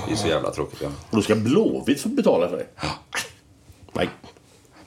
Det 0.07 0.13
är 0.13 0.17
så 0.17 0.29
jävla 0.29 0.51
tråkigt. 0.51 0.79
Ja. 0.83 0.89
Och 1.11 1.17
då 1.17 1.23
ska 1.23 1.35
Blåvitt 1.35 2.05
betala 2.05 2.49
för 2.49 2.57
det. 2.57 2.67
Nej. 3.93 4.09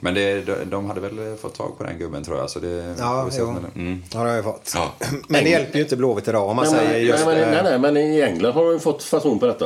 Men 0.04 0.14
det, 0.14 0.42
de, 0.42 0.56
de 0.70 0.86
hade 0.86 1.02
väl 1.02 1.38
fått 1.42 1.56
tag 1.56 1.78
på 1.78 1.84
den 1.84 1.98
gubben 2.00 2.24
tror 2.24 2.38
jag. 2.38 2.50
Så 2.50 2.60
det, 2.60 2.96
Ja, 3.00 3.30
jo. 3.40 3.46
det- 3.74 3.80
mm. 3.80 4.04
Ja, 4.14 4.20
det 4.24 4.30
har 4.30 4.36
jag 4.36 4.44
fått. 4.44 4.72
Ja. 4.76 4.92
Men 5.28 5.44
det 5.44 5.50
hjälper 5.50 5.76
ju 5.76 5.84
inte 5.84 5.98
Blåvitt 5.98 6.28
idag 6.28 6.50
om 6.50 6.56
man 6.56 6.66
nej, 6.66 6.74
säger 6.76 6.92
men, 6.94 7.02
just 7.08 7.26
nej, 7.26 7.36
men, 7.36 7.52
nej, 7.52 7.62
nej, 7.64 7.80
men 7.80 7.98
i 7.98 8.22
England 8.22 8.54
har 8.54 8.64
de 8.64 8.74
ju 8.74 8.80
fått 8.80 9.04
fason 9.04 9.40
på 9.40 9.46
detta. 9.46 9.66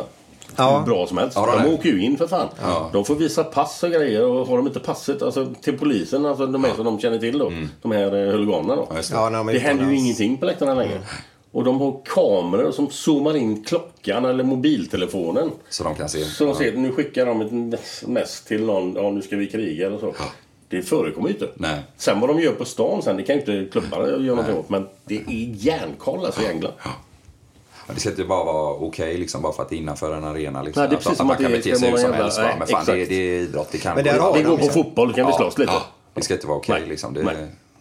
Ja. 0.55 0.77
Hur 0.79 0.85
bra 0.85 1.07
som 1.07 1.17
helst. 1.17 1.35
Ja, 1.35 1.55
de 1.57 1.69
det 1.69 1.73
åker 1.75 1.89
ju 1.89 2.01
in 2.01 2.17
för 2.17 2.27
fan. 2.27 2.47
Ja. 2.61 2.89
De 2.93 3.05
får 3.05 3.15
visa 3.15 3.43
pass 3.43 3.83
och 3.83 3.89
grejer 3.91 4.23
och 4.25 4.47
har 4.47 4.57
de 4.57 4.67
inte 4.67 4.79
passet 4.79 5.21
alltså, 5.21 5.53
till 5.61 5.77
polisen, 5.79 6.25
alltså 6.25 6.47
de 6.47 6.65
är 6.65 6.73
som 6.75 6.85
de 6.85 6.99
känner 6.99 7.17
till 7.17 7.37
då. 7.37 7.51
De 7.81 7.91
här 7.91 8.05
eh, 8.05 8.31
huliganerna 8.31 8.75
då. 8.75 8.87
det. 8.95 9.09
Ja, 9.11 9.29
när 9.29 9.37
de 9.37 9.49
är 9.49 9.53
det 9.53 9.59
händer 9.59 9.85
ju 9.85 9.95
ingenting 9.97 10.37
på 10.37 10.45
läktarna 10.45 10.73
längre. 10.73 11.01
Och 11.55 11.63
de 11.63 11.81
har 11.81 12.01
kameror 12.05 12.71
som 12.71 12.89
zoomar 12.89 13.35
in 13.35 13.63
klockan 13.63 14.25
eller 14.25 14.43
mobiltelefonen. 14.43 15.51
Så 15.69 15.83
de 15.83 15.95
kan 15.95 16.09
se. 16.09 16.23
Så 16.25 16.45
de 16.45 16.55
ser, 16.55 16.73
nu 16.77 16.91
skickar 16.91 17.25
de 17.25 17.41
ett 17.41 18.07
mess 18.07 18.41
till 18.41 18.65
någon, 18.65 18.95
ja 18.95 19.11
nu 19.11 19.21
ska 19.21 19.35
vi 19.35 19.47
kriga 19.47 19.87
eller 19.87 19.97
så. 19.99 20.13
Det 20.69 20.81
förekommer 20.81 21.27
ju 21.27 21.33
inte. 21.33 21.49
Nej. 21.55 21.79
Sen 21.97 22.19
vad 22.19 22.29
de 22.29 22.39
gör 22.39 22.51
på 22.51 22.65
stan 22.65 23.01
sen, 23.01 23.17
det 23.17 23.23
kan 23.23 23.35
ju 23.35 23.39
inte 23.39 23.71
klubbarna 23.71 24.07
göra 24.07 24.17
någonting 24.35 24.55
åt. 24.57 24.69
Men 24.69 24.87
det 25.05 25.15
är 25.15 25.23
järnkoll 25.55 26.25
alltså 26.25 26.41
i 26.41 26.45
England. 26.47 26.73
Men 27.87 27.95
det 27.95 27.99
ska 28.01 28.09
inte 28.09 28.23
bara 28.23 28.43
vara 28.43 28.73
okej 28.73 29.17
liksom, 29.17 29.41
bara 29.41 29.53
för 29.53 29.63
att 29.63 29.69
det 29.69 29.75
är 29.75 29.77
innanför 29.77 30.15
en 30.15 30.23
arena. 30.23 30.61
Liksom. 30.63 30.81
Nej, 30.81 30.89
det 30.89 30.95
är 30.95 30.97
precis 30.97 31.11
att, 31.11 31.17
som 31.17 31.27
man 31.27 31.35
att 31.35 31.41
kan 31.41 31.51
det 31.51 31.57
bete 31.57 31.75
sig 31.75 31.89
hur 31.91 31.97
som 31.97 32.13
helst. 32.13 32.39
Men 32.59 32.67
fan, 32.67 32.85
det, 32.85 33.05
det 33.05 33.15
är 33.15 33.39
idrott. 33.39 33.67
Det 33.71 33.77
kan 33.77 33.95
Men 33.95 34.03
gå 34.05 34.11
där 34.11 34.19
har 34.19 34.33
Det 34.33 34.43
de 34.43 34.49
går 34.49 34.57
på 34.57 34.63
ju- 34.65 34.69
fotboll, 34.71 35.13
kan 35.13 35.25
vi 35.25 35.31
Ja, 35.31 35.37
slåss 35.37 35.57
lite. 35.57 35.71
ja. 35.71 35.81
Det 36.13 36.21
ska 36.21 36.33
inte 36.33 36.47
vara 36.47 36.57
okej 36.57 36.79
Nej. 36.79 36.89
liksom. 36.89 37.13
Det, 37.13 37.23
Nej. 37.23 37.35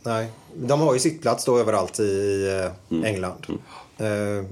Nej, 0.05 0.31
de 0.57 0.81
har 0.81 0.95
ju 0.95 1.01
sittplats 1.01 1.45
då 1.45 1.59
överallt 1.59 2.01
i 2.01 2.47
eh, 2.65 2.71
Mm. 2.97 3.05
England. 3.05 3.47
Eh, 3.99 4.45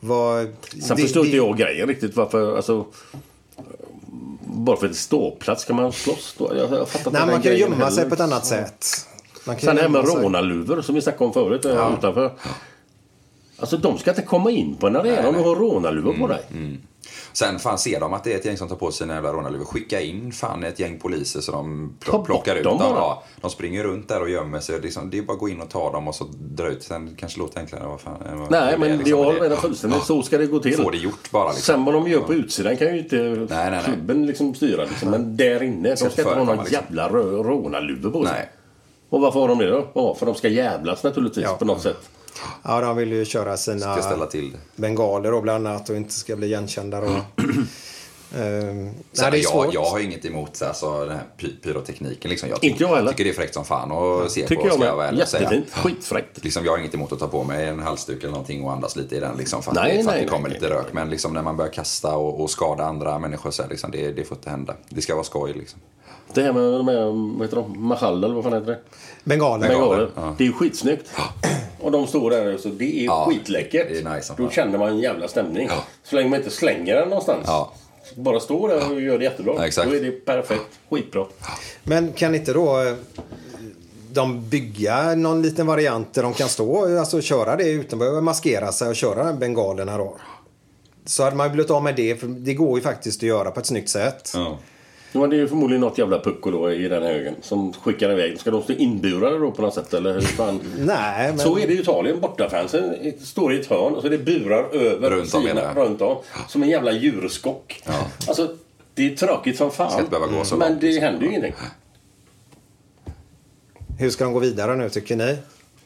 vad, 0.00 0.46
Sen 0.82 0.96
det- 0.96 1.02
förstår 1.02 1.20
det- 1.20 1.26
inte 1.26 1.36
jag 1.36 1.56
grejen 1.56 1.88
riktigt 1.88 2.16
varför, 2.16 2.56
alltså... 2.56 2.86
Bara 4.46 4.76
för 4.76 4.86
ett 4.86 4.96
ståplats 4.96 5.64
kan 5.64 5.76
man 5.76 5.92
slåss 5.92 6.34
då? 6.38 6.52
Jag, 6.56 6.72
jag 6.72 6.88
fattar 6.88 7.10
Nej, 7.10 7.26
man 7.26 7.42
kan 7.42 7.56
gömma 7.56 7.90
sig 7.90 7.96
heller. 7.98 8.08
på 8.08 8.14
ett 8.14 8.20
annat 8.20 8.46
sätt. 8.46 8.86
Man 9.46 9.56
kan 9.56 9.64
Sen 9.66 9.76
det 9.76 9.82
här 9.82 9.88
med 9.88 10.08
sig- 10.08 10.22
rånarluvor 10.22 10.82
som 10.82 10.94
vi 10.94 11.00
snackade 11.00 11.24
om 11.24 11.32
förut 11.32 11.60
ja. 11.64 11.92
utanför. 11.98 12.32
Alltså 13.58 13.76
de 13.76 13.98
ska 13.98 14.10
inte 14.10 14.22
komma 14.22 14.50
in 14.50 14.76
på 14.76 14.86
en 14.86 14.96
arena 14.96 15.28
om 15.28 15.34
du 15.34 15.40
har 15.40 15.56
rånarluvor 15.56 16.14
på 16.18 16.26
dig. 16.26 16.40
Sen 17.32 17.58
fan 17.58 17.78
ser 17.78 18.00
de 18.00 18.14
att 18.14 18.24
det 18.24 18.32
är 18.32 18.36
ett 18.38 18.44
gäng 18.44 18.56
som 18.56 18.68
tar 18.68 18.76
på 18.76 18.90
sig 18.92 18.98
sina 18.98 19.14
jävla 19.14 19.32
rånarluvor. 19.32 19.64
Skicka 19.64 20.00
in 20.00 20.32
fan 20.32 20.64
ett 20.64 20.78
gäng 20.80 20.98
poliser 20.98 21.40
så 21.40 21.52
de 21.52 21.96
pl- 22.00 22.10
Ta 22.10 22.18
bort 22.18 22.26
plockar 22.26 22.56
ut 22.56 22.64
dem. 22.64 22.76
Ja, 22.80 23.22
de 23.40 23.50
springer 23.50 23.84
runt 23.84 24.08
där 24.08 24.20
och 24.22 24.30
gömmer 24.30 24.60
sig. 24.60 24.80
Liksom, 24.80 25.10
det 25.10 25.18
är 25.18 25.22
bara 25.22 25.32
att 25.32 25.38
gå 25.38 25.48
in 25.48 25.60
och 25.60 25.70
ta 25.70 25.92
dem 25.92 26.08
och 26.08 26.14
så 26.14 26.24
dra 26.40 26.68
ut. 26.68 26.82
Sen 26.82 27.16
kanske 27.18 27.38
låter 27.38 27.60
enklare. 27.60 27.86
Vad 27.86 28.00
fan, 28.00 28.16
vad 28.38 28.50
Nej, 28.50 28.78
men 28.78 28.96
liksom. 28.98 29.18
har 29.18 29.32
Det- 29.34 29.40
redan 29.40 29.58
fullständigt. 29.58 30.02
Så 30.04 30.22
ska 30.22 30.38
det 30.38 30.46
gå 30.46 30.58
till. 30.58 30.76
Få 30.76 30.90
det 30.90 30.98
gjort 30.98 31.30
bara. 31.30 31.48
Liksom. 31.52 31.74
Sen 31.74 31.84
vad 31.84 31.94
de 31.94 32.08
gör 32.08 32.20
på 32.20 32.34
utsidan 32.34 32.76
kan 32.76 32.86
ju 32.94 32.98
inte 32.98 33.16
nej, 33.16 33.70
nej. 33.70 33.80
klubben 33.84 34.26
liksom 34.26 34.54
styra. 34.54 34.84
Liksom. 34.84 35.10
Men 35.10 35.36
där 35.36 35.62
inne, 35.62 35.88
de 35.88 35.96
ska 35.96 36.06
inte 36.08 36.22
ha 36.22 36.30
någon 36.34 36.46
förekomma, 36.46 36.62
liksom. 36.62 36.84
jävla 36.96 37.08
rånarluvor 37.08 38.10
på 38.10 38.24
sig. 38.24 38.32
Nej. 38.32 38.50
Och 39.08 39.20
varför 39.20 39.40
har 39.40 39.48
de 39.48 39.58
det 39.58 39.70
då? 39.70 39.88
Ja, 39.94 40.14
för 40.14 40.26
de 40.26 40.34
ska 40.34 40.48
jävlas 40.48 41.02
naturligtvis 41.04 41.44
Ja. 41.44 41.56
på 41.58 41.64
något 41.64 41.82
sätt. 41.82 42.10
Ja, 42.62 42.80
de 42.80 42.96
vill 42.96 43.12
ju 43.12 43.24
köra 43.24 43.56
sina 43.56 43.92
Ska 43.94 44.02
ställa 44.02 44.26
till 44.26 44.52
det. 44.52 44.58
bengaler 44.76 45.30
då 45.30 45.40
bland 45.40 45.66
annat 45.68 45.90
och 45.90 45.96
inte 45.96 46.12
ska 46.12 46.36
bli 46.36 46.46
igenkända 46.46 47.00
då. 47.00 47.06
Ehm, 48.38 48.40
Sen, 49.12 49.22
nej, 49.22 49.30
det 49.30 49.36
är 49.38 49.42
jag, 49.42 49.50
svårt. 49.52 49.74
jag 49.74 49.84
har 49.84 49.98
inget 49.98 50.24
emot 50.24 50.62
alltså, 50.62 51.04
den 51.04 51.16
här 51.16 51.24
py- 51.38 51.60
pyrotekniken. 51.62 52.30
Liksom. 52.30 52.48
Jag 52.48 52.64
Inte 52.64 52.82
jag 52.82 52.96
heller. 52.96 53.10
tycker 53.10 53.24
det 53.24 53.30
är 53.30 53.34
fräckt 53.34 53.54
som 53.54 53.64
fan 53.64 53.92
att 53.92 54.30
se 54.32 54.40
Tycker 54.46 54.62
på. 54.62 54.68
jag 54.68 54.74
ska 54.74 54.96
med. 54.96 55.20
och 55.22 55.28
säga. 55.28 55.62
Skitfräckt. 55.72 56.44
Liksom, 56.44 56.64
jag 56.64 56.72
har 56.72 56.78
inget 56.78 56.94
emot 56.94 57.12
att 57.12 57.18
ta 57.18 57.28
på 57.28 57.44
mig 57.44 57.68
en 57.68 57.80
halsduk 57.80 58.18
eller 58.22 58.30
någonting 58.32 58.64
och 58.64 58.72
andas 58.72 58.96
lite 58.96 59.16
i 59.16 59.20
den. 59.20 59.36
Liksom, 59.36 59.62
för 59.62 59.70
att, 59.70 59.76
Nej, 59.76 59.96
det, 59.96 60.02
för 60.02 60.10
att 60.10 60.16
nej, 60.16 60.24
det 60.24 60.30
kommer 60.30 60.48
nej, 60.48 60.58
lite 60.60 60.68
nej, 60.74 60.78
rök. 60.78 60.92
Men 60.92 61.10
liksom, 61.10 61.32
när 61.32 61.42
man 61.42 61.56
börjar 61.56 61.72
kasta 61.72 62.16
och, 62.16 62.40
och 62.40 62.50
skada 62.50 62.84
andra 62.84 63.18
människor 63.18 63.50
så 63.50 63.62
här, 63.62 63.70
liksom, 63.70 63.90
det, 63.90 64.12
det 64.12 64.24
får 64.24 64.36
inte 64.36 64.50
hända. 64.50 64.74
Det 64.88 65.02
ska 65.02 65.14
vara 65.14 65.24
skoj. 65.24 65.52
Liksom. 65.52 65.80
Det 66.34 66.42
här 66.42 66.52
med 66.52 66.62
här, 66.94 67.36
vad 67.38 67.42
heter 67.46 67.56
de? 67.56 67.82
Mahal 67.86 68.24
eller 68.24 68.34
vad 68.34 68.44
fan 68.44 68.52
heter 68.52 68.66
det? 68.66 68.78
Bengaler. 69.24 69.68
Bengaler. 69.68 70.10
ja. 70.14 70.34
Det 70.38 70.44
är 70.44 70.48
ju 70.48 70.52
skitsnyggt. 70.52 71.10
Och 71.84 71.90
de 71.90 72.06
står 72.06 72.30
där 72.30 72.56
så 72.58 72.68
det 72.68 73.00
är 73.00 73.04
Ja, 73.04 73.26
skitläckert. 73.30 73.88
det 73.88 73.98
är 74.10 74.16
nice 74.16 74.34
Då 74.36 74.50
känner 74.50 74.78
man 74.78 74.88
en 74.88 74.98
jävla 74.98 75.28
stämning. 75.28 75.68
Så 76.04 76.16
länge 76.16 76.28
man 76.30 76.38
inte 76.38 76.50
slänger 76.50 76.94
den 76.96 77.08
någonstans. 77.08 77.42
Ja. 77.46 77.72
Bara 78.14 78.40
står 78.40 78.68
där 78.68 78.92
och 78.92 79.00
gör 79.00 79.18
det 79.18 79.24
jättebra. 79.24 79.54
Ja, 79.58 79.66
exakt. 79.66 79.88
Då 79.90 79.96
är 79.96 80.00
det 80.00 80.10
perfekt. 80.10 80.78
Skitbra. 80.90 81.26
Men 81.84 82.12
kan 82.12 82.34
inte 82.34 82.52
då 82.52 82.80
eh, 82.82 82.94
de 84.12 84.48
bygga 84.48 85.14
någon 85.14 85.42
liten 85.42 85.66
variant 85.66 86.14
där 86.14 86.22
de 86.22 86.32
kan 86.34 86.48
stå 86.48 86.98
alltså 86.98 87.20
köra 87.20 87.56
det 87.56 87.68
utan 87.70 87.96
att 87.96 87.98
behöva 87.98 88.20
maskera 88.20 88.72
sig 88.72 88.88
och 88.88 88.96
köra 88.96 89.32
bengalerna 89.32 89.98
då? 89.98 90.16
Så 91.06 91.22
hade 91.22 91.36
man 91.36 91.46
ju 91.46 91.52
blivit 91.52 91.70
av 91.70 91.82
med 91.82 91.96
det, 91.96 92.16
för 92.20 92.26
det 92.26 92.54
går 92.54 92.78
ju 92.78 92.82
faktiskt 92.82 93.18
att 93.18 93.22
göra 93.28 93.50
på 93.50 93.60
ett 93.60 93.66
snyggt 93.66 93.88
sätt. 93.88 94.30
Ja. 94.34 94.58
Ja, 95.14 95.20
men 95.20 95.30
det 95.30 95.36
är 95.36 95.38
ju 95.38 95.48
förmodligen 95.48 95.80
något 95.80 95.98
jävla 95.98 96.20
pucko 96.20 96.50
då 96.50 96.72
i 96.72 96.88
den 96.88 97.02
högen 97.02 97.34
som 97.42 97.72
skickar 97.72 98.10
iväg. 98.10 98.40
Ska 98.40 98.50
de 98.50 98.62
stå 98.62 98.72
inburade 98.72 99.38
då 99.38 99.50
på 99.50 99.62
något 99.62 99.74
sätt 99.74 99.94
eller 99.94 100.12
hur 100.12 100.20
fan? 100.20 100.60
Nej, 100.78 101.28
men... 101.28 101.38
Så 101.38 101.58
är 101.58 101.66
det 101.66 101.72
i 101.72 101.80
Italien. 101.80 102.20
Bortafansen 102.20 103.12
står 103.20 103.54
i 103.54 103.60
ett 103.60 103.66
hörn 103.66 103.94
och 103.94 104.00
så 104.00 104.06
är 104.06 104.10
det 104.10 104.18
burar 104.18 104.74
över 104.74 105.10
Runt 105.10 105.34
om, 105.34 105.46
jag. 105.46 105.76
runt 105.76 106.00
om. 106.00 106.16
Som 106.48 106.62
en 106.62 106.68
jävla 106.68 106.92
djurskock. 106.92 107.82
Alltså, 108.28 108.56
det 108.94 109.12
är 109.12 109.16
tråkigt 109.16 109.56
som 109.56 109.70
fan. 109.70 109.90
Ska 109.90 110.00
inte 110.00 110.10
behöva 110.10 110.38
gå 110.38 110.44
så 110.44 110.56
men 110.56 110.68
långt, 110.68 110.80
det 110.80 111.00
händer 111.00 111.22
ju 111.22 111.28
ingenting. 111.28 111.54
Hur 113.98 114.10
ska 114.10 114.24
de 114.24 114.32
gå 114.32 114.38
vidare 114.38 114.76
nu 114.76 114.88
tycker 114.88 115.16
ni? 115.16 115.38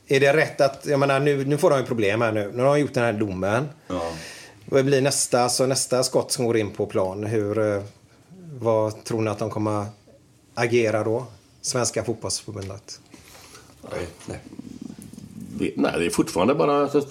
Är 0.06 0.20
det 0.20 0.36
rätt 0.36 0.60
att, 0.60 0.86
jag 0.86 1.00
menar 1.00 1.20
nu, 1.20 1.44
nu 1.44 1.58
får 1.58 1.70
de 1.70 1.78
ju 1.78 1.84
problem 1.86 2.20
här 2.20 2.32
nu. 2.32 2.52
Nu 2.54 2.62
har 2.62 2.74
de 2.74 2.80
gjort 2.80 2.94
den 2.94 3.04
här 3.04 3.12
domen. 3.12 3.68
Ja. 3.88 4.02
Vad 4.64 4.84
blir 4.84 5.00
nästa, 5.02 5.48
så 5.48 5.66
nästa 5.66 6.02
skott 6.02 6.32
som 6.32 6.44
går 6.46 6.56
in 6.56 6.70
på 6.70 6.86
plan? 6.86 7.24
Hur, 7.24 7.58
eh, 7.58 7.82
vad 8.60 9.04
tror 9.04 9.20
ni 9.22 9.30
att 9.30 9.38
de 9.38 9.50
kommer 9.50 9.86
agera 10.54 11.04
då? 11.04 11.24
Svenska 11.60 12.04
fotbollsförbundet. 12.04 13.00
Nej. 13.90 14.38
Det- 15.58 15.72
Nej, 15.76 15.92
det 15.98 16.06
är 16.06 16.10
fortfarande 16.10 16.54
bara 16.54 16.88
så 16.88 17.02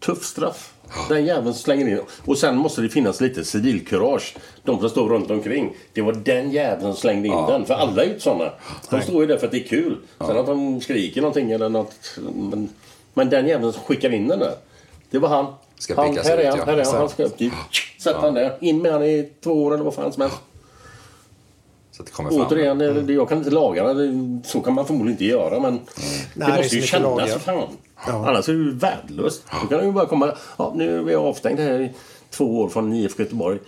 tuff 0.00 0.24
straff. 0.24 0.72
Den 1.08 1.24
jäveln 1.24 1.54
slänger 1.54 1.88
in. 1.88 2.00
Och 2.24 2.38
sen 2.38 2.56
måste 2.56 2.80
det 2.82 2.88
finnas 2.88 3.20
lite 3.20 3.44
civilkurage. 3.44 4.36
De 4.62 4.80
som 4.80 4.88
står 4.88 5.08
runt 5.08 5.30
omkring. 5.30 5.74
Det 5.92 6.02
var 6.02 6.12
den 6.12 6.50
jäveln 6.50 6.80
som 6.82 6.96
slängde 6.96 7.28
in 7.28 7.34
Ja. 7.34 7.46
den. 7.50 7.66
För 7.66 7.74
alla 7.74 8.02
är 8.02 8.06
ju 8.06 8.10
inte 8.12 8.22
sådana. 8.22 8.52
De 8.90 9.02
står 9.02 9.20
ju 9.20 9.26
där 9.26 9.36
för 9.38 9.46
att 9.46 9.52
det 9.52 9.64
är 9.64 9.68
kul. 9.68 9.96
Sen 10.18 10.36
att 10.38 10.46
de 10.46 10.80
skriker 10.80 11.20
någonting 11.20 11.50
eller 11.52 11.68
något. 11.68 11.94
Men, 12.34 12.68
men 13.14 13.30
den 13.30 13.46
jäveln 13.46 13.72
som 13.72 13.82
skickar 13.82 14.10
in 14.14 14.28
den 14.28 14.38
där. 14.38 14.54
Det 15.10 15.18
var 15.18 15.28
han. 15.28 15.54
Ska 15.78 15.96
han 15.96 16.16
här 16.16 16.38
är 16.38 16.48
han, 16.50 16.58
ja. 16.58 16.64
här 16.64 16.76
är 16.78 16.84
han. 16.84 16.94
Han 16.94 17.08
ska 17.08 17.24
upp 17.24 17.38
dit. 17.38 17.52
Sätt 17.98 18.16
han 18.16 18.34
där. 18.34 18.56
In 18.60 18.82
med 18.82 18.92
han 18.92 19.02
i 19.02 19.28
två 19.42 19.64
år 19.64 19.74
eller 19.74 19.84
vad 19.84 19.94
fan 19.94 20.12
som 20.12 20.20
helst. 20.22 20.36
Så 21.96 22.02
att 22.02 22.06
det 22.06 22.12
kommer 22.12 22.30
fram. 22.30 22.40
Återigen, 22.40 22.78
det, 22.78 23.02
det, 23.02 23.12
jag 23.12 23.28
kan 23.28 23.38
inte 23.38 23.50
laga 23.50 23.94
det. 23.94 24.06
det. 24.12 24.42
Så 24.48 24.60
kan 24.60 24.74
man 24.74 24.86
förmodligen 24.86 25.12
inte 25.14 25.24
göra. 25.24 25.60
Men 25.60 25.72
Nej, 25.74 25.82
det 26.34 26.44
det 26.46 26.52
är 26.52 26.56
måste 26.56 26.68
så 26.68 26.76
ju 26.76 26.82
kännas 26.82 27.04
lagar. 27.18 27.26
för 27.26 27.38
fan. 27.38 27.68
Ja. 28.06 28.28
Annars 28.28 28.48
är 28.48 28.52
det 28.52 28.58
ju 28.58 28.74
värdelöst. 28.74 29.42
Då 29.62 29.66
kan 29.68 29.78
det 29.78 29.84
ju 29.84 29.92
bara 29.92 30.06
komma. 30.06 30.32
Ja, 30.56 30.72
nu 30.76 31.08
är 31.08 31.12
jag 31.12 31.24
avstängd 31.24 31.58
här 31.60 31.80
i 31.80 31.92
två 32.30 32.60
år 32.60 32.68
från 32.68 32.92
IFK 32.92 33.22
Göteborg. 33.22 33.58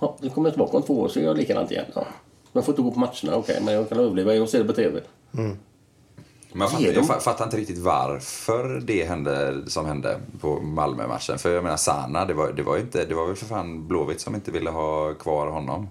Ja, 0.00 0.16
nu 0.20 0.30
kommer 0.30 0.48
jag 0.48 0.54
tillbaka 0.54 0.76
om 0.76 0.82
två 0.82 1.00
år 1.00 1.08
så 1.08 1.20
är 1.20 1.24
jag 1.24 1.36
likadant 1.36 1.70
igen. 1.70 1.84
Ja. 1.94 2.04
Jag 2.52 2.64
får 2.64 2.72
inte 2.72 2.82
gå 2.82 2.90
på 2.90 2.98
matcherna, 2.98 3.36
okej, 3.36 3.60
men 3.64 3.74
jag 3.74 3.88
kan 3.88 3.98
överleva. 3.98 4.34
Jag 4.34 4.48
ser 4.48 4.58
det 4.58 4.64
på 4.64 4.72
TV. 4.72 5.00
Men 5.32 6.60
jag 6.60 6.70
fattar, 6.70 6.84
jag 6.86 7.04
fa- 7.04 7.20
fattar 7.20 7.44
inte 7.44 7.56
riktigt 7.56 7.78
varför 7.78 8.82
det 8.84 9.04
hände 9.04 9.62
som 9.66 9.86
hände 9.86 10.20
på 10.40 10.60
Malmö-matchen. 10.60 11.38
För 11.38 11.54
jag 11.54 11.64
menar 11.64 11.76
Sana, 11.76 12.24
det 12.24 12.34
var, 12.34 12.52
det 12.52 12.62
var 12.62 12.76
ju 12.76 12.82
inte, 12.82 13.04
det 13.04 13.14
var 13.14 13.26
väl 13.26 13.36
för 13.36 13.46
fan 13.46 13.88
Blåvitt 13.88 14.20
som 14.20 14.34
inte 14.34 14.50
ville 14.50 14.70
ha 14.70 15.14
kvar 15.14 15.46
honom. 15.46 15.88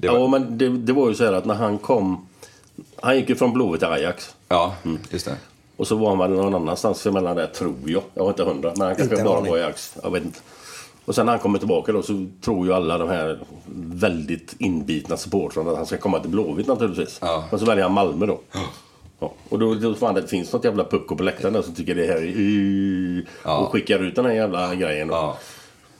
Det 0.00 0.08
var, 0.08 0.18
Ja, 0.18 0.26
men 0.28 0.58
det, 0.58 0.68
det 0.68 0.92
var 0.92 1.08
ju 1.08 1.14
så 1.14 1.24
här 1.24 1.32
att 1.32 1.44
när 1.44 1.54
han 1.54 1.78
kom... 1.78 2.26
Han 3.02 3.16
gick 3.16 3.28
ju 3.28 3.34
från 3.36 3.52
Blåvitt 3.52 3.80
till 3.80 3.88
Ajax. 3.88 4.34
ja, 4.48 4.74
just 5.10 5.24
det. 5.26 5.36
Och 5.76 5.86
så 5.86 5.96
var 5.96 6.08
han 6.08 6.18
väl 6.18 6.30
någon 6.30 6.54
annanstans 6.54 7.06
emellan 7.06 7.36
där, 7.36 7.46
tror 7.46 7.74
jag. 7.86 8.02
Jag 8.14 8.22
var 8.22 8.30
inte 8.30 8.44
hundra, 8.44 8.72
men 8.76 8.86
han 8.86 8.96
kanske 8.96 9.24
bara 9.24 9.40
var 9.40 9.58
i 9.58 9.62
Ajax. 9.62 9.96
Jag 10.02 10.10
vet 10.10 10.24
inte. 10.24 10.38
Och 11.04 11.14
sen 11.14 11.26
när 11.26 11.32
han 11.32 11.40
kommer 11.40 11.58
tillbaka 11.58 11.92
då 11.92 12.02
så 12.02 12.26
tror 12.44 12.66
ju 12.66 12.72
alla 12.72 12.98
de 12.98 13.08
här 13.08 13.38
väldigt 13.76 14.54
inbitna 14.58 15.16
supportrarna 15.16 15.70
att 15.70 15.76
han 15.76 15.86
ska 15.86 15.96
komma 15.96 16.20
till 16.20 16.30
Blåvitt 16.30 16.66
naturligtvis. 16.66 17.18
Ja. 17.20 17.44
Men 17.50 17.60
så 17.60 17.66
väljer 17.66 17.84
han 17.84 17.92
Malmö 17.92 18.26
då. 18.26 18.40
Ja. 18.52 19.32
Och 19.48 19.58
då, 19.58 19.74
då 19.74 19.94
fan 19.94 20.14
det 20.14 20.28
finns 20.28 20.52
något 20.52 20.64
jävla 20.64 20.84
pucko 20.84 21.16
på 21.16 21.22
läktaren 21.22 21.54
där 21.54 21.62
som 21.62 21.74
tycker 21.74 21.94
det 21.94 22.06
här 22.06 22.16
är 22.16 23.24
Ja. 23.44 23.58
och 23.58 23.72
skickar 23.72 23.98
ut 23.98 24.14
den 24.16 24.24
här 24.24 24.32
jävla 24.32 24.74
grejen. 24.74 25.08
Då. 25.08 25.36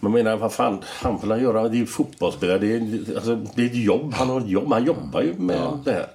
Ja. 0.01 0.09
Men 0.09 0.13
menar, 0.13 0.37
vad 0.37 0.53
fan, 0.53 0.79
han 0.85 1.21
får 1.21 1.29
väl 1.29 1.43
göra, 1.43 1.69
det 1.69 1.77
är 1.77 1.81
ju 1.81 1.87
fotbollsspelare, 1.87 2.59
det 2.59 2.73
är, 2.73 3.15
alltså, 3.17 3.37
det 3.55 3.63
är 3.63 3.67
ett 3.67 3.75
jobb, 3.75 4.15
han 4.15 4.29
har 4.29 4.41
ett 4.41 4.49
jobb, 4.49 4.73
han 4.73 4.85
jobbar 4.85 5.21
ju 5.23 5.35
med 5.35 5.79
det 5.85 5.93
här. 5.93 6.07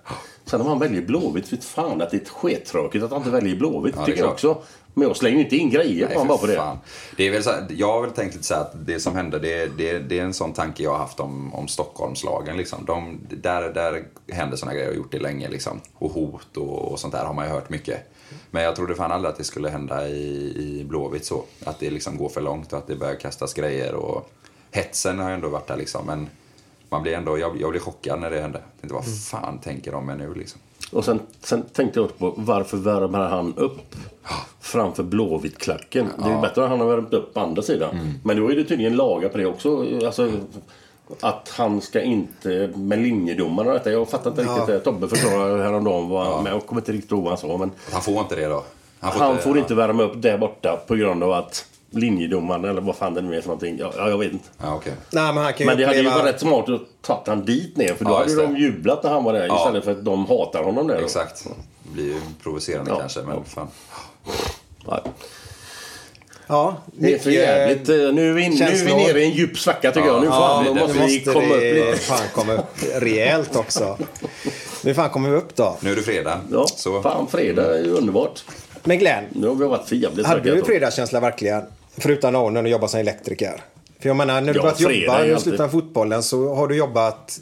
Sen 0.46 0.62
om 0.62 0.68
han 0.68 0.80
väljer 0.80 1.02
Blåvitt, 1.02 1.54
vet 1.54 1.64
fan 1.64 2.02
att 2.02 2.12
det 2.12 2.18
är 2.18 2.26
skittråkigt 2.26 3.04
att 3.04 3.12
han 3.12 3.20
inte 3.20 3.32
väljer 3.32 3.56
Blåvitt. 3.56 3.96
Ja, 3.98 4.06
tycker 4.06 4.20
jag 4.20 4.30
också. 4.32 4.58
Men 4.94 5.08
jag 5.08 5.18
slänger 5.18 5.38
ju 5.38 5.44
inte 5.44 5.56
in 5.56 5.70
grejer 5.70 6.06
på 6.06 6.10
Nej, 6.10 6.18
honom 6.18 6.28
bara 6.28 6.38
på 6.38 6.48
det. 6.48 6.56
fan. 6.56 6.78
det 7.18 7.28
är 7.28 7.32
väl 7.32 7.44
så 7.44 7.52
jag 7.70 7.94
har 7.94 8.02
väl 8.02 8.12
tänkt 8.12 8.34
lite 8.34 8.48
så 8.48 8.54
här 8.54 8.62
att 8.62 8.86
det 8.86 9.00
som 9.00 9.16
hände, 9.16 9.40
det, 9.40 9.78
det, 9.78 10.00
det 10.00 10.20
är 10.20 10.24
en 10.24 10.34
sån 10.34 10.54
tanke 10.54 10.84
jag 10.84 10.92
har 10.92 10.98
haft 10.98 11.20
om, 11.20 11.54
om 11.54 11.68
Stockholmslagen. 11.68 12.58
Liksom. 12.58 12.86
De, 12.86 13.20
där, 13.30 13.74
där 13.74 14.04
händer 14.32 14.58
såna 14.58 14.74
grejer, 14.74 14.86
jag 14.86 14.94
har 14.94 14.98
gjort 14.98 15.12
det 15.12 15.20
länge. 15.20 15.50
Liksom. 15.50 15.82
Och 15.94 16.12
hot 16.12 16.58
och, 16.58 16.92
och 16.92 17.00
sånt 17.00 17.14
där 17.14 17.26
har 17.26 17.34
man 17.34 17.46
ju 17.46 17.52
hört 17.52 17.70
mycket. 17.70 18.15
Men 18.52 18.64
jag 18.64 18.76
trodde 18.76 18.96
fan 18.96 19.12
aldrig 19.12 19.32
att 19.32 19.38
det 19.38 19.44
skulle 19.44 19.70
hända 19.70 20.08
i, 20.10 20.54
i 20.80 20.84
Blåvitt 20.90 21.26
så. 21.26 21.44
Att 21.66 21.80
det 21.80 21.90
liksom 21.90 22.18
går 22.18 22.30
för 22.30 22.42
långt 22.42 22.74
och 22.74 22.80
att 22.80 22.88
det 22.88 22.96
börjar 22.96 23.16
kastas 23.16 23.54
grejer. 23.54 23.94
Och 23.94 24.30
hetsen 24.72 25.20
har 25.20 25.30
ju 25.30 25.36
ändå 25.36 25.50
varit 25.50 25.68
där 25.68 25.78
liksom. 25.78 26.06
Men 26.06 26.30
man 26.90 27.02
blir 27.04 27.14
ändå, 27.14 27.38
jag, 27.38 27.62
jag 27.62 27.70
blir 27.72 27.82
chockad 27.82 28.20
när 28.20 28.30
det 28.30 28.42
hände. 28.42 28.60
Jag 28.60 28.82
tänkte, 28.82 28.94
vad 28.96 29.20
fan 29.22 29.60
tänker 29.60 29.92
de 29.92 30.06
med 30.06 30.18
nu 30.18 30.34
liksom? 30.34 30.62
Och 30.92 31.06
sen, 31.06 31.20
sen 31.42 31.62
tänkte 31.74 32.00
jag 32.00 32.06
också 32.06 32.18
på 32.18 32.34
varför 32.38 32.78
värmer 32.78 33.20
han 33.20 33.54
upp 33.58 33.96
framför 34.60 35.04
Blåvitt-klacken? 35.04 36.08
Det 36.18 36.24
är 36.24 36.28
ju 36.30 36.34
Ja. 36.36 36.42
bättre 36.42 36.64
att 36.64 36.70
han 36.70 36.80
har 36.80 36.88
värmt 36.88 37.14
upp 37.14 37.34
på 37.34 37.40
andra 37.40 37.62
sidan. 37.62 38.14
Men 38.24 38.38
då 38.38 38.52
är 38.52 38.56
det 38.56 38.64
tydligen 38.64 38.96
lagar 38.96 39.30
på 39.30 39.38
det 39.38 39.46
också. 39.46 39.86
Alltså, 40.06 40.32
att 41.20 41.50
han 41.58 41.82
ska 41.82 42.02
inte 42.02 42.72
med 42.76 43.00
linjedomarna 43.00 43.74
detta. 43.74 43.92
Jag 43.92 44.10
fattar 44.10 44.30
inte 44.30 44.42
Ja. 44.42 44.50
riktigt 44.52 44.68
det. 44.68 44.80
Tobbe 44.80 45.08
förklarade 45.08 45.64
häromdagen 45.64 46.10
vad 46.10 46.44
men 46.44 46.54
jag 46.54 46.66
kommer 46.68 46.82
inte 46.82 46.92
riktigt 46.92 47.12
ihåg 47.12 47.22
vad 47.24 47.30
han 47.32 47.38
sa. 47.38 47.58
Men 47.58 47.72
Han 47.92 48.02
får 48.02 48.20
inte 48.20 48.36
det 48.36 48.46
då? 48.46 48.64
han 49.00 49.38
får, 49.38 49.58
inte, 49.58 49.76
värma 49.76 50.04
upp 50.04 50.22
där 50.22 50.38
borta 50.38 50.78
på 50.88 50.96
grund 50.96 51.24
av 51.24 51.32
att 51.32 51.66
linjedomaren 51.90 52.66
eller 52.66 52.82
vad 52.82 52.96
fan 52.96 53.14
det 53.14 53.22
nu 53.22 53.38
är 53.38 53.42
för 53.42 53.48
någonting. 53.48 53.78
Ja, 53.80 53.92
ja, 53.98 54.10
jag 54.10 54.18
vet 54.18 54.32
inte. 54.32 54.50
Ja, 54.64 54.76
okay. 54.76 54.94
Nej, 55.12 55.34
men 55.34 55.44
han 55.44 55.54
kan 55.54 55.60
ju 55.60 55.66
Men 55.66 55.78
det 55.78 55.86
hade 55.86 55.98
ju 55.98 56.04
uppleva- 56.08 56.18
varit 56.24 56.34
rätt 56.34 56.42
smart 56.42 56.70
att 56.70 56.82
ta 57.02 57.24
han 57.28 57.46
dit 57.46 57.78
ner. 57.78 57.94
För 57.94 58.06
då 58.06 58.12
Ja, 58.12 58.18
hade 58.18 58.36
de 58.42 58.58
jublat 58.58 59.04
när 59.04 59.12
han 59.12 59.24
var 59.24 59.34
där 59.34 59.48
Ja. 59.48 59.58
istället 59.58 59.84
för 59.84 59.92
att 59.92 60.06
de 60.06 60.26
hatar 60.26 60.64
honom 60.64 60.88
där. 60.88 60.98
då. 60.98 61.04
Exakt. 61.06 61.48
Det 61.84 61.92
blir 61.94 62.06
ju 62.06 62.22
provocerande 62.44 62.92
Ja. 62.92 63.00
kanske, 63.00 63.22
men 63.22 63.44
fan. 63.44 63.68
Ja, 66.48 66.78
Det 66.94 67.14
är 67.14 67.20
för 67.20 67.32
jävligt. 67.32 67.90
eh, 67.90 67.96
Nu 67.96 68.30
är 68.30 68.34
vi, 68.34 68.42
in, 68.44 68.52
nu 68.56 68.66
är 68.66 68.86
vi 68.86 68.94
nere 69.08 69.20
i 69.22 69.26
en 69.26 69.32
djup 69.32 69.58
svacka 69.60 69.92
tycker 69.92 70.08
jag. 70.08 70.22
Nu, 70.22 70.28
ja, 70.28 70.64
nu 70.66 70.80
måste 70.80 71.00
vi 71.06 71.20
komma 71.20 71.56
upp 71.56 71.62
lite. 71.62 71.96
fan 72.02 72.28
komma 72.34 72.54
upp 72.54 72.66
rejält 72.96 73.56
också. 73.56 73.98
Nu 74.84 74.94
fan 74.94 75.10
kommer 75.10 75.30
vi 75.30 75.36
upp 75.38 75.56
då. 75.56 75.78
Nu 75.82 75.92
är 75.92 75.96
det 75.96 76.02
fredag. 76.02 76.42
Ja, 76.52 76.66
Så. 76.68 77.02
fan 77.02 77.28
fredag 77.28 77.78
är 77.80 77.84
ju 77.84 77.90
underbart. 77.92 78.44
Men 78.84 79.00
Glenn, 79.00 79.24
Nu 79.30 79.48
har 79.48 79.56
vi 79.56 79.66
varit 79.66 79.88
för 79.90 79.96
jävligt 79.96 80.26
hade 80.26 80.56
du 80.56 80.64
fredagskänsla 80.64 81.20
verkligen? 81.20 81.62
Förutom 81.98 82.54
när 82.54 82.64
du 82.64 82.70
jobbar 82.70 82.88
som 82.88 83.00
elektriker. 83.00 83.62
För 84.00 84.10
jag 84.10 84.16
menar, 84.16 84.42
när 84.42 84.54
du 84.54 84.60
Ja, 84.60 84.64
börjat 84.64 84.80
jobba, 85.02 85.14
alltid- 85.18 85.40
slutar 85.40 85.68
fotbollen 85.68 86.24
så 86.24 86.56
har 86.56 86.68
du 86.68 86.76
jobbat... 86.76 87.40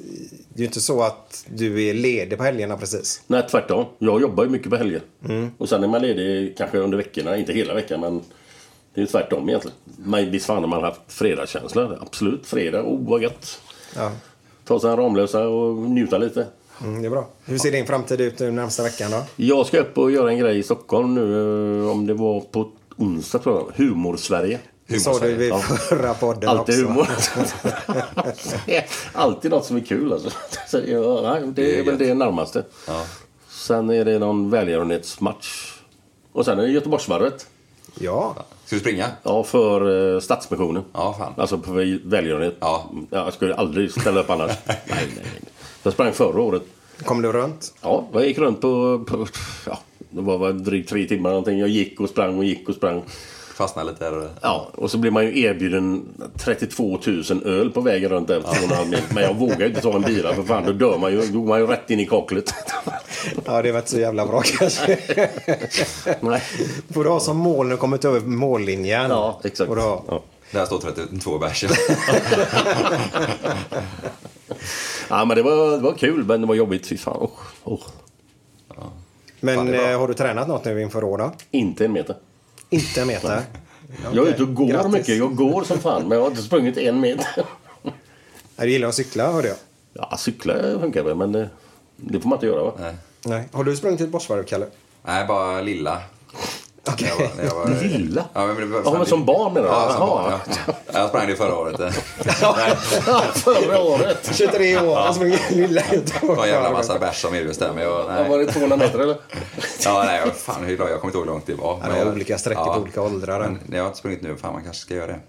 Det 0.50 0.58
är 0.58 0.60
ju 0.60 0.66
inte 0.66 0.82
så 0.82 1.02
att 1.04 1.46
du 1.48 1.84
är 1.90 1.94
ledig 1.94 2.38
på 2.38 2.44
helgerna 2.44 2.78
precis. 2.78 3.22
Nej, 3.28 3.44
tvärtom. 3.52 3.86
Jag 4.00 4.22
jobbar 4.22 4.44
ju 4.44 4.50
mycket 4.50 4.70
på 4.70 4.76
helger. 4.76 5.02
Och 5.58 5.70
sen 5.70 5.84
är 5.84 5.88
man 5.88 6.02
ledig 6.02 6.58
kanske 6.58 6.78
under 6.78 6.98
veckorna. 6.98 7.38
Inte 7.38 7.54
hela 7.54 7.74
veckan, 7.74 8.00
men 8.02 8.22
det 8.94 9.02
är 9.02 9.06
ju 9.06 9.08
tvärtom 9.08 9.50
egentligen. 9.50 9.78
Men 9.98 10.32
visst 10.32 10.46
fan 10.46 10.58
har 10.64 10.68
man 10.68 10.84
haft 10.84 11.02
fredagskänsla. 11.08 11.98
Absolut. 12.02 12.46
Fredag, 12.46 12.84
oh 12.84 13.10
vad 13.10 13.22
gött. 13.22 13.62
Ja. 13.96 14.12
Ta 14.66 14.80
sig 14.80 14.90
en 14.90 14.98
Ramlösa 14.98 15.48
och 15.48 15.76
njuta 15.76 16.18
lite. 16.18 16.48
Mm, 16.82 17.02
det 17.02 17.08
är 17.08 17.10
bra. 17.10 17.28
Hur 17.46 17.58
ser 17.58 17.72
din 17.72 17.86
framtid 17.88 18.22
ut 18.22 18.40
nu 18.40 18.52
närmsta 18.52 18.84
veckan 18.84 19.12
då? 19.12 19.24
Jag 19.36 19.66
ska 19.66 19.80
upp 19.80 19.98
och 19.98 20.12
göra 20.12 20.32
en 20.32 20.38
grej 20.38 20.60
i 20.60 20.64
Stockholm 20.64 21.16
nu. 21.16 21.22
eh, 21.84 21.92
Om 21.92 22.08
det 22.08 22.14
var 22.14 22.42
på 22.42 22.70
onsdag 22.98 23.40
tror 23.40 23.56
jag. 23.78 23.86
Humor-Sverige. 23.86 24.60
Det 24.88 25.00
sa 25.00 25.20
du 25.20 25.34
vid 25.36 25.50
Ja. 25.52 25.60
förra 25.60 26.14
podden 26.14 26.50
Alltid 26.50 26.86
också. 26.86 26.92
humor. 26.92 27.08
Alltid 29.14 29.52
något 29.52 29.66
som 29.66 29.76
är 29.76 29.82
kul 29.82 30.14
alltså. 30.14 30.30
Så, 30.68 30.78
ja, 30.88 31.40
det 31.56 31.80
är 31.80 31.84
väl 31.84 31.98
det 31.98 32.14
närmaste. 32.14 32.64
Sen 33.50 33.90
är 33.90 34.06
det 34.06 34.20
någon 34.20 34.50
välgörenhetsmatch. 34.50 35.74
Och 36.32 36.46
sen 36.46 36.60
är 36.60 36.64
det 36.64 36.70
Göteborgsvarvet. 36.72 37.48
Ja. 38.00 38.36
Ska 38.66 38.76
du 38.76 38.80
springa? 38.80 39.08
Ja, 39.24 39.44
för 39.44 40.14
eh, 40.16 40.20
Stadsmissionen. 40.20 40.84
Ja, 40.94 41.16
fan. 41.20 41.34
Alltså 41.38 41.58
på 41.58 41.72
välgörenhet. 42.04 42.58
Ja. 42.60 42.92
Jag 43.10 43.34
skulle 43.34 43.56
aldrig 43.56 43.92
ställa 43.92 44.20
upp 44.20 44.30
annars. 44.30 44.52
nej, 44.66 44.78
nej, 44.88 45.08
nej. 45.16 45.26
Jag 45.84 45.94
sprang 45.94 46.14
förra 46.14 46.42
året. 46.42 46.64
Kom 47.04 47.22
du 47.22 47.32
runt? 47.32 47.74
Ja, 47.82 48.08
jag 48.14 48.28
gick 48.28 48.38
runt 48.38 48.62
på... 48.62 49.04
på 49.08 49.28
ja, 49.66 49.80
det 50.10 50.22
var 50.22 50.38
väl 50.38 50.64
drygt 50.64 50.90
tre 50.90 51.06
timmar 51.08 51.30
någonting. 51.30 51.60
Jag 51.60 51.70
gick 51.70 52.00
och 52.00 52.10
sprang 52.10 52.38
och 52.38 52.44
gick 52.44 52.70
och 52.70 52.76
sprang. 52.76 53.04
Fastnade 53.54 53.92
lite 53.92 54.10
där. 54.10 54.30
Ja, 54.42 54.70
och 54.76 54.92
så 54.92 54.98
blev 54.98 55.14
man 55.14 55.26
ju 55.26 55.42
erbjuden 55.42 56.06
32 56.38 57.00
000 57.06 57.24
öl 57.46 57.72
på 57.72 57.82
vägen 57.82 58.10
runt 58.10 58.28
där 58.28 58.42
på 58.42 58.48
2,5 58.48 58.90
mil. 58.90 59.02
Men 59.14 59.24
jag 59.24 59.34
vågar 59.34 59.60
ju 59.60 59.66
inte 59.66 59.82
ta 59.82 59.96
en 59.96 60.02
bira 60.02 60.34
för 60.34 60.44
fan, 60.44 60.66
då 60.66 60.72
dör 60.72 60.98
man 60.98 61.12
ju. 61.12 61.26
Då 61.26 61.40
går 61.40 61.48
man 61.48 61.60
ju 61.60 61.68
rätt 61.68 61.90
in 61.90 62.00
i 62.00 62.06
kaklet. 62.06 62.54
Ja, 63.46 63.62
det 63.62 63.72
var 63.72 63.80
inte 63.80 63.92
så 63.92 64.00
jävla 64.00 64.26
bra 64.26 64.42
kanske. 64.42 65.00
Nej. 66.20 66.42
får 66.94 67.04
du 67.04 67.10
ha 67.10 67.20
som 67.20 67.38
mål 67.38 67.66
när 67.66 67.72
du 67.72 67.78
kommit 67.78 68.06
över 68.06 68.20
mållinjen. 68.20 69.10
Ja, 69.10 69.40
exakt. 69.44 69.72
Ja. 69.76 70.22
Där 70.52 70.66
står 70.66 70.80
32 70.80 71.38
bärs. 71.38 71.66
Ja, 75.10 75.26
men 75.26 75.38
det 75.38 75.44
var, 75.44 75.72
det 75.72 75.84
var 75.84 75.94
kul, 75.94 76.26
men 76.26 76.42
det 76.42 76.48
var 76.48 76.56
jobbigt. 76.56 76.88
Fy 76.88 76.98
fan. 76.98 77.18
Oh, 77.18 77.30
oh. 77.64 77.80
Men 79.40 79.56
Fan, 79.56 79.74
eh, 79.74 80.00
har 80.00 80.08
du 80.08 80.14
tränat 80.14 80.48
något 80.48 80.66
nu 80.66 80.82
inför 80.82 81.04
år 81.04 81.18
då? 81.18 81.32
Inte 81.52 81.86
en 81.86 81.92
meter. 81.92 82.16
Inte 82.74 83.02
en 83.02 83.08
meter? 83.08 83.42
Jag 84.14 84.28
är 84.28 84.32
ute 84.32 84.44
och 84.44 84.54
går 84.56 84.68
Grattis. 84.68 84.92
mycket. 84.94 85.18
Jag 85.18 85.36
går 85.36 85.64
som 85.64 85.80
fan, 85.80 86.08
men 86.08 86.12
jag 86.18 86.24
har 86.26 86.30
inte 86.32 86.42
sprungit 86.44 86.78
en 86.78 87.00
meter. 87.00 87.46
Nej, 87.84 88.68
Du 88.68 88.70
gillar 88.70 88.88
att 88.88 88.96
cykla 88.96 89.32
hörde 89.32 89.48
jag. 89.48 89.58
Ja, 89.94 90.18
cykla 90.18 90.80
funkar 90.80 91.04
väl, 91.04 91.16
men 91.16 91.32
det, 91.32 91.50
det 91.98 92.20
får 92.20 92.30
man 92.30 92.38
inte 92.38 92.46
göra 92.46 92.64
va? 92.64 92.74
Nej. 92.80 92.96
Nej. 93.26 93.44
Har 93.52 93.64
du 93.64 93.76
sprungit 93.76 93.96
ett 93.98 94.02
Göteborgsvarv, 94.02 94.44
Kalle? 94.44 94.66
Nej, 95.06 95.28
bara 95.28 95.62
lilla. 95.62 96.02
Okej. 96.88 97.12
När 97.38 97.44
jag 97.46 97.56
var- 97.56 97.66
när 97.66 97.74
jag 97.74 97.82
var- 97.82 97.84
Lilla? 97.84 98.26
Ja, 98.34 98.46
men, 98.48 98.56
det 98.56 98.66
var- 98.66 98.82
Ja, 98.86 98.94
men 98.98 99.06
som 99.06 99.26
barn 99.26 99.54
menar 99.54 99.68
du? 99.68 99.74
Ja, 99.74 99.90
som 99.98 100.00
barn. 100.08 100.32
Ja. 100.68 100.74
Jag 100.94 101.10
sprang 101.10 101.28
det 101.28 101.36
förra 101.36 101.56
året. 101.58 101.78
Det 101.78 101.92
Förra 103.34 103.80
året. 103.82 104.30
23 104.38 104.78
år, 104.80 104.96
han 104.96 105.14
sprang 105.14 105.36
lilla 105.50 105.82
var 106.22 106.44
en 106.44 106.50
jävla 106.50 106.72
massa 106.72 107.00
bärs 107.00 107.22
som 107.22 107.36
erbjöds 107.36 107.58
där. 107.58 107.72
Men 107.74 107.84
jag, 107.84 108.00
Ja, 108.00 108.06
nej. 108.10 108.30
var 108.30 108.40
det 108.40 108.46
200 108.46 108.78
meter 108.78 109.00
eller? 109.00 109.16
Ja, 109.86 110.04
nej, 110.06 110.22
jag- 110.26 110.36
fan 110.36 110.64
hur 110.64 110.78
långt, 110.78 110.90
jag 110.92 111.00
kommer 111.00 111.10
inte 111.10 111.18
ihåg 111.18 111.26
hur 111.28 111.34
långt 111.34 111.46
det 111.46 111.54
var. 111.56 111.72
Ja, 111.74 111.80
Men 111.88 112.00
det 112.00 112.06
var 112.06 112.12
olika 112.12 112.38
sträckor 112.38 112.74
på 112.74 112.80
olika 112.80 113.02
åldrar. 113.02 113.40
Men 113.40 113.60
jag 113.76 113.82
har 113.84 113.88
inte 113.88 114.00
sprungit 114.00 114.22
nu, 114.22 114.36
fan 114.36 114.54
man 114.54 114.64
kanske 114.64 114.82
ska 114.82 114.94
göra 114.96 115.08
det. 115.08 115.20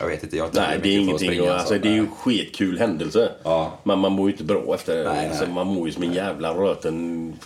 Jag 0.00 0.06
vet 0.06 0.22
inte, 0.22 0.36
jag 0.36 0.48
Nej, 0.52 0.80
det 0.82 0.88
är 0.88 0.98
ingenting. 0.98 1.28
springa, 1.28 1.54
alltså, 1.54 1.74
det 1.78 1.88
är 1.88 1.92
ju 1.92 2.00
nej. 2.02 2.10
skitkul 2.22 2.78
händelse. 2.78 3.32
Ja. 3.42 3.72
Men 3.82 3.98
man 3.98 4.12
mår 4.12 4.26
ju 4.26 4.32
inte 4.32 4.44
bra 4.44 4.74
efter 4.74 4.96
det. 4.96 5.28
Alltså. 5.30 5.46
Man 5.46 5.66
mår 5.66 5.86
ju 5.86 5.92
som 5.92 6.02
en 6.02 6.12
jävla 6.12 6.54
röten... 6.54 7.32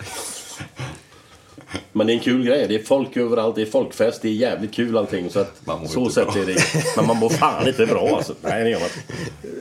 Men 1.92 2.06
det 2.06 2.12
är 2.12 2.14
en 2.14 2.20
kul 2.20 2.44
grej. 2.44 2.68
Det 2.68 2.74
är 2.74 2.82
folk 2.82 3.16
överallt. 3.16 3.54
Det 3.56 3.62
är 3.62 3.66
folkfest. 3.66 4.22
Det 4.22 4.28
är 4.28 4.32
jävligt 4.32 4.72
kul 4.74 4.96
allting. 4.98 5.30
Så 5.30 5.40
att, 5.40 5.52
Man 5.64 5.80
mår 5.80 5.86
så 5.86 6.00
inte 6.00 6.14
sätt 6.14 6.32
bra. 6.32 6.42
är 6.42 6.46
det. 6.46 6.56
Men 6.96 7.06
man 7.06 7.16
mår 7.16 7.28
fan 7.28 7.68
inte 7.68 7.86
bra 7.86 8.16
alltså. 8.16 8.34
Nej, 8.42 8.64
det 8.64 8.70
gör 8.70 8.80
man. 8.80 8.88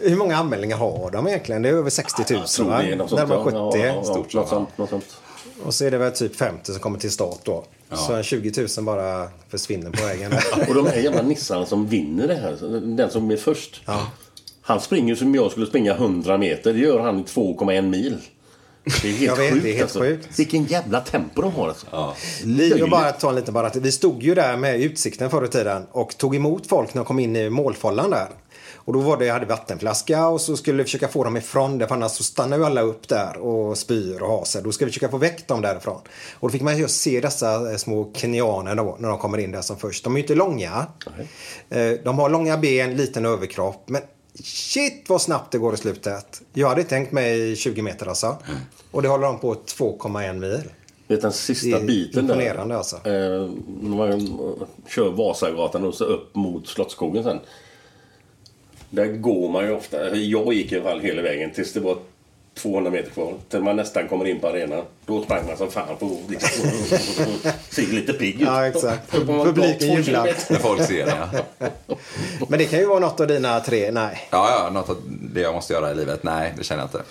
Hur 0.02 0.16
många 0.16 0.38
anmälningar 0.38 0.78
har 0.78 1.12
de 1.12 1.28
egentligen? 1.28 1.62
Det 1.62 1.70
är 1.70 1.74
över 1.74 1.90
60 1.90 2.22
000 2.34 2.40
Jag 2.40 2.50
tror 2.50 2.66
va? 2.70 2.82
det 2.82 2.92
är 2.92 2.96
något 2.96 3.10
sånt. 3.10 3.30
Närmare 3.30 3.44
70. 3.44 3.56
ja. 3.58 3.78
Ja, 3.78 3.86
ja, 3.86 4.04
Stort, 4.04 4.18
något 4.18 4.34
ja. 4.34 4.46
sånt. 4.48 4.78
Något 4.78 4.90
sånt. 4.90 5.06
Och 5.64 5.74
så 5.74 5.86
är 5.86 5.92
det 5.92 5.98
väl 5.98 6.12
typ 6.12 6.36
50 6.36 6.72
som 6.72 6.80
kommer 6.82 7.00
till 7.00 7.12
start 7.12 7.40
då. 7.44 7.64
Så 7.96 8.14
en 8.14 8.24
20 8.24 8.68
000 8.78 8.86
bara 8.86 9.28
försvinner 9.50 9.92
på 9.92 10.06
vägen. 10.06 10.32
Och 10.70 10.76
de 10.76 10.86
här 10.88 10.96
jävla 10.98 11.22
nissarna 11.22 11.66
som 11.66 11.88
vinner 11.88 12.28
det 12.28 12.36
här. 12.36 12.80
Den 12.98 13.10
som 13.12 13.32
är 13.32 13.38
först. 13.38 13.82
Han 14.62 14.82
springer 14.82 15.16
som 15.16 15.36
jag 15.36 15.52
skulle 15.52 15.66
springa 15.66 15.94
100 15.94 16.38
meter. 16.38 16.74
Det 16.74 16.80
gör 16.80 17.00
han 17.00 17.20
i 17.20 17.24
2,1 17.24 17.82
mil. 17.82 18.18
Det 18.84 19.08
är 19.08 19.12
helt 19.12 19.22
Jag 19.22 19.36
vet, 19.36 19.52
sjukt 19.54 19.64
det 19.64 19.70
är 19.70 19.74
helt 19.74 19.84
alltså. 19.84 20.00
sjukt. 20.00 20.40
Vilken 20.40 20.64
jävla 20.66 21.02
tempo 21.02 21.42
de 21.42 21.52
har 21.54 21.68
alltså. 21.68 21.88
Ja. 21.92 22.16
Vi, 22.46 22.84
och 22.84 22.90
bara 22.90 23.12
ta 23.12 23.30
en 23.30 23.36
liten 23.36 23.54
bara. 23.54 23.70
Vi 23.76 23.92
stod 23.92 24.24
ju 24.24 24.36
där 24.36 24.58
med 24.58 24.82
utsikten 24.82 25.30
förr 25.30 25.46
i 25.46 25.48
tiden 25.48 25.86
och 25.92 26.18
tog 26.18 26.36
emot 26.36 26.68
folk 26.68 26.94
när 26.94 27.02
de 27.02 27.06
kom 27.06 27.20
in 27.20 27.36
i 27.36 27.50
målfållan 27.50 28.10
där. 28.10 28.28
Och 28.76 28.94
då 28.94 29.00
var 29.00 29.18
det, 29.18 29.26
jag 29.26 29.34
hade 29.34 29.46
vattenflaska 29.46 30.28
och 30.28 30.42
så 30.42 30.58
skulle 30.58 30.78
vi 30.78 30.84
försöka 30.84 31.08
få 31.08 31.24
dem 31.24 31.38
ifrån 31.38 31.78
det 31.78 31.88
för 31.88 31.96
annars 31.96 32.12
så 32.12 32.24
stannar 32.24 32.58
ju 32.58 32.66
alla 32.66 32.82
upp 32.82 33.08
där 33.08 33.38
och 33.38 33.78
spyr 33.78 34.22
och 34.22 34.30
har 34.30 34.46
sig. 34.46 34.62
Då 34.64 34.72
ska 34.72 34.86
vi 34.86 34.92
försöka 34.92 35.10
få 35.10 35.18
väck 35.18 35.48
dem 35.48 35.62
därifrån. 35.62 36.02
Och 36.34 36.48
då 36.48 36.52
fick 36.52 36.62
man 36.62 36.78
just 36.78 37.02
se 37.02 37.20
dessa 37.22 37.72
eh, 37.72 37.78
små 37.78 38.12
kenyaner 38.16 38.76
då 38.76 38.96
när 39.00 39.10
de 39.10 39.18
kommer 39.18 39.38
in 39.38 39.52
där 39.52 39.62
som 39.62 39.78
först. 39.78 40.04
De 40.04 40.14
är 40.14 40.18
ju 40.18 40.24
inte 40.24 40.36
långa. 40.36 40.86
Eh, 41.70 41.92
De 42.04 42.20
har 42.20 42.30
långa 42.30 42.58
ben, 42.58 42.96
liten 42.96 43.26
överkropp. 43.26 43.84
Men 43.90 44.02
shit 44.44 45.10
vad 45.10 45.22
snabbt 45.22 45.52
det 45.52 45.58
går 45.58 45.74
i 45.74 45.78
slutet. 45.78 46.42
Jag 46.54 46.70
hade 46.70 46.84
tänkt 46.84 47.12
mig 47.12 47.56
20 47.56 47.82
meter 47.82 48.06
alltså. 48.06 48.38
Och 48.92 49.02
det 49.02 49.08
håller 49.08 49.26
de 49.26 49.40
på 49.40 49.54
2,1 49.54 50.34
mil. 50.40 50.62
Vet 51.08 51.22
den 51.22 51.34
sista 51.34 51.68
Det 51.68 51.76
är 51.84 51.88
biten 51.88 52.28
där. 52.28 52.74
alltså. 52.74 52.96
Eh, 52.96 53.50
när 53.82 53.96
man 53.98 54.40
kör 54.88 55.10
Vasagatan 55.10 55.86
och 55.86 55.96
så 55.96 56.04
upp 56.04 56.36
mot 56.36 56.68
Slottsskogen 56.68 57.24
sen. 57.24 57.40
Där 58.90 59.06
går 59.06 59.50
man 59.50 59.66
ju 59.66 59.72
ofta, 59.72 60.16
jag 60.16 60.54
gick 60.54 60.72
i 60.72 60.76
alla 60.76 60.84
fall 60.90 61.00
hela 61.00 61.22
vägen 61.22 61.52
tills 61.54 61.74
det 61.74 61.80
var 61.80 61.98
200 62.62 62.92
meter 62.92 63.10
kvar. 63.12 63.34
Till 63.50 63.62
man 63.62 63.76
nästan 63.76 64.08
kommer 64.08 64.28
in 64.28 64.40
på 64.40 64.48
arenan. 64.48 64.84
Då 65.06 65.24
sprang 65.24 65.48
man 65.48 65.58
som 65.58 65.72
fan 65.72 65.98
på 66.00 66.18
liksom, 66.30 66.70
Ser 67.70 67.82
lite 67.94 68.14
pigg 68.14 68.36
ut. 68.36 68.42
Ja, 68.48 68.68
exakt. 68.68 69.12
Publiken 69.12 69.94
jublar. 69.96 70.26
När 70.50 70.60
folk 70.60 70.82
ser 70.82 71.06
det, 71.06 71.30
ja. 71.60 71.68
Men 72.48 72.60
det 72.60 72.66
kan 72.66 72.80
ju 72.80 72.86
vara 72.86 73.00
något 73.00 73.20
av 73.20 73.28
dina 73.28 73.60
tre. 73.60 73.92
Nej. 73.92 74.28
Ja, 74.30 74.50
ja, 74.64 74.70
något 74.70 74.90
av 74.90 74.98
det 75.34 75.42
jag 75.42 75.54
måste 75.54 75.74
göra 75.74 75.92
i 75.92 75.96
livet. 75.96 76.24
Nej, 76.24 76.54
det 76.58 76.64
känner 76.64 76.82
jag 76.82 76.88
inte. 76.88 77.02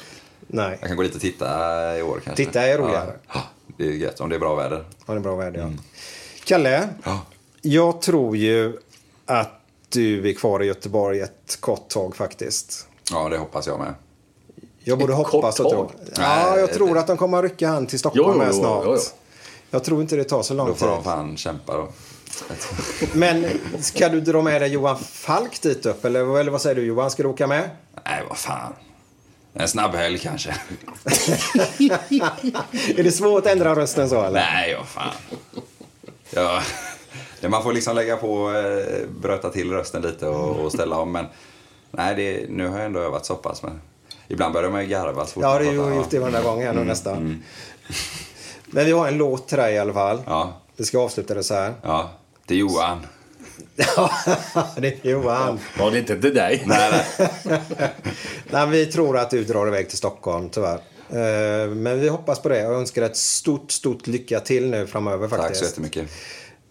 Nej. 0.46 0.76
Jag 0.80 0.88
kan 0.88 0.96
gå 0.96 1.02
dit 1.02 1.14
och 1.14 1.20
titta 1.20 1.46
i 1.98 2.02
år 2.02 2.20
kanske. 2.24 2.44
Titta 2.44 2.62
är 2.62 2.78
roligare. 2.78 3.12
Ja, 3.34 3.40
det 3.76 3.84
är 3.84 3.92
gött 3.92 4.20
om 4.20 4.28
det 4.28 4.34
är 4.34 4.40
bra 4.40 4.54
väder. 4.54 4.84
Ja, 5.06 5.12
det 5.12 5.18
är 5.18 5.22
bra 5.22 5.36
väder, 5.36 5.58
ja. 5.58 5.64
Mm. 5.64 5.78
Kalle, 6.44 6.88
Ja. 7.04 7.20
jag 7.62 8.02
tror 8.02 8.36
ju 8.36 8.72
att 9.26 9.60
du 9.88 10.28
är 10.28 10.34
kvar 10.34 10.62
i 10.62 10.66
Göteborg 10.66 11.20
ett 11.20 11.56
kort 11.60 11.88
tag 11.88 12.16
faktiskt. 12.16 12.86
Ja, 13.12 13.28
det 13.28 13.38
hoppas 13.38 13.66
jag 13.66 13.78
med. 13.78 13.94
Jag 14.88 15.02
Ett 15.02 15.10
hoppas 15.10 15.60
och 15.60 15.70
tag? 15.70 15.90
Ja, 16.16 16.58
jag 16.58 16.72
tror 16.72 16.98
att 16.98 17.06
de 17.06 17.16
kommer 17.16 17.38
att 17.38 17.44
rycka 17.44 17.68
hand 17.68 17.88
till 17.88 17.98
Stockholm 17.98 18.36
Jo, 18.38 18.42
jo, 18.46 18.50
jo, 18.52 18.58
snart. 18.60 18.82
jo, 18.86 18.94
jo. 18.94 19.00
Jag 19.70 19.84
tror 19.84 20.00
inte 20.02 20.16
det 20.16 20.24
tar 20.24 20.42
så 20.42 20.54
lång 20.54 20.66
Då 20.68 20.74
får 20.74 20.86
tid. 20.86 20.96
de 20.96 21.04
fan 21.04 21.36
kämpa 21.36 21.76
då. 21.76 21.88
Men 23.12 23.46
ska 23.80 24.08
du 24.08 24.20
dra 24.20 24.42
med 24.42 24.62
dig 24.62 24.70
Johan 24.70 24.98
Falk 24.98 25.62
dit 25.62 25.86
upp? 25.86 26.04
Eller, 26.04 26.38
eller 26.38 26.50
vad 26.50 26.60
säger 26.62 26.76
du 26.76 26.82
Johan? 26.84 27.10
Ska 27.10 27.22
du 27.22 27.28
åka 27.28 27.46
med? 27.46 27.70
Nej, 28.06 28.22
vad 28.28 28.38
fan. 28.38 28.72
En 29.54 29.68
snabb 29.68 29.94
helg 29.94 30.18
kanske. 30.18 30.50
är 32.96 33.02
det 33.02 33.12
svårt 33.12 33.46
att 33.46 33.52
ändra 33.52 33.74
rösten 33.76 34.08
så 34.08 34.22
eller? 34.24 34.40
Nej, 34.40 34.76
vad 34.78 34.86
fan. 34.88 35.12
Ja, 36.30 36.62
ja, 37.40 37.48
man 37.48 37.62
får 37.62 37.72
liksom 37.72 37.94
lägga 37.94 38.16
på, 38.16 38.52
eh, 38.52 39.08
bröta 39.20 39.50
till 39.50 39.72
rösten 39.72 40.02
lite 40.02 40.26
och, 40.28 40.56
och 40.64 40.72
ställa 40.72 40.98
om. 40.98 41.12
Men 41.12 41.26
nej, 41.90 42.14
det, 42.14 42.46
nu 42.50 42.68
har 42.68 42.76
jag 42.76 42.86
ändå 42.86 43.00
övat 43.00 43.26
så 43.26 43.34
pass. 43.34 43.62
Men 43.62 43.80
ibland 44.28 44.52
börjar 44.54 44.70
man 44.70 44.80
ju 44.82 44.88
garva. 44.88 45.26
så 45.26 45.32
fort 45.32 45.42
Ja, 45.42 45.58
det 45.58 45.64
har 45.64 45.90
ju 45.90 45.96
gjort 45.96 46.10
det 46.10 46.18
varenda 46.18 46.42
gång 46.42 46.58
här 46.62 46.66
nu 46.72 46.76
Mm, 46.76 46.86
nästan. 46.88 47.16
mm. 47.16 47.42
Men 48.66 48.86
vi 48.86 48.92
har 48.92 49.08
en 49.08 49.18
låt 49.18 49.48
till 49.48 49.58
dig 49.58 49.74
i 49.74 49.78
alla 49.78 49.92
fall. 49.92 50.22
Ja, 50.26 50.60
Vi 50.76 50.84
ska 50.84 50.98
avsluta 50.98 51.34
det 51.34 51.42
så 51.42 51.54
här. 51.54 51.74
ja. 51.82 52.10
Det 52.46 52.54
är 52.54 52.58
Johan. 52.58 52.98
det 54.76 55.04
är 55.04 55.10
Johan. 55.10 55.58
Ja, 55.78 55.90
det 55.90 55.96
är 55.96 56.00
inte 56.00 56.20
till 56.20 56.34
dig. 56.34 56.62
Nej, 56.66 57.04
nej. 57.18 57.60
Nej, 58.50 58.66
vi 58.70 58.86
tror 58.86 59.18
att 59.18 59.30
du 59.30 59.44
drar 59.44 59.66
iväg 59.66 59.88
till 59.88 59.98
Stockholm 59.98 60.48
tyvärr. 60.50 60.80
Eh, 61.10 61.68
Men 61.70 62.00
vi 62.00 62.08
hoppas 62.08 62.38
på 62.42 62.48
det 62.48 62.66
och 62.66 62.74
önskar 62.74 63.02
ett 63.02 63.16
stort, 63.16 63.70
stort 63.72 64.06
lycka 64.06 64.40
till 64.40 64.70
nu 64.70 64.86
framöver 64.86 65.28
faktiskt. 65.28 65.48
Tack 65.48 65.56
så 65.56 65.64
jättemycket. 65.64 66.08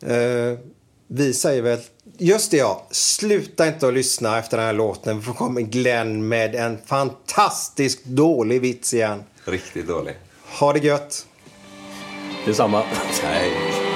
Eh, 0.06 0.60
Vi 1.08 1.34
säger 1.34 1.62
väl, 1.62 1.80
just 2.18 2.52
det 2.52 2.58
ja, 2.58 2.88
sluta 2.92 3.68
inte 3.68 3.88
att 3.88 3.94
lyssna 3.94 4.40
efter 4.40 4.58
den 4.58 4.66
här 4.66 4.74
låten 4.74 5.22
för 5.22 5.34
kommer 5.34 5.62
Glenn 5.62 6.28
med 6.28 6.56
en 6.56 6.78
fantastiskt 6.86 8.06
dålig 8.06 8.62
vits 8.62 8.94
igen. 8.94 9.24
Riktigt 9.46 9.88
dålig. 9.88 10.16
Ha 10.60 10.74
det 10.74 10.80
gött! 10.80 11.26
Detsamma. 12.46 12.84
Nej. 13.24 13.87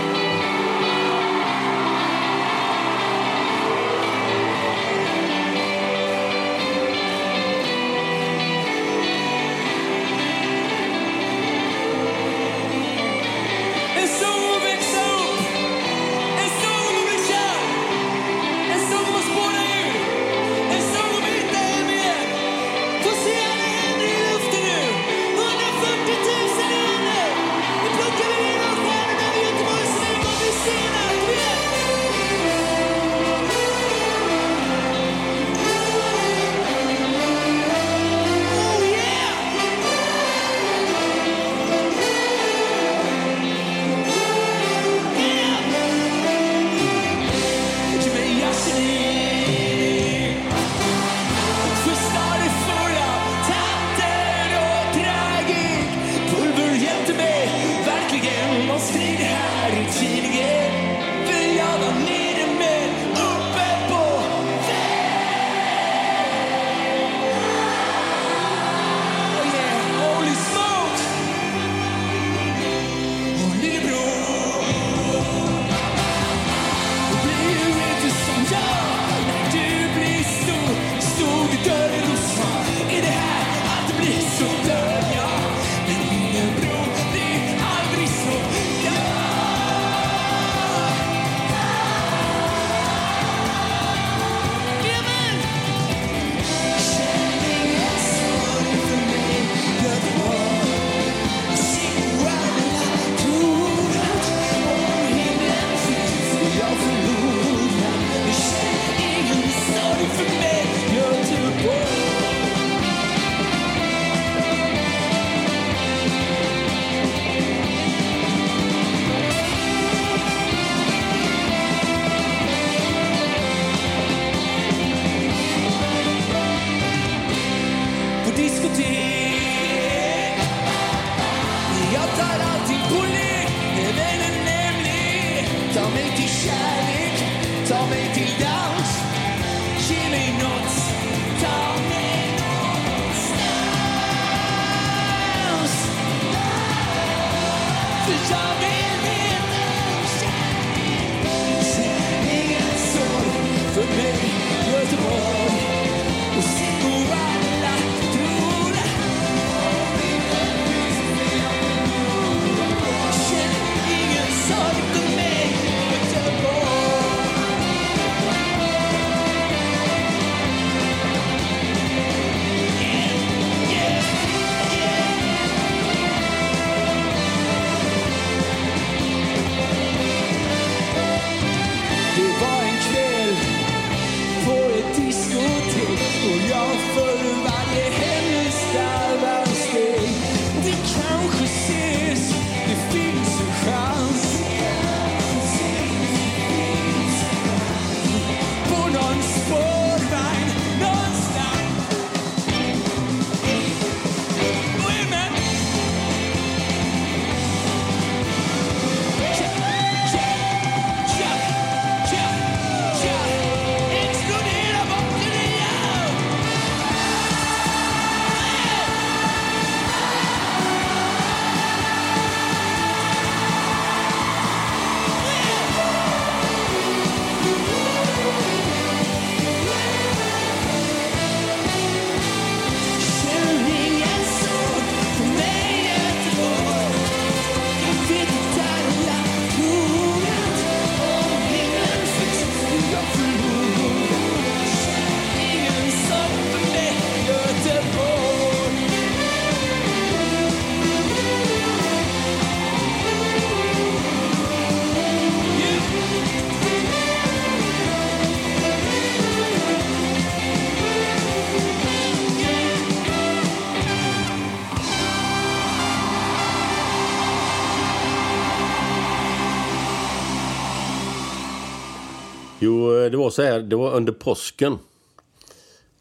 Var 273.32 273.44
så 273.44 273.52
här. 273.52 273.60
Det 273.60 273.76
var 273.76 273.92
under 273.92 274.14
påsken. 274.14 274.80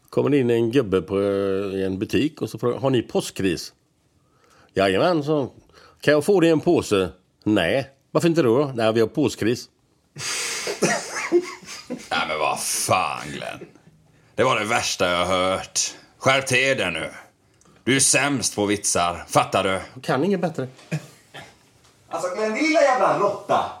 Kommer 0.09 0.33
in 0.33 0.49
en 0.49 0.71
gubbe 0.71 1.01
på 1.01 1.21
eh, 1.21 1.79
i 1.79 1.83
en 1.85 1.99
butik 1.99 2.41
och 2.41 2.49
så 2.49 2.57
frågar 2.57 2.79
har 2.79 2.89
ni 2.89 3.01
påskris? 3.01 3.73
Jajamän, 4.73 5.23
så 5.23 5.51
Kan 6.01 6.13
jag 6.13 6.25
få 6.25 6.39
det 6.39 6.47
i 6.47 6.49
en 6.49 6.59
påse? 6.59 7.09
Nej. 7.43 7.89
Varför 8.11 8.27
inte 8.27 8.41
då? 8.41 8.71
Nej, 8.75 8.93
vi 8.93 8.99
har 8.99 9.07
påskris. 9.07 9.69
Nej 11.89 12.27
men 12.27 12.39
vad 12.39 12.63
fan 12.63 13.27
Glenn. 13.27 13.59
Det 14.35 14.43
var 14.43 14.59
det 14.59 14.65
värsta 14.65 15.09
jag 15.09 15.25
har 15.25 15.49
hört. 15.49 15.79
Skärp 16.17 16.47
till 16.47 16.77
dig 16.77 16.91
nu. 16.91 17.09
Du 17.83 17.95
är 17.95 17.99
sämst 17.99 18.55
på 18.55 18.65
vitsar, 18.65 19.25
fattar 19.27 19.63
du? 19.63 20.01
Kan 20.01 20.23
inget 20.23 20.41
bättre. 20.41 20.67
Alltså 22.09 22.35
Glenn, 22.35 22.53
lilla 22.53 22.81
jävla 22.81 23.19
råtta. 23.19 23.80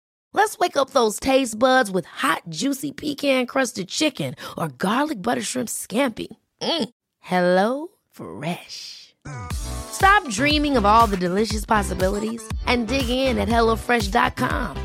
Let's 0.33 0.57
wake 0.57 0.77
up 0.77 0.91
those 0.91 1.19
taste 1.19 1.59
buds 1.59 1.91
with 1.91 2.05
hot, 2.05 2.43
juicy 2.49 2.91
pecan-crusted 2.91 3.87
chicken 3.89 4.35
or 4.57 4.69
garlic 4.69 5.21
butter 5.21 5.41
shrimp 5.41 5.69
scampi. 5.69 6.27
Mm. 6.61 6.89
Hello 7.19 7.87
Fresh. 8.11 9.13
Stop 9.53 10.27
dreaming 10.29 10.77
of 10.77 10.85
all 10.85 11.05
the 11.07 11.17
delicious 11.17 11.65
possibilities 11.65 12.41
and 12.65 12.87
dig 12.87 13.09
in 13.09 13.37
at 13.37 13.47
HelloFresh.com. 13.47 14.77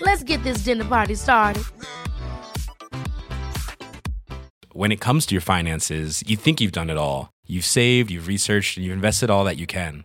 Let's 0.00 0.22
get 0.22 0.42
this 0.42 0.58
dinner 0.58 0.84
party 0.84 1.14
started. 1.14 1.64
When 4.72 4.92
it 4.92 5.00
comes 5.00 5.24
to 5.26 5.34
your 5.34 5.42
finances, 5.42 6.22
you 6.26 6.36
think 6.36 6.60
you've 6.60 6.72
done 6.72 6.90
it 6.90 6.98
all. 6.98 7.30
You've 7.46 7.64
saved, 7.64 8.10
you've 8.10 8.26
researched, 8.26 8.76
and 8.76 8.84
you've 8.84 8.92
invested 8.92 9.30
all 9.30 9.44
that 9.44 9.56
you 9.56 9.66
can. 9.66 10.04